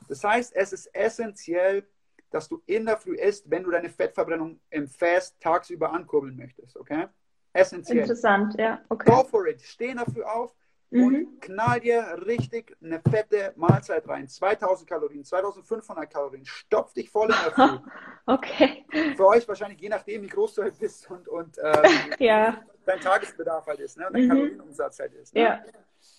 Das 0.09 0.23
heißt, 0.23 0.55
es 0.55 0.73
ist 0.73 0.87
essentiell, 0.95 1.85
dass 2.31 2.49
du 2.49 2.59
in 2.65 2.87
der 2.87 2.97
Früh 2.97 3.15
isst, 3.15 3.47
wenn 3.51 3.61
du 3.61 3.69
deine 3.69 3.89
Fettverbrennung 3.89 4.59
im 4.71 4.87
Fast 4.87 5.39
tagsüber 5.39 5.93
ankurbeln 5.93 6.35
möchtest. 6.35 6.77
Okay? 6.77 7.05
Essentiell. 7.53 7.99
Interessant, 7.99 8.55
ja. 8.57 8.81
Okay. 8.89 9.11
Go 9.11 9.23
for 9.23 9.45
it. 9.45 9.61
Steh 9.61 9.89
in 9.89 9.97
der 9.97 10.07
Früh 10.07 10.23
auf, 10.23 10.51
mhm. 10.89 11.03
und 11.03 11.41
knall 11.41 11.79
dir 11.79 12.17
richtig 12.25 12.75
eine 12.83 13.01
fette 13.01 13.53
Mahlzeit 13.55 14.07
rein. 14.07 14.27
2000 14.27 14.89
Kalorien, 14.89 15.23
2500 15.23 16.09
Kalorien. 16.09 16.45
Stopf 16.45 16.93
dich 16.93 17.09
voll 17.09 17.29
in 17.29 17.35
der 17.43 17.51
Früh. 17.51 17.79
okay. 18.25 18.85
Für 19.15 19.27
euch 19.27 19.47
wahrscheinlich 19.47 19.79
je 19.81 19.89
nachdem, 19.89 20.23
wie 20.23 20.27
groß 20.27 20.55
du 20.55 20.63
halt 20.63 20.77
bist 20.79 21.09
und, 21.09 21.27
und 21.27 21.57
ähm, 21.61 21.91
ja. 22.19 22.61
dein 22.85 22.99
Tagesbedarf 22.99 23.65
halt 23.65 23.79
ist 23.79 23.97
ne? 23.97 24.07
und 24.07 24.13
dein 24.13 24.25
mhm. 24.25 24.29
Kalorienumsatz 24.29 24.99
halt 24.99 25.13
ist. 25.13 25.33
Ne? 25.33 25.41
Ja. 25.41 25.63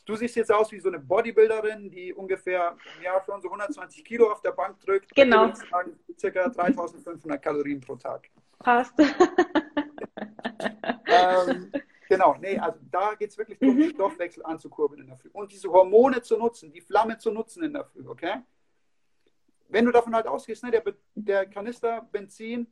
Du 0.05 0.17
siehst 0.17 0.37
jetzt 0.37 0.53
aus 0.53 0.71
wie 0.73 0.81
so 0.81 0.89
eine 0.89 0.99
Bodybuilderin, 0.99 1.91
die 1.91 2.12
ungefähr 2.12 2.77
im 2.97 3.05
Jahr 3.05 3.23
schon 3.25 3.41
so 3.41 3.49
120 3.49 4.05
Kilo 4.05 4.31
auf 4.31 4.41
der 4.41 4.53
Bank 4.53 4.81
drückt. 4.81 5.14
Genau. 5.14 5.53
Sagen, 5.53 5.99
circa 6.19 6.49
3500 6.49 7.41
Kalorien 7.43 7.81
pro 7.81 7.97
Tag. 7.97 8.29
Passt. 8.59 8.95
ähm, 11.07 11.73
Genau, 12.09 12.37
nee, 12.41 12.59
also 12.59 12.79
da 12.91 13.15
geht 13.15 13.31
es 13.31 13.39
wirklich 13.39 13.59
darum, 13.59 13.77
mhm. 13.77 13.91
Stoffwechsel 13.91 14.45
anzukurbeln 14.45 15.01
in 15.03 15.09
der 15.09 15.17
Früh. 15.17 15.31
Und 15.33 15.51
diese 15.53 15.71
Hormone 15.71 16.23
zu 16.23 16.37
nutzen, 16.37 16.73
die 16.73 16.81
Flamme 16.81 17.19
zu 17.19 17.31
nutzen 17.31 17.65
in 17.65 17.73
der 17.73 17.85
Früh, 17.85 18.07
okay? 18.07 18.43
Wenn 19.69 19.85
du 19.85 19.91
davon 19.91 20.15
halt 20.15 20.27
ausgehst, 20.27 20.63
ne, 20.63 20.71
der, 20.71 20.83
der 21.15 21.47
Kanister 21.47 22.07
Benzin 22.13 22.69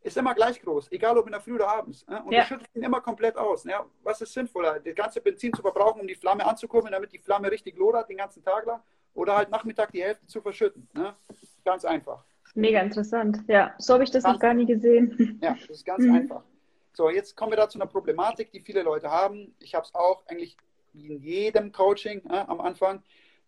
ist 0.00 0.16
immer 0.16 0.34
gleich 0.34 0.60
groß, 0.62 0.92
egal 0.92 1.18
ob 1.18 1.26
in 1.26 1.32
der 1.32 1.40
Früh 1.40 1.54
oder 1.54 1.68
abends. 1.68 2.06
Ne? 2.06 2.22
Und 2.22 2.32
ja. 2.32 2.42
du 2.42 2.46
schüttest 2.46 2.74
ihn 2.76 2.82
immer 2.82 3.00
komplett 3.00 3.36
aus. 3.36 3.64
Ne? 3.64 3.74
Was 4.02 4.20
ist 4.20 4.32
sinnvoller, 4.32 4.78
das 4.78 4.94
ganze 4.94 5.20
Benzin 5.20 5.52
zu 5.52 5.60
verbrauchen, 5.62 6.00
um 6.00 6.06
die 6.06 6.14
Flamme 6.14 6.46
anzukurbeln, 6.46 6.92
damit 6.92 7.12
die 7.12 7.18
Flamme 7.18 7.50
richtig 7.50 7.76
lodert 7.76 8.08
den 8.08 8.18
ganzen 8.18 8.42
Tag 8.42 8.64
lang? 8.66 8.80
Oder 9.14 9.36
halt 9.36 9.50
Nachmittag 9.50 9.90
die 9.90 10.02
Hälfte 10.02 10.26
zu 10.26 10.40
verschütten? 10.40 10.88
Ne? 10.94 11.14
Ganz 11.64 11.84
einfach. 11.84 12.24
Mega 12.54 12.80
interessant. 12.80 13.42
Ja, 13.48 13.74
so 13.78 13.94
habe 13.94 14.04
ich 14.04 14.10
das 14.10 14.22
ganz, 14.22 14.34
noch 14.34 14.40
gar 14.40 14.54
nie 14.54 14.66
gesehen. 14.66 15.38
Ja, 15.42 15.56
das 15.60 15.78
ist 15.78 15.84
ganz 15.84 16.04
mhm. 16.04 16.14
einfach. 16.14 16.44
So, 16.98 17.10
jetzt 17.10 17.36
kommen 17.36 17.52
wir 17.52 17.56
da 17.56 17.68
zu 17.68 17.78
einer 17.78 17.86
Problematik, 17.86 18.50
die 18.50 18.58
viele 18.58 18.82
Leute 18.82 19.08
haben. 19.08 19.54
Ich 19.60 19.76
habe 19.76 19.86
es 19.86 19.94
auch 19.94 20.26
eigentlich 20.26 20.56
wie 20.92 21.06
in 21.06 21.22
jedem 21.22 21.70
Coaching 21.70 22.28
äh, 22.28 22.38
am 22.38 22.60
Anfang. 22.60 23.04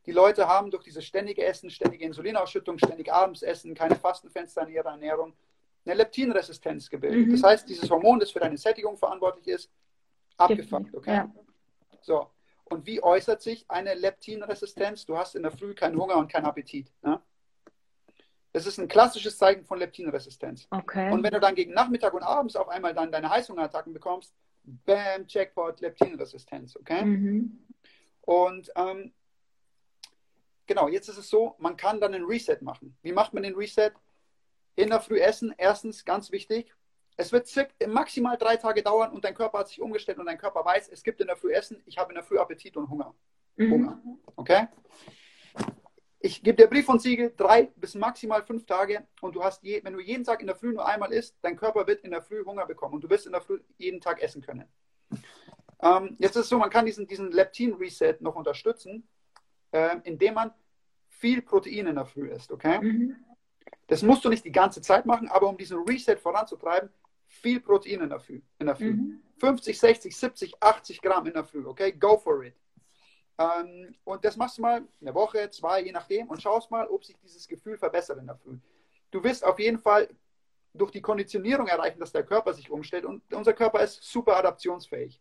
Die 0.07 0.12
Leute 0.12 0.46
haben 0.46 0.70
durch 0.70 0.84
dieses 0.84 1.05
ständige 1.05 1.44
Essen, 1.44 1.68
ständige 1.68 2.05
Insulinausschüttung, 2.05 2.78
ständig 2.78 3.12
abends 3.12 3.42
essen, 3.42 3.74
keine 3.74 3.96
Fastenfenster 3.96 4.62
in 4.62 4.74
ihrer 4.74 4.90
Ernährung, 4.90 5.32
eine 5.84 5.96
Leptinresistenz 5.96 6.88
gebildet. 6.88 7.26
Mhm. 7.26 7.32
Das 7.32 7.42
heißt, 7.42 7.68
dieses 7.68 7.90
Hormon, 7.90 8.20
das 8.20 8.30
für 8.30 8.38
deine 8.38 8.57
Sättigung 8.57 8.96
verantwortlich 8.96 9.48
ist, 9.48 9.68
abgefuckt. 10.36 10.94
Okay? 10.94 11.14
Ja. 11.14 11.34
So. 12.03 12.30
Und 12.66 12.86
wie 12.86 13.03
äußert 13.03 13.42
sich 13.42 13.68
eine 13.68 13.94
Leptinresistenz? 13.94 15.07
Du 15.07 15.18
hast 15.18 15.34
in 15.34 15.42
der 15.42 15.51
Früh 15.51 15.74
keinen 15.74 16.01
Hunger 16.01 16.18
und 16.18 16.30
keinen 16.30 16.46
Appetit. 16.46 16.92
Ne? 17.03 17.20
Das 18.53 18.66
ist 18.66 18.78
ein 18.78 18.88
klassisches 18.88 19.38
Zeichen 19.38 19.64
von 19.64 19.78
Leptinresistenz. 19.78 20.66
Okay. 20.70 21.12
Und 21.12 21.22
wenn 21.22 21.32
du 21.32 21.40
dann 21.40 21.55
gegen 21.55 21.72
Nachmittag 21.72 22.14
und 22.14 22.22
abends 22.22 22.57
auf 22.57 22.68
einmal 22.68 22.94
dann 22.94 23.12
deine 23.12 23.30
Heißhungerattacken 23.30 23.92
bekommst, 23.92 24.34
bam, 24.64 25.26
Checkpoint, 25.26 25.80
Leptinresistenz, 25.80 26.76
okay? 26.76 27.05
Mhm. 27.05 27.66
Und 28.22 28.70
ähm, 28.76 29.12
genau, 30.66 30.88
jetzt 30.88 31.09
ist 31.09 31.18
es 31.18 31.28
so, 31.28 31.55
man 31.59 31.76
kann 31.76 32.01
dann 32.01 32.14
einen 32.14 32.24
Reset 32.24 32.59
machen. 32.61 32.96
Wie 33.03 33.12
macht 33.12 33.34
man 33.34 33.42
den 33.42 33.55
Reset? 33.55 33.92
In 34.76 34.90
der 34.90 35.01
Früh 35.01 35.20
essen, 35.20 35.55
erstens, 35.57 36.05
ganz 36.05 36.32
wichtig, 36.32 36.72
es 37.16 37.32
wird 37.32 37.48
maximal 37.86 38.38
drei 38.38 38.57
Tage 38.57 38.82
dauern 38.82 39.12
und 39.12 39.24
dein 39.24 39.34
Körper 39.34 39.59
hat 39.59 39.68
sich 39.68 39.80
umgestellt 39.80 40.18
und 40.18 40.26
dein 40.26 40.38
Körper 40.38 40.64
weiß, 40.64 40.88
es 40.88 41.03
gibt 41.03 41.20
in 41.20 41.26
der 41.26 41.36
Früh 41.36 41.53
Essen, 41.53 41.82
ich 41.84 41.98
habe 41.98 42.11
in 42.12 42.14
der 42.14 42.24
Früh 42.24 42.38
Appetit 42.38 42.76
und 42.76 42.88
Hunger. 42.88 43.14
Mhm. 43.57 43.72
Hunger. 43.72 44.03
Okay? 44.36 44.68
Ich 46.20 46.42
gebe 46.42 46.56
dir 46.56 46.68
Brief 46.68 46.88
und 46.88 47.00
Siegel, 47.00 47.32
drei 47.36 47.72
bis 47.76 47.94
maximal 47.94 48.42
fünf 48.42 48.66
Tage 48.66 49.06
und 49.22 49.34
du 49.34 49.42
hast, 49.42 49.62
je, 49.62 49.80
wenn 49.82 49.94
du 49.94 50.00
jeden 50.00 50.24
Tag 50.24 50.40
in 50.40 50.46
der 50.46 50.56
Früh 50.56 50.72
nur 50.72 50.86
einmal 50.86 51.12
isst, 51.12 51.36
dein 51.40 51.56
Körper 51.56 51.86
wird 51.86 52.04
in 52.04 52.10
der 52.10 52.20
Früh 52.20 52.44
Hunger 52.44 52.66
bekommen 52.66 52.94
und 52.94 53.04
du 53.04 53.08
wirst 53.08 53.26
in 53.26 53.32
der 53.32 53.40
Früh 53.40 53.58
jeden 53.78 54.00
Tag 54.00 54.22
essen 54.22 54.42
können. 54.42 54.66
Ähm, 55.82 56.16
jetzt 56.18 56.36
ist 56.36 56.44
es 56.44 56.48
so, 56.50 56.58
man 56.58 56.68
kann 56.68 56.84
diesen, 56.84 57.06
diesen 57.06 57.32
Leptin-Reset 57.32 58.16
noch 58.20 58.36
unterstützen, 58.36 59.08
äh, 59.72 59.96
indem 60.04 60.34
man 60.34 60.52
viel 61.08 61.40
Protein 61.40 61.86
in 61.86 61.94
der 61.94 62.04
Früh 62.04 62.28
isst, 62.28 62.52
okay? 62.52 62.80
Mhm. 62.80 63.16
Das 63.86 64.02
musst 64.02 64.24
du 64.24 64.28
nicht 64.28 64.44
die 64.44 64.52
ganze 64.52 64.82
Zeit 64.82 65.06
machen, 65.06 65.28
aber 65.28 65.48
um 65.48 65.56
diesen 65.56 65.82
Reset 65.84 66.16
voranzutreiben, 66.16 66.90
viel 67.26 67.60
Protein 67.60 68.02
in 68.02 68.10
der 68.10 68.20
Früh. 68.20 68.42
In 68.58 68.66
der 68.66 68.76
Früh. 68.76 68.92
Mhm. 68.92 69.22
50, 69.38 69.78
60, 69.78 70.16
70, 70.16 70.62
80 70.62 71.00
Gramm 71.00 71.26
in 71.26 71.32
der 71.32 71.44
Früh, 71.44 71.66
okay? 71.66 71.92
Go 71.92 72.18
for 72.18 72.44
it. 72.44 72.54
Ähm, 73.41 73.95
und 74.05 74.24
das 74.24 74.36
machst 74.36 74.59
du 74.59 74.62
mal 74.62 74.82
eine 75.01 75.14
Woche, 75.14 75.49
zwei, 75.51 75.80
je 75.80 75.93
nachdem, 75.93 76.28
und 76.28 76.43
schaust 76.43 76.70
mal, 76.70 76.86
ob 76.88 77.05
sich 77.05 77.16
dieses 77.22 77.49
Gefühl 77.49 77.78
verbessert 77.78 78.18
in 78.18 78.26
der 78.26 78.36
Früh. 78.36 78.59
Du 79.11 79.24
wirst 79.24 79.45
auf 79.45 79.59
jeden 79.59 79.78
Fall 79.78 80.09
durch 80.74 80.91
die 80.91 81.01
Konditionierung 81.01 81.66
erreichen, 81.66 81.99
dass 81.99 82.12
der 82.12 82.22
Körper 82.22 82.53
sich 82.53 82.70
umstellt. 82.70 83.07
Und 83.07 83.22
unser 83.32 83.55
Körper 83.55 83.80
ist 83.80 84.03
super 84.03 84.36
adaptionsfähig. 84.36 85.20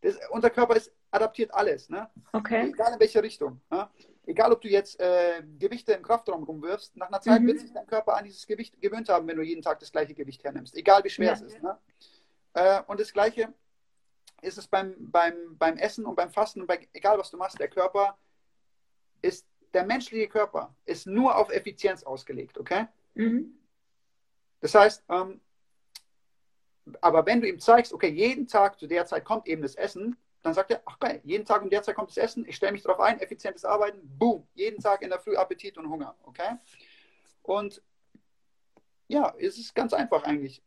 Das, 0.00 0.18
unser 0.30 0.48
Körper 0.48 0.74
ist, 0.76 0.90
adaptiert 1.10 1.52
alles. 1.52 1.90
Ne? 1.90 2.08
Okay. 2.32 2.70
Egal 2.70 2.94
in 2.94 3.00
welche 3.00 3.22
Richtung. 3.22 3.60
Ne? 3.70 3.88
Egal, 4.24 4.52
ob 4.52 4.62
du 4.62 4.68
jetzt 4.68 4.98
äh, 4.98 5.42
Gewichte 5.58 5.92
im 5.92 6.02
Kraftraum 6.02 6.44
rumwirfst, 6.44 6.96
nach 6.96 7.08
einer 7.08 7.20
Zeit 7.20 7.42
mhm. 7.42 7.48
wird 7.48 7.60
sich 7.60 7.72
dein 7.72 7.86
Körper 7.86 8.16
an 8.16 8.24
dieses 8.24 8.46
Gewicht 8.46 8.80
gewöhnt 8.80 9.10
haben, 9.10 9.28
wenn 9.28 9.36
du 9.36 9.42
jeden 9.42 9.62
Tag 9.62 9.80
das 9.80 9.92
gleiche 9.92 10.14
Gewicht 10.14 10.42
hernimmst. 10.44 10.74
Egal, 10.74 11.04
wie 11.04 11.10
schwer 11.10 11.26
ja. 11.26 11.32
es 11.34 11.42
ist. 11.42 11.62
Ne? 11.62 11.78
Äh, 12.54 12.80
und 12.86 12.98
das 12.98 13.12
Gleiche 13.12 13.52
ist 14.42 14.58
es 14.58 14.66
beim, 14.66 14.94
beim, 14.98 15.56
beim 15.58 15.76
Essen 15.76 16.06
und 16.06 16.14
beim 16.14 16.30
Fasten 16.30 16.60
und 16.60 16.66
bei, 16.66 16.88
egal 16.92 17.18
was 17.18 17.30
du 17.30 17.36
machst, 17.36 17.58
der 17.58 17.68
Körper 17.68 18.18
ist, 19.22 19.46
der 19.72 19.84
menschliche 19.84 20.28
Körper 20.28 20.74
ist 20.84 21.06
nur 21.06 21.36
auf 21.36 21.50
Effizienz 21.50 22.02
ausgelegt, 22.02 22.58
okay? 22.58 22.86
Mhm. 23.14 23.58
Das 24.60 24.74
heißt, 24.74 25.04
ähm, 25.08 25.40
aber 27.00 27.26
wenn 27.26 27.40
du 27.40 27.48
ihm 27.48 27.60
zeigst, 27.60 27.92
okay, 27.92 28.08
jeden 28.08 28.46
Tag 28.46 28.78
zu 28.78 28.86
der 28.86 29.06
Zeit 29.06 29.24
kommt 29.24 29.46
eben 29.46 29.62
das 29.62 29.74
Essen, 29.74 30.16
dann 30.42 30.54
sagt 30.54 30.70
er, 30.70 30.82
ach 30.86 30.98
geil, 30.98 31.20
jeden 31.24 31.44
Tag 31.44 31.62
um 31.62 31.70
der 31.70 31.82
Zeit 31.82 31.94
kommt 31.94 32.10
das 32.10 32.16
Essen, 32.16 32.46
ich 32.46 32.56
stelle 32.56 32.72
mich 32.72 32.82
darauf 32.82 33.00
ein, 33.00 33.20
effizientes 33.20 33.64
Arbeiten, 33.64 34.00
boom, 34.18 34.46
jeden 34.54 34.80
Tag 34.80 35.02
in 35.02 35.10
der 35.10 35.20
Früh 35.20 35.36
Appetit 35.36 35.76
und 35.76 35.88
Hunger, 35.88 36.16
okay? 36.22 36.56
Und 37.42 37.82
ja, 39.08 39.34
es 39.38 39.58
ist 39.58 39.74
ganz 39.74 39.92
einfach 39.92 40.22
eigentlich. 40.24 40.62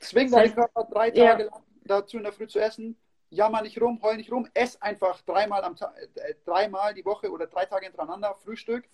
Zwing 0.00 0.30
deinen 0.30 0.54
Körper 0.54 0.84
drei 0.90 1.10
Tage 1.10 1.44
ja. 1.44 1.50
lang 1.50 1.62
dazu 1.84 2.16
in 2.16 2.24
der 2.24 2.32
Früh 2.32 2.48
zu 2.48 2.58
essen, 2.58 2.96
jammer 3.32 3.62
nicht 3.62 3.80
rum, 3.80 4.00
heul 4.02 4.16
nicht 4.16 4.30
rum, 4.30 4.46
ess 4.54 4.80
einfach 4.80 5.20
dreimal, 5.22 5.64
am 5.64 5.74
äh, 5.74 6.34
dreimal 6.44 6.94
die 6.94 7.04
Woche 7.04 7.30
oder 7.30 7.46
drei 7.46 7.64
Tage 7.64 7.86
hintereinander 7.86 8.34
Frühstück, 8.44 8.84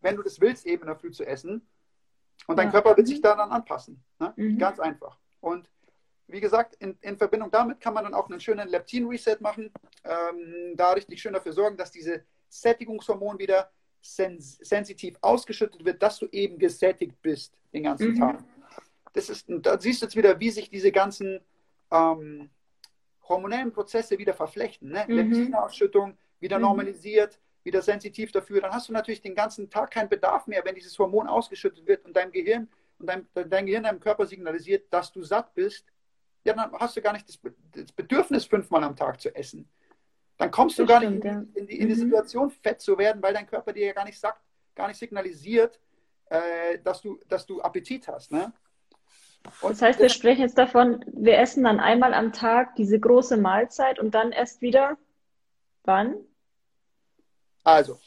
wenn 0.00 0.16
du 0.16 0.22
das 0.22 0.40
willst, 0.40 0.66
eben 0.66 0.82
in 0.82 0.88
der 0.88 0.96
Früh 0.96 1.12
zu 1.12 1.24
essen. 1.24 1.66
Und 2.46 2.56
dein 2.58 2.66
ja. 2.66 2.72
Körper 2.72 2.96
wird 2.96 3.06
sich 3.06 3.18
mhm. 3.18 3.22
daran 3.22 3.50
anpassen. 3.50 4.02
Ne? 4.18 4.32
Mhm. 4.36 4.58
Ganz 4.58 4.80
einfach. 4.80 5.18
Und 5.40 5.70
wie 6.26 6.40
gesagt, 6.40 6.74
in, 6.76 6.96
in, 7.00 7.16
Verbindung 7.16 7.50
damit 7.50 7.80
kann 7.80 7.94
man 7.94 8.04
dann 8.04 8.14
auch 8.14 8.28
einen 8.28 8.40
schönen 8.40 8.68
Leptin-Reset 8.68 9.38
machen, 9.40 9.72
ähm, 10.04 10.74
da 10.76 10.92
richtig 10.92 11.20
schön 11.20 11.32
dafür 11.32 11.52
sorgen, 11.52 11.76
dass 11.76 11.90
diese 11.90 12.24
Sättigungshormon 12.48 13.38
wieder 13.38 13.70
sens 14.00 14.56
sensitiv 14.62 15.16
ausgeschüttet 15.20 15.84
wird, 15.84 16.02
dass 16.02 16.18
du 16.18 16.26
eben 16.32 16.58
gesättigt 16.58 17.20
bist 17.22 17.54
den 17.72 17.84
ganzen 17.84 18.12
mhm. 18.12 18.18
Tag. 18.18 18.44
Das 19.12 19.28
ist, 19.28 19.46
da 19.48 19.78
siehst 19.78 20.02
du 20.02 20.06
jetzt 20.06 20.16
wieder, 20.16 20.38
wie 20.40 20.50
sich 20.50 20.70
diese 20.70 20.92
ganzen 20.92 21.40
ähm, 21.90 22.50
hormonellen 23.30 23.72
Prozesse 23.72 24.18
wieder 24.18 24.34
verflechten. 24.34 24.90
Ne? 24.90 25.04
Mhm. 25.08 25.14
Leptinausschüttung 25.14 26.18
wieder 26.40 26.58
mhm. 26.58 26.64
normalisiert, 26.64 27.40
wieder 27.62 27.80
sensitiv 27.80 28.32
dafür. 28.32 28.60
Dann 28.60 28.72
hast 28.72 28.88
du 28.88 28.92
natürlich 28.92 29.22
den 29.22 29.34
ganzen 29.34 29.70
Tag 29.70 29.90
keinen 29.90 30.08
Bedarf 30.08 30.46
mehr, 30.46 30.62
wenn 30.64 30.74
dieses 30.74 30.98
Hormon 30.98 31.26
ausgeschüttet 31.26 31.86
wird 31.86 32.04
und 32.04 32.14
dein 32.14 32.30
Gehirn 32.30 32.68
und 32.98 33.06
dein, 33.06 33.26
dein 33.34 33.66
Gehirn 33.66 33.84
deinem 33.84 34.00
Körper 34.00 34.26
signalisiert, 34.26 34.92
dass 34.92 35.12
du 35.12 35.22
satt 35.22 35.54
bist. 35.54 35.86
Ja, 36.44 36.54
dann 36.54 36.72
hast 36.72 36.96
du 36.96 37.02
gar 37.02 37.12
nicht 37.12 37.28
das, 37.28 37.38
das 37.72 37.92
Bedürfnis, 37.92 38.44
fünfmal 38.46 38.82
am 38.84 38.96
Tag 38.96 39.20
zu 39.20 39.34
essen. 39.34 39.68
Dann 40.38 40.50
kommst 40.50 40.78
du 40.78 40.84
das 40.84 40.88
gar 40.88 41.00
stimmt, 41.02 41.22
nicht 41.22 41.34
in, 41.34 41.52
in, 41.54 41.66
die, 41.66 41.78
in 41.80 41.88
die 41.88 41.94
mhm. 41.94 41.98
Situation, 41.98 42.50
fett 42.50 42.80
zu 42.80 42.96
werden, 42.96 43.22
weil 43.22 43.34
dein 43.34 43.46
Körper 43.46 43.74
dir 43.74 43.86
ja 43.86 43.92
gar 43.92 44.06
nicht 44.06 44.18
sagt, 44.18 44.40
gar 44.74 44.88
nicht 44.88 44.96
signalisiert, 44.96 45.78
äh, 46.30 46.78
dass, 46.82 47.02
du, 47.02 47.20
dass 47.28 47.44
du 47.44 47.60
Appetit 47.60 48.08
hast. 48.08 48.32
Ne? 48.32 48.52
Und 49.62 49.72
das 49.72 49.82
heißt, 49.82 50.00
wir 50.00 50.08
sprechen 50.08 50.42
jetzt 50.42 50.58
davon, 50.58 51.04
wir 51.12 51.38
essen 51.38 51.64
dann 51.64 51.80
einmal 51.80 52.14
am 52.14 52.32
Tag 52.32 52.76
diese 52.76 53.00
große 53.00 53.36
Mahlzeit 53.36 53.98
und 53.98 54.14
dann 54.14 54.32
erst 54.32 54.60
wieder 54.60 54.98
wann? 55.84 56.16
Also, 57.64 57.98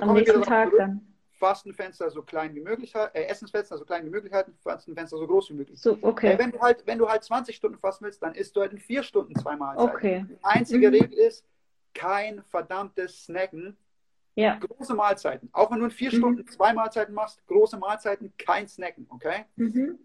am 0.00 0.14
nächsten 0.14 0.42
Tag 0.42 0.68
zurück. 0.68 0.78
dann. 0.78 1.12
Fastenfenster 1.38 2.08
so 2.08 2.22
klein 2.22 2.54
wie 2.54 2.60
möglich, 2.60 2.94
äh, 2.94 3.24
Essensfenster 3.24 3.76
so 3.76 3.84
klein 3.84 4.06
wie 4.06 4.10
möglich 4.10 4.32
halten, 4.32 4.54
Fastenfenster 4.62 5.18
so 5.18 5.26
groß 5.26 5.50
wie 5.50 5.54
möglich. 5.54 5.80
So, 5.80 5.98
okay. 6.00 6.34
Äh, 6.34 6.38
wenn, 6.38 6.52
du 6.52 6.60
halt, 6.60 6.86
wenn 6.86 6.98
du 6.98 7.08
halt 7.08 7.24
20 7.24 7.56
Stunden 7.56 7.78
fasten 7.78 8.04
willst, 8.04 8.22
dann 8.22 8.36
isst 8.36 8.54
du 8.54 8.60
halt 8.60 8.72
in 8.72 8.78
vier 8.78 9.02
Stunden 9.02 9.34
zwei 9.34 9.56
Mahlzeiten. 9.56 9.92
Okay. 9.92 10.26
Die 10.28 10.38
einzige 10.44 10.86
mhm. 10.88 10.94
Regel 10.94 11.12
ist, 11.14 11.44
kein 11.94 12.44
verdammtes 12.44 13.24
Snacken. 13.24 13.76
Ja. 14.36 14.54
Große 14.54 14.94
Mahlzeiten. 14.94 15.48
Auch 15.52 15.72
wenn 15.72 15.80
du 15.80 15.86
in 15.86 15.90
vier 15.90 16.12
mhm. 16.12 16.16
Stunden 16.16 16.46
zwei 16.46 16.72
Mahlzeiten 16.72 17.12
machst, 17.12 17.44
große 17.48 17.76
Mahlzeiten, 17.76 18.32
kein 18.38 18.68
Snacken, 18.68 19.08
okay? 19.10 19.44
Mhm. 19.56 19.98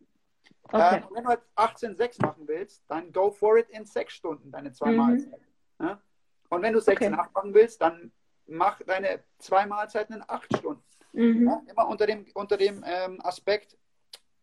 Okay. 0.71 0.97
Ähm, 0.97 1.03
wenn 1.13 1.23
du 1.23 1.29
halt 1.29 1.41
18,6 1.55 2.21
machen 2.21 2.47
willst, 2.47 2.83
dann 2.87 3.11
go 3.11 3.31
for 3.31 3.57
it 3.57 3.69
in 3.69 3.85
sechs 3.85 4.13
Stunden, 4.13 4.51
deine 4.51 4.71
zwei 4.71 4.91
mhm. 4.91 4.97
Mahlzeiten. 4.97 5.47
Ja? 5.79 6.01
Und 6.49 6.61
wenn 6.61 6.73
du 6.73 6.79
16,8 6.79 6.93
okay. 6.93 7.09
machen 7.09 7.53
willst, 7.53 7.81
dann 7.81 8.11
mach 8.47 8.81
deine 8.83 9.23
zwei 9.39 9.65
Mahlzeiten 9.65 10.15
in 10.15 10.23
acht 10.27 10.55
Stunden. 10.55 10.83
Mhm. 11.13 11.47
Ja, 11.47 11.61
immer 11.69 11.87
unter 11.87 12.05
dem, 12.05 12.25
unter 12.33 12.57
dem 12.57 12.83
ähm, 12.85 13.19
Aspekt, 13.23 13.77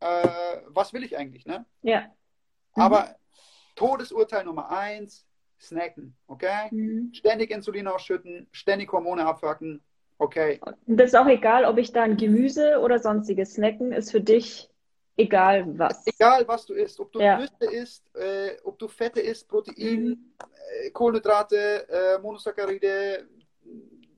äh, 0.00 0.58
was 0.66 0.92
will 0.92 1.04
ich 1.04 1.16
eigentlich, 1.16 1.46
ne? 1.46 1.64
Ja. 1.82 2.00
Mhm. 2.74 2.82
Aber 2.82 3.16
Todesurteil 3.76 4.44
Nummer 4.44 4.70
eins, 4.70 5.26
snacken, 5.60 6.16
okay? 6.26 6.68
Mhm. 6.70 7.10
Ständig 7.14 7.50
Insulin 7.50 7.86
ausschütten, 7.86 8.48
ständig 8.52 8.92
Hormone 8.92 9.24
abfacken, 9.24 9.82
okay. 10.18 10.60
Und 10.86 10.96
das 10.96 11.08
ist 11.08 11.14
auch 11.14 11.26
egal, 11.26 11.64
ob 11.64 11.78
ich 11.78 11.92
dann 11.92 12.16
Gemüse 12.16 12.80
oder 12.80 12.98
sonstiges 12.98 13.54
snacken, 13.54 13.92
ist 13.92 14.10
für 14.10 14.20
dich 14.20 14.70
egal 15.16 15.78
was. 15.78 16.06
Egal 16.06 16.46
was 16.46 16.66
du 16.66 16.74
isst, 16.74 16.98
ob 17.00 17.12
du 17.12 17.20
ja. 17.20 17.38
Nüsse 17.38 17.72
isst, 17.72 18.14
äh, 18.16 18.56
ob 18.64 18.78
du 18.78 18.88
Fette 18.88 19.20
isst, 19.20 19.48
Protein, 19.48 20.04
mhm. 20.04 20.34
äh, 20.84 20.90
Kohlenhydrate, 20.90 21.88
äh, 21.88 22.18
Monosaccharide, 22.18 23.28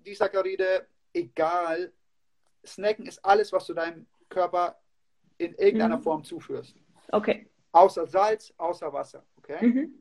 Disaccharide, 0.05 0.87
egal, 1.13 1.93
Snacken 2.65 3.07
ist 3.07 3.25
alles, 3.25 3.53
was 3.53 3.67
du 3.67 3.75
deinem 3.75 4.07
Körper 4.29 4.79
in 5.39 5.55
irgendeiner 5.55 5.99
mhm. 5.99 6.03
Form 6.03 6.25
zuführst. 6.25 6.75
Okay. 7.13 7.49
Außer 7.73 8.07
Salz, 8.07 8.53
außer 8.57 8.93
Wasser. 8.93 9.25
Okay? 9.39 9.65
Mhm. 9.65 9.95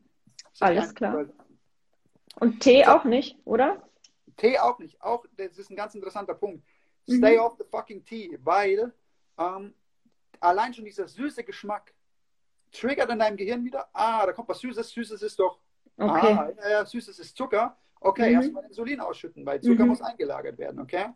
Alles 0.60 0.94
klar. 0.94 1.26
Und 2.40 2.60
Tee 2.60 2.86
auch 2.86 3.04
nicht, 3.04 3.38
oder? 3.46 3.82
Tee 4.38 4.58
auch 4.60 4.80
nicht. 4.80 5.02
Auch, 5.02 5.26
das 5.38 5.58
ist 5.58 5.70
ein 5.70 5.76
ganz 5.76 5.96
interessanter 5.96 6.34
Punkt. 6.34 6.66
Stay 7.08 7.36
mhm. 7.36 7.40
off 7.40 7.56
the 7.58 7.66
fucking 7.70 8.04
tea, 8.04 8.38
weil 8.44 8.92
ähm, 9.38 9.74
allein 10.46 10.74
schon 10.74 10.86
dieser 10.86 11.08
süße 11.08 11.44
Geschmack 11.44 11.94
triggert 12.72 13.10
in 13.10 13.20
deinem 13.20 13.38
Gehirn 13.38 13.64
wieder, 13.64 13.88
ah, 13.94 14.26
da 14.26 14.34
kommt 14.34 14.50
was 14.50 14.60
Süßes, 14.60 14.90
Süßes 14.90 15.22
ist 15.22 15.40
doch, 15.40 15.60
okay. 15.98 16.34
ah, 16.34 16.70
ja, 16.70 16.86
Süßes 16.86 17.20
ist 17.20 17.36
Zucker. 17.36 17.78
Okay, 18.02 18.30
mhm. 18.30 18.36
erstmal 18.36 18.66
Insulin 18.66 19.00
ausschütten, 19.00 19.46
weil 19.46 19.62
Zucker 19.62 19.84
mhm. 19.84 19.90
muss 19.90 20.02
eingelagert 20.02 20.58
werden, 20.58 20.80
okay? 20.80 21.08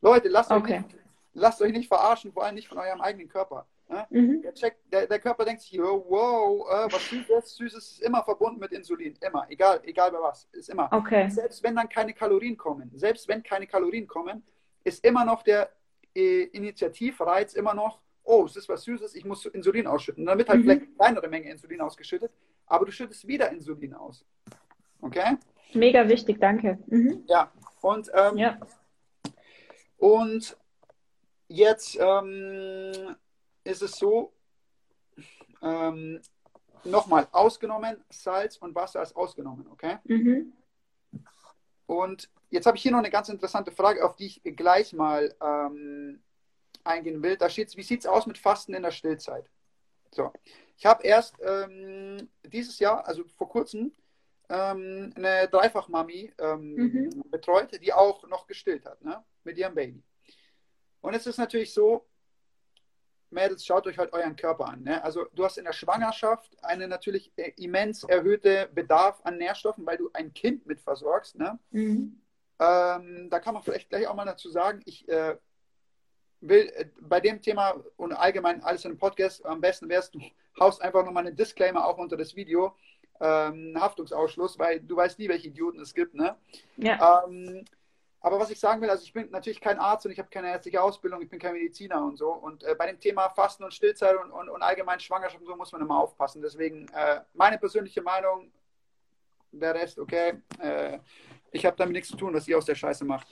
Leute, 0.00 0.28
lasst, 0.28 0.50
okay. 0.50 0.76
euch 0.76 0.82
nicht, 0.82 0.96
lasst 1.34 1.62
euch 1.62 1.72
nicht 1.72 1.88
verarschen, 1.88 2.32
vor 2.32 2.44
allem 2.44 2.54
nicht 2.54 2.68
von 2.68 2.78
eurem 2.78 3.00
eigenen 3.00 3.28
Körper. 3.28 3.66
Ne? 3.88 4.06
Mhm. 4.10 4.42
Der, 4.42 4.54
checkt, 4.54 4.92
der, 4.92 5.06
der, 5.06 5.18
Körper 5.18 5.44
denkt 5.44 5.62
sich, 5.62 5.80
oh, 5.80 6.04
wow, 6.08 6.66
äh, 6.70 6.92
was 6.92 7.08
Süßes, 7.08 7.56
Süßes 7.56 7.90
ist 7.92 8.02
immer 8.02 8.22
verbunden 8.24 8.58
mit 8.58 8.72
Insulin. 8.72 9.14
Immer, 9.20 9.46
egal, 9.48 9.80
egal 9.84 10.10
bei 10.10 10.20
was, 10.20 10.48
ist 10.52 10.70
immer. 10.70 10.88
Okay. 10.90 11.28
Selbst 11.28 11.62
wenn 11.62 11.76
dann 11.76 11.88
keine 11.88 12.12
Kalorien 12.12 12.56
kommen, 12.56 12.90
selbst 12.94 13.28
wenn 13.28 13.42
keine 13.42 13.66
Kalorien 13.66 14.06
kommen, 14.06 14.42
ist 14.82 15.04
immer 15.04 15.24
noch 15.24 15.42
der 15.42 15.70
äh, 16.14 16.44
Initiativreiz 16.44 17.54
immer 17.54 17.74
noch, 17.74 18.00
oh, 18.26 18.44
es 18.44 18.56
ist 18.56 18.68
was 18.68 18.82
Süßes, 18.82 19.14
ich 19.14 19.24
muss 19.24 19.46
Insulin 19.46 19.86
ausschütten. 19.86 20.22
Und 20.22 20.26
dann 20.26 20.38
wird 20.38 20.48
halt 20.48 20.60
mhm. 20.60 20.64
vielleicht 20.64 20.82
eine 20.82 20.94
kleinere 20.94 21.28
Menge 21.28 21.50
Insulin 21.50 21.80
ausgeschüttet, 21.80 22.32
aber 22.66 22.84
du 22.84 22.92
schüttest 22.92 23.26
wieder 23.26 23.50
Insulin 23.50 23.94
aus. 23.94 24.24
Okay? 25.00 25.36
Mega 25.72 26.08
wichtig, 26.08 26.38
danke. 26.40 26.78
Mhm. 26.86 27.24
Ja, 27.26 27.52
und 27.80 28.10
ähm, 28.14 28.36
ja. 28.36 28.58
Und 29.98 30.56
jetzt 31.48 31.96
ähm, 31.98 33.16
ist 33.64 33.82
es 33.82 33.92
so, 33.92 34.32
ähm, 35.62 36.20
nochmal 36.84 37.26
ausgenommen, 37.32 38.04
Salz 38.10 38.56
und 38.58 38.74
Wasser 38.74 39.02
ist 39.02 39.16
ausgenommen, 39.16 39.66
okay? 39.70 39.98
Mhm. 40.04 40.52
Und 41.86 42.28
jetzt 42.50 42.66
habe 42.66 42.76
ich 42.76 42.82
hier 42.82 42.92
noch 42.92 42.98
eine 42.98 43.10
ganz 43.10 43.28
interessante 43.28 43.70
Frage, 43.72 44.04
auf 44.04 44.16
die 44.16 44.26
ich 44.26 44.56
gleich 44.56 44.92
mal 44.92 45.34
ähm, 45.40 46.20
eingehen 46.86 47.22
will. 47.22 47.36
Da 47.36 47.48
steht 47.48 47.76
wie 47.76 47.82
sieht 47.82 48.00
es 48.00 48.06
aus 48.06 48.26
mit 48.26 48.38
Fasten 48.38 48.74
in 48.74 48.82
der 48.82 48.90
Stillzeit? 48.90 49.48
So, 50.10 50.32
ich 50.76 50.86
habe 50.86 51.04
erst 51.04 51.36
ähm, 51.40 52.28
dieses 52.44 52.78
Jahr, 52.78 53.06
also 53.06 53.24
vor 53.36 53.48
kurzem, 53.48 53.92
ähm, 54.48 55.12
eine 55.16 55.48
Dreifachmami 55.48 56.32
ähm, 56.38 56.74
mhm. 56.74 57.22
betreut, 57.30 57.70
die 57.82 57.92
auch 57.92 58.26
noch 58.28 58.46
gestillt 58.46 58.84
hat, 58.86 59.02
ne? 59.04 59.24
mit 59.44 59.58
ihrem 59.58 59.74
Baby. 59.74 60.02
Und 61.00 61.14
es 61.14 61.26
ist 61.26 61.38
natürlich 61.38 61.72
so, 61.72 62.06
Mädels, 63.30 63.66
schaut 63.66 63.86
euch 63.86 63.98
halt 63.98 64.12
euren 64.12 64.36
Körper 64.36 64.66
an. 64.66 64.82
Ne? 64.82 65.02
Also 65.02 65.26
du 65.34 65.44
hast 65.44 65.58
in 65.58 65.64
der 65.64 65.72
Schwangerschaft 65.72 66.52
einen 66.64 66.88
natürlich 66.88 67.32
äh, 67.36 67.52
immens 67.56 68.04
erhöhte 68.04 68.68
Bedarf 68.72 69.20
an 69.24 69.38
Nährstoffen, 69.38 69.84
weil 69.84 69.98
du 69.98 70.10
ein 70.12 70.32
Kind 70.32 70.66
mit 70.66 70.80
versorgst. 70.80 71.36
Ne? 71.36 71.58
Mhm. 71.70 72.22
Ähm, 72.58 73.28
da 73.30 73.40
kann 73.40 73.54
man 73.54 73.62
vielleicht 73.62 73.90
gleich 73.90 74.06
auch 74.06 74.14
mal 74.14 74.24
dazu 74.24 74.48
sagen, 74.48 74.80
ich 74.84 75.08
äh, 75.08 75.36
will 76.48 76.72
äh, 76.74 76.86
bei 77.00 77.20
dem 77.20 77.40
Thema 77.40 77.74
und 77.96 78.12
allgemein 78.12 78.62
alles 78.62 78.84
in 78.84 78.92
einem 78.92 78.98
Podcast, 78.98 79.44
am 79.44 79.60
besten 79.60 79.88
wärst 79.88 80.14
du 80.14 80.20
haust 80.58 80.80
einfach 80.82 81.04
nochmal 81.04 81.26
einen 81.26 81.36
Disclaimer 81.36 81.86
auch 81.86 81.98
unter 81.98 82.16
das 82.16 82.34
Video 82.34 82.74
ähm, 83.20 83.76
Haftungsausschluss, 83.78 84.58
weil 84.58 84.80
du 84.80 84.96
weißt 84.96 85.18
nie, 85.18 85.28
welche 85.28 85.48
Idioten 85.48 85.80
es 85.80 85.94
gibt. 85.94 86.14
Ne? 86.14 86.36
Ja. 86.76 87.24
Ähm, 87.24 87.64
aber 88.20 88.40
was 88.40 88.50
ich 88.50 88.58
sagen 88.58 88.80
will, 88.80 88.90
also 88.90 89.04
ich 89.04 89.12
bin 89.12 89.30
natürlich 89.30 89.60
kein 89.60 89.78
Arzt 89.78 90.04
und 90.04 90.12
ich 90.12 90.18
habe 90.18 90.28
keine 90.28 90.48
ärztliche 90.48 90.82
Ausbildung, 90.82 91.22
ich 91.22 91.28
bin 91.28 91.38
kein 91.38 91.52
Mediziner 91.52 92.04
und 92.04 92.16
so. 92.16 92.30
Und 92.30 92.64
äh, 92.64 92.74
bei 92.74 92.86
dem 92.86 92.98
Thema 92.98 93.28
Fasten 93.30 93.64
und 93.64 93.72
Stillzeit 93.72 94.16
und, 94.16 94.32
und, 94.32 94.48
und 94.48 94.62
allgemein 94.62 95.00
Schwangerschaft 95.00 95.40
und 95.40 95.46
so 95.46 95.56
muss 95.56 95.72
man 95.72 95.80
immer 95.80 96.00
aufpassen. 96.00 96.42
Deswegen 96.42 96.88
äh, 96.88 97.20
meine 97.34 97.58
persönliche 97.58 98.02
Meinung, 98.02 98.50
der 99.52 99.74
Rest, 99.74 99.98
okay, 99.98 100.42
äh, 100.58 100.98
ich 101.52 101.64
habe 101.64 101.76
damit 101.76 101.94
nichts 101.94 102.08
zu 102.08 102.16
tun, 102.16 102.34
was 102.34 102.48
ihr 102.48 102.58
aus 102.58 102.66
der 102.66 102.74
Scheiße 102.74 103.04
macht. 103.04 103.28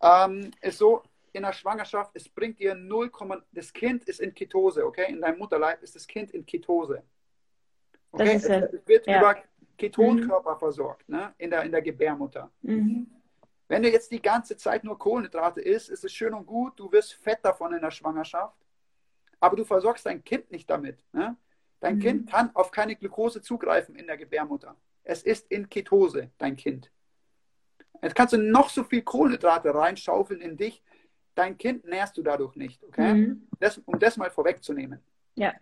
Ähm, 0.00 0.52
ist 0.60 0.78
so, 0.78 1.02
in 1.36 1.42
der 1.42 1.52
Schwangerschaft, 1.52 2.12
es 2.14 2.28
bringt 2.28 2.58
dir 2.58 2.74
0, 2.74 3.10
das 3.52 3.72
Kind 3.72 4.04
ist 4.04 4.20
in 4.20 4.34
Ketose, 4.34 4.84
okay? 4.84 5.06
In 5.10 5.20
deinem 5.20 5.38
Mutterleib 5.38 5.82
ist 5.82 5.94
das 5.94 6.06
Kind 6.06 6.30
in 6.32 6.44
Ketose. 6.44 7.02
Okay, 8.10 8.34
es, 8.34 8.44
es, 8.44 8.86
wird 8.86 9.06
ja. 9.06 9.18
über 9.18 9.36
Ketonkörper 9.76 10.54
mhm. 10.54 10.58
versorgt, 10.58 11.08
ne? 11.08 11.34
in, 11.38 11.50
der, 11.50 11.62
in 11.62 11.72
der 11.72 11.82
Gebärmutter. 11.82 12.50
Mhm. 12.62 13.10
Wenn 13.68 13.82
du 13.82 13.90
jetzt 13.90 14.10
die 14.10 14.22
ganze 14.22 14.56
Zeit 14.56 14.84
nur 14.84 14.98
Kohlenhydrate 14.98 15.60
isst, 15.60 15.90
ist 15.90 16.04
es 16.04 16.12
schön 16.12 16.32
und 16.32 16.46
gut, 16.46 16.78
du 16.78 16.90
wirst 16.90 17.14
fett 17.14 17.40
davon 17.42 17.74
in 17.74 17.82
der 17.82 17.90
Schwangerschaft, 17.90 18.56
aber 19.40 19.56
du 19.56 19.64
versorgst 19.64 20.06
dein 20.06 20.24
Kind 20.24 20.50
nicht 20.50 20.70
damit. 20.70 21.04
Ne? 21.12 21.36
Dein 21.80 21.96
mhm. 21.96 22.00
Kind 22.00 22.30
kann 22.30 22.50
auf 22.54 22.70
keine 22.70 22.96
Glucose 22.96 23.42
zugreifen 23.42 23.96
in 23.96 24.06
der 24.06 24.16
Gebärmutter. 24.16 24.76
Es 25.04 25.22
ist 25.22 25.50
in 25.50 25.68
Ketose, 25.68 26.30
dein 26.38 26.56
Kind. 26.56 26.90
Jetzt 28.02 28.14
kannst 28.14 28.32
du 28.32 28.38
noch 28.38 28.70
so 28.70 28.84
viel 28.84 29.02
Kohlenhydrate 29.02 29.74
reinschaufeln 29.74 30.40
in 30.40 30.56
dich, 30.56 30.82
dein 31.36 31.56
Kind 31.56 31.84
nährst 31.84 32.16
du 32.16 32.22
dadurch 32.22 32.56
nicht, 32.56 32.82
okay? 32.82 33.14
Mhm. 33.14 33.48
Das, 33.60 33.78
um 33.78 33.98
das 33.98 34.16
mal 34.16 34.30
vorwegzunehmen. 34.30 35.00
Ja. 35.36 35.52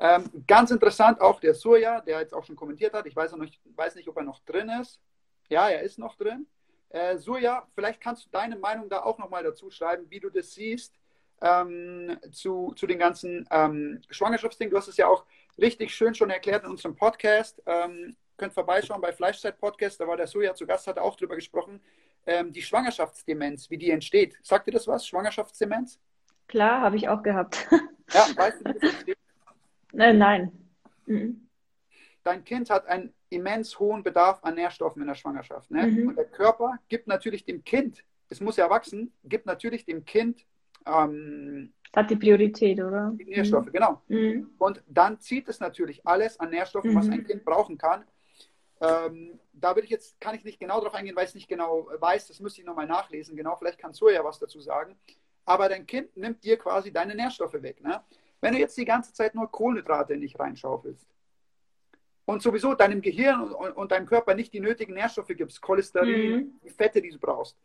Ähm, 0.00 0.44
ganz 0.46 0.70
interessant 0.70 1.20
auch 1.20 1.40
der 1.40 1.54
Surya, 1.54 2.00
der 2.02 2.20
jetzt 2.20 2.34
auch 2.34 2.44
schon 2.44 2.56
kommentiert 2.56 2.94
hat. 2.94 3.06
Ich 3.06 3.16
weiß, 3.16 3.32
noch 3.32 3.38
nicht, 3.38 3.60
weiß 3.74 3.94
nicht, 3.94 4.08
ob 4.08 4.16
er 4.16 4.22
noch 4.22 4.40
drin 4.44 4.68
ist. 4.80 5.00
Ja, 5.48 5.68
er 5.68 5.82
ist 5.82 5.98
noch 5.98 6.16
drin. 6.16 6.46
Äh, 6.90 7.16
Surya, 7.16 7.66
vielleicht 7.74 8.00
kannst 8.00 8.26
du 8.26 8.30
deine 8.30 8.56
Meinung 8.56 8.88
da 8.88 9.02
auch 9.02 9.18
nochmal 9.18 9.42
dazu 9.42 9.70
schreiben, 9.70 10.06
wie 10.10 10.20
du 10.20 10.30
das 10.30 10.52
siehst 10.52 10.94
ähm, 11.40 12.18
zu, 12.32 12.72
zu 12.76 12.86
den 12.86 12.98
ganzen 12.98 13.46
ähm, 13.50 14.00
Schwangerschaftsdingen. 14.10 14.70
Du 14.70 14.76
hast 14.76 14.88
es 14.88 14.96
ja 14.96 15.06
auch 15.06 15.24
richtig 15.58 15.94
schön 15.94 16.14
schon 16.14 16.30
erklärt 16.30 16.64
in 16.64 16.70
unserem 16.70 16.96
Podcast. 16.96 17.62
Ähm, 17.66 18.16
könnt 18.36 18.54
vorbeischauen 18.54 19.00
bei 19.00 19.12
Fleischzeit 19.12 19.58
Podcast, 19.58 20.00
da 20.00 20.06
war 20.06 20.16
der 20.16 20.28
Surya 20.28 20.54
zu 20.54 20.66
Gast, 20.66 20.86
hat 20.86 20.98
auch 20.98 21.16
drüber 21.16 21.34
gesprochen. 21.34 21.80
Ähm, 22.28 22.52
die 22.52 22.60
Schwangerschaftsdemenz, 22.60 23.70
wie 23.70 23.78
die 23.78 23.90
entsteht. 23.90 24.36
Sagt 24.42 24.66
dir 24.66 24.72
das 24.72 24.86
was, 24.86 25.06
Schwangerschaftsdemenz? 25.06 25.98
Klar, 26.46 26.82
habe 26.82 26.96
ich 26.96 27.08
auch 27.08 27.22
gehabt. 27.22 27.66
Ja, 28.10 28.24
weißt 28.36 28.60
du, 28.60 28.70
wie 28.70 28.72
das 28.78 28.82
entsteht? 28.94 29.18
Äh, 29.92 30.12
nein. 30.14 30.50
Mhm. 31.04 31.46
Dein 32.24 32.42
Kind 32.42 32.70
hat 32.70 32.86
einen 32.86 33.12
immens 33.28 33.78
hohen 33.78 34.02
Bedarf 34.02 34.38
an 34.42 34.54
Nährstoffen 34.54 35.02
in 35.02 35.08
der 35.08 35.14
Schwangerschaft. 35.14 35.70
Ne? 35.70 35.86
Mhm. 35.86 36.08
Und 36.08 36.16
der 36.16 36.24
Körper 36.24 36.78
gibt 36.88 37.06
natürlich 37.06 37.44
dem 37.44 37.64
Kind, 37.64 38.02
es 38.30 38.40
muss 38.40 38.56
ja 38.56 38.70
wachsen, 38.70 39.12
gibt 39.24 39.44
natürlich 39.44 39.84
dem 39.84 40.06
Kind 40.06 40.46
ähm, 40.86 41.74
Hat 41.94 42.08
die 42.10 42.16
Priorität, 42.16 42.80
oder? 42.80 43.12
die 43.18 43.24
Nährstoffe, 43.26 43.70
genau. 43.72 44.00
Mhm. 44.08 44.50
Und 44.56 44.82
dann 44.86 45.20
zieht 45.20 45.48
es 45.50 45.60
natürlich 45.60 46.06
alles 46.06 46.40
an 46.40 46.48
Nährstoffen, 46.48 46.94
was 46.94 47.06
Mhm. 47.08 47.12
ein 47.12 47.26
Kind 47.26 47.44
brauchen 47.44 47.76
kann. 47.76 48.04
Ähm, 48.80 49.40
da 49.52 49.74
will 49.74 49.84
ich 49.84 49.90
jetzt, 49.90 50.20
kann 50.20 50.34
ich 50.34 50.44
nicht 50.44 50.60
genau 50.60 50.78
darauf 50.80 50.94
eingehen, 50.94 51.16
weil 51.16 51.24
ich 51.24 51.30
es 51.30 51.34
nicht 51.34 51.48
genau 51.48 51.88
weiß. 51.98 52.28
Das 52.28 52.40
müsste 52.40 52.60
ich 52.60 52.66
nochmal 52.66 52.86
nachlesen. 52.86 53.36
Genau, 53.36 53.56
vielleicht 53.56 53.78
kannst 53.78 54.00
du 54.00 54.08
ja 54.08 54.24
was 54.24 54.38
dazu 54.38 54.60
sagen. 54.60 54.96
Aber 55.44 55.68
dein 55.68 55.86
Kind 55.86 56.16
nimmt 56.16 56.44
dir 56.44 56.58
quasi 56.58 56.92
deine 56.92 57.14
Nährstoffe 57.14 57.54
weg. 57.54 57.82
Ne? 57.82 58.02
Wenn 58.40 58.52
du 58.52 58.60
jetzt 58.60 58.76
die 58.76 58.84
ganze 58.84 59.12
Zeit 59.12 59.34
nur 59.34 59.50
Kohlenhydrate 59.50 60.14
in 60.14 60.20
dich 60.20 60.38
reinschaufelst 60.38 61.06
und 62.26 62.42
sowieso 62.42 62.74
deinem 62.74 63.00
Gehirn 63.00 63.40
und, 63.40 63.52
und, 63.52 63.72
und 63.72 63.90
deinem 63.92 64.06
Körper 64.06 64.34
nicht 64.34 64.52
die 64.52 64.60
nötigen 64.60 64.94
Nährstoffe 64.94 65.28
gibst, 65.28 65.60
Cholesterin, 65.60 66.30
Mhm. 66.36 66.60
die 66.62 66.70
Fette, 66.70 67.00
die 67.00 67.10
du 67.10 67.18
brauchst. 67.18 67.56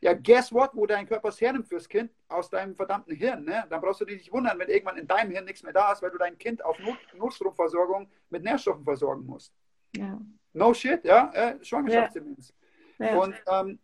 Ja, 0.00 0.12
guess 0.12 0.52
what, 0.52 0.70
wo 0.74 0.86
dein 0.86 1.06
Körper 1.06 1.28
es 1.30 1.40
hernimmt 1.40 1.68
fürs 1.68 1.88
Kind? 1.88 2.10
Aus 2.28 2.48
deinem 2.50 2.76
verdammten 2.76 3.14
Hirn. 3.14 3.44
Ne? 3.44 3.64
Dann 3.68 3.80
brauchst 3.80 4.00
du 4.00 4.04
dich 4.04 4.18
nicht 4.18 4.32
wundern, 4.32 4.58
wenn 4.58 4.68
irgendwann 4.68 4.98
in 4.98 5.06
deinem 5.06 5.30
Hirn 5.32 5.46
nichts 5.46 5.62
mehr 5.62 5.72
da 5.72 5.90
ist, 5.92 6.02
weil 6.02 6.10
du 6.10 6.18
dein 6.18 6.36
Kind 6.38 6.64
auf 6.64 6.78
Not 6.78 6.98
Notstromversorgung 7.14 8.08
mit 8.30 8.44
Nährstoffen 8.44 8.84
versorgen 8.84 9.24
musst. 9.26 9.52
Ja. 9.96 10.20
No 10.56 10.72
shit, 10.74 11.04
ja, 11.04 11.30
äh, 11.34 11.62
Schwangerschaftsdemenz. 11.64 12.54
Ja. 12.98 13.16
Und 13.18 13.34
ähm, 13.46 13.78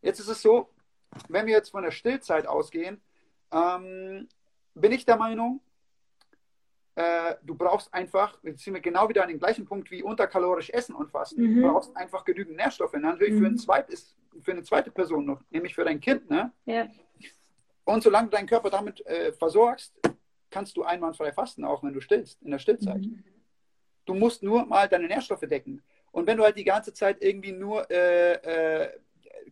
jetzt 0.00 0.18
ist 0.18 0.28
es 0.28 0.40
so, 0.40 0.70
wenn 1.28 1.46
wir 1.46 1.54
jetzt 1.54 1.70
von 1.70 1.82
der 1.82 1.90
Stillzeit 1.90 2.46
ausgehen, 2.46 3.00
ähm, 3.52 4.28
bin 4.74 4.92
ich 4.92 5.04
der 5.04 5.16
Meinung, 5.16 5.60
äh, 6.94 7.34
du 7.42 7.54
brauchst 7.54 7.92
einfach, 7.92 8.38
jetzt 8.42 8.64
sind 8.64 8.74
wir 8.74 8.80
genau 8.80 9.08
wieder 9.08 9.22
an 9.22 9.28
den 9.28 9.38
gleichen 9.38 9.66
Punkt 9.66 9.90
wie 9.90 10.02
unterkalorisch 10.02 10.70
Essen 10.70 10.94
und 10.94 11.10
Fasten, 11.10 11.42
Mhm. 11.42 11.62
du 11.62 11.68
brauchst 11.72 11.94
einfach 11.96 12.24
genügend 12.24 12.56
Nährstoffe. 12.56 12.94
Ne? 12.94 13.00
Natürlich 13.00 13.34
für, 13.38 13.46
ein 13.46 13.52
Mhm. 13.52 13.58
zweites, 13.58 14.16
für 14.40 14.52
eine 14.52 14.62
zweite 14.62 14.90
Person 14.90 15.26
noch, 15.26 15.42
nämlich 15.50 15.74
für 15.74 15.84
dein 15.84 16.00
Kind. 16.00 16.28
Ne? 16.30 16.50
ja. 16.64 16.88
Und 17.84 18.02
solange 18.02 18.28
du 18.28 18.36
deinen 18.36 18.46
Körper 18.48 18.68
damit 18.68 19.04
äh, 19.06 19.32
versorgst, 19.32 19.94
kannst 20.50 20.76
du 20.76 20.82
einwandfrei 20.82 21.32
fasten, 21.32 21.64
auch 21.64 21.82
wenn 21.82 21.94
du 21.94 22.00
stillst, 22.00 22.42
in 22.42 22.50
der 22.50 22.58
Stillzeit. 22.58 23.00
Mhm. 23.00 23.22
Du 24.08 24.14
musst 24.14 24.42
nur 24.42 24.64
mal 24.64 24.88
deine 24.88 25.06
Nährstoffe 25.06 25.40
decken. 25.40 25.82
Und 26.12 26.26
wenn 26.26 26.38
du 26.38 26.44
halt 26.44 26.56
die 26.56 26.64
ganze 26.64 26.94
Zeit 26.94 27.22
irgendwie 27.22 27.52
nur, 27.52 27.88
äh, 27.90 28.32
äh, 28.84 28.98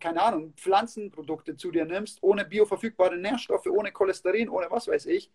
keine 0.00 0.22
Ahnung, 0.22 0.54
Pflanzenprodukte 0.56 1.56
zu 1.56 1.70
dir 1.70 1.84
nimmst, 1.84 2.22
ohne 2.22 2.44
bioverfügbare 2.44 3.18
Nährstoffe, 3.18 3.66
ohne 3.66 3.92
Cholesterin, 3.92 4.48
ohne 4.48 4.70
was 4.70 4.88
weiß 4.88 5.06
ich, 5.06 5.30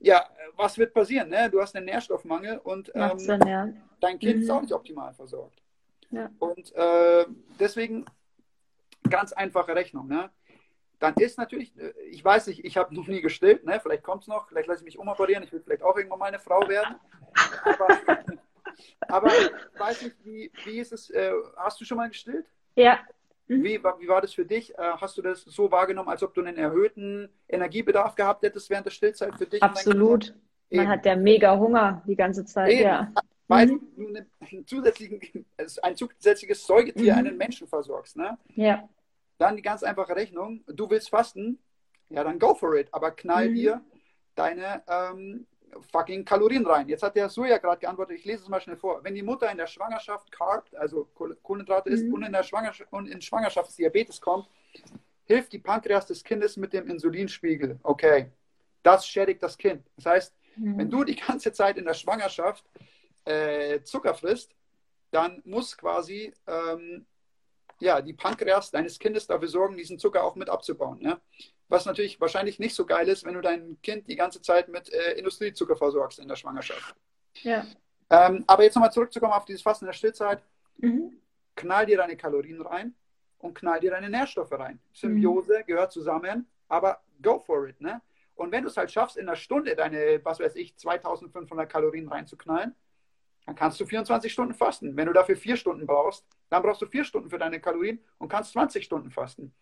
ja, 0.00 0.26
was 0.56 0.78
wird 0.78 0.94
passieren? 0.94 1.28
Ne? 1.28 1.50
Du 1.50 1.60
hast 1.60 1.76
einen 1.76 1.86
Nährstoffmangel 1.86 2.58
und 2.58 2.90
ähm, 2.94 3.18
Sinn, 3.18 3.40
ja. 3.46 3.68
dein 4.00 4.18
Kind 4.18 4.40
ist 4.40 4.48
Mhm. 4.48 4.54
auch 4.54 4.62
nicht 4.62 4.72
optimal 4.72 5.12
versorgt. 5.12 5.62
Ja. 6.10 6.30
Und 6.38 6.74
äh, 6.74 7.26
deswegen 7.60 8.06
ganz 9.10 9.32
einfache 9.34 9.74
Rechnung. 9.74 10.08
Ne? 10.08 10.30
Dann 11.00 11.14
ist 11.14 11.36
natürlich, 11.36 11.76
äh, 11.78 11.92
ich 12.10 12.24
weiß 12.24 12.46
nicht, 12.46 12.64
ich 12.64 12.76
habe 12.78 12.94
noch 12.94 13.06
nie 13.08 13.20
gestillt, 13.20 13.64
ne? 13.64 13.78
vielleicht 13.80 14.02
kommt 14.02 14.22
es 14.22 14.28
noch, 14.28 14.48
vielleicht 14.48 14.68
lasse 14.68 14.80
ich 14.80 14.86
mich 14.86 14.98
umoperieren, 14.98 15.42
ich 15.42 15.52
will 15.52 15.60
vielleicht 15.60 15.82
auch 15.82 15.96
irgendwann 15.96 16.18
mal 16.18 16.26
eine 16.26 16.38
Frau 16.38 16.66
werden. 16.68 16.96
Aber, 17.64 17.88
aber 19.08 19.28
ich 19.28 19.80
weiß 19.80 20.02
nicht, 20.02 20.16
wie, 20.24 20.50
wie 20.64 20.78
ist 20.78 20.92
es, 20.92 21.10
äh, 21.10 21.32
hast 21.56 21.80
du 21.80 21.84
schon 21.84 21.96
mal 21.98 22.08
gestillt? 22.08 22.46
Ja. 22.76 22.98
Mhm. 23.48 23.62
Wie, 23.62 23.82
war- 23.84 24.00
wie 24.00 24.08
war 24.08 24.20
das 24.22 24.32
für 24.34 24.44
dich? 24.46 24.72
Äh, 24.78 24.82
hast 24.82 25.16
du 25.18 25.22
das 25.22 25.42
so 25.42 25.70
wahrgenommen, 25.70 26.08
als 26.08 26.22
ob 26.22 26.32
du 26.34 26.40
einen 26.42 26.56
erhöhten 26.56 27.28
Energiebedarf 27.48 28.14
gehabt 28.14 28.42
hättest 28.42 28.70
während 28.70 28.86
der 28.86 28.90
Stillzeit 28.90 29.36
für 29.36 29.46
dich? 29.46 29.62
Absolut. 29.62 30.34
Man 30.70 30.88
hat 30.88 31.04
ja 31.06 31.14
mega 31.14 31.56
Hunger 31.58 32.02
die 32.06 32.16
ganze 32.16 32.44
Zeit, 32.44 32.70
Eben. 32.72 32.82
ja. 32.82 33.12
Weil 33.46 33.66
Mhm. 33.66 33.80
du 33.96 34.06
einen 34.40 34.66
zusätzlichen, 34.66 35.44
ein 35.82 35.96
zusätzliches 35.96 36.66
Säugetier, 36.66 37.12
Mhm. 37.12 37.18
einen 37.18 37.36
Menschen 37.36 37.68
versorgst. 37.68 38.16
Ne? 38.16 38.38
Ja. 38.54 38.88
Dann 39.38 39.56
die 39.56 39.62
ganz 39.62 39.82
einfache 39.82 40.16
Rechnung. 40.16 40.64
Du 40.66 40.88
willst 40.88 41.10
fasten? 41.10 41.58
Ja, 42.08 42.24
dann 42.24 42.38
go 42.38 42.54
for 42.54 42.74
it. 42.76 42.88
Aber 42.92 43.10
knall 43.10 43.50
Mhm. 43.50 43.54
dir 43.54 43.84
deine 44.34 44.82
ähm, 44.88 45.46
fucking 45.92 46.24
Kalorien 46.24 46.66
rein. 46.66 46.88
Jetzt 46.88 47.02
hat 47.02 47.16
der 47.16 47.28
Soja 47.28 47.58
gerade 47.58 47.80
geantwortet. 47.80 48.18
Ich 48.18 48.24
lese 48.24 48.42
es 48.42 48.48
mal 48.48 48.60
schnell 48.60 48.76
vor. 48.76 49.02
Wenn 49.04 49.14
die 49.14 49.22
Mutter 49.22 49.50
in 49.50 49.56
der 49.58 49.66
Schwangerschaft 49.66 50.30
carbt, 50.32 50.74
also 50.76 51.08
Kohl- 51.14 51.36
Kohlenhydrate 51.42 51.90
isst 51.90 52.04
Mhm. 52.06 52.14
und 52.14 52.22
in 52.24 52.32
der 52.32 52.42
Schwangerschaft 52.42 52.92
und 52.92 53.06
in 53.08 53.20
Schwangerschaftsdiabetes 53.20 54.20
kommt, 54.20 54.48
hilft 55.24 55.52
die 55.52 55.58
Pankreas 55.58 56.06
des 56.06 56.22
Kindes 56.22 56.56
mit 56.56 56.72
dem 56.72 56.88
Insulinspiegel. 56.88 57.78
Okay. 57.82 58.30
Das 58.82 59.06
schädigt 59.06 59.42
das 59.42 59.56
Kind. 59.56 59.86
Das 59.96 60.06
heißt, 60.06 60.34
Mhm. 60.56 60.78
wenn 60.78 60.90
du 60.90 61.04
die 61.04 61.16
ganze 61.16 61.52
Zeit 61.52 61.78
in 61.78 61.84
der 61.84 61.94
Schwangerschaft 61.94 62.64
äh, 63.26 63.80
Zucker 63.82 64.14
frisst, 64.14 64.54
dann 65.10 65.40
muss 65.46 65.76
quasi 65.78 66.32
ähm, 66.46 67.06
ja, 67.80 68.00
die 68.02 68.12
Pankreas 68.12 68.70
deines 68.70 68.98
Kindes 68.98 69.26
dafür 69.26 69.48
sorgen, 69.48 69.76
diesen 69.76 69.98
Zucker 69.98 70.22
auch 70.22 70.34
mit 70.36 70.48
abzubauen. 70.50 71.00
Ja? 71.00 71.18
Was 71.68 71.86
natürlich 71.86 72.20
wahrscheinlich 72.20 72.58
nicht 72.58 72.74
so 72.74 72.84
geil 72.84 73.08
ist, 73.08 73.24
wenn 73.24 73.34
du 73.34 73.40
dein 73.40 73.78
Kind 73.82 74.08
die 74.08 74.16
ganze 74.16 74.42
Zeit 74.42 74.68
mit 74.68 74.92
äh, 74.92 75.12
Industriezucker 75.12 75.76
versorgst 75.76 76.18
in 76.18 76.28
der 76.28 76.36
Schwangerschaft. 76.36 76.94
Ja. 77.42 77.66
Ähm, 78.10 78.44
aber 78.46 78.64
jetzt 78.64 78.74
nochmal 78.74 78.92
zurückzukommen 78.92 79.32
auf 79.32 79.44
dieses 79.44 79.62
Fasten 79.62 79.86
in 79.86 79.88
der 79.88 79.94
Stillzeit. 79.94 80.42
Mhm. 80.78 81.18
Knall 81.56 81.86
dir 81.86 81.96
deine 81.96 82.16
Kalorien 82.16 82.60
rein 82.60 82.94
und 83.38 83.54
knall 83.54 83.80
dir 83.80 83.90
deine 83.90 84.10
Nährstoffe 84.10 84.52
rein. 84.52 84.80
Symbiose 84.92 85.64
gehört 85.66 85.92
zusammen, 85.92 86.46
aber 86.68 87.00
go 87.22 87.38
for 87.38 87.66
it. 87.68 87.80
Ne? 87.80 88.02
Und 88.34 88.52
wenn 88.52 88.62
du 88.62 88.68
es 88.68 88.76
halt 88.76 88.90
schaffst, 88.90 89.16
in 89.16 89.28
einer 89.28 89.36
Stunde 89.36 89.74
deine, 89.76 90.20
was 90.24 90.40
weiß 90.40 90.56
ich, 90.56 90.76
2500 90.76 91.70
Kalorien 91.70 92.08
reinzuknallen, 92.08 92.74
dann 93.46 93.54
kannst 93.54 93.78
du 93.80 93.86
24 93.86 94.32
Stunden 94.32 94.54
fasten. 94.54 94.96
Wenn 94.96 95.06
du 95.06 95.12
dafür 95.12 95.36
vier 95.36 95.56
Stunden 95.56 95.86
brauchst, 95.86 96.26
dann 96.48 96.62
brauchst 96.62 96.80
du 96.82 96.86
vier 96.86 97.04
Stunden 97.04 97.30
für 97.30 97.38
deine 97.38 97.60
Kalorien 97.60 98.02
und 98.18 98.28
kannst 98.28 98.52
20 98.52 98.84
Stunden 98.84 99.10
fasten. 99.10 99.54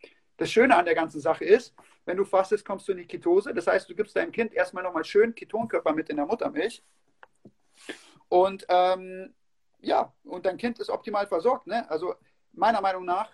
Das 0.43 0.51
Schöne 0.51 0.75
an 0.75 0.85
der 0.85 0.97
ganzen 0.97 1.21
Sache 1.21 1.45
ist, 1.45 1.73
wenn 2.05 2.17
du 2.17 2.25
fastest, 2.25 2.65
kommst 2.65 2.89
du 2.89 2.93
in 2.93 2.99
die 2.99 3.07
Ketose. 3.07 3.55
Das 3.55 3.69
heißt, 3.69 3.89
du 3.89 3.95
gibst 3.95 4.17
deinem 4.17 4.33
Kind 4.33 4.53
erstmal 4.53 4.83
nochmal 4.83 5.05
schön 5.05 5.37
Ketonkörper 5.37 5.93
mit 5.93 6.09
in 6.11 6.17
der 6.17 6.27
Muttermilch. 6.27 6.83
Und 8.29 8.67
ähm, 8.69 9.33
ja, 9.79 10.13
und 10.25 10.45
dein 10.45 10.57
Kind 10.57 10.81
ist 10.81 10.91
optimal 10.91 11.29
versorgt. 11.29 11.69
Ne? 11.69 11.89
Also 11.89 12.17
meiner 12.55 12.81
Meinung 12.81 13.05
nach 13.05 13.33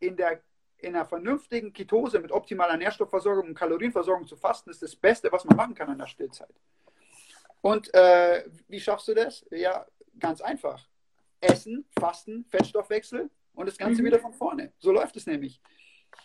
in 0.00 0.16
der 0.16 0.42
in 0.78 0.96
einer 0.96 1.06
vernünftigen 1.06 1.72
Ketose 1.72 2.18
mit 2.18 2.32
optimaler 2.32 2.76
Nährstoffversorgung 2.76 3.46
und 3.50 3.54
Kalorienversorgung 3.54 4.26
zu 4.26 4.34
fasten, 4.34 4.70
ist 4.70 4.82
das 4.82 4.96
Beste, 4.96 5.30
was 5.30 5.44
man 5.44 5.56
machen 5.56 5.76
kann 5.76 5.92
in 5.92 5.98
der 5.98 6.08
Stillzeit. 6.08 6.52
Und 7.60 7.94
äh, 7.94 8.44
wie 8.66 8.80
schaffst 8.80 9.06
du 9.06 9.14
das? 9.14 9.46
Ja, 9.52 9.86
ganz 10.18 10.40
einfach. 10.40 10.88
Essen, 11.40 11.84
Fasten, 12.00 12.44
Fettstoffwechsel 12.46 13.30
und 13.54 13.66
das 13.66 13.78
Ganze 13.78 14.02
Mhm. 14.02 14.06
wieder 14.06 14.18
von 14.18 14.32
vorne. 14.32 14.72
So 14.80 14.90
läuft 14.90 15.14
es 15.16 15.26
nämlich. 15.26 15.60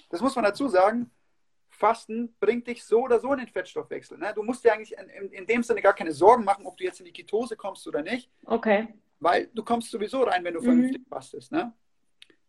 Das 0.09 0.21
muss 0.21 0.35
man 0.35 0.45
dazu 0.45 0.67
sagen. 0.67 1.11
Fasten 1.69 2.33
bringt 2.39 2.65
dich 2.67 2.83
so 2.83 3.01
oder 3.03 3.19
so 3.19 3.31
in 3.33 3.39
den 3.39 3.47
Fettstoffwechsel. 3.49 4.17
Ne? 4.17 4.33
Du 4.33 4.41
musst 4.41 4.63
dir 4.63 4.73
eigentlich 4.73 4.97
in, 4.97 5.09
in, 5.09 5.31
in 5.31 5.45
dem 5.45 5.61
Sinne 5.63 5.81
gar 5.81 5.93
keine 5.93 6.11
Sorgen 6.11 6.43
machen, 6.43 6.65
ob 6.65 6.77
du 6.77 6.83
jetzt 6.85 6.99
in 6.99 7.05
die 7.05 7.11
Ketose 7.13 7.55
kommst 7.55 7.85
oder 7.87 8.01
nicht, 8.01 8.31
Okay. 8.45 8.87
weil 9.19 9.47
du 9.53 9.63
kommst 9.63 9.91
sowieso 9.91 10.23
rein, 10.23 10.43
wenn 10.43 10.53
du 10.53 10.61
Mhm. 10.61 10.65
vernünftig 10.65 11.01
fastest. 11.09 11.51
Ne? 11.51 11.73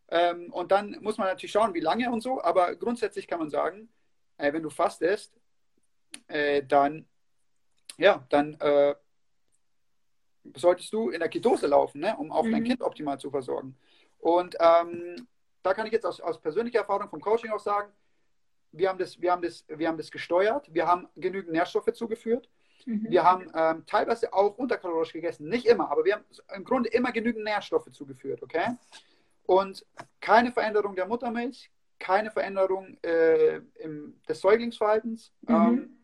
Ähm, 0.08 0.50
und 0.52 0.72
dann 0.72 0.96
muss 1.00 1.18
man 1.18 1.26
natürlich 1.26 1.52
schauen, 1.52 1.74
wie 1.74 1.80
lange 1.80 2.10
und 2.10 2.22
so, 2.22 2.42
aber 2.42 2.74
grundsätzlich 2.76 3.26
kann 3.26 3.40
man 3.40 3.50
sagen, 3.50 3.88
äh, 4.38 4.52
wenn 4.52 4.62
du 4.62 4.70
fastest, 4.70 5.36
äh, 6.28 6.62
dann, 6.62 7.06
ja, 7.98 8.24
dann 8.30 8.54
äh, 8.60 8.94
solltest 10.54 10.92
du 10.92 11.10
in 11.10 11.18
der 11.20 11.28
Ketose 11.28 11.66
laufen, 11.66 12.00
ne? 12.00 12.16
um 12.16 12.32
auch 12.32 12.44
dein 12.44 12.62
Mhm. 12.62 12.64
Kind 12.64 12.82
optimal 12.82 13.18
zu 13.18 13.30
versorgen. 13.30 13.76
Und 14.20 14.56
ähm, 14.60 15.26
da 15.62 15.74
kann 15.74 15.86
ich 15.86 15.92
jetzt 15.92 16.06
aus, 16.06 16.20
aus 16.20 16.40
persönlicher 16.40 16.80
Erfahrung 16.80 17.08
vom 17.08 17.20
Coaching 17.20 17.50
auch 17.50 17.60
sagen, 17.60 17.92
wir 18.72 18.88
haben, 18.88 18.98
das, 18.98 19.20
wir, 19.20 19.32
haben 19.32 19.42
das, 19.42 19.64
wir 19.68 19.88
haben 19.88 19.96
das 19.96 20.10
gesteuert, 20.10 20.72
wir 20.72 20.86
haben 20.86 21.08
genügend 21.16 21.52
Nährstoffe 21.52 21.92
zugeführt, 21.92 22.48
Mhm. 22.86 23.10
wir 23.10 23.24
haben 23.24 23.50
ähm, 23.54 23.84
teilweise 23.86 24.32
auch 24.32 24.56
unterkalorisch 24.56 25.12
gegessen, 25.12 25.48
nicht 25.48 25.66
immer, 25.66 25.90
aber 25.90 26.04
wir 26.04 26.14
haben 26.14 26.24
im 26.54 26.64
Grunde 26.64 26.88
immer 26.90 27.10
genügend 27.12 27.44
Nährstoffe 27.44 27.90
zugeführt, 27.90 28.40
okay? 28.42 28.76
Und 29.44 29.84
keine 30.20 30.52
Veränderung 30.52 30.94
der 30.94 31.06
Muttermilch, 31.06 31.70
keine 31.98 32.30
Veränderung 32.30 32.96
äh, 33.02 33.56
im, 33.80 34.20
des 34.28 34.40
Säuglingsverhaltens, 34.40 35.32
Mhm. 35.42 35.54
ähm, 35.54 35.98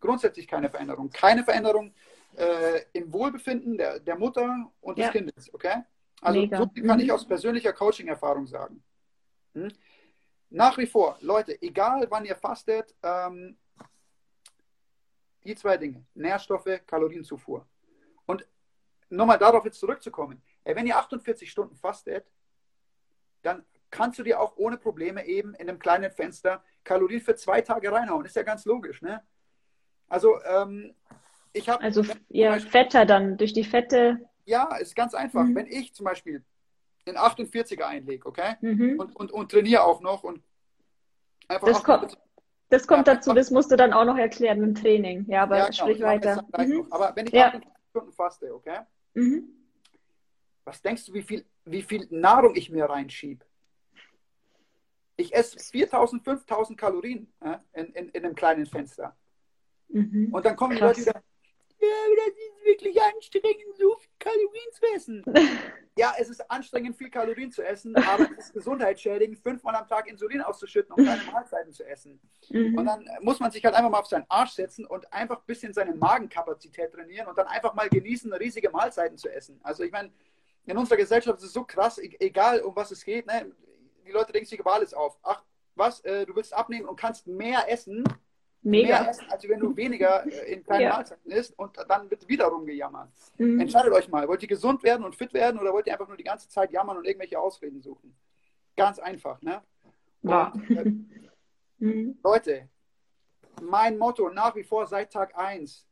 grundsätzlich 0.00 0.48
keine 0.48 0.70
Veränderung, 0.70 1.10
keine 1.10 1.44
Veränderung 1.44 1.92
äh, 2.36 2.80
im 2.94 3.12
Wohlbefinden 3.12 3.76
der, 3.76 4.00
der 4.00 4.16
Mutter 4.18 4.72
und 4.80 4.96
des 4.98 5.06
Ja. 5.06 5.12
Kindes, 5.12 5.52
okay? 5.52 5.82
Also 6.22 6.40
Mega. 6.40 6.56
so 6.56 6.66
kann 6.66 6.96
Mhm. 6.96 7.04
ich 7.04 7.12
aus 7.12 7.26
persönlicher 7.26 7.74
Coaching-Erfahrung 7.74 8.46
sagen. 8.46 8.82
Hm? 9.54 9.72
Nach 10.50 10.78
wie 10.78 10.86
vor, 10.86 11.18
Leute, 11.20 11.60
egal 11.62 12.06
wann 12.10 12.24
ihr 12.24 12.36
fastet, 12.36 12.94
ähm, 13.02 13.56
die 15.44 15.54
zwei 15.54 15.76
Dinge, 15.76 16.04
Nährstoffe, 16.14 16.80
Kalorienzufuhr. 16.86 17.66
Und 18.26 18.46
nochmal 19.10 19.38
darauf 19.38 19.64
jetzt 19.64 19.80
zurückzukommen, 19.80 20.42
wenn 20.64 20.86
ihr 20.86 20.96
48 20.96 21.50
Stunden 21.50 21.76
fastet, 21.76 22.26
dann 23.42 23.64
kannst 23.90 24.18
du 24.18 24.22
dir 24.22 24.40
auch 24.40 24.56
ohne 24.56 24.76
Probleme 24.76 25.24
eben 25.26 25.54
in 25.54 25.68
einem 25.68 25.78
kleinen 25.78 26.10
Fenster 26.10 26.62
Kalorien 26.82 27.20
für 27.20 27.36
zwei 27.36 27.60
Tage 27.60 27.92
reinhauen. 27.92 28.24
Ist 28.24 28.36
ja 28.36 28.42
ganz 28.42 28.64
logisch, 28.64 29.02
ne? 29.02 29.22
Also, 30.08 30.42
ähm, 30.44 30.94
ich 31.52 31.68
habe. 31.68 31.82
Also 31.82 32.04
ja, 32.28 32.58
fetter 32.58 33.06
dann, 33.06 33.36
durch 33.36 33.52
die 33.52 33.64
Fette. 33.64 34.18
Ja, 34.44 34.76
ist 34.76 34.96
ganz 34.96 35.14
einfach. 35.14 35.44
Mhm. 35.44 35.54
Wenn 35.54 35.66
ich 35.66 35.94
zum 35.94 36.04
Beispiel 36.04 36.44
den 37.06 37.16
48er 37.16 37.82
einlege, 37.82 38.26
okay? 38.26 38.54
Mhm. 38.60 38.98
Und, 38.98 39.16
und, 39.16 39.32
und 39.32 39.50
trainiere 39.50 39.82
auch 39.84 40.00
noch 40.00 40.24
und 40.24 40.42
einfach 41.48 41.66
Das 41.68 41.82
kommt- 41.82 42.04
48 42.04 42.18
Das 42.70 42.86
kommt 42.86 43.06
Ja, 43.06 43.14
dazu, 43.14 43.32
das 43.34 43.50
musst 43.50 43.70
du 43.70 43.76
dann 43.76 43.92
auch 43.92 44.04
noch 44.04 44.16
erklären 44.16 44.62
im 44.62 44.74
Training. 44.74 45.26
Ja, 45.28 45.42
aber 45.42 45.58
Ja, 45.58 45.64
genau, 45.66 45.76
sprich 45.76 46.00
weiter. 46.02 46.44
Mhm. 46.56 46.86
Aber 46.90 47.14
wenn 47.14 47.26
ich 47.26 47.32
Ja. 47.32 47.46
48 47.48 47.70
Stunden 47.90 48.12
faste, 48.12 48.54
okay? 48.54 48.78
Mhm. 49.14 49.48
Was 50.64 50.80
denkst 50.80 51.04
du, 51.06 51.12
wie 51.14 51.22
viel, 51.22 51.44
wie 51.66 51.82
viel 51.82 52.06
Nahrung 52.10 52.56
ich 52.56 52.70
mir 52.70 52.86
reinschiebe? 52.86 53.44
Ich 55.16 55.32
esse 55.34 55.58
4000, 55.58 56.24
5000 56.24 56.78
Kalorien 56.78 57.32
äh, 57.40 57.58
in, 57.74 57.86
in, 57.92 58.08
in 58.08 58.24
einem 58.24 58.34
kleinen 58.34 58.66
Fenster. 58.66 59.14
Mhm. 59.88 60.30
Und 60.32 60.44
dann 60.44 60.56
kommen 60.56 60.74
die. 60.74 60.80
Leute 60.82 61.02
wieder, 61.02 61.22
ja, 61.88 62.06
aber 62.06 62.16
das 62.16 62.28
ist 62.28 62.64
wirklich 62.64 63.02
anstrengend, 63.02 63.76
so 63.78 63.96
viel 63.96 64.10
Kalorien 64.18 64.72
zu 64.72 64.82
essen. 64.94 65.24
ja, 65.96 66.14
es 66.18 66.28
ist 66.28 66.50
anstrengend, 66.50 66.96
viel 66.96 67.10
Kalorien 67.10 67.50
zu 67.52 67.62
essen, 67.62 67.96
aber 67.96 68.24
es 68.32 68.46
ist 68.46 68.52
gesundheitsschädigend, 68.54 69.38
fünfmal 69.38 69.74
am 69.76 69.86
Tag 69.86 70.08
Insulin 70.08 70.40
auszuschütten, 70.42 70.92
um 70.92 71.02
kleine 71.02 71.22
Mahlzeiten 71.24 71.72
zu 71.72 71.84
essen. 71.86 72.20
Und 72.50 72.84
Mhm. 72.84 72.86
dann 72.86 73.08
muss 73.20 73.40
man 73.40 73.50
sich 73.50 73.64
halt 73.64 73.74
einfach 73.74 73.90
mal 73.90 74.00
auf 74.00 74.06
seinen 74.06 74.26
Arsch 74.28 74.52
setzen 74.52 74.84
und 74.86 75.12
einfach 75.12 75.38
ein 75.38 75.46
bisschen 75.46 75.72
seine 75.72 75.94
Magenkapazität 75.94 76.92
trainieren 76.92 77.28
und 77.28 77.38
dann 77.38 77.46
einfach 77.46 77.74
mal 77.74 77.88
genießen, 77.88 78.32
riesige 78.34 78.70
Mahlzeiten 78.70 79.16
zu 79.18 79.28
essen. 79.32 79.60
Also 79.62 79.84
ich 79.84 79.92
meine, 79.92 80.12
in 80.66 80.76
unserer 80.76 80.96
Gesellschaft 80.96 81.38
ist 81.38 81.44
es 81.44 81.52
so 81.52 81.64
krass, 81.64 81.98
e- 81.98 82.16
egal 82.20 82.60
um 82.62 82.74
was 82.74 82.90
es 82.90 83.04
geht, 83.04 83.26
ne? 83.26 83.52
die 84.06 84.10
Leute 84.12 84.32
denken 84.32 84.48
sich 84.48 84.58
über 84.58 84.72
alles 84.74 84.92
auf. 84.94 85.18
Ach, 85.22 85.42
was, 85.76 86.00
äh, 86.00 86.26
du 86.26 86.34
willst 86.36 86.52
abnehmen 86.54 86.86
und 86.88 86.96
kannst 86.96 87.26
mehr 87.26 87.70
essen, 87.70 88.04
mehr 88.64 88.82
Mega. 88.82 89.10
essen, 89.10 89.26
als 89.30 89.48
wenn 89.48 89.60
du 89.60 89.76
weniger 89.76 90.26
äh, 90.26 90.52
in 90.54 90.64
kleinen 90.64 90.82
Ja. 90.82 90.90
Mahlzeiten 90.90 91.30
isst 91.30 91.58
und 91.58 91.76
dann 91.88 92.10
wird 92.10 92.26
wieder 92.28 92.46
rumgejammert. 92.46 93.10
Mhm. 93.38 93.60
Entscheidet 93.60 93.92
euch 93.92 94.08
mal, 94.08 94.26
wollt 94.26 94.42
ihr 94.42 94.48
gesund 94.48 94.82
werden 94.82 95.04
und 95.04 95.14
fit 95.14 95.32
werden 95.34 95.60
oder 95.60 95.72
wollt 95.72 95.86
ihr 95.86 95.92
einfach 95.92 96.08
nur 96.08 96.16
die 96.16 96.24
ganze 96.24 96.48
Zeit 96.48 96.72
jammern 96.72 96.96
und 96.96 97.04
irgendwelche 97.06 97.38
Ausreden 97.38 97.80
suchen? 97.82 98.16
Ganz 98.76 98.98
einfach, 98.98 99.40
ne? 99.42 99.62
Ja. 100.22 100.52
Und, 100.52 100.70
äh, 100.70 100.92
Mhm. 101.78 102.16
Leute, 102.22 102.68
mein 103.60 103.98
Motto 103.98 104.30
nach 104.30 104.54
wie 104.54 104.62
vor 104.62 104.86
seit 104.86 105.12
Tag 105.12 105.36
1. 105.36 105.86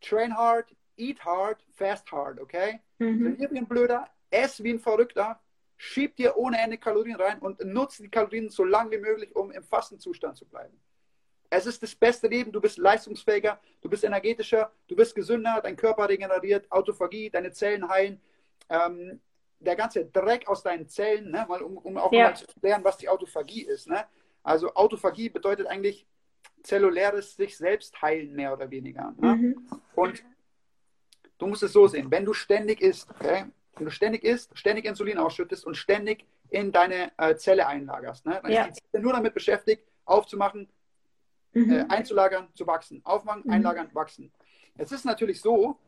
Train 0.00 0.36
hard, 0.36 0.74
eat 0.96 1.24
hard, 1.24 1.64
fast 1.72 2.10
hard, 2.12 2.40
okay? 2.40 2.80
Mhm. 2.98 3.22
Trainier 3.36 3.50
wie 3.52 3.58
ein 3.58 3.66
Blöder, 3.68 4.08
ess 4.30 4.62
wie 4.62 4.70
ein 4.74 4.80
Verrückter, 4.80 5.40
schieb 5.76 6.16
dir 6.16 6.36
ohne 6.36 6.58
Ende 6.60 6.76
Kalorien 6.76 7.16
rein 7.16 7.38
und 7.38 7.64
nutze 7.64 8.02
die 8.02 8.10
Kalorien 8.10 8.50
so 8.50 8.64
lange 8.64 8.90
wie 8.90 8.98
möglich, 8.98 9.34
um 9.34 9.50
im 9.52 9.62
Fastenzustand 9.62 10.36
zu 10.36 10.44
bleiben. 10.46 10.78
Es 11.56 11.66
ist 11.66 11.80
das 11.82 11.94
beste 11.94 12.26
Leben, 12.26 12.50
du 12.50 12.60
bist 12.60 12.78
leistungsfähiger, 12.78 13.60
du 13.80 13.88
bist 13.88 14.02
energetischer, 14.02 14.72
du 14.88 14.96
bist 14.96 15.14
gesünder, 15.14 15.60
dein 15.62 15.76
Körper 15.76 16.08
regeneriert, 16.08 16.70
Autophagie, 16.70 17.30
deine 17.30 17.52
Zellen 17.52 17.88
heilen. 17.88 18.20
Ähm, 18.68 19.20
der 19.60 19.76
ganze 19.76 20.04
Dreck 20.04 20.48
aus 20.48 20.62
deinen 20.64 20.88
Zellen, 20.88 21.30
ne, 21.30 21.46
mal, 21.48 21.62
um, 21.62 21.78
um 21.78 21.96
auch 21.96 22.12
Ja. 22.12 22.24
mal 22.24 22.36
zu 22.36 22.44
klären, 22.60 22.82
was 22.82 22.96
die 22.98 23.08
Autophagie 23.08 23.62
ist. 23.62 23.86
Ne? 23.88 24.04
Also 24.42 24.74
Autophagie 24.74 25.28
bedeutet 25.28 25.68
eigentlich 25.68 26.06
zelluläres 26.64 27.36
sich 27.36 27.56
selbst 27.56 28.02
heilen, 28.02 28.32
mehr 28.34 28.52
oder 28.52 28.68
weniger. 28.70 29.14
Ne? 29.18 29.36
Mhm. 29.36 29.66
Und 29.94 30.24
du 31.38 31.46
musst 31.46 31.62
es 31.62 31.72
so 31.72 31.86
sehen, 31.86 32.10
wenn 32.10 32.24
du 32.24 32.32
ständig 32.32 32.80
isst, 32.80 33.08
okay? 33.10 33.44
wenn 33.76 33.84
du 33.84 33.90
ständig 33.92 34.24
isst, 34.24 34.50
ständig 34.58 34.86
Insulin 34.86 35.18
ausschüttest 35.18 35.64
und 35.64 35.76
ständig 35.76 36.26
in 36.50 36.72
deine 36.72 37.12
äh, 37.16 37.36
Zelle 37.36 37.66
einlagerst, 37.66 38.26
ne? 38.26 38.40
dann 38.42 38.52
Ja. 38.52 38.64
ist 38.64 38.76
die 38.80 38.90
Zelle 38.90 39.02
nur 39.04 39.12
damit 39.12 39.34
beschäftigt, 39.34 39.84
aufzumachen, 40.04 40.68
äh, 41.54 41.84
Mhm. 41.84 41.90
einzulagern, 41.90 42.48
zu 42.54 42.66
wachsen. 42.66 43.00
Aufmachen, 43.04 43.42
Mhm. 43.44 43.52
einlagern, 43.52 43.90
wachsen. 43.94 44.32
Jetzt 44.76 44.92
ist 44.92 45.04
natürlich 45.04 45.40
so, 45.40 45.78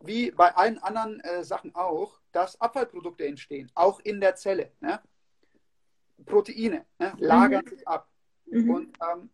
wie 0.00 0.30
bei 0.32 0.54
allen 0.56 0.78
anderen 0.78 1.20
äh, 1.20 1.44
Sachen 1.44 1.74
auch, 1.74 2.18
dass 2.32 2.60
Abfallprodukte 2.60 3.24
entstehen, 3.26 3.70
auch 3.74 4.00
in 4.00 4.20
der 4.20 4.34
Zelle. 4.34 4.72
Ne? 4.80 5.00
Proteine 6.26 6.84
ne? 6.98 7.14
lagern 7.18 7.64
sich 7.66 7.86
ab. 7.86 8.08
Mhm. 8.46 8.70
Und 8.70 8.98
ähm, 9.00 9.30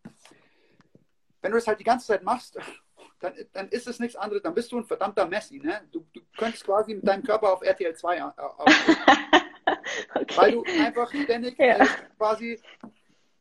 wenn 1.40 1.52
du 1.52 1.56
das 1.58 1.66
halt 1.66 1.80
die 1.80 1.84
ganze 1.84 2.06
Zeit 2.06 2.22
machst, 2.22 2.58
dann, 3.20 3.34
dann 3.52 3.68
ist 3.68 3.86
es 3.86 3.98
nichts 3.98 4.16
anderes, 4.16 4.42
dann 4.42 4.54
bist 4.54 4.70
du 4.72 4.78
ein 4.78 4.84
verdammter 4.84 5.26
Messi. 5.26 5.58
Ne? 5.58 5.86
Du, 5.90 6.06
du 6.12 6.20
könntest 6.36 6.64
quasi 6.64 6.94
mit 6.94 7.06
deinem 7.06 7.22
Körper 7.22 7.52
auf 7.52 7.62
RTL 7.62 7.94
2 7.96 8.16
äh, 8.16 8.20
weil 10.36 10.52
du 10.52 10.60
Okay. 10.60 10.80
einfach 10.80 11.10
ständig 11.10 11.58
Ja. 11.58 11.78
äh, 11.78 11.86
quasi 12.16 12.60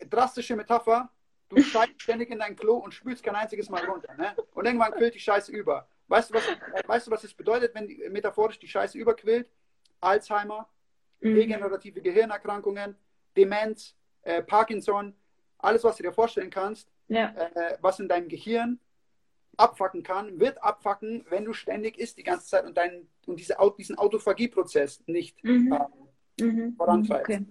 drastische 0.10 0.56
Metapher, 0.56 1.10
du 1.50 1.62
scheißt 1.62 2.02
ständig 2.02 2.30
in 2.30 2.40
dein 2.40 2.56
Klo 2.56 2.76
und 2.78 2.94
spülst 2.94 3.24
kein 3.24 3.36
einziges 3.36 3.70
Mal 3.70 3.84
runter. 3.86 4.14
Ne? 4.16 4.36
Und 4.54 4.66
irgendwann 4.66 4.92
quillt 4.94 5.16
die 5.16 5.20
Scheiße 5.20 5.52
über. 5.52 5.88
Weißt 6.08 6.30
du, 6.30 6.34
was, 6.36 6.44
weißt 6.88 7.08
du, 7.08 7.12
was 7.12 7.24
es 7.24 7.34
bedeutet, 7.34 7.74
wenn 7.76 7.88
die, 7.88 7.98
metaphorisch 8.10 8.60
die 8.60 8.68
Scheiße 8.68 8.98
überquillt? 8.98 9.50
Alzheimer, 10.00 10.68
Mhm. 11.20 11.34
degenerative 11.36 12.00
Gehirnerkrankungen, 12.02 12.96
Demenz, 13.36 13.96
äh, 14.22 14.44
Parkinson, 14.44 15.16
alles, 15.58 15.84
was 15.84 15.98
du 15.98 16.04
dir 16.04 16.14
vorstellen 16.14 16.52
kannst, 16.52 16.92
Ja. 17.08 17.30
äh, 17.36 17.78
was 17.82 18.00
in 18.00 18.08
deinem 18.08 18.28
Gehirn 18.28 18.80
abfacken 19.58 20.04
kann, 20.04 20.40
wird 20.40 20.62
abfacken, 20.64 21.26
wenn 21.30 21.44
du 21.46 21.54
ständig 21.54 21.98
isst 21.98 22.18
die 22.20 22.24
ganze 22.24 22.46
Zeit 22.48 22.66
und, 22.66 22.78
dein, 22.78 23.08
und 23.26 23.40
diese, 23.40 23.56
diesen 23.80 23.98
Autophagieprozess 23.98 25.04
nicht 25.08 25.44
Mhm. 25.44 25.72
äh, 26.40 26.44
Mhm. 26.44 26.76
vorantreibt. 26.76 27.28
Okay. 27.30 27.46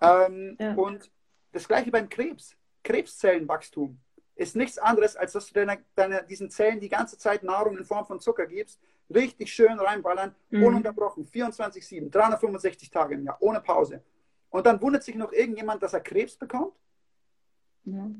ähm, 0.00 0.56
Ja. 0.58 0.72
Und 0.74 1.10
das 1.52 1.68
gleiche 1.68 1.90
beim 1.90 2.08
Krebs. 2.08 2.56
Krebszellenwachstum 2.82 3.98
ist 4.34 4.56
nichts 4.56 4.78
anderes, 4.78 5.16
als 5.16 5.32
dass 5.32 5.46
du 5.48 5.54
deiner, 5.54 5.76
deiner, 5.94 6.22
diesen 6.22 6.50
Zellen 6.50 6.80
die 6.80 6.88
ganze 6.88 7.18
Zeit 7.18 7.42
Nahrung 7.42 7.76
in 7.78 7.84
Form 7.84 8.06
von 8.06 8.18
Zucker 8.20 8.46
gibst, 8.46 8.80
richtig 9.14 9.52
schön 9.52 9.78
reinballern, 9.78 10.34
Mhm. 10.50 10.64
ununterbrochen, 10.64 11.26
24-7, 11.26 12.10
365 12.10 12.90
Tage 12.90 13.14
im 13.14 13.24
Jahr, 13.24 13.36
ohne 13.40 13.60
Pause. 13.60 14.02
Und 14.50 14.66
dann 14.66 14.80
wundert 14.80 15.02
sich 15.02 15.14
noch 15.14 15.32
irgendjemand, 15.32 15.82
dass 15.82 15.92
er 15.92 16.00
Krebs 16.00 16.36
bekommt. 16.36 16.74
Ja. 17.84 18.10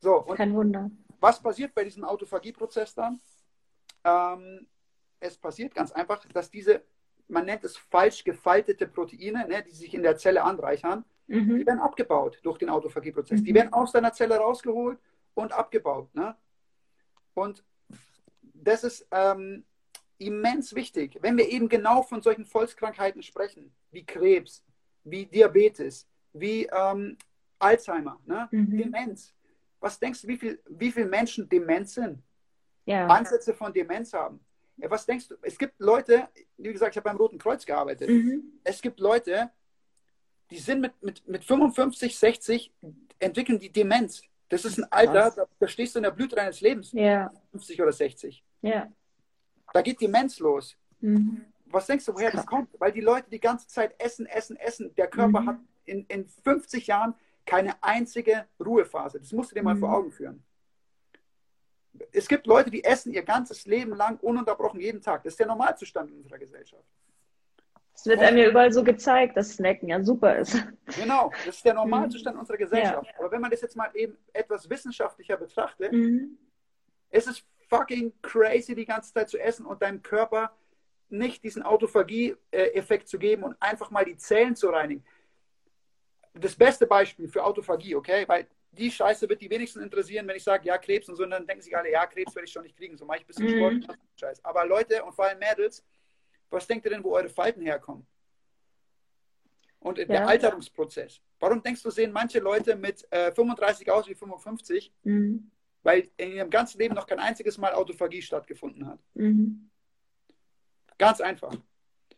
So, 0.00 0.22
und 0.24 0.36
Kein 0.36 0.54
Wunder. 0.54 0.90
was 1.20 1.40
passiert 1.42 1.74
bei 1.74 1.84
diesem 1.84 2.04
Autophagieprozess 2.04 2.94
dann? 2.94 3.20
Ähm, 4.04 4.66
es 5.20 5.36
passiert 5.38 5.74
ganz 5.74 5.90
einfach, 5.92 6.24
dass 6.26 6.50
diese, 6.50 6.82
man 7.28 7.46
nennt 7.46 7.64
es 7.64 7.76
falsch 7.76 8.22
gefaltete 8.22 8.86
Proteine, 8.86 9.48
ne, 9.48 9.62
die 9.62 9.70
sich 9.72 9.94
in 9.94 10.02
der 10.02 10.16
Zelle 10.16 10.42
anreichern, 10.44 11.04
die 11.26 11.34
Mhm. 11.40 11.66
werden 11.66 11.80
abgebaut 11.80 12.38
durch 12.42 12.58
den 12.58 12.68
Autophagieprozess. 12.70 13.42
Die 13.42 13.52
Mhm. 13.52 13.56
werden 13.56 13.72
aus 13.72 13.92
deiner 13.92 14.12
Zelle 14.12 14.36
rausgeholt 14.36 14.98
und 15.34 15.52
abgebaut. 15.52 16.14
Ne? 16.14 16.36
Und 17.34 17.64
das 18.42 18.84
ist 18.84 19.06
ähm, 19.10 19.64
immens 20.18 20.74
wichtig, 20.74 21.18
wenn 21.20 21.36
wir 21.36 21.48
eben 21.48 21.68
genau 21.68 22.02
von 22.02 22.22
solchen 22.22 22.44
Volkskrankheiten 22.46 23.22
sprechen, 23.22 23.74
wie 23.90 24.04
Krebs, 24.04 24.64
wie 25.02 25.26
Diabetes, 25.26 26.06
wie 26.32 26.66
ähm, 26.66 27.16
Alzheimer, 27.58 28.20
ne? 28.26 28.48
Mhm. 28.50 28.76
Demenz. 28.76 29.34
Was 29.80 29.98
denkst 29.98 30.22
du, 30.22 30.28
wie 30.28 30.36
viele 30.36 30.58
wie 30.68 30.90
viel 30.92 31.06
Menschen 31.06 31.48
dement 31.48 31.88
sind? 31.88 32.22
Ja. 32.86 33.06
Ansätze 33.06 33.54
von 33.54 33.72
Demenz 33.72 34.12
haben? 34.12 34.40
Ja, 34.76 34.90
was 34.90 35.06
denkst 35.06 35.28
du? 35.28 35.36
Es 35.42 35.56
gibt 35.56 35.74
Leute, 35.78 36.28
wie 36.56 36.72
gesagt, 36.72 36.92
ich 36.94 36.96
habe 36.96 37.08
beim 37.08 37.16
Roten 37.16 37.38
Kreuz 37.38 37.64
gearbeitet. 37.64 38.08
Mhm. 38.08 38.60
Es 38.64 38.80
gibt 38.82 38.98
Leute, 39.00 39.50
die 40.54 40.60
sind 40.60 40.80
mit, 40.80 41.02
mit, 41.02 41.26
mit 41.26 41.44
55, 41.44 42.16
60, 42.16 42.72
entwickeln 43.18 43.58
die 43.58 43.70
Demenz. 43.72 44.22
Das 44.48 44.64
ist 44.64 44.78
ein 44.78 44.84
Alter, 44.92 45.32
da, 45.34 45.46
da 45.58 45.66
stehst 45.68 45.94
du 45.94 45.98
in 45.98 46.04
der 46.04 46.12
Blüte 46.12 46.36
deines 46.36 46.60
Lebens, 46.60 46.92
Ja. 46.92 47.32
50 47.50 47.82
oder 47.82 47.90
60. 47.92 48.44
Ja. 48.62 48.88
Da 49.72 49.82
geht 49.82 50.00
Demenz 50.00 50.38
los. 50.38 50.76
Mhm. 51.00 51.44
Was 51.66 51.86
denkst 51.88 52.04
du, 52.04 52.14
woher 52.14 52.30
das 52.30 52.46
kommt? 52.46 52.68
Weil 52.78 52.92
die 52.92 53.00
Leute 53.00 53.28
die 53.30 53.40
ganze 53.40 53.66
Zeit 53.66 53.94
essen, 54.00 54.26
essen, 54.26 54.56
essen. 54.56 54.94
Der 54.94 55.08
Körper 55.08 55.40
Mhm. 55.40 55.46
hat 55.48 55.58
in, 55.86 56.06
in 56.06 56.28
50 56.28 56.86
Jahren 56.86 57.14
keine 57.44 57.82
einzige 57.82 58.46
Ruhephase. 58.64 59.18
Das 59.18 59.32
musst 59.32 59.50
du 59.50 59.56
dir 59.56 59.62
mal 59.64 59.74
Mhm. 59.74 59.80
vor 59.80 59.92
Augen 59.92 60.12
führen. 60.12 60.44
Es 62.12 62.28
gibt 62.28 62.46
Leute, 62.46 62.70
die 62.70 62.84
essen 62.84 63.12
ihr 63.12 63.24
ganzes 63.24 63.66
Leben 63.66 63.96
lang 63.96 64.18
ununterbrochen 64.20 64.78
jeden 64.80 65.00
Tag. 65.02 65.24
Das 65.24 65.32
ist 65.32 65.40
der 65.40 65.48
Normalzustand 65.48 66.10
in 66.10 66.18
unserer 66.18 66.38
Gesellschaft. 66.38 66.84
Es 67.94 68.06
wird 68.06 68.20
einem 68.20 68.38
ja 68.38 68.48
überall 68.48 68.72
so 68.72 68.82
gezeigt, 68.82 69.36
dass 69.36 69.52
Snacken 69.54 69.88
ja 69.88 70.02
super 70.02 70.36
ist. 70.38 70.56
Genau, 70.98 71.30
das 71.46 71.56
ist 71.56 71.64
der 71.64 71.74
Normalzustand 71.74 72.36
unserer 72.38 72.58
Ja. 72.58 72.64
Gesellschaft. 72.66 73.10
Aber 73.18 73.30
wenn 73.30 73.40
man 73.40 73.50
das 73.50 73.60
jetzt 73.62 73.76
mal 73.76 73.90
eben 73.94 74.16
etwas 74.32 74.68
wissenschaftlicher 74.68 75.36
betrachtet, 75.36 75.92
Mhm. 75.92 76.36
ist 77.10 77.28
es 77.28 77.44
fucking 77.68 78.12
crazy, 78.20 78.74
die 78.74 78.84
ganze 78.84 79.12
Zeit 79.12 79.28
zu 79.30 79.38
essen 79.38 79.64
und 79.64 79.80
deinem 79.80 80.02
Körper 80.02 80.52
nicht 81.08 81.44
diesen 81.44 81.62
Autophagie-Effekt 81.62 83.08
zu 83.08 83.18
geben 83.18 83.44
und 83.44 83.56
einfach 83.60 83.90
mal 83.90 84.04
die 84.04 84.16
Zellen 84.16 84.56
zu 84.56 84.68
reinigen. 84.70 85.04
Das 86.34 86.56
beste 86.56 86.86
Beispiel 86.86 87.28
für 87.28 87.44
Autophagie, 87.44 87.94
okay? 87.94 88.24
Weil 88.26 88.48
die 88.72 88.90
Scheiße 88.90 89.28
wird 89.28 89.40
die 89.40 89.48
wenigsten 89.50 89.80
interessieren, 89.80 90.26
wenn 90.26 90.34
ich 90.36 90.42
sage, 90.42 90.66
ja, 90.66 90.76
Krebs 90.78 91.08
und 91.08 91.14
so, 91.14 91.22
und 91.22 91.30
dann 91.30 91.46
denken 91.46 91.62
sich 91.62 91.76
alle, 91.76 91.92
ja, 91.92 92.04
Krebs 92.06 92.34
werde 92.34 92.46
ich 92.46 92.52
schon 92.52 92.64
nicht 92.64 92.76
kriegen, 92.76 92.96
so 92.96 93.04
mache 93.04 93.18
ich 93.18 93.24
ein 93.24 93.26
bisschen 93.28 93.46
mhm. 93.46 93.80
Sport. 93.84 93.98
Scheiß. 94.16 94.44
Aber 94.44 94.66
Leute 94.66 95.04
und 95.04 95.14
vor 95.14 95.26
allem 95.26 95.38
Mädels, 95.38 95.84
was 96.54 96.66
denkt 96.66 96.84
ihr 96.84 96.90
denn, 96.90 97.04
wo 97.04 97.14
eure 97.14 97.28
Falten 97.28 97.62
herkommen? 97.62 98.06
Und 99.80 99.98
ja. 99.98 100.04
der 100.06 100.26
Alterungsprozess. 100.26 101.20
Warum 101.38 101.62
denkst 101.62 101.82
du, 101.82 101.90
sehen 101.90 102.10
manche 102.10 102.38
Leute 102.38 102.74
mit 102.74 103.06
äh, 103.12 103.32
35 103.32 103.90
aus 103.90 104.08
wie 104.08 104.14
55? 104.14 104.92
Mhm. 105.02 105.50
Weil 105.82 106.08
in 106.16 106.32
ihrem 106.32 106.48
ganzen 106.48 106.78
Leben 106.78 106.94
noch 106.94 107.06
kein 107.06 107.18
einziges 107.18 107.58
Mal 107.58 107.74
Autophagie 107.74 108.22
stattgefunden 108.22 108.86
hat. 108.86 108.98
Mhm. 109.12 109.68
Ganz 110.96 111.20
einfach. 111.20 111.54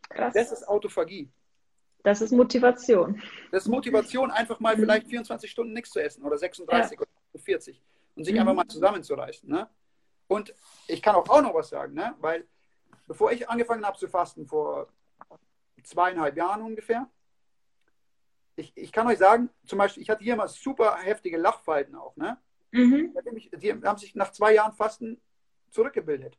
Krass. 0.09 0.33
Das 0.33 0.51
ist 0.53 0.67
Autophagie. 0.67 1.29
Das 2.03 2.21
ist 2.21 2.31
Motivation. 2.31 3.21
Das 3.51 3.63
ist 3.63 3.69
Motivation, 3.69 4.31
einfach 4.31 4.61
mal 4.61 4.77
mhm. 4.77 4.81
vielleicht 4.81 5.07
24 5.07 5.51
Stunden 5.51 5.73
nichts 5.73 5.89
zu 5.89 5.99
essen 5.99 6.23
oder 6.23 6.37
36 6.37 6.97
ja. 6.97 7.05
oder 7.33 7.43
40 7.43 7.81
und 8.15 8.23
sich 8.23 8.33
mhm. 8.33 8.39
einfach 8.39 8.53
mal 8.53 8.67
zusammenzureißen. 8.67 9.49
Ne? 9.49 9.69
Und 10.27 10.53
ich 10.87 11.01
kann 11.01 11.15
auch, 11.15 11.27
auch 11.27 11.41
noch 11.41 11.53
was 11.53 11.67
sagen, 11.67 11.93
ne? 11.93 12.15
weil 12.19 12.47
bevor 13.07 13.31
ich 13.31 13.49
angefangen 13.49 13.85
habe 13.85 13.97
zu 13.97 14.07
fasten, 14.07 14.45
vor 14.45 14.87
zweieinhalb 15.83 16.35
Jahren 16.37 16.61
ungefähr, 16.61 17.09
ich, 18.57 18.73
ich 18.75 18.91
kann 18.91 19.07
euch 19.07 19.19
sagen, 19.19 19.49
zum 19.65 19.77
Beispiel, 19.77 20.03
ich 20.03 20.09
hatte 20.09 20.23
hier 20.23 20.35
mal 20.35 20.47
super 20.47 20.97
heftige 20.97 21.37
Lachfalten 21.37 21.95
auch. 21.95 22.15
Ne? 22.15 22.37
Mhm. 22.71 23.15
Die 23.57 23.71
haben 23.71 23.97
sich 23.97 24.15
nach 24.15 24.31
zwei 24.31 24.53
Jahren 24.53 24.73
Fasten 24.73 25.21
zurückgebildet. 25.69 26.37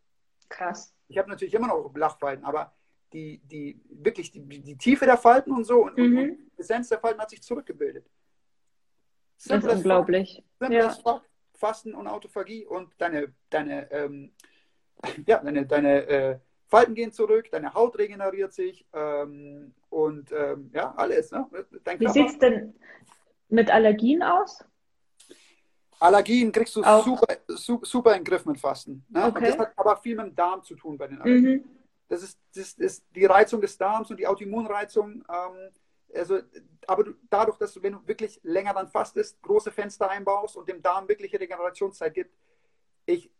Krass. 0.48 0.94
Ich 1.06 1.16
habe 1.16 1.28
natürlich 1.28 1.54
immer 1.54 1.68
noch 1.68 1.94
Lachfalten, 1.94 2.44
aber 2.44 2.74
die, 3.12 3.40
die 3.44 3.80
wirklich 3.88 4.32
die, 4.32 4.40
die 4.40 4.76
Tiefe 4.76 5.06
der 5.06 5.16
Falten 5.16 5.52
und 5.52 5.64
so 5.64 5.84
und, 5.84 5.96
mhm. 5.96 6.18
und 6.18 6.26
die 6.28 6.50
Essenz 6.58 6.88
der 6.88 6.98
Falten 6.98 7.20
hat 7.20 7.30
sich 7.30 7.42
zurückgebildet. 7.42 8.06
das 9.46 9.64
ist 9.64 9.72
unglaublich. 9.72 10.44
Ja. 10.68 10.94
Fasten 11.54 11.94
und 11.94 12.06
Autophagie 12.06 12.66
und 12.66 12.92
deine, 12.98 13.34
deine, 13.50 13.90
ähm, 13.90 14.32
ja, 15.26 15.38
deine, 15.38 15.66
deine 15.66 16.06
äh, 16.06 16.38
Falten 16.68 16.94
gehen 16.94 17.12
zurück, 17.12 17.50
deine 17.50 17.72
Haut 17.74 17.98
regeneriert 17.98 18.52
sich 18.52 18.86
ähm, 18.92 19.74
und 19.88 20.30
ähm, 20.32 20.70
ja, 20.74 20.94
alles. 20.96 21.30
Ne? 21.32 21.46
Wie 21.98 22.08
sieht 22.08 22.28
es 22.28 22.38
denn 22.38 22.74
mit 23.48 23.70
Allergien 23.70 24.22
aus? 24.22 24.64
Allergien 25.98 26.52
kriegst 26.52 26.76
du 26.76 26.82
super, 27.02 27.26
super 27.82 28.12
in 28.12 28.20
den 28.20 28.24
Griff 28.24 28.44
mit 28.44 28.60
Fasten. 28.60 29.04
Ne? 29.08 29.24
Okay. 29.26 29.46
das 29.46 29.58
hat 29.58 29.72
aber 29.76 29.96
viel 29.96 30.14
mit 30.14 30.26
dem 30.26 30.34
Darm 30.34 30.62
zu 30.62 30.76
tun 30.76 30.96
bei 30.96 31.08
den 31.08 31.20
Allergien. 31.20 31.56
Mhm. 31.56 31.64
Das, 32.08 32.22
ist, 32.22 32.38
das 32.54 32.74
ist 32.74 33.04
die 33.14 33.24
Reizung 33.24 33.60
des 33.60 33.76
Darms 33.76 34.10
und 34.10 34.18
die 34.18 34.26
Autoimmunreizung. 34.26 35.24
Ähm, 35.28 35.70
also, 36.14 36.40
aber 36.86 37.04
du, 37.04 37.14
dadurch, 37.28 37.58
dass 37.58 37.72
du, 37.72 37.82
wenn 37.82 37.94
du 37.94 38.06
wirklich 38.06 38.40
länger 38.42 38.74
dann 38.74 38.88
fastest, 38.88 39.40
große 39.42 39.72
Fenster 39.72 40.08
einbaust 40.08 40.56
und 40.56 40.68
dem 40.68 40.82
Darm 40.82 41.08
wirkliche 41.08 41.40
Regenerationszeit 41.40 42.14
gibt, 42.14 42.34
ich, 43.06 43.30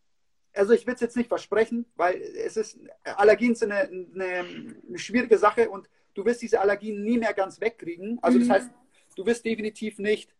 also 0.59 0.72
ich 0.72 0.86
will 0.86 0.94
es 0.94 1.01
jetzt 1.01 1.16
nicht 1.16 1.28
versprechen, 1.28 1.86
weil 1.94 2.20
es 2.20 2.56
ist, 2.56 2.78
Allergien 3.05 3.55
sind 3.55 3.72
eine, 3.72 3.89
eine, 4.14 4.98
schwierige 4.98 5.39
Sache 5.39 5.70
und 5.70 5.89
du 6.14 6.24
wirst 6.24 6.43
diese 6.43 6.60
Allergien 6.60 7.02
nie 7.02 7.16
mehr 7.16 7.32
ganz 7.32 7.60
wegkriegen. 7.60 8.18
Also 8.22 8.39
das 8.39 8.48
mhm. 8.48 8.52
heißt, 8.52 8.70
du 9.16 9.26
wirst 9.26 9.44
definitiv 9.44 9.98
nicht 9.98 10.35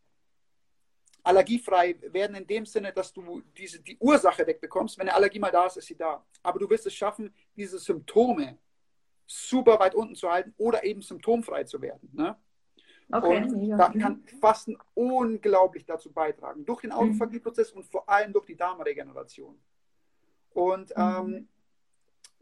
allergiefrei 1.23 1.95
werden 2.01 2.35
in 2.35 2.47
dem 2.47 2.65
Sinne, 2.65 2.91
dass 2.91 3.13
du 3.13 3.41
diese, 3.57 3.81
die 3.81 3.97
Ursache 3.99 4.45
wegbekommst. 4.45 4.97
Wenn 4.97 5.07
eine 5.07 5.15
Allergie 5.15 5.39
mal 5.39 5.51
da 5.51 5.67
ist, 5.67 5.77
ist 5.77 5.87
sie 5.87 5.95
da. 5.95 6.25
Aber 6.43 6.59
du 6.59 6.69
wirst 6.69 6.85
es 6.85 6.93
schaffen, 6.93 7.33
diese 7.55 7.79
Symptome 7.79 8.57
super 9.25 9.79
weit 9.79 9.95
unten 9.95 10.15
zu 10.15 10.29
halten 10.29 10.53
oder 10.57 10.83
eben 10.83 11.01
symptomfrei 11.01 11.63
zu 11.63 11.81
werden. 11.81 12.09
Ne? 12.13 12.35
Okay, 13.11 13.37
und 13.37 13.63
ja. 13.63 13.77
da 13.77 13.89
kann 13.89 14.23
Fasten 14.39 14.77
unglaublich 14.93 15.85
dazu 15.85 16.11
beitragen, 16.11 16.65
durch 16.65 16.81
den 16.81 16.91
Autophagieprozess 16.91 17.73
mhm. 17.73 17.81
und 17.81 17.85
vor 17.85 18.07
allem 18.09 18.33
durch 18.33 18.45
die 18.45 18.55
Darmregeneration. 18.55 19.59
Und 20.53 20.89
mhm. 20.95 20.95
ähm, 20.97 21.47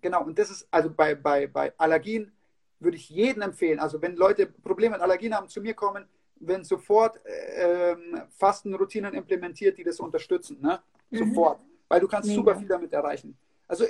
genau, 0.02 0.24
und 0.24 0.38
das 0.38 0.50
ist 0.50 0.68
also 0.72 0.90
bei, 0.90 1.16
bei, 1.16 1.48
bei 1.48 1.74
Allergien 1.78 2.32
würde 2.80 2.98
ich 2.98 3.10
jedem 3.10 3.42
empfehlen, 3.42 3.80
also 3.80 4.02
wenn 4.02 4.16
Leute 4.16 4.46
Probleme 4.46 4.94
mit 4.94 5.02
Allergien 5.02 5.34
haben, 5.34 5.48
zu 5.48 5.62
mir 5.62 5.74
kommen, 5.74 6.08
wenn 6.40 6.64
sofort 6.64 7.20
ähm, 7.26 8.22
Fastenroutinen 8.30 9.14
implementiert, 9.14 9.78
die 9.78 9.84
das 9.84 10.00
unterstützen. 10.00 10.60
Ne? 10.62 10.80
Mhm. 11.10 11.18
Sofort. 11.18 11.60
Weil 11.88 12.00
du 12.00 12.08
kannst 12.08 12.30
Mega. 12.30 12.40
super 12.40 12.56
viel 12.56 12.68
damit 12.68 12.94
erreichen. 12.94 13.38
Also 13.68 13.86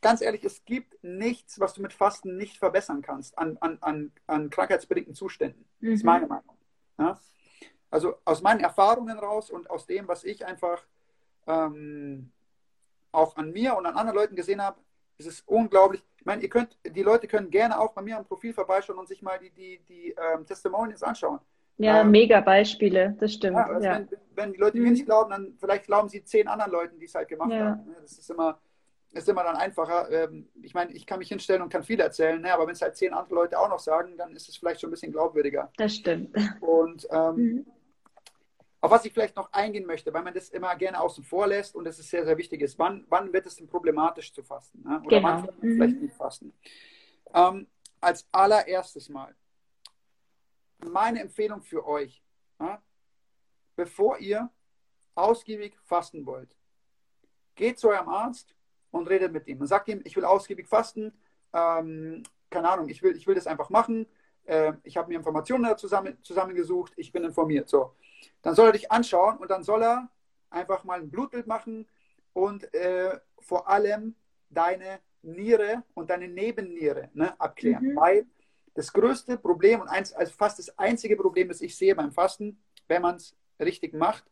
ganz 0.00 0.20
ehrlich, 0.20 0.44
es 0.44 0.64
gibt 0.64 1.02
nichts, 1.02 1.60
was 1.60 1.74
du 1.74 1.82
mit 1.82 1.92
Fasten 1.92 2.36
nicht 2.36 2.58
verbessern 2.58 3.02
kannst 3.02 3.36
an, 3.38 3.58
an, 3.60 3.78
an, 3.80 4.12
an 4.26 4.50
krankheitsbedingten 4.50 5.14
Zuständen. 5.14 5.64
Mhm. 5.80 5.86
Das 5.86 5.94
ist 5.94 6.02
mhm. 6.02 6.06
meine 6.06 6.26
Meinung. 6.26 6.56
Ja? 6.98 7.20
Also 7.90 8.16
aus 8.24 8.42
meinen 8.42 8.60
Erfahrungen 8.60 9.18
raus 9.18 9.50
und 9.50 9.68
aus 9.70 9.86
dem, 9.86 10.08
was 10.08 10.24
ich 10.24 10.44
einfach 10.46 10.84
ähm, 11.46 12.32
auch 13.14 13.36
an 13.36 13.52
mir 13.52 13.76
und 13.76 13.86
an 13.86 13.96
anderen 13.96 14.16
Leuten 14.16 14.36
gesehen 14.36 14.62
habe, 14.62 14.78
ist 15.18 15.26
es 15.26 15.40
unglaublich. 15.46 16.02
Ich 16.18 16.24
meine, 16.24 16.42
ihr 16.42 16.48
könnt, 16.48 16.76
die 16.84 17.02
Leute 17.02 17.28
können 17.28 17.50
gerne 17.50 17.78
auch 17.78 17.92
bei 17.92 18.02
mir 18.02 18.18
am 18.18 18.24
Profil 18.24 18.52
vorbeischauen 18.52 18.98
und 18.98 19.08
sich 19.08 19.22
mal 19.22 19.38
die, 19.38 19.50
die, 19.50 19.80
die 19.88 20.10
ähm, 20.10 20.46
Testimonials 20.46 21.02
anschauen. 21.02 21.38
Ja, 21.76 22.02
ähm, 22.02 22.10
mega 22.10 22.40
Beispiele, 22.40 23.16
das 23.18 23.32
stimmt. 23.32 23.56
Ja, 23.56 23.66
also 23.66 23.86
ja. 23.86 23.96
Wenn, 23.96 24.08
wenn, 24.34 24.52
die 24.52 24.58
Leute 24.58 24.78
mir 24.78 24.90
nicht 24.90 25.02
mhm. 25.02 25.06
glauben, 25.06 25.30
dann 25.30 25.54
vielleicht 25.58 25.86
glauben 25.86 26.08
sie 26.08 26.24
zehn 26.24 26.48
anderen 26.48 26.72
Leuten, 26.72 26.98
die 26.98 27.06
es 27.06 27.14
halt 27.14 27.28
gemacht 27.28 27.50
ja. 27.50 27.70
haben. 27.70 27.94
Das 28.00 28.12
ist 28.12 28.30
immer, 28.30 28.58
ist 29.12 29.28
immer 29.28 29.42
dann 29.42 29.56
einfacher. 29.56 30.10
Ähm, 30.10 30.48
ich 30.62 30.74
meine, 30.74 30.92
ich 30.92 31.04
kann 31.04 31.18
mich 31.18 31.28
hinstellen 31.28 31.62
und 31.62 31.70
kann 31.70 31.82
viel 31.82 32.00
erzählen, 32.00 32.40
ne? 32.40 32.52
aber 32.52 32.66
wenn 32.66 32.74
es 32.74 32.82
halt 32.82 32.96
zehn 32.96 33.12
andere 33.12 33.34
Leute 33.34 33.58
auch 33.58 33.68
noch 33.68 33.80
sagen, 33.80 34.16
dann 34.16 34.34
ist 34.36 34.48
es 34.48 34.56
vielleicht 34.56 34.80
schon 34.80 34.88
ein 34.88 34.92
bisschen 34.92 35.12
glaubwürdiger. 35.12 35.70
Das 35.76 35.94
stimmt. 35.94 36.36
Und 36.60 37.08
ähm, 37.10 37.36
mhm. 37.36 37.66
Auf 38.84 38.90
was 38.90 39.06
ich 39.06 39.14
vielleicht 39.14 39.34
noch 39.34 39.50
eingehen 39.50 39.86
möchte, 39.86 40.12
weil 40.12 40.22
man 40.22 40.34
das 40.34 40.50
immer 40.50 40.76
gerne 40.76 41.00
außen 41.00 41.24
vor 41.24 41.46
lässt 41.46 41.74
und 41.74 41.84
das 41.84 41.98
ist 41.98 42.10
sehr, 42.10 42.26
sehr 42.26 42.36
wichtig 42.36 42.60
ist, 42.60 42.78
wann, 42.78 43.06
wann 43.08 43.32
wird 43.32 43.46
es 43.46 43.56
denn 43.56 43.66
problematisch 43.66 44.30
zu 44.30 44.42
fasten? 44.42 44.82
Ne? 44.82 45.00
Oder 45.06 45.16
genau. 45.16 45.28
wann 45.28 45.48
mhm. 45.62 45.76
vielleicht 45.76 46.02
nicht 46.02 46.14
fasten? 46.14 46.52
Ähm, 47.32 47.66
als 48.02 48.28
allererstes 48.30 49.08
mal, 49.08 49.34
meine 50.84 51.20
Empfehlung 51.20 51.62
für 51.62 51.86
euch, 51.86 52.22
ja, 52.60 52.82
bevor 53.74 54.18
ihr 54.18 54.50
ausgiebig 55.14 55.78
fasten 55.84 56.26
wollt, 56.26 56.54
geht 57.54 57.78
zu 57.78 57.88
eurem 57.88 58.10
Arzt 58.10 58.54
und 58.90 59.08
redet 59.08 59.32
mit 59.32 59.46
ihm 59.46 59.62
und 59.62 59.66
sagt 59.66 59.88
ihm, 59.88 60.02
ich 60.04 60.14
will 60.14 60.26
ausgiebig 60.26 60.68
fasten, 60.68 61.10
ähm, 61.54 62.22
keine 62.50 62.68
Ahnung, 62.68 62.90
ich 62.90 63.02
will, 63.02 63.16
ich 63.16 63.26
will 63.26 63.34
das 63.34 63.46
einfach 63.46 63.70
machen, 63.70 64.06
äh, 64.44 64.74
ich 64.82 64.98
habe 64.98 65.08
mir 65.08 65.16
Informationen 65.16 65.64
da 65.64 65.74
zusammen, 65.74 66.18
zusammengesucht, 66.22 66.92
ich 66.96 67.12
bin 67.12 67.24
informiert. 67.24 67.70
So. 67.70 67.94
Dann 68.42 68.54
soll 68.54 68.68
er 68.68 68.72
dich 68.72 68.90
anschauen 68.90 69.38
und 69.38 69.50
dann 69.50 69.62
soll 69.62 69.82
er 69.82 70.08
einfach 70.50 70.84
mal 70.84 71.00
ein 71.00 71.10
Blutbild 71.10 71.46
machen 71.46 71.86
und 72.32 72.72
äh, 72.74 73.18
vor 73.40 73.68
allem 73.68 74.14
deine 74.50 75.00
Niere 75.22 75.82
und 75.94 76.10
deine 76.10 76.28
Nebenniere 76.28 77.10
ne, 77.14 77.38
abklären. 77.40 77.84
Mhm. 77.84 77.96
Weil 77.96 78.26
das 78.74 78.92
größte 78.92 79.38
Problem 79.38 79.80
und 79.80 79.88
eins, 79.88 80.12
also 80.12 80.32
fast 80.32 80.58
das 80.58 80.78
einzige 80.78 81.16
Problem, 81.16 81.48
das 81.48 81.60
ich 81.60 81.76
sehe 81.76 81.94
beim 81.94 82.12
Fasten, 82.12 82.62
wenn 82.88 83.02
man 83.02 83.16
es 83.16 83.36
richtig 83.60 83.94
macht 83.94 84.24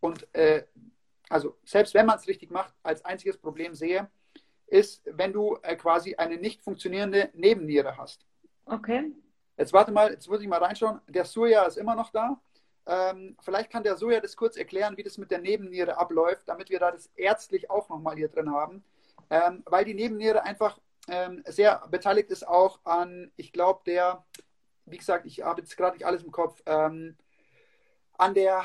und 0.00 0.26
äh, 0.34 0.64
also 1.28 1.56
selbst 1.64 1.94
wenn 1.94 2.06
man 2.06 2.18
es 2.18 2.26
richtig 2.26 2.50
macht, 2.50 2.74
als 2.82 3.04
einziges 3.04 3.38
Problem 3.38 3.74
sehe, 3.74 4.10
ist, 4.66 5.02
wenn 5.04 5.32
du 5.32 5.58
äh, 5.62 5.76
quasi 5.76 6.14
eine 6.14 6.36
nicht 6.36 6.62
funktionierende 6.62 7.30
Nebenniere 7.34 7.96
hast. 7.96 8.26
Okay. 8.66 9.12
Jetzt 9.56 9.72
warte 9.72 9.92
mal, 9.92 10.10
jetzt 10.10 10.28
muss 10.28 10.40
ich 10.40 10.48
mal 10.48 10.62
reinschauen. 10.62 11.00
Der 11.08 11.24
Soja 11.24 11.64
ist 11.64 11.76
immer 11.76 11.94
noch 11.94 12.10
da. 12.10 12.40
Ähm, 12.86 13.36
vielleicht 13.40 13.70
kann 13.70 13.82
der 13.82 13.96
Soja 13.96 14.20
das 14.20 14.36
kurz 14.36 14.56
erklären, 14.56 14.96
wie 14.96 15.02
das 15.02 15.18
mit 15.18 15.30
der 15.30 15.40
Nebenniere 15.40 15.96
abläuft, 15.96 16.48
damit 16.48 16.70
wir 16.70 16.78
da 16.78 16.90
das 16.90 17.10
ärztlich 17.16 17.70
auch 17.70 17.88
nochmal 17.88 18.16
hier 18.16 18.28
drin 18.28 18.50
haben. 18.50 18.84
Ähm, 19.30 19.62
weil 19.66 19.84
die 19.84 19.94
Nebenniere 19.94 20.42
einfach 20.42 20.78
ähm, 21.08 21.42
sehr 21.46 21.86
beteiligt 21.90 22.30
ist 22.30 22.46
auch 22.46 22.80
an, 22.84 23.30
ich 23.36 23.52
glaube, 23.52 23.82
der, 23.86 24.24
wie 24.86 24.98
gesagt, 24.98 25.26
ich 25.26 25.42
habe 25.42 25.60
jetzt 25.60 25.76
gerade 25.76 25.96
nicht 25.96 26.06
alles 26.06 26.22
im 26.22 26.30
Kopf, 26.30 26.62
ähm, 26.66 27.16
an 28.16 28.34
der 28.34 28.64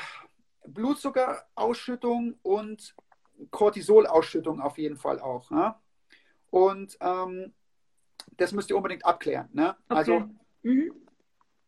Blutzuckerausschüttung 0.66 2.38
und 2.42 2.94
Cortisolausschüttung 3.50 4.60
auf 4.60 4.78
jeden 4.78 4.96
Fall 4.96 5.18
auch. 5.18 5.50
Ne? 5.50 5.74
Und 6.50 6.96
ähm, 7.00 7.54
das 8.36 8.52
müsst 8.52 8.70
ihr 8.70 8.76
unbedingt 8.76 9.04
abklären. 9.04 9.48
Ne? 9.52 9.76
Okay. 9.88 9.98
Also 9.98 10.20
mhm. 10.62 10.92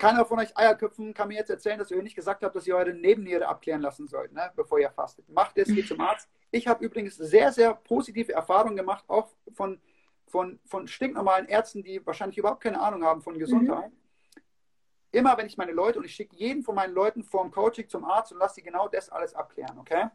Keiner 0.03 0.25
von 0.25 0.39
euch 0.39 0.57
Eierköpfen 0.57 1.15
kann 1.15 1.29
mir 1.29 1.39
jetzt 1.39 1.51
erzählen, 1.51 1.79
dass 1.79 1.91
ihr 1.91 2.03
nicht 2.03 2.17
gesagt 2.17 2.43
habt, 2.43 2.55
dass 2.57 2.67
ihr 2.67 2.77
eure 2.77 2.93
Nebenniere 2.93 3.47
abklären 3.47 3.81
lassen 3.81 4.09
sollt, 4.09 4.33
ne? 4.33 4.51
bevor 4.57 4.79
ihr 4.79 4.91
fastet. 4.91 5.29
Macht 5.29 5.59
es, 5.59 5.69
geht 5.69 5.89
zum 5.89 6.01
Arzt. 6.01 6.29
Ich 6.51 6.67
habe 6.67 6.85
übrigens 6.85 7.17
sehr, 7.17 7.53
sehr 7.53 7.75
positive 7.75 8.33
Erfahrungen 8.33 8.77
gemacht, 8.77 9.05
auch 9.09 9.29
von 9.55 9.81
von, 10.33 10.59
von 10.65 10.89
stinknormalen 10.89 11.47
Ärzten, 11.47 11.83
die 11.83 12.05
wahrscheinlich 12.07 12.39
überhaupt 12.39 12.63
keine 12.63 12.81
Ahnung 12.81 13.05
haben 13.05 13.21
von 13.21 13.39
Gesundheit. 13.39 13.91
Mhm. 13.91 13.97
Immer 15.13 15.37
wenn 15.37 15.47
ich 15.47 15.59
meine 15.59 15.73
Leute 15.73 15.99
und 15.99 16.07
ich 16.07 16.15
schicke 16.15 16.35
jeden 16.37 16.63
von 16.63 16.75
meinen 16.75 16.95
Leuten 16.95 17.23
vorm 17.23 17.51
Coaching 17.51 17.87
zum 17.87 18.07
Arzt 18.07 18.33
und 18.33 18.39
lasse 18.39 18.57
sie 18.57 18.63
genau 18.63 18.89
das 18.89 19.11
alles 19.11 19.35
abklären, 19.35 19.79
okay? 19.79 20.07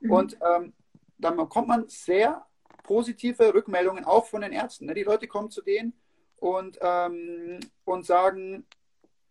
Mhm. 0.00 0.10
Und 0.10 0.38
ähm, 0.40 0.72
dann 1.18 1.36
bekommt 1.36 1.68
man 1.68 1.86
sehr 1.88 2.46
positive 2.84 3.52
Rückmeldungen 3.52 4.04
auch 4.04 4.24
von 4.26 4.40
den 4.40 4.52
Ärzten. 4.52 4.86
Ne? 4.86 4.94
Die 4.94 5.02
Leute 5.02 5.28
kommen 5.28 5.50
zu 5.50 5.60
denen 5.60 5.92
und, 6.36 6.78
ähm, 6.80 7.60
und 7.84 8.06
sagen, 8.06 8.66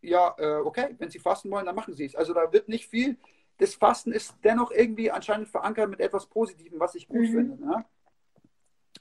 ja, 0.09 0.35
äh, 0.37 0.57
okay, 0.57 0.95
wenn 0.97 1.09
sie 1.09 1.19
fasten 1.19 1.51
wollen, 1.51 1.65
dann 1.65 1.75
machen 1.75 1.93
sie 1.93 2.05
es. 2.05 2.15
Also 2.15 2.33
da 2.33 2.51
wird 2.51 2.69
nicht 2.69 2.87
viel. 2.87 3.17
Das 3.57 3.75
Fasten 3.75 4.11
ist 4.11 4.35
dennoch 4.43 4.71
irgendwie 4.71 5.11
anscheinend 5.11 5.47
verankert 5.47 5.89
mit 5.89 5.99
etwas 5.99 6.25
Positivem, 6.27 6.79
was 6.79 6.95
ich 6.95 7.07
gut 7.07 7.21
mhm. 7.21 7.33
finde. 7.33 7.65
Ne? 7.65 7.85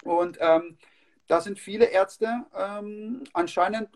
Und 0.05 0.39
ähm, 0.41 0.77
da 1.27 1.41
sind 1.41 1.59
viele 1.59 1.87
Ärzte 1.87 2.45
ähm, 2.57 3.25
anscheinend 3.33 3.89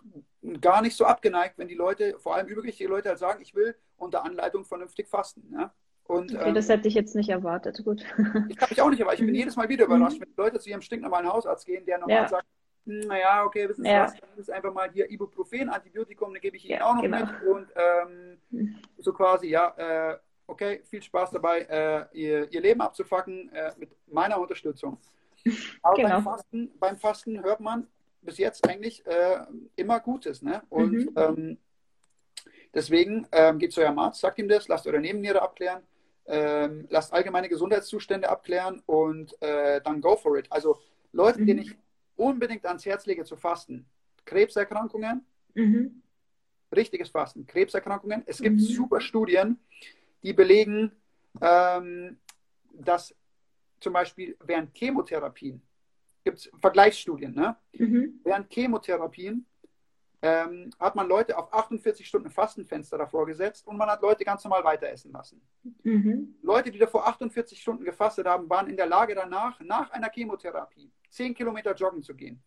gar 0.60 0.82
nicht 0.82 0.96
so 0.96 1.04
abgeneigt, 1.04 1.58
wenn 1.58 1.68
die 1.68 1.74
Leute, 1.74 2.18
vor 2.18 2.34
allem 2.34 2.46
übergewichtige 2.46 2.88
Leute, 2.88 3.10
halt 3.10 3.18
sagen, 3.18 3.42
ich 3.42 3.54
will 3.54 3.74
unter 3.96 4.24
Anleitung 4.24 4.64
vernünftig 4.64 5.08
fasten. 5.08 5.48
Ne? 5.50 5.70
Und, 6.04 6.34
okay, 6.34 6.48
ähm, 6.48 6.54
das 6.54 6.68
hätte 6.68 6.88
ich 6.88 6.94
jetzt 6.94 7.14
nicht 7.14 7.28
erwartet. 7.28 7.82
Gut. 7.84 8.02
Ich 8.48 8.58
habe 8.60 8.70
mich 8.70 8.80
auch 8.80 8.88
nicht 8.88 9.00
erwartet. 9.00 9.20
Ich 9.20 9.26
bin 9.26 9.34
mhm. 9.34 9.40
jedes 9.40 9.56
Mal 9.56 9.68
wieder 9.68 9.84
überrascht, 9.84 10.18
mhm. 10.18 10.22
wenn 10.22 10.44
Leute 10.44 10.58
zu 10.58 10.70
ihrem 10.70 10.80
stinknormalen 10.80 11.28
Hausarzt 11.28 11.66
gehen, 11.66 11.84
der 11.84 11.98
normal 11.98 12.22
ja. 12.22 12.28
sagt, 12.28 12.46
naja, 12.84 13.44
okay, 13.44 13.68
wissen 13.68 13.84
Sie 13.84 13.90
ja. 13.90 14.04
was, 14.04 14.14
dann 14.14 14.38
ist 14.38 14.50
einfach 14.50 14.72
mal 14.72 14.90
hier 14.90 15.10
Ibuprofen, 15.10 15.68
Antibiotikum, 15.68 16.32
dann 16.32 16.40
gebe 16.40 16.56
ich 16.56 16.64
Ihnen 16.64 16.78
ja, 16.78 16.86
auch 16.86 16.94
noch 16.94 17.02
genau. 17.02 17.18
mit. 17.18 17.42
Und 17.42 17.68
ähm, 17.76 18.78
so 18.98 19.12
quasi, 19.12 19.48
ja, 19.48 19.74
äh, 19.76 20.18
okay, 20.46 20.82
viel 20.84 21.02
Spaß 21.02 21.30
dabei, 21.30 21.60
äh, 21.60 22.06
ihr, 22.12 22.50
ihr, 22.50 22.60
Leben 22.60 22.80
abzufacken 22.80 23.52
äh, 23.52 23.72
mit 23.78 23.90
meiner 24.06 24.38
Unterstützung. 24.38 24.98
Aber 25.82 25.96
genau. 25.96 26.08
beim, 26.08 26.24
Fasten, 26.24 26.70
beim 26.78 26.96
Fasten 26.96 27.42
hört 27.42 27.60
man 27.60 27.86
bis 28.22 28.38
jetzt 28.38 28.68
eigentlich 28.68 29.06
äh, 29.06 29.38
immer 29.76 30.00
Gutes. 30.00 30.42
Ne? 30.42 30.62
Und 30.68 30.92
mhm. 30.92 31.12
ähm, 31.16 31.58
deswegen 32.74 33.26
ähm, 33.32 33.58
geht 33.58 33.72
zu 33.72 33.80
eurem 33.80 33.98
Arzt, 33.98 34.20
sagt 34.20 34.38
ihm 34.38 34.48
das, 34.48 34.68
lasst 34.68 34.86
eure 34.86 35.00
Nebenniere 35.00 35.42
abklären 35.42 35.82
ähm, 36.28 36.86
lasst 36.90 37.12
allgemeine 37.12 37.48
Gesundheitszustände 37.48 38.28
abklären 38.28 38.82
und 38.86 39.40
äh, 39.42 39.80
dann 39.80 40.00
go 40.00 40.16
for 40.16 40.36
it. 40.36 40.46
Also 40.50 40.78
Leute, 41.12 41.40
mhm. 41.40 41.46
denen 41.46 41.60
ich 41.60 41.76
unbedingt 42.18 42.66
ans 42.66 42.84
Herz 42.84 43.06
lege 43.06 43.24
zu 43.24 43.36
fasten, 43.36 43.86
Krebserkrankungen, 44.24 45.24
mhm. 45.54 46.02
richtiges 46.74 47.08
Fasten, 47.08 47.46
Krebserkrankungen. 47.46 48.22
Es 48.26 48.40
gibt 48.40 48.56
mhm. 48.56 48.60
super 48.60 49.00
Studien, 49.00 49.58
die 50.22 50.32
belegen, 50.32 50.92
ähm, 51.40 52.18
dass 52.72 53.14
zum 53.80 53.92
Beispiel 53.92 54.36
während 54.44 54.76
Chemotherapien, 54.76 55.62
gibt 56.24 56.38
es 56.38 56.50
Vergleichsstudien, 56.60 57.34
ne? 57.34 57.56
Mhm. 57.72 58.20
während 58.24 58.52
Chemotherapien 58.52 59.46
ähm, 60.20 60.70
hat 60.80 60.96
man 60.96 61.06
Leute 61.08 61.38
auf 61.38 61.52
48 61.52 62.06
Stunden 62.06 62.28
Fastenfenster 62.28 62.98
davor 62.98 63.24
gesetzt 63.24 63.66
und 63.66 63.76
man 63.76 63.88
hat 63.88 64.02
Leute 64.02 64.24
ganz 64.24 64.42
normal 64.42 64.64
weiter 64.64 64.88
essen 64.88 65.12
lassen. 65.12 65.40
Mhm. 65.84 66.34
Leute, 66.42 66.72
die 66.72 66.78
davor 66.78 67.06
48 67.06 67.60
Stunden 67.60 67.84
gefastet 67.84 68.26
haben, 68.26 68.50
waren 68.50 68.68
in 68.68 68.76
der 68.76 68.86
Lage 68.86 69.14
danach, 69.14 69.60
nach 69.60 69.90
einer 69.90 70.10
Chemotherapie, 70.10 70.90
10 71.10 71.34
Kilometer 71.34 71.74
joggen 71.74 72.02
zu 72.02 72.14
gehen. 72.14 72.42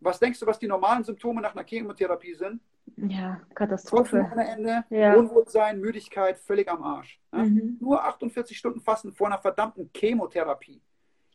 Was 0.00 0.18
denkst 0.18 0.40
du, 0.40 0.46
was 0.46 0.58
die 0.58 0.66
normalen 0.66 1.04
Symptome 1.04 1.40
nach 1.40 1.54
einer 1.54 1.64
Chemotherapie 1.64 2.34
sind? 2.34 2.60
Ja, 2.96 3.40
Katastrophe. 3.54 4.30
Ende, 4.36 4.84
ja. 4.90 5.14
Unwohlsein, 5.14 5.80
Müdigkeit, 5.80 6.38
völlig 6.38 6.68
am 6.68 6.82
Arsch. 6.82 7.18
Ja? 7.32 7.44
Mhm. 7.44 7.78
Nur 7.80 8.04
48 8.04 8.56
Stunden 8.56 8.80
Fasten 8.80 9.12
vor 9.12 9.28
einer 9.28 9.38
verdammten 9.38 9.90
Chemotherapie. 9.96 10.82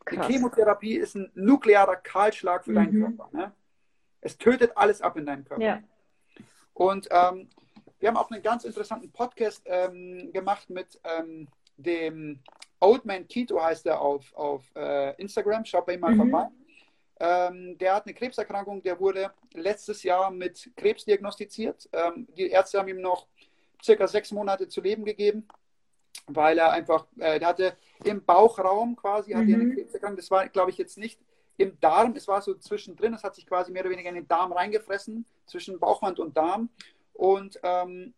Krass. 0.06 0.28
Die 0.28 0.34
Chemotherapie 0.34 0.96
ist 0.96 1.16
ein 1.16 1.32
nuklearer 1.34 1.96
Kahlschlag 1.96 2.64
für 2.64 2.72
mhm. 2.72 2.76
deinen 2.76 3.02
Körper. 3.02 3.30
Ne? 3.36 3.52
Es 4.22 4.38
tötet 4.38 4.78
alles 4.78 5.02
ab 5.02 5.18
in 5.18 5.26
deinem 5.26 5.46
Körper. 5.46 5.64
Ja. 5.64 5.80
Und 6.74 7.08
ähm, 7.12 7.50
wir 8.00 8.10
haben 8.10 8.18
auch 8.18 8.32
einen 8.32 8.42
ganz 8.42 8.64
interessanten 8.64 9.12
Podcast 9.12 9.64
ähm, 9.66 10.32
gemacht 10.32 10.70
mit 10.70 11.00
ähm, 11.04 11.48
dem 11.78 12.40
Old 12.80 13.06
Man 13.06 13.28
Keto, 13.28 13.62
heißt 13.62 13.86
er 13.86 14.02
auf, 14.02 14.34
auf 14.36 14.64
äh, 14.76 15.16
Instagram. 15.22 15.66
Schaut 15.66 15.86
bei 15.86 15.94
ihm 15.94 16.00
mal 16.00 16.14
mhm. 16.14 16.18
vorbei. 16.18 16.48
Ähm, 17.20 17.78
der 17.78 17.96
hat 17.96 18.06
eine 18.06 18.14
Krebserkrankung, 18.14 18.82
der 18.82 19.00
wurde 19.00 19.32
letztes 19.54 20.04
Jahr 20.04 20.32
mit 20.32 20.72
Krebs 20.78 21.04
diagnostiziert. 21.04 21.90
Ähm, 21.92 22.28
die 22.38 22.50
Ärzte 22.50 22.80
haben 22.80 22.88
ihm 22.88 23.02
noch 23.02 23.28
circa 23.84 24.08
sechs 24.08 24.32
Monate 24.32 24.70
zu 24.70 24.80
leben 24.80 25.04
gegeben, 25.04 25.46
weil 26.28 26.58
er 26.58 26.72
einfach, 26.72 27.08
äh, 27.18 27.40
der 27.40 27.50
hatte 27.50 27.78
im 28.06 28.24
Bauchraum 28.24 28.96
quasi, 28.96 29.34
hatte 29.34 29.48
mhm. 29.48 29.62
eine 29.62 29.76
Krebserkrankung. 29.76 30.18
Das 30.18 30.32
war, 30.32 30.48
glaube 30.48 30.72
ich, 30.72 30.78
jetzt 30.78 30.98
nicht 30.98 31.20
im 31.58 31.78
Darm, 31.82 32.16
es 32.16 32.26
war 32.30 32.42
so 32.42 32.54
zwischendrin, 32.54 33.14
es 33.14 33.24
hat 33.24 33.36
sich 33.36 33.46
quasi 33.46 33.74
mehr 33.74 33.82
oder 33.82 33.92
weniger 33.92 34.08
in 34.08 34.16
den 34.16 34.28
Darm 34.30 34.54
reingefressen, 34.54 35.26
zwischen 35.46 35.78
Bauchwand 35.78 36.18
und 36.20 36.38
Darm. 36.38 36.70
Und 37.12 37.60
ähm, 37.64 38.14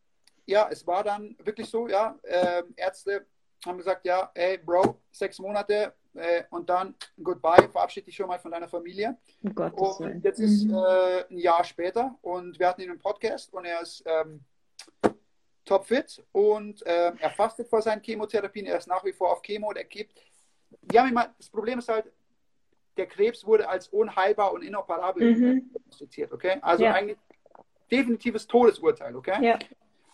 ja, 0.46 0.70
es 0.70 0.86
war 0.86 1.04
dann 1.04 1.36
wirklich 1.40 1.68
so, 1.68 1.88
ja, 1.88 2.20
äh, 2.22 2.62
Ärzte 2.76 3.26
haben 3.66 3.78
gesagt, 3.78 4.06
ja, 4.06 4.32
ey, 4.34 4.58
Bro, 4.58 4.98
sechs 5.12 5.40
Monate 5.40 5.94
äh, 6.14 6.44
und 6.50 6.70
dann 6.70 6.96
goodbye, 7.22 7.70
verabschiede 7.70 8.06
dich 8.06 8.16
schon 8.16 8.28
mal 8.28 8.40
von 8.40 8.52
deiner 8.52 8.68
Familie. 8.68 9.18
Oh 9.56 9.96
und 10.00 10.24
jetzt 10.24 10.40
ist 10.40 10.66
mhm. 10.66 10.76
äh, 10.76 11.26
ein 11.30 11.38
Jahr 11.38 11.64
später 11.64 12.18
und 12.22 12.60
wir 12.60 12.68
hatten 12.68 12.82
ihn 12.82 12.90
im 12.90 13.00
Podcast 13.00 13.54
und 13.54 13.66
er 13.66 13.82
ist 13.82 14.04
ähm, 14.06 14.42
topfit 15.66 16.24
und 16.32 16.86
äh, 16.86 17.14
er 17.18 17.30
fastet 17.32 17.68
vor 17.68 17.82
seinen 17.82 18.02
Chemotherapien, 18.02 18.66
er 18.66 18.78
ist 18.78 18.88
nach 18.88 19.04
wie 19.06 19.14
vor 19.14 19.32
auf 19.32 19.42
Chemo, 19.42 19.72
der 19.74 19.86
gibt. 19.86 20.20
Die 20.82 21.00
haben 21.00 21.10
immer, 21.10 21.34
das 21.38 21.50
Problem 21.50 21.80
ist 21.80 21.90
halt, 21.90 22.12
der 22.98 23.08
Krebs 23.08 23.46
wurde 23.46 23.70
als 23.70 23.88
unheilbar 23.88 24.52
und 24.52 24.64
inoperabel 24.64 25.36
mhm. 25.36 25.72
diagnostiziert, 25.72 26.32
okay? 26.32 26.58
Also 26.62 26.84
ja. 26.84 26.94
eigentlich 26.94 27.18
definitives 27.90 28.48
Todesurteil, 28.48 29.16
okay? 29.16 29.38
Ja. 29.42 29.60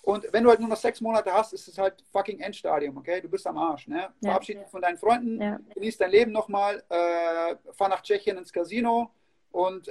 Und 0.07 0.31
wenn 0.31 0.41
du 0.41 0.49
halt 0.49 0.61
nur 0.61 0.69
noch 0.69 0.77
sechs 0.77 1.01
Monate 1.01 1.33
hast, 1.33 1.51
ist 1.51 1.67
es 1.67 1.77
halt 1.77 2.01
fucking 2.13 2.39
Endstadium, 2.39 2.95
okay? 2.95 3.19
Du 3.19 3.27
bist 3.27 3.45
am 3.45 3.57
Arsch, 3.57 3.89
ne? 3.89 4.03
Ja. 4.21 4.29
Verabschiede 4.29 4.61
dich 4.61 4.69
von 4.69 4.81
deinen 4.81 4.97
Freunden, 4.97 5.41
ja. 5.41 5.59
genieß 5.73 5.97
dein 5.97 6.11
Leben 6.11 6.31
nochmal, 6.31 6.81
äh, 6.87 7.73
fahr 7.73 7.89
nach 7.89 8.01
Tschechien 8.01 8.37
ins 8.37 8.53
Casino 8.53 9.11
und, 9.51 9.89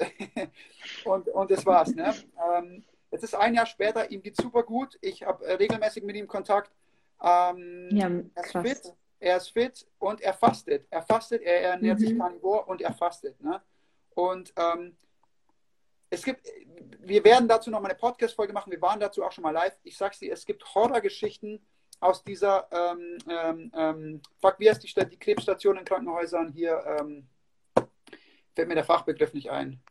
und, 1.05 1.29
und 1.29 1.51
das 1.51 1.67
war's, 1.67 1.95
ne? 1.95 2.15
Ähm, 2.51 2.83
jetzt 3.11 3.25
ist 3.25 3.35
ein 3.35 3.53
Jahr 3.53 3.67
später, 3.67 4.11
ihm 4.11 4.23
geht 4.23 4.39
super 4.39 4.63
gut. 4.63 4.97
Ich 5.03 5.23
habe 5.23 5.45
äh, 5.45 5.53
regelmäßig 5.57 6.03
mit 6.03 6.17
ihm 6.17 6.27
Kontakt. 6.27 6.73
Ähm, 7.23 7.89
ja, 7.91 8.11
krass. 8.41 8.67
Fit, 8.67 8.95
er 9.21 9.37
ist 9.37 9.51
fit 9.51 9.87
und 9.99 10.23
er 10.23 10.33
fastet. 10.33 10.87
Er 10.89 11.03
fastet, 11.03 11.43
er 11.43 11.61
ernährt 11.61 12.01
mhm. 12.01 12.07
sich 12.07 12.19
karnivor 12.19 12.67
und 12.69 12.81
er 12.81 12.95
fastet. 12.95 13.39
Ne? 13.43 13.61
Und 14.15 14.55
ähm, 14.57 14.97
es 16.17 16.25
gibt, 16.25 16.47
wir 17.01 17.23
werden 17.25 17.47
dazu 17.47 17.71
noch 17.71 17.81
mal 17.81 17.91
eine 17.91 17.99
Podcast-Folge 17.99 18.53
machen. 18.53 18.73
Wir 18.73 18.81
waren 18.81 18.99
dazu 18.99 19.23
auch 19.23 19.33
schon 19.33 19.43
mal 19.43 19.51
live. 19.51 19.77
Ich 19.83 19.99
sag's 19.99 20.19
dir, 20.19 20.33
es 20.33 20.47
gibt 20.47 20.65
Horrorgeschichten 20.75 21.61
aus 22.01 22.25
dieser, 22.25 22.69
ähm, 22.73 23.19
ähm, 23.29 23.73
ähm 23.75 24.23
fuck, 24.41 24.57
wie 24.59 24.71
heißt 24.71 24.83
die 24.83 24.89
Stadt, 24.89 25.13
die 25.13 25.19
Krebsstation 25.19 25.77
in 25.77 25.85
Krankenhäusern 25.85 26.53
hier, 26.53 26.83
ähm, 26.99 27.29
fällt 28.55 28.69
mir 28.69 28.75
der 28.75 28.85
Fachbegriff 28.85 29.35
nicht 29.35 29.51
ein. 29.51 29.83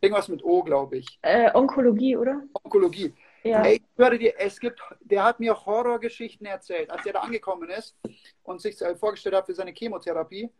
Irgendwas 0.00 0.28
mit 0.28 0.42
O, 0.42 0.62
glaube 0.62 0.96
ich. 0.96 1.18
Äh, 1.20 1.50
Onkologie, 1.54 2.16
oder? 2.16 2.42
Onkologie. 2.64 3.14
Ja. 3.42 3.62
Ey, 3.62 3.76
ich 3.76 3.82
höre 3.98 4.16
dir, 4.16 4.34
es 4.38 4.58
gibt, 4.58 4.80
der 5.00 5.24
hat 5.24 5.38
mir 5.38 5.54
Horrorgeschichten 5.66 6.46
erzählt, 6.46 6.90
als 6.90 7.04
er 7.04 7.12
da 7.12 7.20
angekommen 7.20 7.68
ist 7.68 7.94
und 8.42 8.60
sich 8.62 8.76
vorgestellt 8.98 9.34
hat 9.34 9.46
für 9.46 9.54
seine 9.54 9.72
Chemotherapie. 9.72 10.50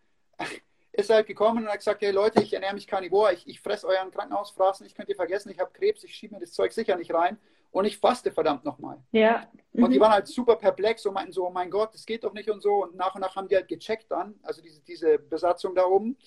Ist 0.92 1.10
er 1.10 1.16
halt 1.16 1.26
gekommen 1.26 1.64
und 1.64 1.70
hat 1.70 1.78
gesagt, 1.78 2.02
hey 2.02 2.10
Leute, 2.10 2.42
ich 2.42 2.52
ernähre 2.52 2.74
mich 2.74 2.86
Carnivore, 2.86 3.32
ich, 3.32 3.46
ich 3.48 3.60
fresse 3.60 3.86
euren 3.86 4.10
Krankenhausfraßen, 4.10 4.86
ich 4.86 4.94
könnt 4.94 5.08
ihr 5.08 5.16
vergessen, 5.16 5.50
ich 5.50 5.58
habe 5.58 5.70
Krebs, 5.72 6.04
ich 6.04 6.14
schiebe 6.14 6.34
mir 6.34 6.40
das 6.40 6.52
Zeug 6.52 6.72
sicher 6.72 6.96
nicht 6.96 7.14
rein 7.14 7.38
und 7.70 7.86
ich 7.86 7.98
faste 7.98 8.30
verdammt 8.30 8.64
nochmal. 8.64 8.98
Ja. 9.10 9.48
Mhm. 9.72 9.84
Und 9.84 9.90
die 9.90 9.98
mhm. 9.98 10.02
waren 10.02 10.12
halt 10.12 10.28
super 10.28 10.56
perplex 10.56 11.04
und 11.06 11.14
meinten 11.14 11.32
so, 11.32 11.46
oh 11.46 11.50
mein 11.50 11.70
Gott, 11.70 11.94
das 11.94 12.04
geht 12.04 12.24
doch 12.24 12.34
nicht 12.34 12.50
und 12.50 12.62
so. 12.62 12.82
Und 12.82 12.94
nach 12.94 13.14
und 13.14 13.22
nach 13.22 13.34
haben 13.34 13.48
die 13.48 13.56
halt 13.56 13.68
gecheckt 13.68 14.10
dann, 14.10 14.38
also 14.42 14.62
diese, 14.62 14.82
diese 14.82 15.18
Besatzung 15.18 15.74
da 15.74 15.86
oben, 15.86 16.18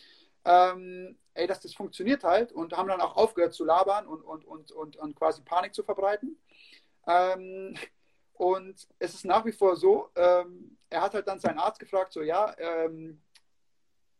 ähm, 0.44 1.18
ey, 1.36 1.48
dass 1.48 1.62
das 1.62 1.74
funktioniert 1.74 2.24
halt 2.24 2.52
und 2.52 2.76
haben 2.76 2.90
dann 2.90 3.02
auch 3.02 3.16
aufgehört 3.16 3.54
zu 3.54 3.66
labern 3.66 4.08
und, 4.08 4.22
und, 4.24 4.46
und, 4.46 4.72
und, 4.72 4.96
und 4.96 5.16
quasi 5.16 5.42
Panik 5.44 5.76
zu 5.76 5.84
verbreiten. 5.84 6.38
Ähm, 7.08 7.76
und 8.34 8.88
es 9.00 9.14
ist 9.14 9.26
nach 9.26 9.46
wie 9.46 9.52
vor 9.52 9.76
so, 9.76 10.10
ähm, 10.16 10.78
er 10.90 11.02
hat 11.02 11.14
halt 11.14 11.28
dann 11.28 11.40
seinen 11.40 11.60
Arzt 11.60 11.80
gefragt, 11.80 12.12
so 12.12 12.22
ja, 12.22 12.54
ähm, 12.58 13.22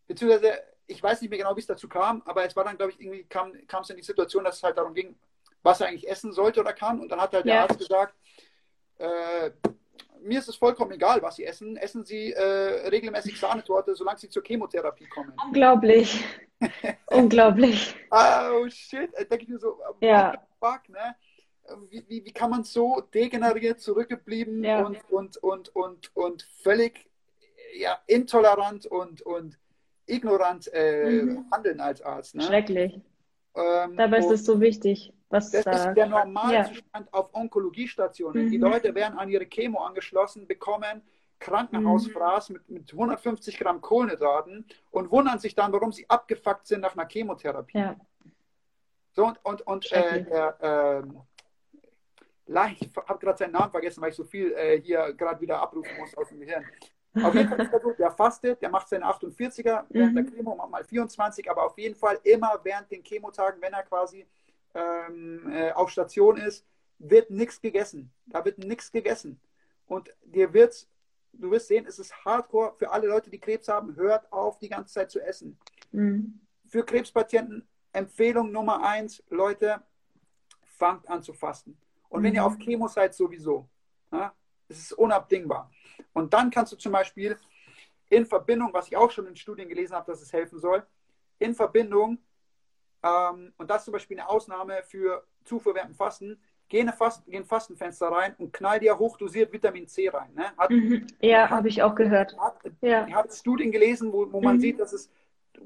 beziehungsweise 0.08 0.54
ich 0.88 1.02
weiß 1.02 1.22
nicht 1.22 1.30
mehr 1.30 1.40
genau, 1.40 1.56
wie 1.56 1.62
es 1.62 1.68
dazu 1.68 1.88
kam, 1.88 2.22
aber 2.26 2.46
es 2.46 2.56
war 2.56 2.64
dann, 2.64 2.78
glaube 2.78 2.92
ich, 2.92 3.00
irgendwie 3.00 3.24
kam, 3.24 3.54
es 3.82 3.90
in 3.90 3.98
die 3.98 4.04
Situation, 4.04 4.44
dass 4.44 4.58
es 4.58 4.64
halt 4.64 4.78
darum 4.78 4.94
ging, 4.94 5.16
was 5.64 5.82
er 5.82 5.88
eigentlich 5.88 6.08
essen 6.08 6.32
sollte 6.32 6.60
oder 6.60 6.74
kann. 6.74 7.00
Und 7.00 7.10
dann 7.10 7.20
hat 7.20 7.34
halt 7.34 7.46
ja. 7.46 7.54
der 7.54 7.62
Arzt 7.64 7.80
gesagt, 7.80 8.14
äh, 9.00 9.50
mir 10.22 10.40
ist 10.40 10.48
es 10.48 10.56
vollkommen 10.56 10.92
egal, 10.92 11.22
was 11.22 11.38
Sie 11.38 11.46
essen. 11.46 11.76
Essen 11.78 12.06
Sie 12.06 12.32
äh, 12.34 12.88
regelmäßig 12.88 13.40
Sahnetorte, 13.40 13.96
solange 13.96 14.20
Sie 14.20 14.30
zur 14.30 14.44
Chemotherapie 14.44 15.08
kommen. 15.08 15.34
Unglaublich. 15.44 16.24
Unglaublich. 17.08 17.96
Oh 18.12 18.68
shit. 18.70 19.12
Da 19.14 19.24
denke 19.24 19.44
ich 19.44 19.50
mir 19.50 19.60
so, 19.60 19.80
ja. 20.02 20.34
fuck, 20.60 20.88
ne? 20.90 21.16
wie, 21.90 22.06
wie, 22.08 22.26
wie 22.26 22.32
kann 22.32 22.50
man 22.50 22.64
so 22.64 23.02
degeneriert 23.14 23.80
zurückgeblieben 23.80 24.64
ja. 24.64 24.86
und, 24.86 24.98
und, 25.10 25.38
und, 25.38 25.76
und, 25.76 26.16
und 26.16 26.48
völlig 26.62 27.10
ja, 27.76 27.98
intolerant 28.08 28.86
und, 28.86 29.22
und 29.22 29.58
ignorant 30.08 30.70
äh, 30.74 31.24
mhm. 31.24 31.46
handeln 31.52 31.80
als 31.80 32.02
Arzt. 32.02 32.36
Ne? 32.36 32.44
Schrecklich. 32.44 33.00
Ähm, 33.56 33.96
Dabei 33.96 34.18
ist 34.18 34.32
es 34.32 34.46
so 34.46 34.60
wichtig, 34.60 35.14
was 35.30 35.52
Das 35.52 35.64
sagt. 35.64 35.90
ist 35.90 35.94
der 35.96 36.08
Normalzustand 36.08 37.08
ja. 37.08 37.14
auf 37.14 37.34
Onkologiestationen. 37.34 38.46
Mhm. 38.46 38.52
Die 38.52 38.58
Leute 38.58 38.94
werden 38.94 39.18
an 39.18 39.30
ihre 39.30 39.46
Chemo 39.46 39.80
angeschlossen, 39.80 40.48
bekommen 40.48 41.02
Krankenhausfraß 41.40 42.50
mhm. 42.50 42.56
mit, 42.56 42.70
mit 42.70 42.92
150 42.92 43.58
Gramm 43.58 43.82
Kohlenhydraten 43.82 44.66
und 44.92 45.12
wundern 45.12 45.40
sich 45.40 45.56
dann, 45.56 45.72
warum 45.72 45.92
sie 45.92 46.10
abgefuckt 46.10 46.68
sind 46.68 46.82
nach 46.82 46.96
einer 46.96 47.08
Chemotherapie. 47.08 47.78
Ja. 47.78 47.96
So, 49.14 49.26
und, 49.28 49.46
und, 49.46 49.62
und 49.62 49.92
äh, 49.94 50.24
der, 50.24 50.58
äh, 50.62 51.04
ich 52.72 52.90
habe 53.08 53.20
gerade 53.20 53.38
seinen 53.38 53.54
Namen 53.54 53.72
vergessen, 53.72 54.02
weil 54.02 54.10
ich 54.10 54.16
so 54.16 54.26
viel 54.26 54.52
äh, 54.54 54.82
hier 54.82 55.14
gerade 55.14 55.40
wieder 55.40 55.62
abrufen 55.62 55.98
muss 55.98 56.16
aus 56.16 56.30
dem 56.30 56.40
Gehirn. 56.40 56.66
Auf 57.24 57.34
jeden 57.34 57.50
Fall 57.50 57.62
ist 57.62 57.72
der 57.72 57.82
so, 57.82 57.92
der 57.92 58.12
fastet, 58.12 58.62
der 58.62 58.70
macht 58.70 58.90
seine 58.90 59.06
48er 59.06 59.86
während 59.90 60.14
mhm. 60.14 60.16
der 60.16 60.26
Chemo, 60.26 60.56
macht 60.56 60.70
mal 60.70 60.84
24, 60.84 61.50
aber 61.50 61.66
auf 61.66 61.78
jeden 61.78 61.96
Fall 61.96 62.20
immer 62.24 62.60
während 62.64 62.92
den 62.92 63.04
Chemotagen, 63.04 63.62
wenn 63.62 63.74
er 63.74 63.84
quasi 63.84 64.26
ähm, 64.74 65.50
äh, 65.52 65.72
auf 65.72 65.90
Station 65.90 66.38
ist, 66.38 66.66
wird 67.00 67.30
nichts 67.30 67.62
gegessen. 67.62 68.12
Da 68.26 68.44
wird 68.44 68.58
nichts 68.58 68.92
gegessen. 68.92 69.40
Und 69.88 70.10
dir 70.26 70.54
wird, 70.54 70.88
du 71.34 71.52
wirst 71.52 71.68
sehen, 71.68 71.86
es 71.88 72.00
ist 72.00 72.26
hardcore 72.26 72.74
für 72.78 72.92
alle 72.92 73.08
Leute, 73.08 73.30
die 73.30 73.40
Krebs 73.40 73.68
haben, 73.68 73.96
hört 73.96 74.32
auf, 74.32 74.58
die 74.60 74.70
ganze 74.70 74.94
Zeit 74.94 75.12
zu 75.12 75.20
essen. 75.22 75.58
Mhm. 75.92 76.40
Für 76.68 76.84
Krebspatienten 76.84 77.68
Empfehlung 77.94 78.52
Nummer 78.52 78.86
eins, 78.86 79.24
Leute, 79.30 79.82
fangt 80.78 81.08
an 81.08 81.24
zu 81.24 81.34
fasten. 81.34 81.78
Und 82.10 82.24
wenn 82.24 82.34
ihr 82.34 82.42
mhm. 82.42 82.48
auf 82.48 82.58
Chemo 82.58 82.88
seid, 82.88 83.16
sowieso. 83.16 83.70
Ja, 84.12 84.34
es 84.68 84.80
ist 84.80 84.94
unabdingbar. 84.94 85.72
Und 86.14 86.34
dann 86.34 86.50
kannst 86.50 86.72
du 86.74 86.78
zum 86.78 86.92
Beispiel 86.92 87.38
in 88.10 88.26
Verbindung, 88.26 88.74
was 88.74 88.88
ich 88.88 88.98
auch 88.98 89.12
schon 89.12 89.28
in 89.28 89.36
Studien 89.36 89.70
gelesen 89.70 89.96
habe, 89.96 90.12
dass 90.12 90.22
es 90.22 90.32
helfen 90.32 90.60
soll, 90.60 90.84
in 91.40 91.54
Verbindung, 91.54 92.18
ähm, 93.04 93.54
und 93.58 93.70
das 93.70 93.80
ist 93.80 93.86
zum 93.86 93.92
Beispiel 93.94 94.20
eine 94.20 94.30
Ausnahme 94.30 94.82
für 94.84 95.26
während 95.48 95.96
Fasten, 95.96 96.40
geh 96.70 96.80
in 96.80 96.90
Fasten, 96.90 97.30
geh 97.30 97.38
ein 97.38 97.46
Fastenfenster 97.46 98.08
rein 98.08 98.36
und 98.38 98.52
knall 98.54 98.80
dir 98.80 98.98
hochdosiert 98.98 99.52
Vitamin 99.54 99.88
C 99.88 100.10
rein. 100.10 100.34
Ne? 100.34 100.46
Hat, 100.58 100.70
mhm. 100.70 101.06
Ja, 101.22 101.50
habe 101.50 101.68
ich 101.68 101.84
auch 101.84 101.96
gehört. 101.96 102.36
Hat, 102.38 102.60
ja. 102.82 103.06
Ich 103.08 103.14
habe 103.14 103.32
Studien 103.32 103.72
gelesen, 103.72 104.12
wo, 104.12 104.32
wo 104.32 104.42
man 104.42 104.58
mhm. 104.58 104.62
sieht, 104.62 104.80
dass 104.80 104.94
es 104.94 105.12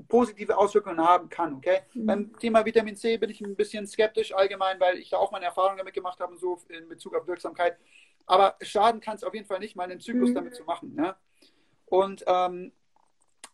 positive 0.08 0.58
Auswirkungen 0.58 1.00
haben 1.00 1.30
kann. 1.30 1.56
Okay? 1.56 1.80
Mhm. 1.94 2.06
Beim 2.06 2.38
Thema 2.40 2.66
Vitamin 2.66 2.96
C 2.96 3.18
bin 3.18 3.30
ich 3.30 3.42
ein 3.42 3.56
bisschen 3.56 3.88
skeptisch 3.88 4.34
allgemein, 4.34 4.80
weil 4.80 4.98
ich 4.98 5.10
da 5.10 5.18
auch 5.18 5.32
meine 5.32 5.46
Erfahrungen 5.46 5.78
damit 5.78 5.94
gemacht 5.94 6.20
habe 6.20 6.34
und 6.34 6.40
so 6.40 6.60
in 6.68 6.88
Bezug 6.90 7.16
auf 7.16 7.28
Wirksamkeit. 7.28 7.78
Aber 8.30 8.56
schaden 8.62 9.02
kann 9.02 9.16
es 9.16 9.24
auf 9.24 9.34
jeden 9.34 9.48
Fall 9.48 9.60
nicht, 9.60 9.76
mal 9.76 9.90
einen 9.90 10.00
Zyklus 10.00 10.30
mhm. 10.30 10.36
damit 10.36 10.56
zu 10.56 10.64
machen. 10.64 10.94
Ne? 10.94 11.16
Und 11.88 12.24
ähm, 12.28 12.72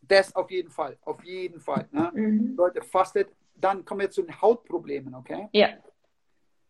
das 0.02 0.35
auf 0.35 0.52
jeden 0.52 0.69
Fall, 0.69 0.97
auf 1.02 1.23
jeden 1.23 1.61
Fall. 1.61 1.88
Ne? 1.91 2.11
Mhm. 2.14 2.56
Leute, 2.57 2.81
fastet. 2.81 3.30
Dann 3.56 3.85
kommen 3.85 4.02
wir 4.02 4.11
zu 4.11 4.22
den 4.22 4.41
Hautproblemen, 4.41 5.15
okay? 5.15 5.47
Ja. 5.53 5.69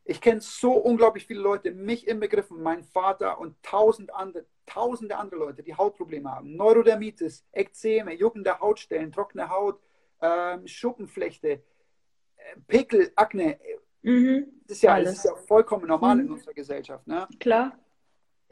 Ich 0.04 0.22
kenne 0.22 0.40
so 0.40 0.74
unglaublich 0.74 1.26
viele 1.26 1.40
Leute, 1.40 1.72
mich 1.72 2.08
inbegriffen, 2.08 2.62
mein 2.62 2.84
Vater 2.84 3.40
und 3.40 3.56
tausend 3.64 4.14
andere, 4.14 4.46
tausende 4.68 5.18
andere 5.18 5.40
Leute, 5.40 5.64
die 5.64 5.74
Hautprobleme 5.74 6.30
haben. 6.30 6.56
Neurodermitis, 6.56 7.44
Ekzeme, 7.52 8.14
juckende 8.14 8.60
Hautstellen, 8.60 9.12
trockene 9.12 9.50
Haut, 9.50 9.80
ähm, 10.22 10.68
Schuppenflechte, 10.68 11.50
äh, 11.50 11.62
Pickel, 12.68 13.12
Akne. 13.16 13.58
Mhm. 14.04 14.46
Das, 14.68 14.78
ist 14.78 14.84
ja, 14.84 15.02
das 15.02 15.14
ist 15.14 15.26
ja 15.26 15.36
vollkommen 15.36 15.88
normal 15.88 16.18
mhm. 16.18 16.22
in 16.22 16.32
unserer 16.34 16.54
Gesellschaft. 16.54 17.08
Ne? 17.08 17.28
Klar. 17.40 17.76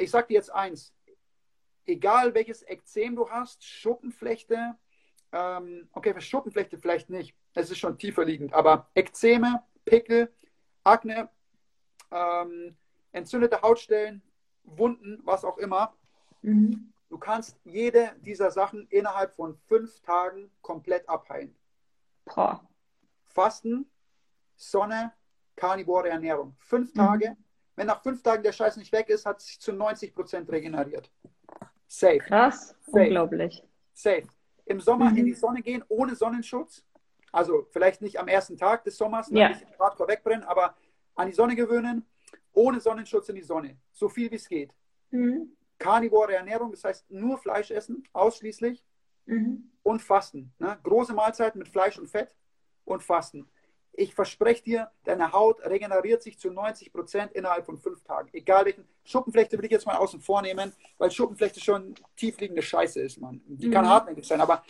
Ich 0.03 0.11
sage 0.11 0.27
dir 0.27 0.35
jetzt 0.35 0.53
eins. 0.53 0.93
Egal 1.85 2.33
welches 2.33 2.61
Ekzem 2.63 3.15
du 3.15 3.29
hast, 3.29 3.63
Schuppenflechte, 3.63 4.75
ähm, 5.31 5.89
okay, 5.93 6.13
für 6.13 6.21
Schuppenflechte 6.21 6.77
vielleicht 6.77 7.09
nicht, 7.09 7.35
es 7.53 7.71
ist 7.71 7.79
schon 7.79 7.97
tiefer 7.97 8.23
liegend, 8.23 8.53
aber 8.53 8.89
Ekzeme, 8.93 9.63
Pickel, 9.85 10.33
Akne, 10.83 11.29
ähm, 12.11 12.77
entzündete 13.11 13.61
Hautstellen, 13.61 14.21
Wunden, 14.63 15.21
was 15.23 15.43
auch 15.43 15.57
immer. 15.57 15.93
Mhm. 16.41 16.93
Du 17.09 17.17
kannst 17.17 17.59
jede 17.63 18.15
dieser 18.21 18.51
Sachen 18.51 18.87
innerhalb 18.87 19.33
von 19.33 19.55
fünf 19.67 20.01
Tagen 20.01 20.51
komplett 20.61 21.07
abheilen. 21.07 21.55
Boah. 22.25 22.67
Fasten, 23.25 23.89
Sonne, 24.55 25.13
karnivore 25.55 26.09
Ernährung. 26.09 26.55
Fünf 26.59 26.93
mhm. 26.93 26.97
Wenn 27.75 27.87
nach 27.87 28.01
fünf 28.03 28.21
Tagen 28.21 28.43
der 28.43 28.51
Scheiß 28.51 28.77
nicht 28.77 28.91
weg 28.91 29.09
ist, 29.09 29.25
hat 29.25 29.39
es 29.39 29.47
sich 29.47 29.59
zu 29.59 29.73
90 29.73 30.13
Prozent 30.13 30.51
regeneriert. 30.51 31.11
Safe. 31.87 32.19
Krass, 32.19 32.75
Safe. 32.85 33.05
unglaublich. 33.05 33.63
Safe. 33.93 34.27
Im 34.65 34.79
Sommer 34.79 35.11
mhm. 35.11 35.17
in 35.17 35.25
die 35.25 35.33
Sonne 35.33 35.61
gehen 35.61 35.83
ohne 35.87 36.15
Sonnenschutz. 36.15 36.85
Also 37.31 37.67
vielleicht 37.71 38.01
nicht 38.01 38.19
am 38.19 38.27
ersten 38.27 38.57
Tag 38.57 38.83
des 38.83 38.97
Sommers, 38.97 39.29
ja. 39.31 39.49
nicht 39.49 39.65
hardcore 39.79 40.09
wegbrennen, 40.09 40.43
aber 40.43 40.75
an 41.15 41.27
die 41.27 41.33
Sonne 41.33 41.55
gewöhnen, 41.55 42.05
ohne 42.53 42.79
Sonnenschutz 42.79 43.29
in 43.29 43.35
die 43.35 43.41
Sonne, 43.41 43.77
so 43.91 44.07
viel 44.07 44.29
wie 44.31 44.35
es 44.35 44.47
geht. 44.47 44.71
Mhm. 45.09 45.55
Karnivore 45.79 46.35
Ernährung, 46.35 46.71
das 46.71 46.83
heißt 46.83 47.09
nur 47.11 47.37
Fleisch 47.37 47.71
essen, 47.71 48.07
ausschließlich 48.13 48.85
mhm. 49.25 49.71
und 49.81 50.01
Fasten. 50.01 50.53
Ne? 50.59 50.77
Große 50.83 51.13
Mahlzeiten 51.13 51.59
mit 51.59 51.67
Fleisch 51.67 51.97
und 51.97 52.07
Fett 52.07 52.35
und 52.85 53.03
Fasten. 53.03 53.49
Ich 53.95 54.15
verspreche 54.15 54.63
dir, 54.63 54.91
deine 55.03 55.31
Haut 55.31 55.63
regeneriert 55.63 56.23
sich 56.23 56.39
zu 56.39 56.49
90 56.49 56.91
Prozent 56.91 57.31
innerhalb 57.33 57.65
von 57.65 57.77
fünf 57.77 58.03
Tagen. 58.03 58.29
Egal 58.33 58.65
welchen. 58.65 58.87
Schuppenflechte 59.03 59.57
will 59.57 59.65
ich 59.65 59.71
jetzt 59.71 59.85
mal 59.85 59.97
außen 59.97 60.19
vor 60.19 60.41
nehmen, 60.41 60.73
weil 60.97 61.11
Schuppenflechte 61.11 61.59
schon 61.59 61.93
tiefliegende 62.15 62.61
Scheiße 62.61 63.01
ist, 63.01 63.19
Mann. 63.19 63.41
Die 63.45 63.67
mhm. 63.67 63.71
kann 63.71 63.87
hartnäckig 63.87 64.25
sein, 64.25 64.41
aber 64.41 64.63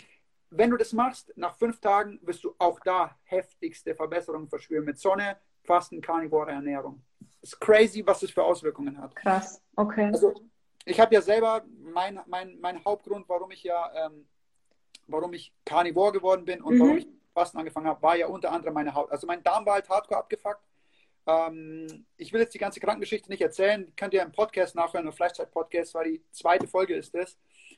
wenn 0.49 0.69
du 0.69 0.77
das 0.77 0.93
machst, 0.93 1.31
nach 1.35 1.55
fünf 1.55 1.79
Tagen 1.79 2.19
wirst 2.23 2.43
du 2.43 2.53
auch 2.57 2.79
da 2.81 3.15
heftigste 3.23 3.95
Verbesserungen 3.95 4.47
verspüren 4.47 4.85
mit 4.85 4.99
Sonne, 4.99 5.37
Fasten, 5.63 6.01
Karnivore 6.01 6.51
Ernährung. 6.51 7.01
Ist 7.41 7.59
crazy, 7.59 8.05
was 8.05 8.19
das 8.19 8.31
für 8.31 8.43
Auswirkungen 8.43 8.99
hat. 8.99 9.15
Krass, 9.15 9.61
okay. 9.75 10.05
Also, 10.13 10.33
ich 10.85 10.99
habe 10.99 11.13
ja 11.15 11.21
selber 11.21 11.63
mein, 11.79 12.19
mein, 12.27 12.59
mein 12.59 12.83
Hauptgrund, 12.83 13.27
warum 13.29 13.51
ich 13.51 13.63
ja, 13.63 13.91
ähm, 14.05 14.27
warum 15.07 15.33
ich 15.33 15.53
Carnivore 15.65 16.11
geworden 16.11 16.45
bin 16.45 16.61
und 16.61 16.75
mhm. 16.75 16.79
warum 16.79 16.97
ich 16.97 17.07
Fasten 17.33 17.57
angefangen 17.57 17.87
habe, 17.87 18.01
war 18.01 18.15
ja 18.15 18.27
unter 18.27 18.51
anderem 18.51 18.73
meine 18.73 18.93
Haut. 18.93 19.11
Also 19.11 19.27
mein 19.27 19.43
Darm 19.43 19.65
war 19.65 19.75
halt 19.75 19.89
hardcore 19.89 20.19
abgefuckt. 20.19 20.63
Ähm, 21.25 22.05
ich 22.17 22.33
will 22.33 22.41
jetzt 22.41 22.53
die 22.53 22.59
ganze 22.59 22.79
Krankengeschichte 22.79 23.29
nicht 23.29 23.41
erzählen. 23.41 23.91
Könnt 23.95 24.13
ihr 24.13 24.21
im 24.21 24.31
Podcast 24.31 24.75
nachhören, 24.75 25.07
im 25.07 25.13
Fleischzeit-Podcast, 25.13 25.93
war 25.93 26.03
die 26.03 26.21
zweite 26.31 26.67
Folge 26.67 26.95
ist 26.95 27.13
das. 27.15 27.37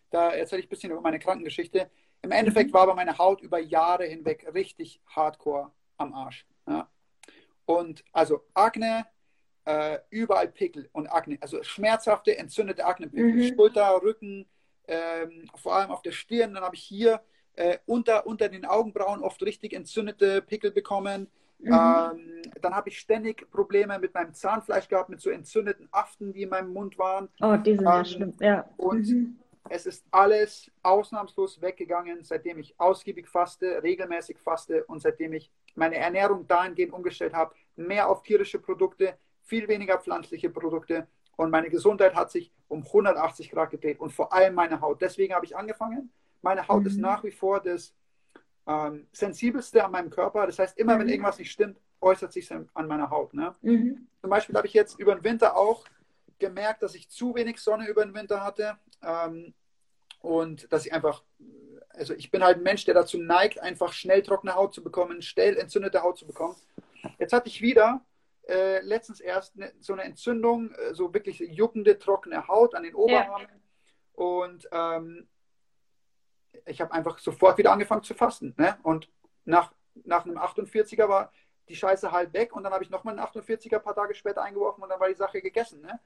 Da 0.10 0.32
erzähle 0.32 0.62
ich 0.62 0.68
ein 0.68 0.70
bisschen 0.70 0.92
über 0.92 1.02
meine 1.02 1.20
Krankengeschichte. 1.20 1.90
Im 2.22 2.32
Endeffekt 2.32 2.72
mhm. 2.72 2.74
war 2.74 2.82
aber 2.84 2.96
meine 2.96 3.18
Haut 3.18 3.42
über 3.42 3.60
Jahre 3.60 4.06
hinweg 4.06 4.48
richtig 4.54 5.02
hardcore 5.08 5.72
am 5.98 6.14
Arsch. 6.14 6.48
Ja. 6.68 6.90
Und 7.66 8.04
also 8.12 8.44
Akne, 8.54 9.06
äh, 9.66 10.00
überall 10.10 10.48
Pickel 10.48 10.90
und 10.92 11.08
Akne, 11.08 11.38
also 11.42 11.62
schmerzhafte, 11.64 12.38
entzündete 12.38 12.86
Aknepickel, 12.86 13.34
mhm. 13.34 13.56
Schulter, 13.56 14.02
Rücken, 14.02 14.48
ähm, 14.88 15.50
vor 15.56 15.76
allem 15.76 15.92
auf 15.92 16.02
der 16.02 16.12
Stirn. 16.12 16.54
Dann 16.54 16.64
habe 16.64 16.76
ich 16.76 16.84
hier 16.84 17.22
äh, 17.56 17.78
unter, 17.86 18.26
unter 18.28 18.50
den 18.50 18.66
Augenbrauen 18.66 19.22
oft 19.22 19.42
richtig 19.44 19.74
entzündete 19.74 20.42
Pickel 20.42 20.72
bekommen. 20.72 21.28
Mhm. 21.60 21.74
Ähm, 21.74 22.42
dann 22.62 22.76
habe 22.76 22.90
ich 22.90 23.00
ständig 23.00 23.50
Probleme 23.52 23.98
mit 24.00 24.14
meinem 24.14 24.34
Zahnfleisch 24.34 24.88
gehabt, 24.88 25.10
mit 25.10 25.22
so 25.22 25.30
entzündeten 25.30 25.88
Aften, 25.92 26.34
die 26.34 26.44
in 26.44 26.50
meinem 26.50 26.74
Mund 26.74 26.98
waren. 26.98 27.30
Oh, 27.42 27.56
die 27.56 27.76
sind 27.76 27.82
ähm, 27.82 27.86
ja 27.86 28.06
schlimm, 28.06 28.34
ja. 28.40 28.70
Und 28.78 29.08
mhm. 29.08 29.40
es 29.70 29.86
ist 29.86 30.06
alles 30.12 30.70
ausnahmslos 30.84 31.62
weggegangen, 31.62 32.24
seitdem 32.24 32.60
ich 32.60 32.76
ausgiebig 32.78 33.28
faste, 33.28 33.82
regelmäßig 33.82 34.38
faste 34.38 34.84
und 34.86 35.02
seitdem 35.02 35.34
ich 35.34 35.50
meine 35.76 35.96
Ernährung 35.96 36.48
dahingehend 36.48 36.94
umgestellt 36.94 37.34
habe, 37.34 37.56
mehr 37.76 38.10
auf 38.10 38.24
tierische 38.24 38.60
Produkte, 38.60 39.16
viel 39.44 39.68
weniger 39.68 39.98
pflanzliche 40.00 40.50
Produkte 40.50 41.08
und 41.38 41.52
meine 41.52 41.70
Gesundheit 41.70 42.16
hat 42.16 42.32
sich 42.32 42.52
um 42.68 42.84
180 42.84 43.52
Grad 43.52 43.70
gedreht 43.70 44.00
und 44.00 44.12
vor 44.12 44.34
allem 44.34 44.56
meine 44.56 44.82
Haut. 44.82 45.02
Deswegen 45.02 45.34
habe 45.34 45.46
ich 45.46 45.56
angefangen. 45.56 46.12
Meine 46.46 46.68
Haut 46.68 46.82
mhm. 46.82 46.88
ist 46.88 46.98
nach 47.00 47.24
wie 47.24 47.32
vor 47.32 47.60
das 47.60 47.92
ähm, 48.68 49.08
sensibelste 49.12 49.84
an 49.84 49.92
meinem 49.92 50.12
Körper. 50.12 50.46
Das 50.46 50.60
heißt, 50.60 50.78
immer 50.78 50.94
mhm. 50.94 51.00
wenn 51.00 51.10
irgendwas 51.10 51.40
nicht 51.40 51.52
stimmt, 51.52 51.82
äußert 52.02 52.32
sich 52.32 52.52
an 52.52 52.88
meiner 52.88 53.10
Haut. 53.10 53.34
Ne? 53.34 53.56
Mhm. 53.64 54.08
Zum 54.22 54.30
Beispiel 54.30 54.56
habe 54.56 54.68
ich 54.68 54.74
jetzt 54.74 55.00
über 55.00 55.16
den 55.16 55.24
Winter 55.24 55.58
auch 55.58 55.86
gemerkt, 56.38 56.84
dass 56.84 56.94
ich 56.94 57.10
zu 57.10 57.34
wenig 57.34 57.60
Sonne 57.60 57.88
über 57.88 58.06
den 58.06 58.14
Winter 58.14 58.44
hatte 58.44 58.78
ähm, 59.02 59.56
und 60.20 60.72
dass 60.72 60.86
ich 60.86 60.94
einfach, 60.94 61.24
also 61.90 62.14
ich 62.14 62.30
bin 62.30 62.44
halt 62.44 62.58
ein 62.58 62.64
Mensch, 62.64 62.86
der 62.86 62.94
dazu 62.94 63.18
neigt, 63.18 63.60
einfach 63.60 63.92
schnell 63.92 64.22
trockene 64.22 64.54
Haut 64.54 64.76
zu 64.76 64.84
bekommen, 64.84 65.24
schnell 65.24 65.58
entzündete 65.58 66.04
Haut 66.04 66.20
zu 66.20 66.28
bekommen. 66.28 66.56
Jetzt 67.18 67.34
hatte 67.34 67.50
ich 67.50 67.60
wieder 67.64 68.06
äh, 68.48 68.82
letztens 68.82 69.20
erst 69.20 69.56
ne, 69.56 69.74
so 69.80 69.94
eine 69.94 70.04
Entzündung, 70.04 70.70
äh, 70.74 70.94
so 70.94 71.12
wirklich 71.12 71.40
juckende, 71.40 71.98
trockene 71.98 72.48
Haut 72.48 72.76
an 72.76 72.84
den 72.84 72.94
Oberarmen. 72.94 73.48
Ja. 73.48 74.24
Und 74.24 74.70
ähm, 74.72 75.28
ich 76.66 76.82
habe 76.82 76.94
einfach 76.94 77.20
sofort 77.20 77.58
wieder 77.58 77.72
angefangen 77.72 78.04
zu 78.04 78.14
fasten. 78.14 78.54
Ne? 78.58 78.78
Und 78.84 79.10
nach, 79.46 79.74
nach 80.04 80.26
einem 80.26 80.38
48er 80.38 81.08
war 81.08 81.32
die 81.70 81.76
Scheiße 81.76 82.12
halb 82.12 82.34
weg 82.34 82.56
und 82.56 82.64
dann 82.64 82.74
habe 82.74 82.84
ich 82.84 82.90
nochmal 82.90 83.18
einen 83.18 83.26
48er 83.26 83.78
ein 83.78 83.84
paar 83.84 83.96
Tage 83.96 84.14
später 84.14 84.44
eingeworfen 84.44 84.84
und 84.84 84.90
dann 84.90 85.00
war 85.00 85.08
die 85.08 85.16
Sache 85.16 85.42
gegessen. 85.42 85.82
Ne? 85.82 86.00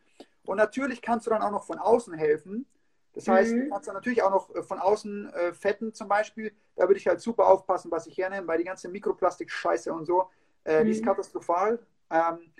Und 0.45 0.57
natürlich 0.57 1.01
kannst 1.01 1.27
du 1.27 1.31
dann 1.31 1.41
auch 1.41 1.51
noch 1.51 1.65
von 1.65 1.79
außen 1.79 2.13
helfen. 2.13 2.65
Das 3.13 3.27
heißt, 3.27 3.53
mhm. 3.53 3.61
du 3.61 3.69
kannst 3.69 3.87
dann 3.87 3.95
natürlich 3.95 4.21
auch 4.23 4.31
noch 4.31 4.55
äh, 4.55 4.63
von 4.63 4.79
außen 4.79 5.33
äh, 5.33 5.53
fetten 5.53 5.93
zum 5.93 6.07
Beispiel. 6.07 6.53
Da 6.75 6.87
würde 6.87 6.99
ich 6.99 7.07
halt 7.07 7.19
super 7.19 7.47
aufpassen, 7.47 7.91
was 7.91 8.07
ich 8.07 8.17
hernehme, 8.17 8.47
weil 8.47 8.59
die 8.59 8.63
ganze 8.63 8.87
Mikroplastik-Scheiße 8.87 9.91
und 9.91 10.05
so, 10.05 10.29
äh, 10.63 10.81
mhm. 10.81 10.85
die 10.85 10.91
ist 10.91 11.01
mhm. 11.01 11.07
katastrophal. 11.07 11.79
Ähm, 12.09 12.53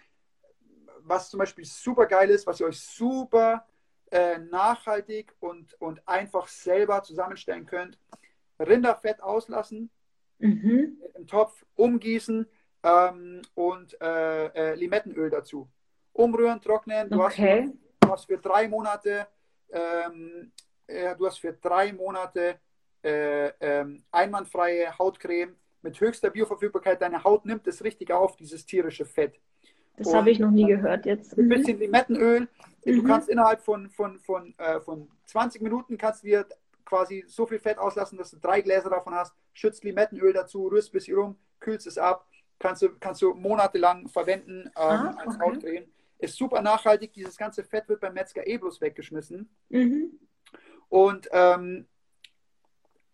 was 1.02 1.30
zum 1.30 1.38
Beispiel 1.38 1.66
super 1.66 2.06
geil 2.06 2.30
ist, 2.30 2.46
was 2.46 2.60
ihr 2.60 2.68
euch 2.68 2.80
super 2.80 3.66
äh, 4.12 4.40
nachhaltig 4.40 5.34
und, 5.40 5.80
und 5.82 6.08
einfach 6.08 6.48
selber 6.48 7.04
zusammenstellen 7.04 7.66
könnt. 7.66 7.98
Rinderfett 8.60 9.22
auslassen, 9.22 9.90
mhm. 10.40 10.98
im 11.16 11.28
Topf 11.28 11.66
umgießen 11.76 12.48
ähm, 12.84 13.42
und 13.56 14.00
äh, 14.02 14.46
äh, 14.48 14.76
Limettenöl 14.76 15.30
dazu. 15.30 15.70
Umrühren, 16.14 16.62
trocknen. 16.62 17.10
Du, 17.10 17.24
okay. 17.24 17.64
hast, 17.64 17.74
du 18.02 18.10
hast 18.10 18.26
für 18.26 18.38
drei 18.38 18.68
Monate, 18.68 19.28
ähm, 19.72 20.52
äh, 20.88 21.16
du 21.16 21.26
hast 21.26 21.40
für 21.40 21.54
drei 21.54 21.94
Monate 21.94 22.60
äh, 23.04 23.48
ähm, 23.62 24.04
einwandfreie 24.12 24.98
Hautcreme 24.98 25.56
mit 25.82 26.00
höchster 26.02 26.30
Bioverfügbarkeit. 26.30 27.02
Deine 27.02 27.24
Haut 27.24 27.46
nimmt 27.46 27.66
es 27.68 27.84
richtig 27.84 28.12
auf, 28.12 28.36
dieses 28.36 28.66
tierische 28.66 29.06
Fett. 29.06 29.40
Das 29.98 30.14
habe 30.14 30.32
ich 30.32 30.40
noch 30.40 30.52
nie 30.52 30.66
gehört 30.66 31.06
jetzt. 31.06 31.38
Ein 31.38 31.50
bisschen 31.50 31.80
mhm. 32.92 33.02
Du 33.02 33.08
kannst 33.08 33.30
innerhalb 33.30 33.62
von, 33.62 33.90
von, 33.90 34.20
von, 34.20 34.54
äh, 34.58 34.80
von 34.80 35.10
20 35.26 35.62
Minuten 35.62 35.98
kannst 35.98 36.24
dir 36.24 36.46
quasi 36.86 37.24
so 37.28 37.46
viel 37.46 37.60
Fett 37.60 37.78
auslassen, 37.78 38.18
dass 38.18 38.32
du 38.32 38.38
drei 38.38 38.62
Gläser 38.62 38.90
davon 38.90 39.14
hast, 39.14 39.34
schützt 39.54 39.84
Limettenöl 39.84 40.34
dazu, 40.34 40.68
rührst 40.68 40.90
ein 40.90 40.94
bisschen 40.94 41.18
rum, 41.18 41.38
kühlst 41.60 41.88
es 41.88 41.98
ab, 41.98 42.28
kannst 42.58 42.82
du, 42.82 42.90
kannst 43.00 43.22
du 43.22 43.34
monatelang 43.34 44.08
verwenden 44.08 44.66
ähm, 44.66 44.72
ah, 44.76 45.16
als 45.18 45.36
okay. 45.36 45.46
Hautcreme. 45.46 45.86
Ist 46.18 46.36
super 46.36 46.62
nachhaltig, 46.62 47.14
dieses 47.14 47.38
ganze 47.38 47.64
Fett 47.64 47.88
wird 47.88 48.02
beim 48.02 48.14
Metzger 48.14 48.46
eh 48.46 48.58
bloß 48.58 48.82
weggeschmissen. 48.82 49.50
Mhm. 49.70 50.20
Und 50.90 51.30
ähm, 51.32 51.88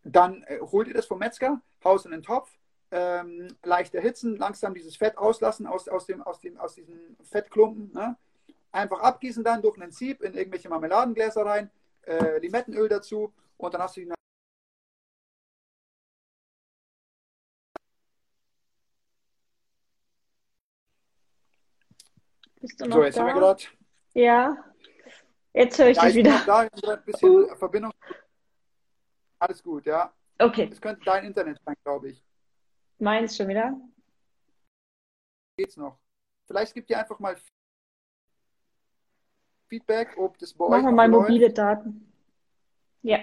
dann 0.03 0.43
äh, 0.43 0.59
hol 0.59 0.85
dir 0.85 0.93
das 0.93 1.05
vom 1.05 1.19
Metzger, 1.19 1.61
haus 1.83 2.05
in 2.05 2.11
den 2.11 2.23
Topf, 2.23 2.57
ähm, 2.91 3.47
leicht 3.63 3.93
erhitzen, 3.93 4.37
langsam 4.37 4.73
dieses 4.73 4.95
Fett 4.95 5.17
auslassen 5.17 5.67
aus, 5.67 5.87
aus, 5.87 6.05
dem, 6.05 6.21
aus, 6.21 6.39
dem, 6.39 6.57
aus 6.57 6.75
diesen 6.75 7.17
Fettklumpen. 7.23 7.91
Ne? 7.93 8.15
Einfach 8.75 8.99
abgießen 8.99 9.41
dann 9.41 9.61
durch 9.61 9.81
einen 9.81 9.93
Sieb 9.93 10.21
in 10.21 10.33
irgendwelche 10.33 10.67
Marmeladengläser 10.67 11.45
rein, 11.45 11.71
äh, 12.01 12.39
Limettenöl 12.39 12.89
dazu 12.89 13.33
und 13.55 13.73
dann 13.73 13.81
hast 13.81 13.95
du 13.95 14.01
die 14.01 14.13
Bist 22.59 22.81
du 22.81 22.85
noch 22.85 22.97
so, 22.97 23.03
jetzt 23.05 23.17
da? 23.17 23.29
Haben 23.29 23.57
wir 24.13 24.21
ja. 24.21 24.65
Jetzt 25.53 25.79
höre 25.79 25.87
ich 25.87 25.95
ja, 25.95 26.03
dich 26.03 26.11
ich 26.11 26.17
wieder. 26.17 26.43
Da, 26.45 26.59
ein 26.59 27.03
bisschen 27.05 27.29
uh. 27.29 27.55
Verbindung. 27.55 27.93
Alles 29.39 29.63
gut, 29.63 29.85
ja. 29.85 30.13
Okay. 30.37 30.67
Es 30.69 30.81
könnte 30.81 31.01
dein 31.05 31.23
Internet 31.23 31.61
sein, 31.63 31.75
glaube 31.81 32.09
ich. 32.09 32.21
Meins 32.99 33.37
schon 33.37 33.47
wieder? 33.47 33.79
Geht's 35.55 35.77
noch. 35.77 35.97
Vielleicht 36.45 36.73
gibt 36.73 36.89
ihr 36.89 36.99
einfach 36.99 37.19
mal 37.19 37.37
Feedback, 39.75 40.15
ob 40.17 40.37
das 40.37 40.53
bei 40.53 40.65
Machen 40.65 40.73
euch. 40.73 40.81
Machen 40.83 40.95
wir 40.95 40.95
mal 40.95 41.09
mobile 41.09 41.51
Daten. 41.51 42.13
Ja. 43.01 43.19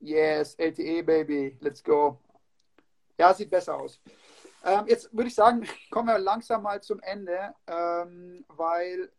Yes, 0.00 0.54
LTE, 0.54 1.02
Baby. 1.02 1.56
Let's 1.60 1.82
go. 1.82 2.18
Ja, 3.18 3.32
sieht 3.34 3.50
besser 3.50 3.78
aus. 3.78 4.00
Ähm, 4.64 4.86
jetzt 4.86 5.14
würde 5.14 5.28
ich 5.28 5.34
sagen, 5.34 5.66
kommen 5.90 6.08
wir 6.08 6.18
langsam 6.18 6.62
mal 6.62 6.82
zum 6.82 7.00
Ende, 7.00 7.54
ähm, 7.66 8.44
weil 8.48 9.10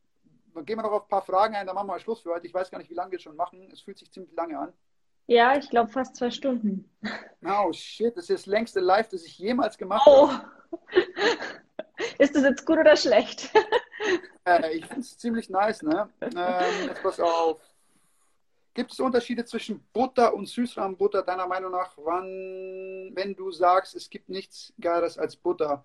dann 0.54 0.66
gehen 0.66 0.78
wir 0.78 0.84
noch 0.84 0.92
auf 0.92 1.04
ein 1.04 1.10
paar 1.10 1.22
Fragen 1.22 1.56
ein, 1.56 1.68
dann 1.68 1.76
machen 1.76 1.88
wir 1.88 2.00
Schluss 2.00 2.22
für 2.22 2.32
heute. 2.34 2.48
Ich 2.48 2.54
weiß 2.54 2.72
gar 2.72 2.80
nicht, 2.80 2.90
wie 2.90 2.96
lange 2.96 3.12
wir 3.12 3.20
schon 3.20 3.36
machen. 3.36 3.70
Es 3.72 3.82
fühlt 3.82 4.00
sich 4.00 4.12
ziemlich 4.12 4.34
lange 4.34 4.58
an. 4.58 4.74
Ja, 5.28 5.58
ich 5.58 5.70
glaube 5.70 5.92
fast 5.92 6.16
zwei 6.16 6.32
Stunden. 6.32 6.90
Oh 7.46 7.72
shit, 7.72 8.16
das 8.16 8.30
ist 8.30 8.42
das 8.42 8.46
längste 8.46 8.80
Live, 8.80 9.10
das 9.10 9.26
ich 9.26 9.38
jemals 9.38 9.78
gemacht 9.78 10.08
oh. 10.08 10.30
habe. 10.32 10.52
Ist 12.18 12.36
das 12.36 12.44
jetzt 12.44 12.66
gut 12.66 12.78
oder 12.80 12.96
schlecht? 12.96 13.52
Äh, 14.48 14.78
ich 14.78 14.86
finde 14.86 15.02
es 15.02 15.18
ziemlich 15.18 15.50
nice, 15.50 15.82
ne? 15.82 16.08
Ähm, 16.22 16.88
jetzt 16.88 17.02
pass 17.02 17.20
auf. 17.20 17.60
Gibt 18.76 18.92
es 18.92 19.00
Unterschiede 19.00 19.44
zwischen 19.44 19.84
Butter 19.92 20.36
und 20.36 20.48
Süßrahmenbutter 20.48 21.24
deiner 21.24 21.48
Meinung 21.48 21.72
nach, 21.72 21.94
wann, 21.98 23.10
wenn 23.16 23.36
du 23.36 23.50
sagst, 23.52 23.96
es 23.96 24.08
gibt 24.08 24.30
nichts 24.30 24.72
Geiles 24.80 25.18
als 25.18 25.36
Butter? 25.36 25.84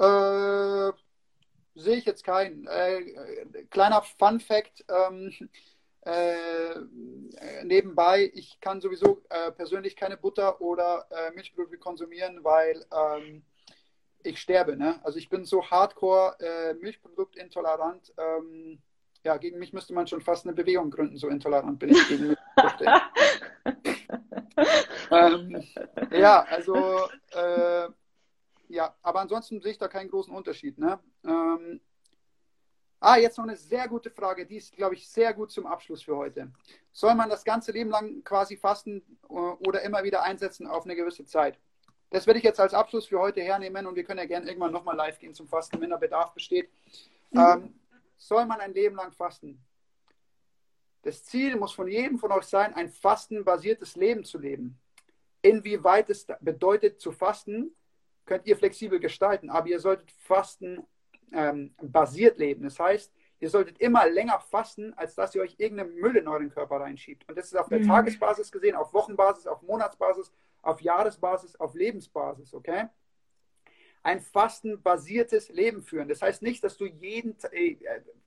Äh, 0.00 0.92
Sehe 1.74 1.96
ich 1.96 2.04
jetzt 2.04 2.24
keinen. 2.24 2.66
Äh, 2.66 3.14
kleiner 3.70 4.02
Fun 4.02 4.40
Fact: 4.40 4.84
ähm, 4.90 5.32
äh, 6.02 7.64
Nebenbei, 7.64 8.30
ich 8.34 8.60
kann 8.60 8.80
sowieso 8.80 9.22
äh, 9.30 9.50
persönlich 9.52 9.96
keine 9.96 10.18
Butter 10.18 10.60
oder 10.60 11.06
äh, 11.10 11.30
Milchprodukte 11.30 11.78
konsumieren, 11.78 12.44
weil 12.44 12.84
ähm, 12.92 13.42
ich 14.24 14.40
sterbe. 14.40 14.76
Ne? 14.76 15.00
Also 15.04 15.18
ich 15.18 15.28
bin 15.28 15.44
so 15.44 15.64
hardcore 15.70 16.36
äh, 16.40 16.74
Milchproduktintolerant. 16.74 18.12
Ähm, 18.16 18.80
ja, 19.24 19.36
gegen 19.36 19.58
mich 19.58 19.72
müsste 19.72 19.94
man 19.94 20.06
schon 20.06 20.20
fast 20.20 20.46
eine 20.46 20.54
Bewegung 20.54 20.90
gründen, 20.90 21.16
so 21.16 21.28
intolerant 21.28 21.78
bin 21.78 21.90
ich 21.90 22.08
gegen 22.08 22.28
mich. 22.28 22.38
ähm, 25.10 25.62
ja, 26.10 26.42
also 26.42 26.74
äh, 27.30 27.88
ja, 28.68 28.94
aber 29.02 29.20
ansonsten 29.20 29.60
sehe 29.60 29.72
ich 29.72 29.78
da 29.78 29.86
keinen 29.86 30.10
großen 30.10 30.34
Unterschied. 30.34 30.78
Ne? 30.78 30.98
Ähm, 31.24 31.80
ah, 33.00 33.16
jetzt 33.16 33.36
noch 33.38 33.44
eine 33.44 33.56
sehr 33.56 33.86
gute 33.86 34.10
Frage, 34.10 34.46
die 34.46 34.56
ist, 34.56 34.74
glaube 34.74 34.94
ich, 34.94 35.08
sehr 35.08 35.34
gut 35.34 35.52
zum 35.52 35.66
Abschluss 35.66 36.02
für 36.02 36.16
heute. 36.16 36.50
Soll 36.90 37.14
man 37.14 37.28
das 37.28 37.44
ganze 37.44 37.70
Leben 37.72 37.90
lang 37.90 38.24
quasi 38.24 38.56
fasten 38.56 39.02
äh, 39.28 39.34
oder 39.34 39.82
immer 39.82 40.02
wieder 40.04 40.22
einsetzen 40.22 40.66
auf 40.66 40.84
eine 40.84 40.96
gewisse 40.96 41.26
Zeit? 41.26 41.58
Das 42.12 42.26
werde 42.26 42.38
ich 42.38 42.44
jetzt 42.44 42.60
als 42.60 42.74
Abschluss 42.74 43.06
für 43.06 43.18
heute 43.18 43.40
hernehmen 43.40 43.86
und 43.86 43.96
wir 43.96 44.04
können 44.04 44.18
ja 44.18 44.26
gerne 44.26 44.46
irgendwann 44.46 44.70
nochmal 44.70 44.94
live 44.94 45.18
gehen 45.18 45.32
zum 45.32 45.48
Fasten, 45.48 45.80
wenn 45.80 45.88
der 45.88 45.96
Bedarf 45.96 46.34
besteht. 46.34 46.68
Mhm. 47.30 47.40
Ähm, 47.40 47.74
soll 48.18 48.44
man 48.44 48.60
ein 48.60 48.74
Leben 48.74 48.96
lang 48.96 49.12
fasten. 49.12 49.64
Das 51.00 51.24
Ziel 51.24 51.56
muss 51.56 51.72
von 51.72 51.88
jedem 51.88 52.18
von 52.18 52.30
euch 52.30 52.44
sein, 52.44 52.74
ein 52.74 52.90
fastenbasiertes 52.90 53.96
Leben 53.96 54.24
zu 54.24 54.38
leben. 54.38 54.78
Inwieweit 55.40 56.10
es 56.10 56.26
bedeutet 56.40 57.00
zu 57.00 57.12
fasten, 57.12 57.74
könnt 58.26 58.46
ihr 58.46 58.58
flexibel 58.58 59.00
gestalten, 59.00 59.48
aber 59.48 59.68
ihr 59.68 59.80
solltet 59.80 60.10
fasten 60.12 60.86
ähm, 61.32 61.74
basiert 61.80 62.36
leben. 62.36 62.64
Das 62.64 62.78
heißt, 62.78 63.10
ihr 63.40 63.48
solltet 63.48 63.80
immer 63.80 64.06
länger 64.06 64.38
fasten, 64.38 64.92
als 64.98 65.14
dass 65.14 65.34
ihr 65.34 65.40
euch 65.40 65.54
irgendeinen 65.56 65.94
Müll 65.94 66.16
in 66.18 66.28
euren 66.28 66.50
Körper 66.50 66.76
reinschiebt. 66.76 67.26
Und 67.26 67.38
das 67.38 67.46
ist 67.46 67.56
auf 67.56 67.70
der 67.70 67.80
mhm. 67.80 67.88
Tagesbasis 67.88 68.52
gesehen, 68.52 68.76
auf 68.76 68.92
Wochenbasis, 68.92 69.46
auf 69.46 69.62
Monatsbasis, 69.62 70.30
auf 70.62 70.80
Jahresbasis, 70.80 71.56
auf 71.56 71.74
Lebensbasis, 71.74 72.54
okay? 72.54 72.88
ein 74.02 74.20
fastenbasiertes 74.20 75.48
Leben 75.50 75.82
führen. 75.82 76.08
Das 76.08 76.22
heißt 76.22 76.42
nicht, 76.42 76.62
dass 76.64 76.76
du 76.76 76.86
jeden, 76.86 77.36
äh, 77.52 77.76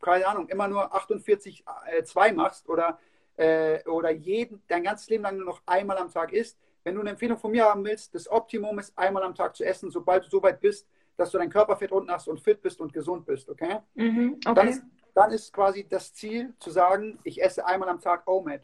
keine 0.01 0.27
Ahnung, 0.27 0.47
immer 0.47 0.67
nur 0.67 0.93
48 0.93 1.65
äh, 1.87 2.03
2 2.03 2.31
machst 2.33 2.69
oder, 2.69 2.99
äh, 3.35 3.83
oder 3.83 4.11
jeden, 4.11 4.61
dein 4.67 4.83
ganzes 4.83 5.09
Leben 5.09 5.23
lang 5.23 5.37
nur 5.37 5.45
noch 5.45 5.61
einmal 5.65 5.97
am 5.97 6.09
Tag 6.09 6.31
isst. 6.31 6.57
Wenn 6.83 6.95
du 6.95 7.01
eine 7.01 7.09
Empfehlung 7.11 7.37
von 7.37 7.51
mir 7.51 7.65
haben 7.65 7.83
willst, 7.83 8.15
das 8.15 8.29
Optimum 8.29 8.79
ist, 8.79 8.97
einmal 8.97 9.23
am 9.23 9.35
Tag 9.35 9.55
zu 9.55 9.65
essen, 9.65 9.89
sobald 9.91 10.25
du 10.25 10.29
so 10.29 10.41
weit 10.41 10.61
bist, 10.61 10.87
dass 11.17 11.31
du 11.31 11.37
dein 11.37 11.49
Körperfett 11.49 11.91
unten 11.91 12.11
hast 12.11 12.27
und 12.27 12.39
fit 12.39 12.61
bist 12.61 12.79
und 12.79 12.93
gesund 12.93 13.25
bist, 13.25 13.49
okay? 13.49 13.79
Mhm, 13.95 14.39
okay. 14.45 14.53
Dann, 14.53 14.67
ist, 14.67 14.83
dann 15.13 15.31
ist 15.31 15.51
quasi 15.51 15.87
das 15.87 16.13
Ziel 16.13 16.53
zu 16.59 16.69
sagen, 16.69 17.19
ich 17.23 17.41
esse 17.41 17.65
einmal 17.65 17.89
am 17.89 17.99
Tag 17.99 18.27
OMAD. 18.27 18.61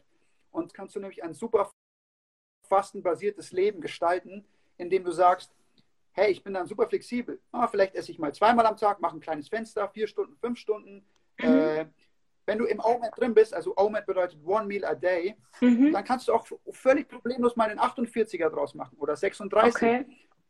Und 0.50 0.72
kannst 0.74 0.94
du 0.94 1.00
nämlich 1.00 1.24
ein 1.24 1.32
super 1.32 1.70
fastenbasiertes 2.72 3.52
Leben 3.52 3.82
gestalten, 3.82 4.46
indem 4.78 5.04
du 5.04 5.12
sagst, 5.12 5.52
hey, 6.12 6.30
ich 6.32 6.42
bin 6.42 6.54
dann 6.54 6.66
super 6.66 6.86
flexibel. 6.86 7.38
Ah, 7.52 7.68
vielleicht 7.68 7.94
esse 7.94 8.10
ich 8.10 8.18
mal 8.18 8.32
zweimal 8.32 8.64
am 8.64 8.78
Tag, 8.78 8.98
mache 8.98 9.14
ein 9.14 9.20
kleines 9.20 9.50
Fenster, 9.50 9.86
vier 9.90 10.06
Stunden, 10.06 10.34
fünf 10.36 10.58
Stunden. 10.58 11.04
Mhm. 11.38 11.44
Äh, 11.44 11.86
wenn 12.46 12.56
du 12.56 12.64
im 12.64 12.80
OMAD 12.80 13.12
drin 13.18 13.34
bist, 13.34 13.52
also 13.52 13.76
OMAD 13.76 14.06
bedeutet 14.06 14.38
One 14.42 14.64
Meal 14.64 14.86
a 14.86 14.94
Day, 14.94 15.36
mhm. 15.60 15.92
dann 15.92 16.02
kannst 16.02 16.28
du 16.28 16.32
auch 16.32 16.46
völlig 16.70 17.08
problemlos 17.08 17.56
mal 17.56 17.68
einen 17.68 17.78
48er 17.78 18.48
draus 18.48 18.74
machen 18.74 18.96
oder 18.98 19.16
36. 19.16 19.74
Okay. 19.74 20.06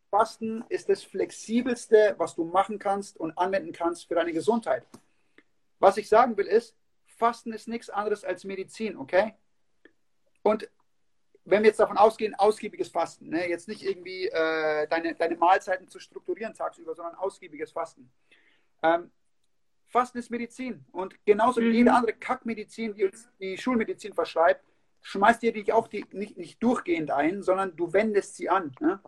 Fasten 0.09 0.65
ist 0.69 0.89
das 0.89 1.03
flexibelste, 1.03 2.15
was 2.19 2.37
du 2.37 2.45
machen 2.45 2.79
kannst 2.79 3.19
und 3.19 3.37
anwenden 3.37 3.73
kannst 3.73 4.07
für 4.07 4.15
deine 4.15 4.33
Gesundheit. 4.33 4.87
Was 5.81 5.97
ich 5.97 6.09
sagen 6.09 6.37
will 6.37 6.47
ist, 6.47 6.77
Fasten 7.07 7.53
ist 7.53 7.67
nichts 7.67 7.91
anderes 7.91 8.23
als 8.23 8.45
Medizin, 8.45 8.97
okay? 8.97 9.35
Und 10.43 10.69
wenn 11.45 11.63
wir 11.63 11.69
jetzt 11.69 11.81
davon 11.81 11.97
ausgehen, 11.97 12.35
ausgiebiges 12.35 12.89
Fasten, 12.89 13.29
ne? 13.29 13.49
jetzt 13.49 13.69
nicht 13.69 13.83
irgendwie 13.83 14.29
äh, 14.29 14.87
deine, 14.89 15.15
deine 15.15 15.37
Mahlzeiten 15.37 15.89
zu 15.89 15.99
strukturieren 15.99 16.55
tagsüber, 16.55 16.95
sondern 16.95 17.17
ausgiebiges 17.17 17.73
Fasten. 17.73 18.11
Ähm, 18.83 19.11
Fasten 19.89 20.19
ist 20.19 20.31
Medizin 20.31 20.85
und 20.93 21.15
genauso 21.27 21.61
mhm. 21.61 21.65
wie 21.65 21.77
jede 21.79 21.93
andere 21.93 22.15
Kackmedizin, 22.15 22.95
die 22.95 23.05
uns 23.05 23.29
die 23.41 23.59
Schulmedizin 23.59 24.15
verschreibt, 24.15 24.65
schmeißt 25.03 25.43
dir 25.43 25.53
dich 25.53 25.73
auch 25.73 25.89
die, 25.89 26.05
nicht, 26.13 26.39
nicht 26.39 26.63
durchgehend 26.63 27.11
ein, 27.11 27.43
sondern 27.43 27.77
du 27.77 27.93
wendest 27.93 28.37
sie 28.37 28.49
an. 28.49 28.73
Ne? 28.81 29.01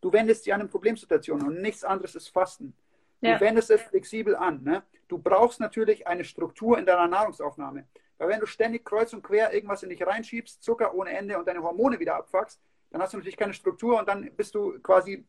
Du 0.00 0.12
wendest 0.12 0.44
sie 0.44 0.52
an 0.52 0.60
in 0.60 0.68
Problemsituationen 0.68 1.46
und 1.46 1.62
nichts 1.62 1.84
anderes 1.84 2.14
ist 2.14 2.28
Fasten. 2.28 2.74
Ja. 3.20 3.34
Du 3.34 3.40
wendest 3.40 3.70
es 3.70 3.82
flexibel 3.82 4.36
an. 4.36 4.62
Ne? 4.62 4.82
Du 5.08 5.18
brauchst 5.18 5.60
natürlich 5.60 6.06
eine 6.06 6.24
Struktur 6.24 6.78
in 6.78 6.86
deiner 6.86 7.08
Nahrungsaufnahme. 7.08 7.86
Weil 8.18 8.28
wenn 8.28 8.40
du 8.40 8.46
ständig 8.46 8.84
kreuz 8.84 9.12
und 9.12 9.22
quer 9.22 9.52
irgendwas 9.52 9.82
in 9.82 9.90
dich 9.90 10.04
reinschiebst, 10.04 10.62
Zucker 10.62 10.94
ohne 10.94 11.10
Ende 11.10 11.38
und 11.38 11.46
deine 11.46 11.62
Hormone 11.62 11.98
wieder 11.98 12.16
abfuckst, 12.16 12.60
dann 12.90 13.00
hast 13.00 13.12
du 13.12 13.18
natürlich 13.18 13.36
keine 13.36 13.54
Struktur 13.54 13.98
und 13.98 14.08
dann 14.08 14.30
bist 14.34 14.54
du 14.54 14.78
quasi 14.80 15.24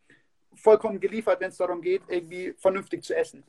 vollkommen 0.56 1.00
geliefert, 1.00 1.40
wenn 1.40 1.50
es 1.50 1.58
darum 1.58 1.82
geht, 1.82 2.02
irgendwie 2.08 2.54
vernünftig 2.54 3.04
zu 3.04 3.16
essen. 3.16 3.44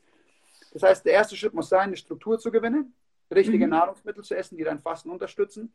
Das 0.73 0.83
heißt, 0.83 1.05
der 1.05 1.15
erste 1.15 1.37
Schritt 1.37 1.55
muss 1.55 1.69
sein, 1.69 1.89
eine 1.89 1.97
Struktur 1.97 2.39
zu 2.39 2.51
gewinnen. 2.51 2.95
richtige 3.33 3.65
mhm. 3.65 3.71
Nahrungsmittel 3.71 4.25
zu 4.25 4.37
essen, 4.37 4.57
die 4.57 4.65
dein 4.65 4.81
Fasten 4.81 5.11
unterstützen. 5.11 5.73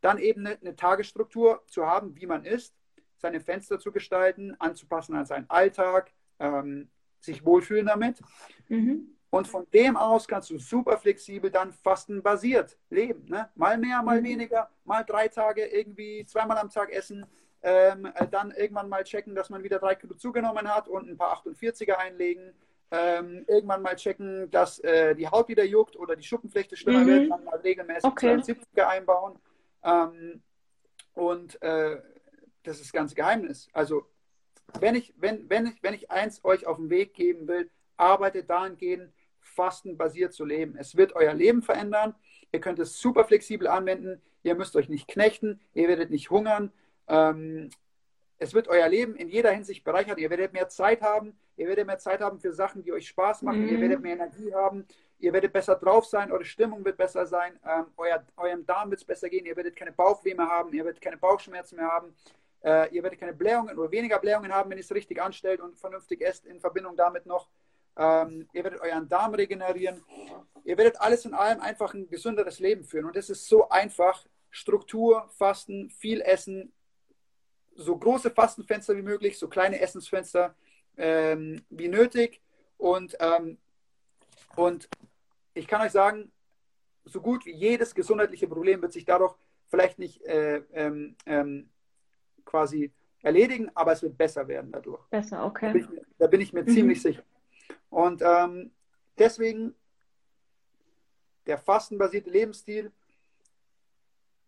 Dann 0.00 0.18
eben 0.18 0.46
eine, 0.46 0.58
eine 0.60 0.76
Tagesstruktur 0.76 1.62
zu 1.66 1.86
haben, 1.86 2.16
wie 2.16 2.26
man 2.26 2.44
isst, 2.44 2.74
seine 3.16 3.40
Fenster 3.40 3.78
zu 3.78 3.92
gestalten, 3.92 4.54
anzupassen 4.58 5.14
an 5.16 5.26
seinen 5.26 5.48
Alltag, 5.50 6.12
ähm, 6.38 6.88
sich 7.20 7.44
wohlfühlen 7.44 7.86
damit. 7.86 8.20
Mhm. 8.68 9.17
Und 9.30 9.46
von 9.46 9.66
dem 9.72 9.96
aus 9.96 10.26
kannst 10.26 10.48
du 10.50 10.58
super 10.58 10.96
flexibel 10.96 11.50
dann 11.50 11.72
fastenbasiert 11.72 12.78
leben. 12.88 13.26
Ne? 13.28 13.50
Mal 13.54 13.76
mehr, 13.76 14.02
mal 14.02 14.20
mhm. 14.20 14.24
weniger, 14.24 14.70
mal 14.84 15.04
drei 15.04 15.28
Tage 15.28 15.66
irgendwie 15.66 16.24
zweimal 16.24 16.56
am 16.58 16.70
Tag 16.70 16.90
essen, 16.90 17.26
ähm, 17.62 18.06
äh, 18.14 18.26
dann 18.26 18.52
irgendwann 18.52 18.88
mal 18.88 19.04
checken, 19.04 19.34
dass 19.34 19.50
man 19.50 19.62
wieder 19.62 19.78
drei 19.78 19.94
Kilo 19.96 20.14
zugenommen 20.14 20.72
hat 20.72 20.88
und 20.88 21.08
ein 21.08 21.16
paar 21.16 21.42
48er 21.44 21.96
einlegen. 21.96 22.54
Ähm, 22.90 23.44
irgendwann 23.46 23.82
mal 23.82 23.96
checken, 23.96 24.50
dass 24.50 24.78
äh, 24.78 25.14
die 25.14 25.28
Haut 25.28 25.48
wieder 25.48 25.64
juckt 25.64 25.94
oder 25.96 26.16
die 26.16 26.22
Schuppenflechte 26.22 26.74
schlimmer 26.74 27.00
mhm. 27.00 27.06
wird, 27.06 27.30
dann 27.30 27.44
mal 27.44 27.58
regelmäßig 27.58 28.04
okay. 28.04 28.36
72er 28.36 28.86
einbauen. 28.86 29.38
Ähm, 29.82 30.42
und 31.12 31.60
äh, 31.60 32.00
das 32.62 32.76
ist 32.76 32.86
das 32.86 32.92
ganze 32.92 33.14
Geheimnis. 33.14 33.68
Also 33.74 34.06
wenn 34.80 34.94
ich, 34.94 35.12
wenn, 35.18 35.50
wenn, 35.50 35.66
ich, 35.66 35.82
wenn 35.82 35.92
ich 35.92 36.10
eins 36.10 36.42
euch 36.44 36.66
auf 36.66 36.76
den 36.76 36.88
Weg 36.88 37.12
geben 37.12 37.46
will, 37.46 37.70
arbeitet 37.98 38.48
dahingehend, 38.48 39.12
fastenbasiert 39.58 40.32
zu 40.32 40.44
leben. 40.44 40.76
Es 40.78 40.96
wird 40.96 41.16
euer 41.16 41.34
Leben 41.34 41.62
verändern. 41.62 42.14
Ihr 42.52 42.60
könnt 42.60 42.78
es 42.78 43.00
super 43.00 43.24
flexibel 43.24 43.66
anwenden. 43.66 44.22
Ihr 44.44 44.54
müsst 44.54 44.76
euch 44.76 44.88
nicht 44.88 45.08
knechten. 45.08 45.60
Ihr 45.74 45.88
werdet 45.88 46.10
nicht 46.10 46.30
hungern. 46.30 46.72
Ähm, 47.08 47.70
es 48.38 48.54
wird 48.54 48.68
euer 48.68 48.88
Leben 48.88 49.16
in 49.16 49.28
jeder 49.28 49.50
Hinsicht 49.50 49.82
bereichern. 49.82 50.16
Ihr 50.16 50.30
werdet 50.30 50.52
mehr 50.52 50.68
Zeit 50.68 51.02
haben. 51.02 51.36
Ihr 51.56 51.66
werdet 51.66 51.88
mehr 51.88 51.98
Zeit 51.98 52.20
haben 52.20 52.38
für 52.38 52.52
Sachen, 52.52 52.84
die 52.84 52.92
euch 52.92 53.08
Spaß 53.08 53.42
machen. 53.42 53.62
Mhm. 53.62 53.68
Ihr 53.68 53.80
werdet 53.80 54.00
mehr 54.00 54.12
Energie 54.12 54.54
haben. 54.54 54.86
Ihr 55.18 55.32
werdet 55.32 55.52
besser 55.52 55.74
drauf 55.74 56.06
sein. 56.06 56.30
Eure 56.30 56.44
Stimmung 56.44 56.84
wird 56.84 56.96
besser 56.96 57.26
sein. 57.26 57.58
Ähm, 57.66 57.86
euer, 57.96 58.24
eurem 58.36 58.64
Darm 58.64 58.90
wird 58.90 59.00
es 59.00 59.04
besser 59.04 59.28
gehen. 59.28 59.44
Ihr 59.44 59.56
werdet 59.56 59.74
keine 59.74 59.90
Bauchweh 59.90 60.34
mehr 60.34 60.48
haben. 60.48 60.72
Ihr 60.72 60.84
werdet 60.84 61.00
keine 61.00 61.16
Bauchschmerzen 61.16 61.74
mehr 61.74 61.88
haben. 61.88 62.14
Äh, 62.62 62.94
ihr 62.94 63.02
werdet 63.02 63.18
keine 63.18 63.32
Blähungen 63.32 63.76
oder 63.76 63.90
weniger 63.90 64.20
Blähungen 64.20 64.52
haben, 64.52 64.70
wenn 64.70 64.78
ihr 64.78 64.84
es 64.84 64.92
richtig 64.92 65.20
anstellt 65.20 65.60
und 65.60 65.76
vernünftig 65.76 66.20
esst 66.20 66.46
in 66.46 66.60
Verbindung 66.60 66.96
damit 66.96 67.26
noch. 67.26 67.48
Ähm, 67.98 68.48
ihr 68.52 68.64
werdet 68.64 68.80
euren 68.80 69.08
Darm 69.08 69.34
regenerieren. 69.34 70.02
Ihr 70.64 70.78
werdet 70.78 71.00
alles 71.00 71.24
in 71.24 71.34
allem 71.34 71.60
einfach 71.60 71.92
ein 71.92 72.08
gesünderes 72.08 72.60
Leben 72.60 72.84
führen. 72.84 73.06
Und 73.06 73.16
es 73.16 73.28
ist 73.28 73.46
so 73.46 73.68
einfach. 73.68 74.24
Struktur, 74.50 75.28
Fasten, 75.36 75.90
viel 75.90 76.22
Essen, 76.22 76.72
so 77.74 77.96
große 77.96 78.30
Fastenfenster 78.30 78.96
wie 78.96 79.02
möglich, 79.02 79.38
so 79.38 79.46
kleine 79.48 79.80
Essensfenster 79.80 80.54
ähm, 80.96 81.62
wie 81.70 81.88
nötig. 81.88 82.40
Und, 82.76 83.16
ähm, 83.20 83.58
und 84.56 84.88
ich 85.54 85.66
kann 85.66 85.82
euch 85.82 85.92
sagen, 85.92 86.32
so 87.04 87.20
gut 87.20 87.46
wie 87.46 87.52
jedes 87.52 87.94
gesundheitliche 87.94 88.48
Problem 88.48 88.82
wird 88.82 88.92
sich 88.92 89.04
dadurch 89.04 89.34
vielleicht 89.68 89.98
nicht 89.98 90.22
äh, 90.22 90.62
ähm, 90.72 91.16
ähm 91.26 91.68
quasi 92.44 92.90
erledigen, 93.22 93.70
aber 93.74 93.92
es 93.92 94.02
wird 94.02 94.16
besser 94.16 94.48
werden 94.48 94.72
dadurch. 94.72 95.04
Besser, 95.10 95.44
okay. 95.44 95.66
Da 95.66 95.72
bin 95.72 95.82
ich, 95.82 96.06
da 96.18 96.26
bin 96.26 96.40
ich 96.40 96.52
mir 96.54 96.62
mhm. 96.62 96.68
ziemlich 96.68 97.02
sicher. 97.02 97.22
Und 97.90 98.22
ähm, 98.22 98.70
deswegen 99.18 99.74
der 101.46 101.58
fastenbasierte 101.58 102.30
Lebensstil, 102.30 102.92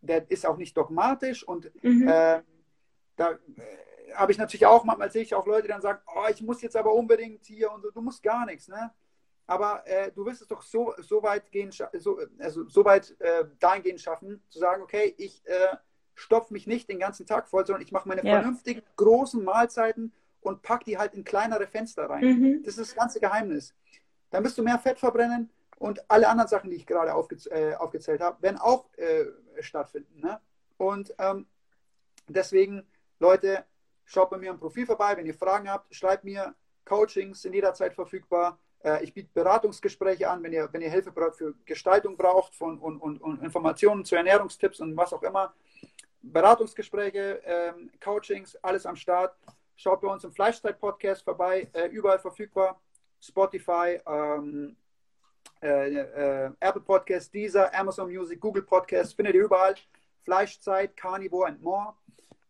der 0.03 0.31
ist 0.31 0.47
auch 0.47 0.57
nicht 0.57 0.77
dogmatisch 0.77 1.43
und 1.43 1.71
mhm. 1.83 2.07
äh, 2.09 2.43
da 3.17 3.33
äh, 3.33 4.13
habe 4.15 4.33
ich 4.33 4.39
natürlich 4.39 4.67
auch, 4.67 4.85
manchmal 4.85 5.11
sehe 5.11 5.23
ich 5.23 5.35
auch 5.35 5.47
Leute, 5.47 5.63
die 5.63 5.69
dann 5.69 5.83
sagen, 5.83 6.01
oh, 6.15 6.27
ich 6.31 6.43
muss 6.43 6.63
jetzt 6.63 6.77
aber 6.77 6.93
unbedingt 6.93 7.45
hier 7.47 7.73
und 7.73 7.83
so, 7.83 7.91
du 7.91 8.01
musst 8.01 8.23
gar 8.23 8.47
nichts, 8.47 8.69
ne? 8.69 8.93
Aber 9.47 9.85
äh, 9.87 10.13
du 10.13 10.25
wirst 10.27 10.43
es 10.43 10.49
doch 10.49 10.63
so, 10.63 10.95
so 10.99 11.23
weit 11.23 11.51
gehen, 11.51 11.73
so, 11.73 12.21
also 12.39 12.69
so 12.69 12.85
weit 12.85 13.19
äh, 13.21 13.45
dahingehend 13.59 14.01
schaffen, 14.01 14.43
zu 14.49 14.61
sagen, 14.61 14.83
okay, 14.83 15.13
ich 15.19 15.45
äh, 15.47 15.77
stopfe 16.15 16.53
mich 16.53 16.67
nicht 16.69 16.89
den 16.89 17.01
ganzen 17.01 17.27
Tag 17.27 17.49
voll, 17.49 17.67
sondern 17.67 17.83
ich 17.83 17.91
mache 17.91 18.09
meine 18.09 18.25
ja. 18.25 18.35
vernünftigen, 18.35 18.83
großen 18.97 19.43
Mahlzeiten 19.43 20.13
und 20.41 20.63
pack 20.63 20.85
die 20.85 20.99
halt 20.99 21.15
in 21.15 21.25
kleinere 21.25 21.67
Fenster 21.67 22.09
rein. 22.09 22.25
Mhm. 22.25 22.63
Das 22.63 22.79
ist 22.79 22.91
das 22.91 22.95
ganze 22.95 23.21
Geheimnis. 23.21 23.75
Dann 24.31 24.45
wirst 24.45 24.57
du 24.59 24.63
mehr 24.63 24.79
Fett 24.79 24.99
verbrennen 24.99 25.51
und 25.79 26.11
alle 26.11 26.29
anderen 26.29 26.49
Sachen, 26.49 26.71
die 26.71 26.77
ich 26.77 26.87
gerade 26.87 27.15
aufge 27.15 27.37
äh, 27.51 27.75
aufgezählt 27.75 28.21
habe, 28.21 28.43
werden 28.43 28.59
auch 28.59 28.87
äh, 28.97 29.27
stattfinden. 29.61 30.21
Ne? 30.21 30.41
Und 30.77 31.15
ähm, 31.19 31.47
deswegen, 32.29 32.87
Leute, 33.19 33.65
schaut 34.05 34.31
bei 34.31 34.39
mir 34.39 34.51
am 34.51 34.59
Profil 34.59 34.87
vorbei. 34.87 35.17
Wenn 35.17 35.27
ihr 35.27 35.35
Fragen 35.35 35.71
habt, 35.71 35.95
schreibt 35.95 36.25
mir. 36.25 36.55
Coachings 36.85 37.43
sind 37.43 37.55
jederzeit 37.55 37.95
verfügbar. 37.95 38.59
Äh, 38.83 39.05
ich 39.05 39.15
biete 39.15 39.31
Beratungsgespräche 39.33 40.29
an, 40.29 40.43
wenn 40.43 40.53
ihr, 40.53 40.69
wenn 40.73 40.83
ihr 40.83 40.91
Hilfe 40.91 41.13
für 41.33 41.55
Gestaltung 41.65 42.17
braucht 42.17 42.55
von, 42.55 42.79
und, 42.79 42.99
und, 42.99 43.21
und 43.21 43.43
Informationen 43.43 44.05
zu 44.05 44.17
Ernährungstipps 44.17 44.81
und 44.81 44.97
was 44.97 45.13
auch 45.13 45.23
immer. 45.23 45.55
Beratungsgespräche, 46.23 47.41
ähm, 47.45 47.91
Coachings, 48.03 48.57
alles 48.57 48.87
am 48.87 48.97
Start. 48.97 49.35
Schaut 49.81 50.03
bei 50.03 50.09
uns 50.09 50.23
im 50.25 50.33
Fleischzeit-Podcast 50.33 51.23
vorbei, 51.23 51.67
äh, 51.73 51.87
überall 51.87 52.19
verfügbar. 52.19 52.79
Spotify, 53.19 53.99
ähm, 54.07 54.77
äh, 55.63 55.95
äh, 55.95 56.51
Apple 56.61 56.83
Podcast, 56.83 57.33
Deezer, 57.33 57.75
Amazon 57.75 58.13
Music, 58.13 58.39
Google 58.39 58.63
Podcast, 58.63 59.17
findet 59.17 59.37
ihr 59.37 59.45
überall. 59.45 59.75
Fleischzeit, 60.23 60.95
Carnivore 60.95 61.49
and 61.49 61.63
more. 61.63 61.95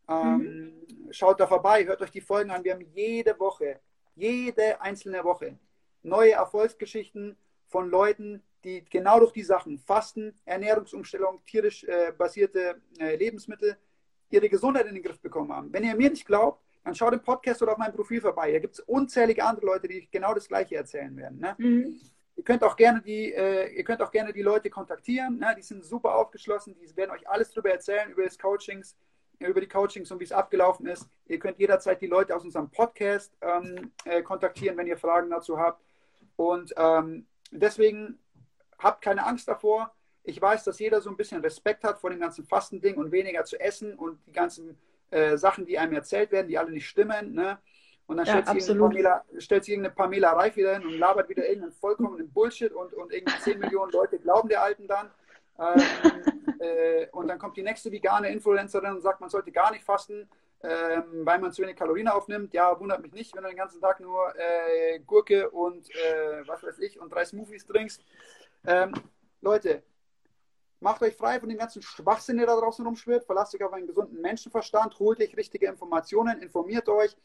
Ähm, 0.09 0.75
mhm. 1.07 1.13
Schaut 1.13 1.39
da 1.39 1.47
vorbei, 1.47 1.87
hört 1.87 2.03
euch 2.03 2.11
die 2.11 2.21
Folgen 2.21 2.51
an. 2.51 2.65
Wir 2.65 2.73
haben 2.73 2.85
jede 2.95 3.39
Woche, 3.39 3.79
jede 4.17 4.81
einzelne 4.81 5.23
Woche 5.23 5.57
neue 6.03 6.33
Erfolgsgeschichten 6.33 7.37
von 7.69 7.91
Leuten, 7.91 8.43
die 8.65 8.85
genau 8.91 9.21
durch 9.21 9.33
die 9.33 9.45
Sachen 9.45 9.79
Fasten, 9.79 10.35
Ernährungsumstellung, 10.47 11.45
tierisch 11.47 11.85
äh, 11.85 12.11
basierte 12.11 12.83
äh, 12.99 13.15
Lebensmittel 13.15 13.77
ihre 14.31 14.49
Gesundheit 14.49 14.87
in 14.87 14.95
den 14.95 15.05
Griff 15.05 15.21
bekommen 15.21 15.53
haben. 15.53 15.73
Wenn 15.73 15.85
ihr 15.85 15.95
mir 15.95 16.11
nicht 16.11 16.27
glaubt, 16.27 16.61
dann 16.85 16.95
schaut 16.95 17.13
im 17.13 17.21
Podcast 17.21 17.63
oder 17.63 17.73
auf 17.73 17.79
meinem 17.79 17.95
Profil 17.95 18.21
vorbei. 18.21 18.53
Da 18.53 18.59
gibt 18.59 18.75
es 18.75 18.81
unzählige 18.81 19.45
andere 19.45 19.67
Leute, 19.67 19.89
die 19.89 20.09
genau 20.11 20.35
das 20.35 20.49
Gleiche 20.49 20.77
erzählen 20.77 21.15
werden. 21.17 21.39
Ne? 21.39 21.55
Mhm. 21.59 22.01
Ihr 22.37 22.45
könnt 22.45 22.65
auch 22.65 22.77
gerne 22.77 23.03
die, 23.03 23.35
äh, 23.35 23.69
ihr 23.75 23.85
könnt 23.85 24.01
auch 24.01 24.11
gerne 24.11 24.33
die 24.33 24.43
Leute 24.43 24.71
kontaktieren. 24.71 25.39
Ne? 25.39 25.55
Die 25.59 25.63
sind 25.63 25.85
super 25.85 26.15
aufgeschlossen. 26.15 26.75
Die 26.81 26.97
werden 26.97 27.11
euch 27.11 27.29
alles 27.29 27.51
darüber 27.51 27.71
erzählen 27.71 28.11
über 28.11 28.25
das 28.25 28.39
Coachings, 28.39 28.97
über 29.39 29.61
die 29.61 29.69
Coachings 29.69 30.11
und 30.11 30.21
wie 30.21 30.25
es 30.25 30.33
abgelaufen 30.33 30.87
ist. 30.87 31.07
Ihr 31.27 31.39
könnt 31.39 31.59
jederzeit 31.59 32.01
die 32.01 32.07
Leute 32.07 32.35
aus 32.35 32.45
unserem 32.45 32.71
Podcast 32.71 33.37
ähm, 33.43 33.93
äh, 34.05 34.23
kontaktieren, 34.23 34.77
wenn 34.79 34.87
ihr 34.87 34.97
Fragen 34.97 35.29
dazu 35.29 35.59
habt. 35.59 35.85
Und 36.37 36.73
ähm, 36.79 37.27
deswegen 37.51 38.19
habt 38.79 39.03
keine 39.03 39.27
Angst 39.27 39.47
davor. 39.47 39.95
Ich 40.23 40.41
weiß, 40.41 40.65
dass 40.65 40.79
jeder 40.79 41.01
so 41.03 41.11
ein 41.11 41.17
bisschen 41.17 41.43
Respekt 41.43 41.85
hat 41.85 41.99
vor 41.99 42.09
dem 42.09 42.21
ganzen 42.21 42.45
Fastending 42.47 42.97
und 42.97 43.13
weniger 43.13 43.45
zu 43.45 43.61
essen 43.61 43.95
und 43.95 44.19
die 44.27 44.33
ganzen 44.33 44.79
äh, 45.11 45.37
Sachen, 45.37 45.67
die 45.67 45.79
einem 45.79 45.93
erzählt 45.93 46.33
werden, 46.33 46.49
die 46.49 46.59
alle 46.59 46.71
nicht 46.71 46.89
stimmen. 46.89 47.35
Ne? 47.35 47.59
Und 48.07 48.17
dann 48.17 48.27
ja, 48.27 48.43
stellt, 48.43 48.63
sich 48.63 48.77
Pamela, 48.77 49.25
stellt 49.39 49.65
sich 49.65 49.73
irgendeine 49.73 49.95
Pamela 49.95 50.33
Reif 50.33 50.57
wieder 50.57 50.75
hin 50.75 50.85
und 50.85 50.99
labert 50.99 51.29
wieder 51.29 51.47
irgendeinen 51.47 51.73
vollkommenen 51.73 52.33
Bullshit 52.33 52.73
und, 52.73 52.93
und 52.95 53.13
irgendwie 53.13 53.39
10 53.39 53.59
Millionen 53.61 53.93
Leute 53.93 54.19
glauben 54.19 54.49
der 54.49 54.63
Alten 54.63 54.89
dann. 54.89 55.11
Ähm, 55.59 55.83
äh, 56.61 57.07
und 57.13 57.29
dann 57.29 57.39
kommt 57.39 57.57
die 57.57 57.63
nächste 57.63 57.93
vegane 57.93 58.31
Influencerin 58.31 58.95
und 58.95 59.03
sagt, 59.03 59.21
man 59.21 59.31
sollte 59.31 59.53
gar 59.53 59.71
nicht 59.71 59.85
fasten, 59.85 60.29
ähm, 60.63 61.25
weil 61.25 61.39
man 61.39 61.53
zu 61.53 61.63
wenig 61.63 61.77
Kalorien 61.77 62.09
aufnimmt. 62.09 62.53
Ja, 62.53 62.79
wundert 62.81 63.03
mich 63.03 63.13
nicht, 63.13 63.35
wenn 63.37 63.45
du 63.45 63.49
den 63.49 63.57
ganzen 63.57 63.81
Tag 63.81 64.01
nur 64.01 64.35
äh, 64.37 64.99
Gurke 65.01 65.51
und 65.51 65.89
äh, 65.91 66.47
was 66.47 66.63
weiß 66.63 66.79
ich 66.81 67.01
und 67.01 67.15
drei 67.15 67.25
Smoothies 67.25 67.67
trinkst. 67.67 68.03
Ähm, 68.67 68.93
Leute, 69.41 69.83
macht 70.81 71.03
euch 71.03 71.15
frei 71.15 71.39
von 71.39 71.49
dem 71.49 71.59
ganzen 71.59 71.83
Schwachsinn, 71.83 72.39
der 72.39 72.47
da 72.47 72.57
draußen 72.57 72.85
rumschwirrt. 72.85 73.25
Verlasst 73.25 73.55
euch 73.55 73.63
auf 73.63 73.73
einen 73.73 73.87
gesunden 73.87 74.21
Menschenverstand, 74.21 74.99
holt 74.99 75.21
euch 75.21 75.37
richtige 75.37 75.67
Informationen, 75.67 76.41
informiert 76.41 76.89
euch. 76.89 77.17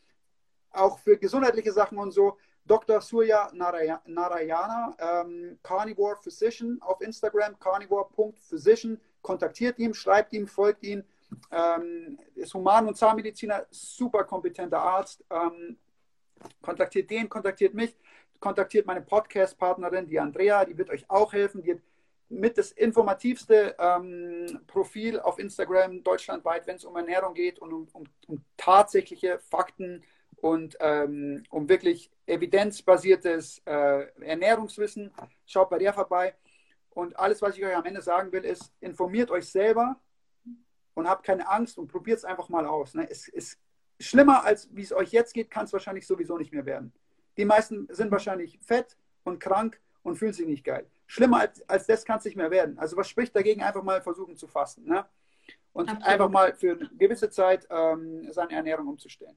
Auch 0.71 0.99
für 0.99 1.17
gesundheitliche 1.17 1.71
Sachen 1.71 1.97
und 1.97 2.11
so. 2.11 2.37
Dr. 2.65 2.99
Surya 2.99 3.51
Narayana, 3.53 4.95
ähm, 4.99 5.59
Carnivore 5.61 6.17
Physician 6.17 6.79
auf 6.81 6.99
Instagram, 7.01 7.57
carnivore.physician. 7.59 8.99
Kontaktiert 9.21 9.79
ihn, 9.79 9.93
schreibt 9.93 10.33
ihm, 10.33 10.47
folgt 10.47 10.83
ihm. 10.83 11.03
Ähm, 11.51 12.19
ist 12.35 12.53
Human- 12.53 12.87
und 12.87 12.97
Zahnmediziner, 12.97 13.67
super 13.69 14.23
kompetenter 14.23 14.79
Arzt. 14.79 15.23
Ähm, 15.29 15.77
kontaktiert 16.61 17.09
den, 17.09 17.29
kontaktiert 17.29 17.73
mich 17.73 17.95
kontaktiert 18.39 18.85
meine 18.85 19.01
Podcast-Partnerin, 19.01 20.07
die 20.07 20.19
Andrea, 20.19 20.65
die 20.65 20.77
wird 20.77 20.89
euch 20.89 21.09
auch 21.09 21.33
helfen. 21.33 21.63
Die 21.63 21.71
hat 21.71 21.79
mit 22.29 22.57
das 22.57 22.71
informativste 22.71 23.75
ähm, 23.77 24.61
Profil 24.67 25.19
auf 25.19 25.39
Instagram 25.39 26.03
deutschlandweit, 26.03 26.65
wenn 26.67 26.77
es 26.77 26.85
um 26.85 26.95
Ernährung 26.95 27.33
geht 27.33 27.59
und 27.59 27.71
um, 27.71 27.87
um, 27.93 28.03
um 28.27 28.43
tatsächliche 28.57 29.39
Fakten 29.39 30.03
und 30.37 30.75
ähm, 30.79 31.43
um 31.49 31.69
wirklich 31.69 32.11
evidenzbasiertes 32.25 33.61
äh, 33.65 34.07
Ernährungswissen. 34.21 35.11
Schaut 35.45 35.69
bei 35.69 35.77
der 35.77 35.93
vorbei. 35.93 36.35
Und 36.89 37.17
alles, 37.19 37.41
was 37.41 37.57
ich 37.57 37.65
euch 37.65 37.75
am 37.75 37.85
Ende 37.85 38.01
sagen 38.01 38.31
will, 38.31 38.45
ist, 38.45 38.71
informiert 38.79 39.29
euch 39.29 39.49
selber 39.49 39.99
und 40.93 41.09
habt 41.09 41.25
keine 41.25 41.49
Angst 41.49 41.77
und 41.77 41.87
probiert 41.87 42.17
es 42.17 42.25
einfach 42.25 42.49
mal 42.49 42.65
aus. 42.65 42.93
Ne? 42.93 43.07
Es 43.09 43.27
ist 43.27 43.59
schlimmer, 43.99 44.43
als 44.43 44.73
wie 44.73 44.81
es 44.81 44.93
euch 44.93 45.11
jetzt 45.11 45.33
geht, 45.33 45.51
kann 45.51 45.65
es 45.65 45.73
wahrscheinlich 45.73 46.07
sowieso 46.07 46.37
nicht 46.37 46.53
mehr 46.53 46.65
werden. 46.65 46.93
Die 47.37 47.45
meisten 47.45 47.87
sind 47.91 48.11
wahrscheinlich 48.11 48.59
fett 48.61 48.97
und 49.23 49.39
krank 49.39 49.81
und 50.03 50.15
fühlen 50.15 50.33
sich 50.33 50.47
nicht 50.47 50.63
geil. 50.63 50.89
Schlimmer 51.07 51.41
als, 51.41 51.67
als 51.69 51.85
das 51.87 52.05
kann 52.05 52.19
es 52.19 52.25
nicht 52.25 52.37
mehr 52.37 52.51
werden. 52.51 52.77
Also 52.79 52.97
was 52.97 53.07
spricht 53.07 53.35
dagegen, 53.35 53.61
einfach 53.61 53.83
mal 53.83 54.01
versuchen 54.01 54.35
zu 54.35 54.47
fasten. 54.47 54.85
Ne? 54.85 55.05
Und 55.73 55.89
Absolut. 55.89 56.07
einfach 56.07 56.29
mal 56.29 56.53
für 56.53 56.71
eine 56.73 56.89
gewisse 56.97 57.29
Zeit 57.29 57.67
ähm, 57.69 58.31
seine 58.31 58.53
Ernährung 58.53 58.87
umzustellen. 58.87 59.35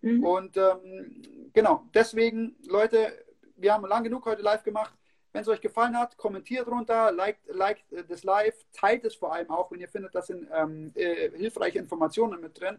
Mhm. 0.00 0.24
Und 0.24 0.56
ähm, 0.56 1.50
genau, 1.52 1.84
deswegen, 1.94 2.56
Leute, 2.66 3.24
wir 3.56 3.72
haben 3.72 3.86
lang 3.86 4.04
genug 4.04 4.24
heute 4.26 4.42
live 4.42 4.62
gemacht. 4.62 4.94
Wenn 5.32 5.42
es 5.42 5.48
euch 5.48 5.60
gefallen 5.60 5.96
hat, 5.98 6.16
kommentiert 6.16 6.66
runter, 6.68 7.12
liked, 7.12 7.46
liked 7.48 7.84
das 8.08 8.24
Live, 8.24 8.64
teilt 8.72 9.04
es 9.04 9.14
vor 9.14 9.32
allem 9.32 9.50
auch, 9.50 9.70
wenn 9.70 9.80
ihr 9.80 9.88
findet, 9.88 10.14
da 10.14 10.22
sind 10.22 10.48
ähm, 10.52 10.90
äh, 10.94 11.30
hilfreiche 11.36 11.78
Informationen 11.78 12.40
mit 12.40 12.58
drin. 12.58 12.78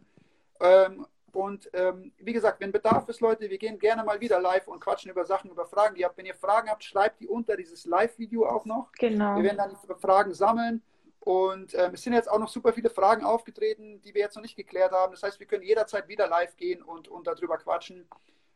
Ähm, 0.59 1.05
und 1.35 1.69
ähm, 1.73 2.11
wie 2.17 2.33
gesagt, 2.33 2.59
wenn 2.59 2.71
Bedarf 2.71 3.07
ist, 3.09 3.21
Leute, 3.21 3.49
wir 3.49 3.57
gehen 3.57 3.79
gerne 3.79 4.03
mal 4.03 4.19
wieder 4.19 4.39
live 4.39 4.67
und 4.67 4.79
quatschen 4.79 5.11
über 5.11 5.25
Sachen, 5.25 5.51
über 5.51 5.65
Fragen, 5.65 5.95
die 5.95 6.01
ihr 6.01 6.07
habt. 6.07 6.17
Wenn 6.17 6.25
ihr 6.25 6.35
Fragen 6.35 6.69
habt, 6.69 6.83
schreibt 6.83 7.21
die 7.21 7.27
unter 7.27 7.57
dieses 7.57 7.85
Live-Video 7.85 8.47
auch 8.47 8.65
noch. 8.65 8.91
Genau. 8.93 9.35
Wir 9.35 9.43
werden 9.43 9.57
dann 9.57 9.69
die 9.71 10.01
Fragen 10.01 10.33
sammeln. 10.33 10.81
Und 11.19 11.73
ähm, 11.75 11.93
es 11.93 12.03
sind 12.03 12.13
jetzt 12.13 12.31
auch 12.31 12.39
noch 12.39 12.49
super 12.49 12.73
viele 12.73 12.89
Fragen 12.89 13.23
aufgetreten, 13.23 14.01
die 14.01 14.13
wir 14.13 14.21
jetzt 14.21 14.35
noch 14.35 14.41
nicht 14.41 14.55
geklärt 14.55 14.91
haben. 14.91 15.11
Das 15.11 15.23
heißt, 15.23 15.39
wir 15.39 15.47
können 15.47 15.63
jederzeit 15.63 16.07
wieder 16.07 16.27
live 16.27 16.55
gehen 16.55 16.81
und, 16.81 17.07
und 17.07 17.27
darüber 17.27 17.57
quatschen. 17.57 18.07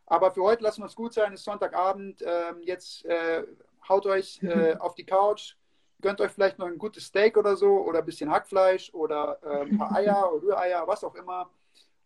Aber 0.05 0.31
für 0.31 0.43
heute 0.43 0.63
lassen 0.63 0.81
wir 0.81 0.87
es 0.87 0.95
gut 0.95 1.13
sein. 1.13 1.33
Es 1.33 1.41
ist 1.41 1.45
Sonntagabend. 1.45 2.21
Ähm, 2.25 2.61
jetzt 2.63 3.05
äh, 3.05 3.43
haut 3.87 4.05
euch 4.05 4.41
äh, 4.43 4.75
auf 4.79 4.95
die 4.95 5.05
Couch, 5.05 5.55
gönnt 6.01 6.21
euch 6.21 6.31
vielleicht 6.31 6.59
noch 6.59 6.67
ein 6.67 6.77
gutes 6.77 7.05
Steak 7.05 7.37
oder 7.37 7.55
so 7.55 7.81
oder 7.81 7.99
ein 7.99 8.05
bisschen 8.05 8.31
Hackfleisch 8.31 8.93
oder 8.93 9.39
äh, 9.43 9.61
ein 9.61 9.77
paar 9.77 9.93
Eier 9.93 10.31
oder 10.31 10.43
Rühreier, 10.43 10.87
was 10.87 11.03
auch 11.03 11.15
immer 11.15 11.49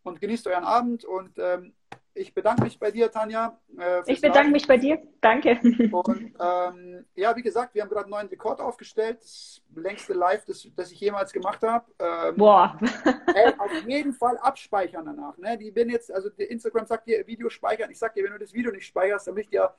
und 0.08 0.20
genießt 0.22 0.48
euren 0.48 0.64
Abend. 0.64 1.06
Und 1.06 1.38
ähm, 1.38 1.74
ich 2.14 2.34
bedanke 2.34 2.64
mich 2.64 2.80
bei 2.80 2.90
dir, 2.90 3.12
Tanja. 3.12 3.60
Äh, 3.78 4.02
ich 4.08 4.22
bedanke 4.22 4.46
Live. 4.46 4.52
mich 4.52 4.68
bei 4.68 4.78
dir. 4.78 5.02
Danke. 5.22 5.60
Und 5.92 6.36
ähm, 6.40 7.06
ja, 7.16 7.36
wie 7.36 7.44
gesagt, 7.44 7.76
wir 7.76 7.82
haben 7.82 7.90
gerade 7.90 8.06
einen 8.06 8.12
neuen 8.12 8.28
Rekord 8.28 8.60
aufgestellt. 8.60 9.20
Das 9.22 9.62
längste 9.76 10.14
Live, 10.14 10.46
das, 10.46 10.68
das 10.76 10.92
ich 10.92 11.00
jemals 11.00 11.32
gemacht 11.32 11.62
habe. 11.62 11.86
Ähm, 12.00 12.36
Boah. 12.36 12.80
Ey, 13.36 13.54
auf 13.58 13.72
jeden 13.86 14.14
Fall 14.14 14.38
abspeichern 14.40 15.06
danach. 15.06 15.38
Ne? 15.38 15.58
Die 15.58 15.72
bin 15.72 15.90
jetzt, 15.90 16.12
also 16.12 16.30
Instagram 16.30 16.88
sagt 16.88 17.08
dir 17.08 17.26
Video 17.28 17.50
speichern. 17.50 17.92
Ich 17.92 18.00
sag 18.00 18.14
dir, 18.14 18.24
wenn 18.24 18.34
du 18.34 18.40
das 18.40 18.54
Video 18.54 18.72
nicht 18.72 18.88
speicherst, 18.88 19.28
dann 19.28 19.36
bin 19.36 19.44
ich 19.44 19.50
dir 19.50 19.74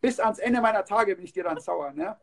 bis 0.00 0.20
ans 0.20 0.38
Ende 0.38 0.60
meiner 0.60 0.84
Tage 0.84 1.16
bin 1.16 1.24
ich 1.24 1.32
dir 1.32 1.44
dann 1.44 1.58
sauer. 1.58 1.92
Ne? 1.92 2.16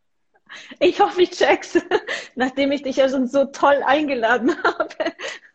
Ich 0.80 1.00
hoffe, 1.00 1.22
ich 1.22 1.32
check's, 1.32 1.80
nachdem 2.36 2.72
ich 2.72 2.84
dich 2.84 2.98
ja 2.98 3.10
schon 3.10 3.28
so 3.28 3.46
toll 3.46 3.82
eingeladen 3.86 4.56
habe. 4.64 4.96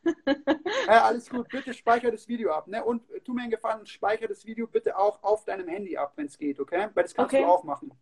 Ja, 0.86 1.04
alles 1.06 1.28
gut, 1.28 1.48
bitte 1.48 1.74
speicher 1.74 2.10
das 2.10 2.28
Video 2.28 2.52
ab. 2.52 2.68
Ne? 2.68 2.84
Und 2.84 3.02
tu 3.24 3.34
mir 3.34 3.42
einen 3.42 3.50
Gefallen, 3.50 3.84
speicher 3.86 4.28
das 4.28 4.46
Video 4.46 4.66
bitte 4.66 4.96
auch 4.96 5.22
auf 5.22 5.44
deinem 5.44 5.66
Handy 5.68 5.96
ab, 5.96 6.12
wenn 6.16 6.26
es 6.26 6.38
geht, 6.38 6.60
okay? 6.60 6.88
Weil 6.94 7.04
das 7.04 7.14
kannst 7.14 7.34
okay. 7.34 7.42
du 7.42 7.48
auch 7.48 7.64
machen. 7.64 7.92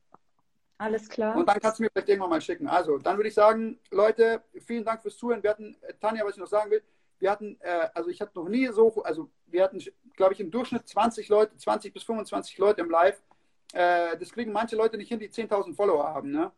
Alles 0.76 1.09
klar. 1.09 1.36
Und 1.36 1.48
dann 1.48 1.60
kannst 1.60 1.78
du 1.78 1.85
mir 1.85 1.90
vielleicht 1.90 2.09
irgendwann 2.09 2.31
mal 2.31 2.40
schicken. 2.40 2.66
Also, 2.66 2.98
dann 2.98 3.16
würde 3.16 3.28
ich 3.28 3.35
sagen, 3.35 3.78
Leute, 3.90 4.43
vielen 4.66 4.85
Dank 4.85 5.02
fürs 5.02 5.16
Zuhören. 5.16 5.43
Wir 5.43 5.51
hatten, 5.51 5.76
äh, 5.82 5.94
Tanja, 6.01 6.24
was 6.24 6.32
ich 6.32 6.40
noch 6.40 6.47
sagen 6.47 6.70
will, 6.70 6.82
wir 7.20 7.31
hatten, 7.31 7.56
äh, 7.60 7.89
also 7.94 8.10
ich 8.10 8.20
hatte 8.20 8.32
noch 8.35 8.48
nie 8.48 8.66
so, 8.68 9.02
also 9.02 9.31
wir 9.47 9.62
hatten, 9.62 9.82
glaube 10.14 10.35
ich, 10.35 10.40
im 10.40 10.51
Durchschnitt 10.51 10.86
20 10.86 11.28
Leute, 11.28 11.56
20 11.56 11.94
bis 11.94 12.02
25 12.02 12.59
Leute 12.59 12.82
im 12.82 12.90
Live. 12.90 13.22
Äh, 13.72 14.18
das 14.18 14.32
kriegen 14.32 14.52
manche 14.52 14.76
Leute 14.76 14.97
nicht 14.97 15.09
hin, 15.09 15.20
die 15.20 15.31
10.000 15.31 15.74
Follower 15.74 16.05
haben, 16.05 16.32
ne? 16.32 16.52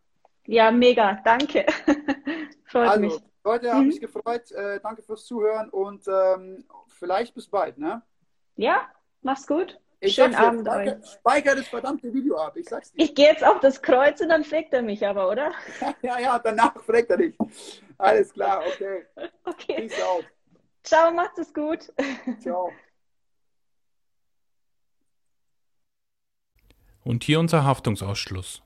Ja, 0.46 0.70
mega, 0.70 1.20
danke. 1.24 1.66
Freut 2.64 2.88
also, 2.88 3.00
mich. 3.00 3.14
Leute, 3.46 3.68
mhm. 3.68 3.72
habe 3.72 3.84
mich 3.84 4.00
gefreut. 4.00 4.50
Äh, 4.50 4.80
danke 4.80 5.02
fürs 5.02 5.24
Zuhören 5.24 5.70
und 5.70 6.06
ähm, 6.08 6.64
vielleicht 6.88 7.32
bis 7.34 7.46
bald, 7.46 7.78
ne? 7.78 8.02
Ja, 8.56 8.88
mach's 9.22 9.46
gut. 9.46 9.78
Ich 10.00 10.14
Schönen 10.14 10.34
Abend 10.34 10.68
euch. 10.68 10.94
Speicher 11.06 11.54
das 11.54 11.68
verdammte 11.68 12.12
Video 12.12 12.36
ab, 12.36 12.56
ich 12.56 12.68
sag's 12.68 12.92
dir. 12.92 13.02
Ich 13.02 13.14
gehe 13.14 13.28
jetzt 13.28 13.44
auf 13.44 13.60
das 13.60 13.80
Kreuz 13.80 14.20
und 14.20 14.28
dann 14.28 14.44
fragt 14.44 14.74
er 14.74 14.82
mich 14.82 15.06
aber, 15.06 15.30
oder? 15.30 15.52
ja, 16.02 16.18
ja, 16.18 16.38
danach 16.38 16.74
fragt 16.82 17.08
er 17.10 17.18
dich. 17.18 17.38
Alles 17.96 18.32
klar, 18.32 18.62
okay. 18.66 19.06
Okay. 19.44 19.86
Peace 19.88 20.02
out. 20.02 20.24
Ciao, 20.82 21.12
macht 21.12 21.38
es 21.38 21.54
gut. 21.54 21.92
Ciao. 22.40 22.72
Und 27.04 27.22
hier 27.22 27.38
unser 27.38 27.64
Haftungsausschluss. 27.64 28.65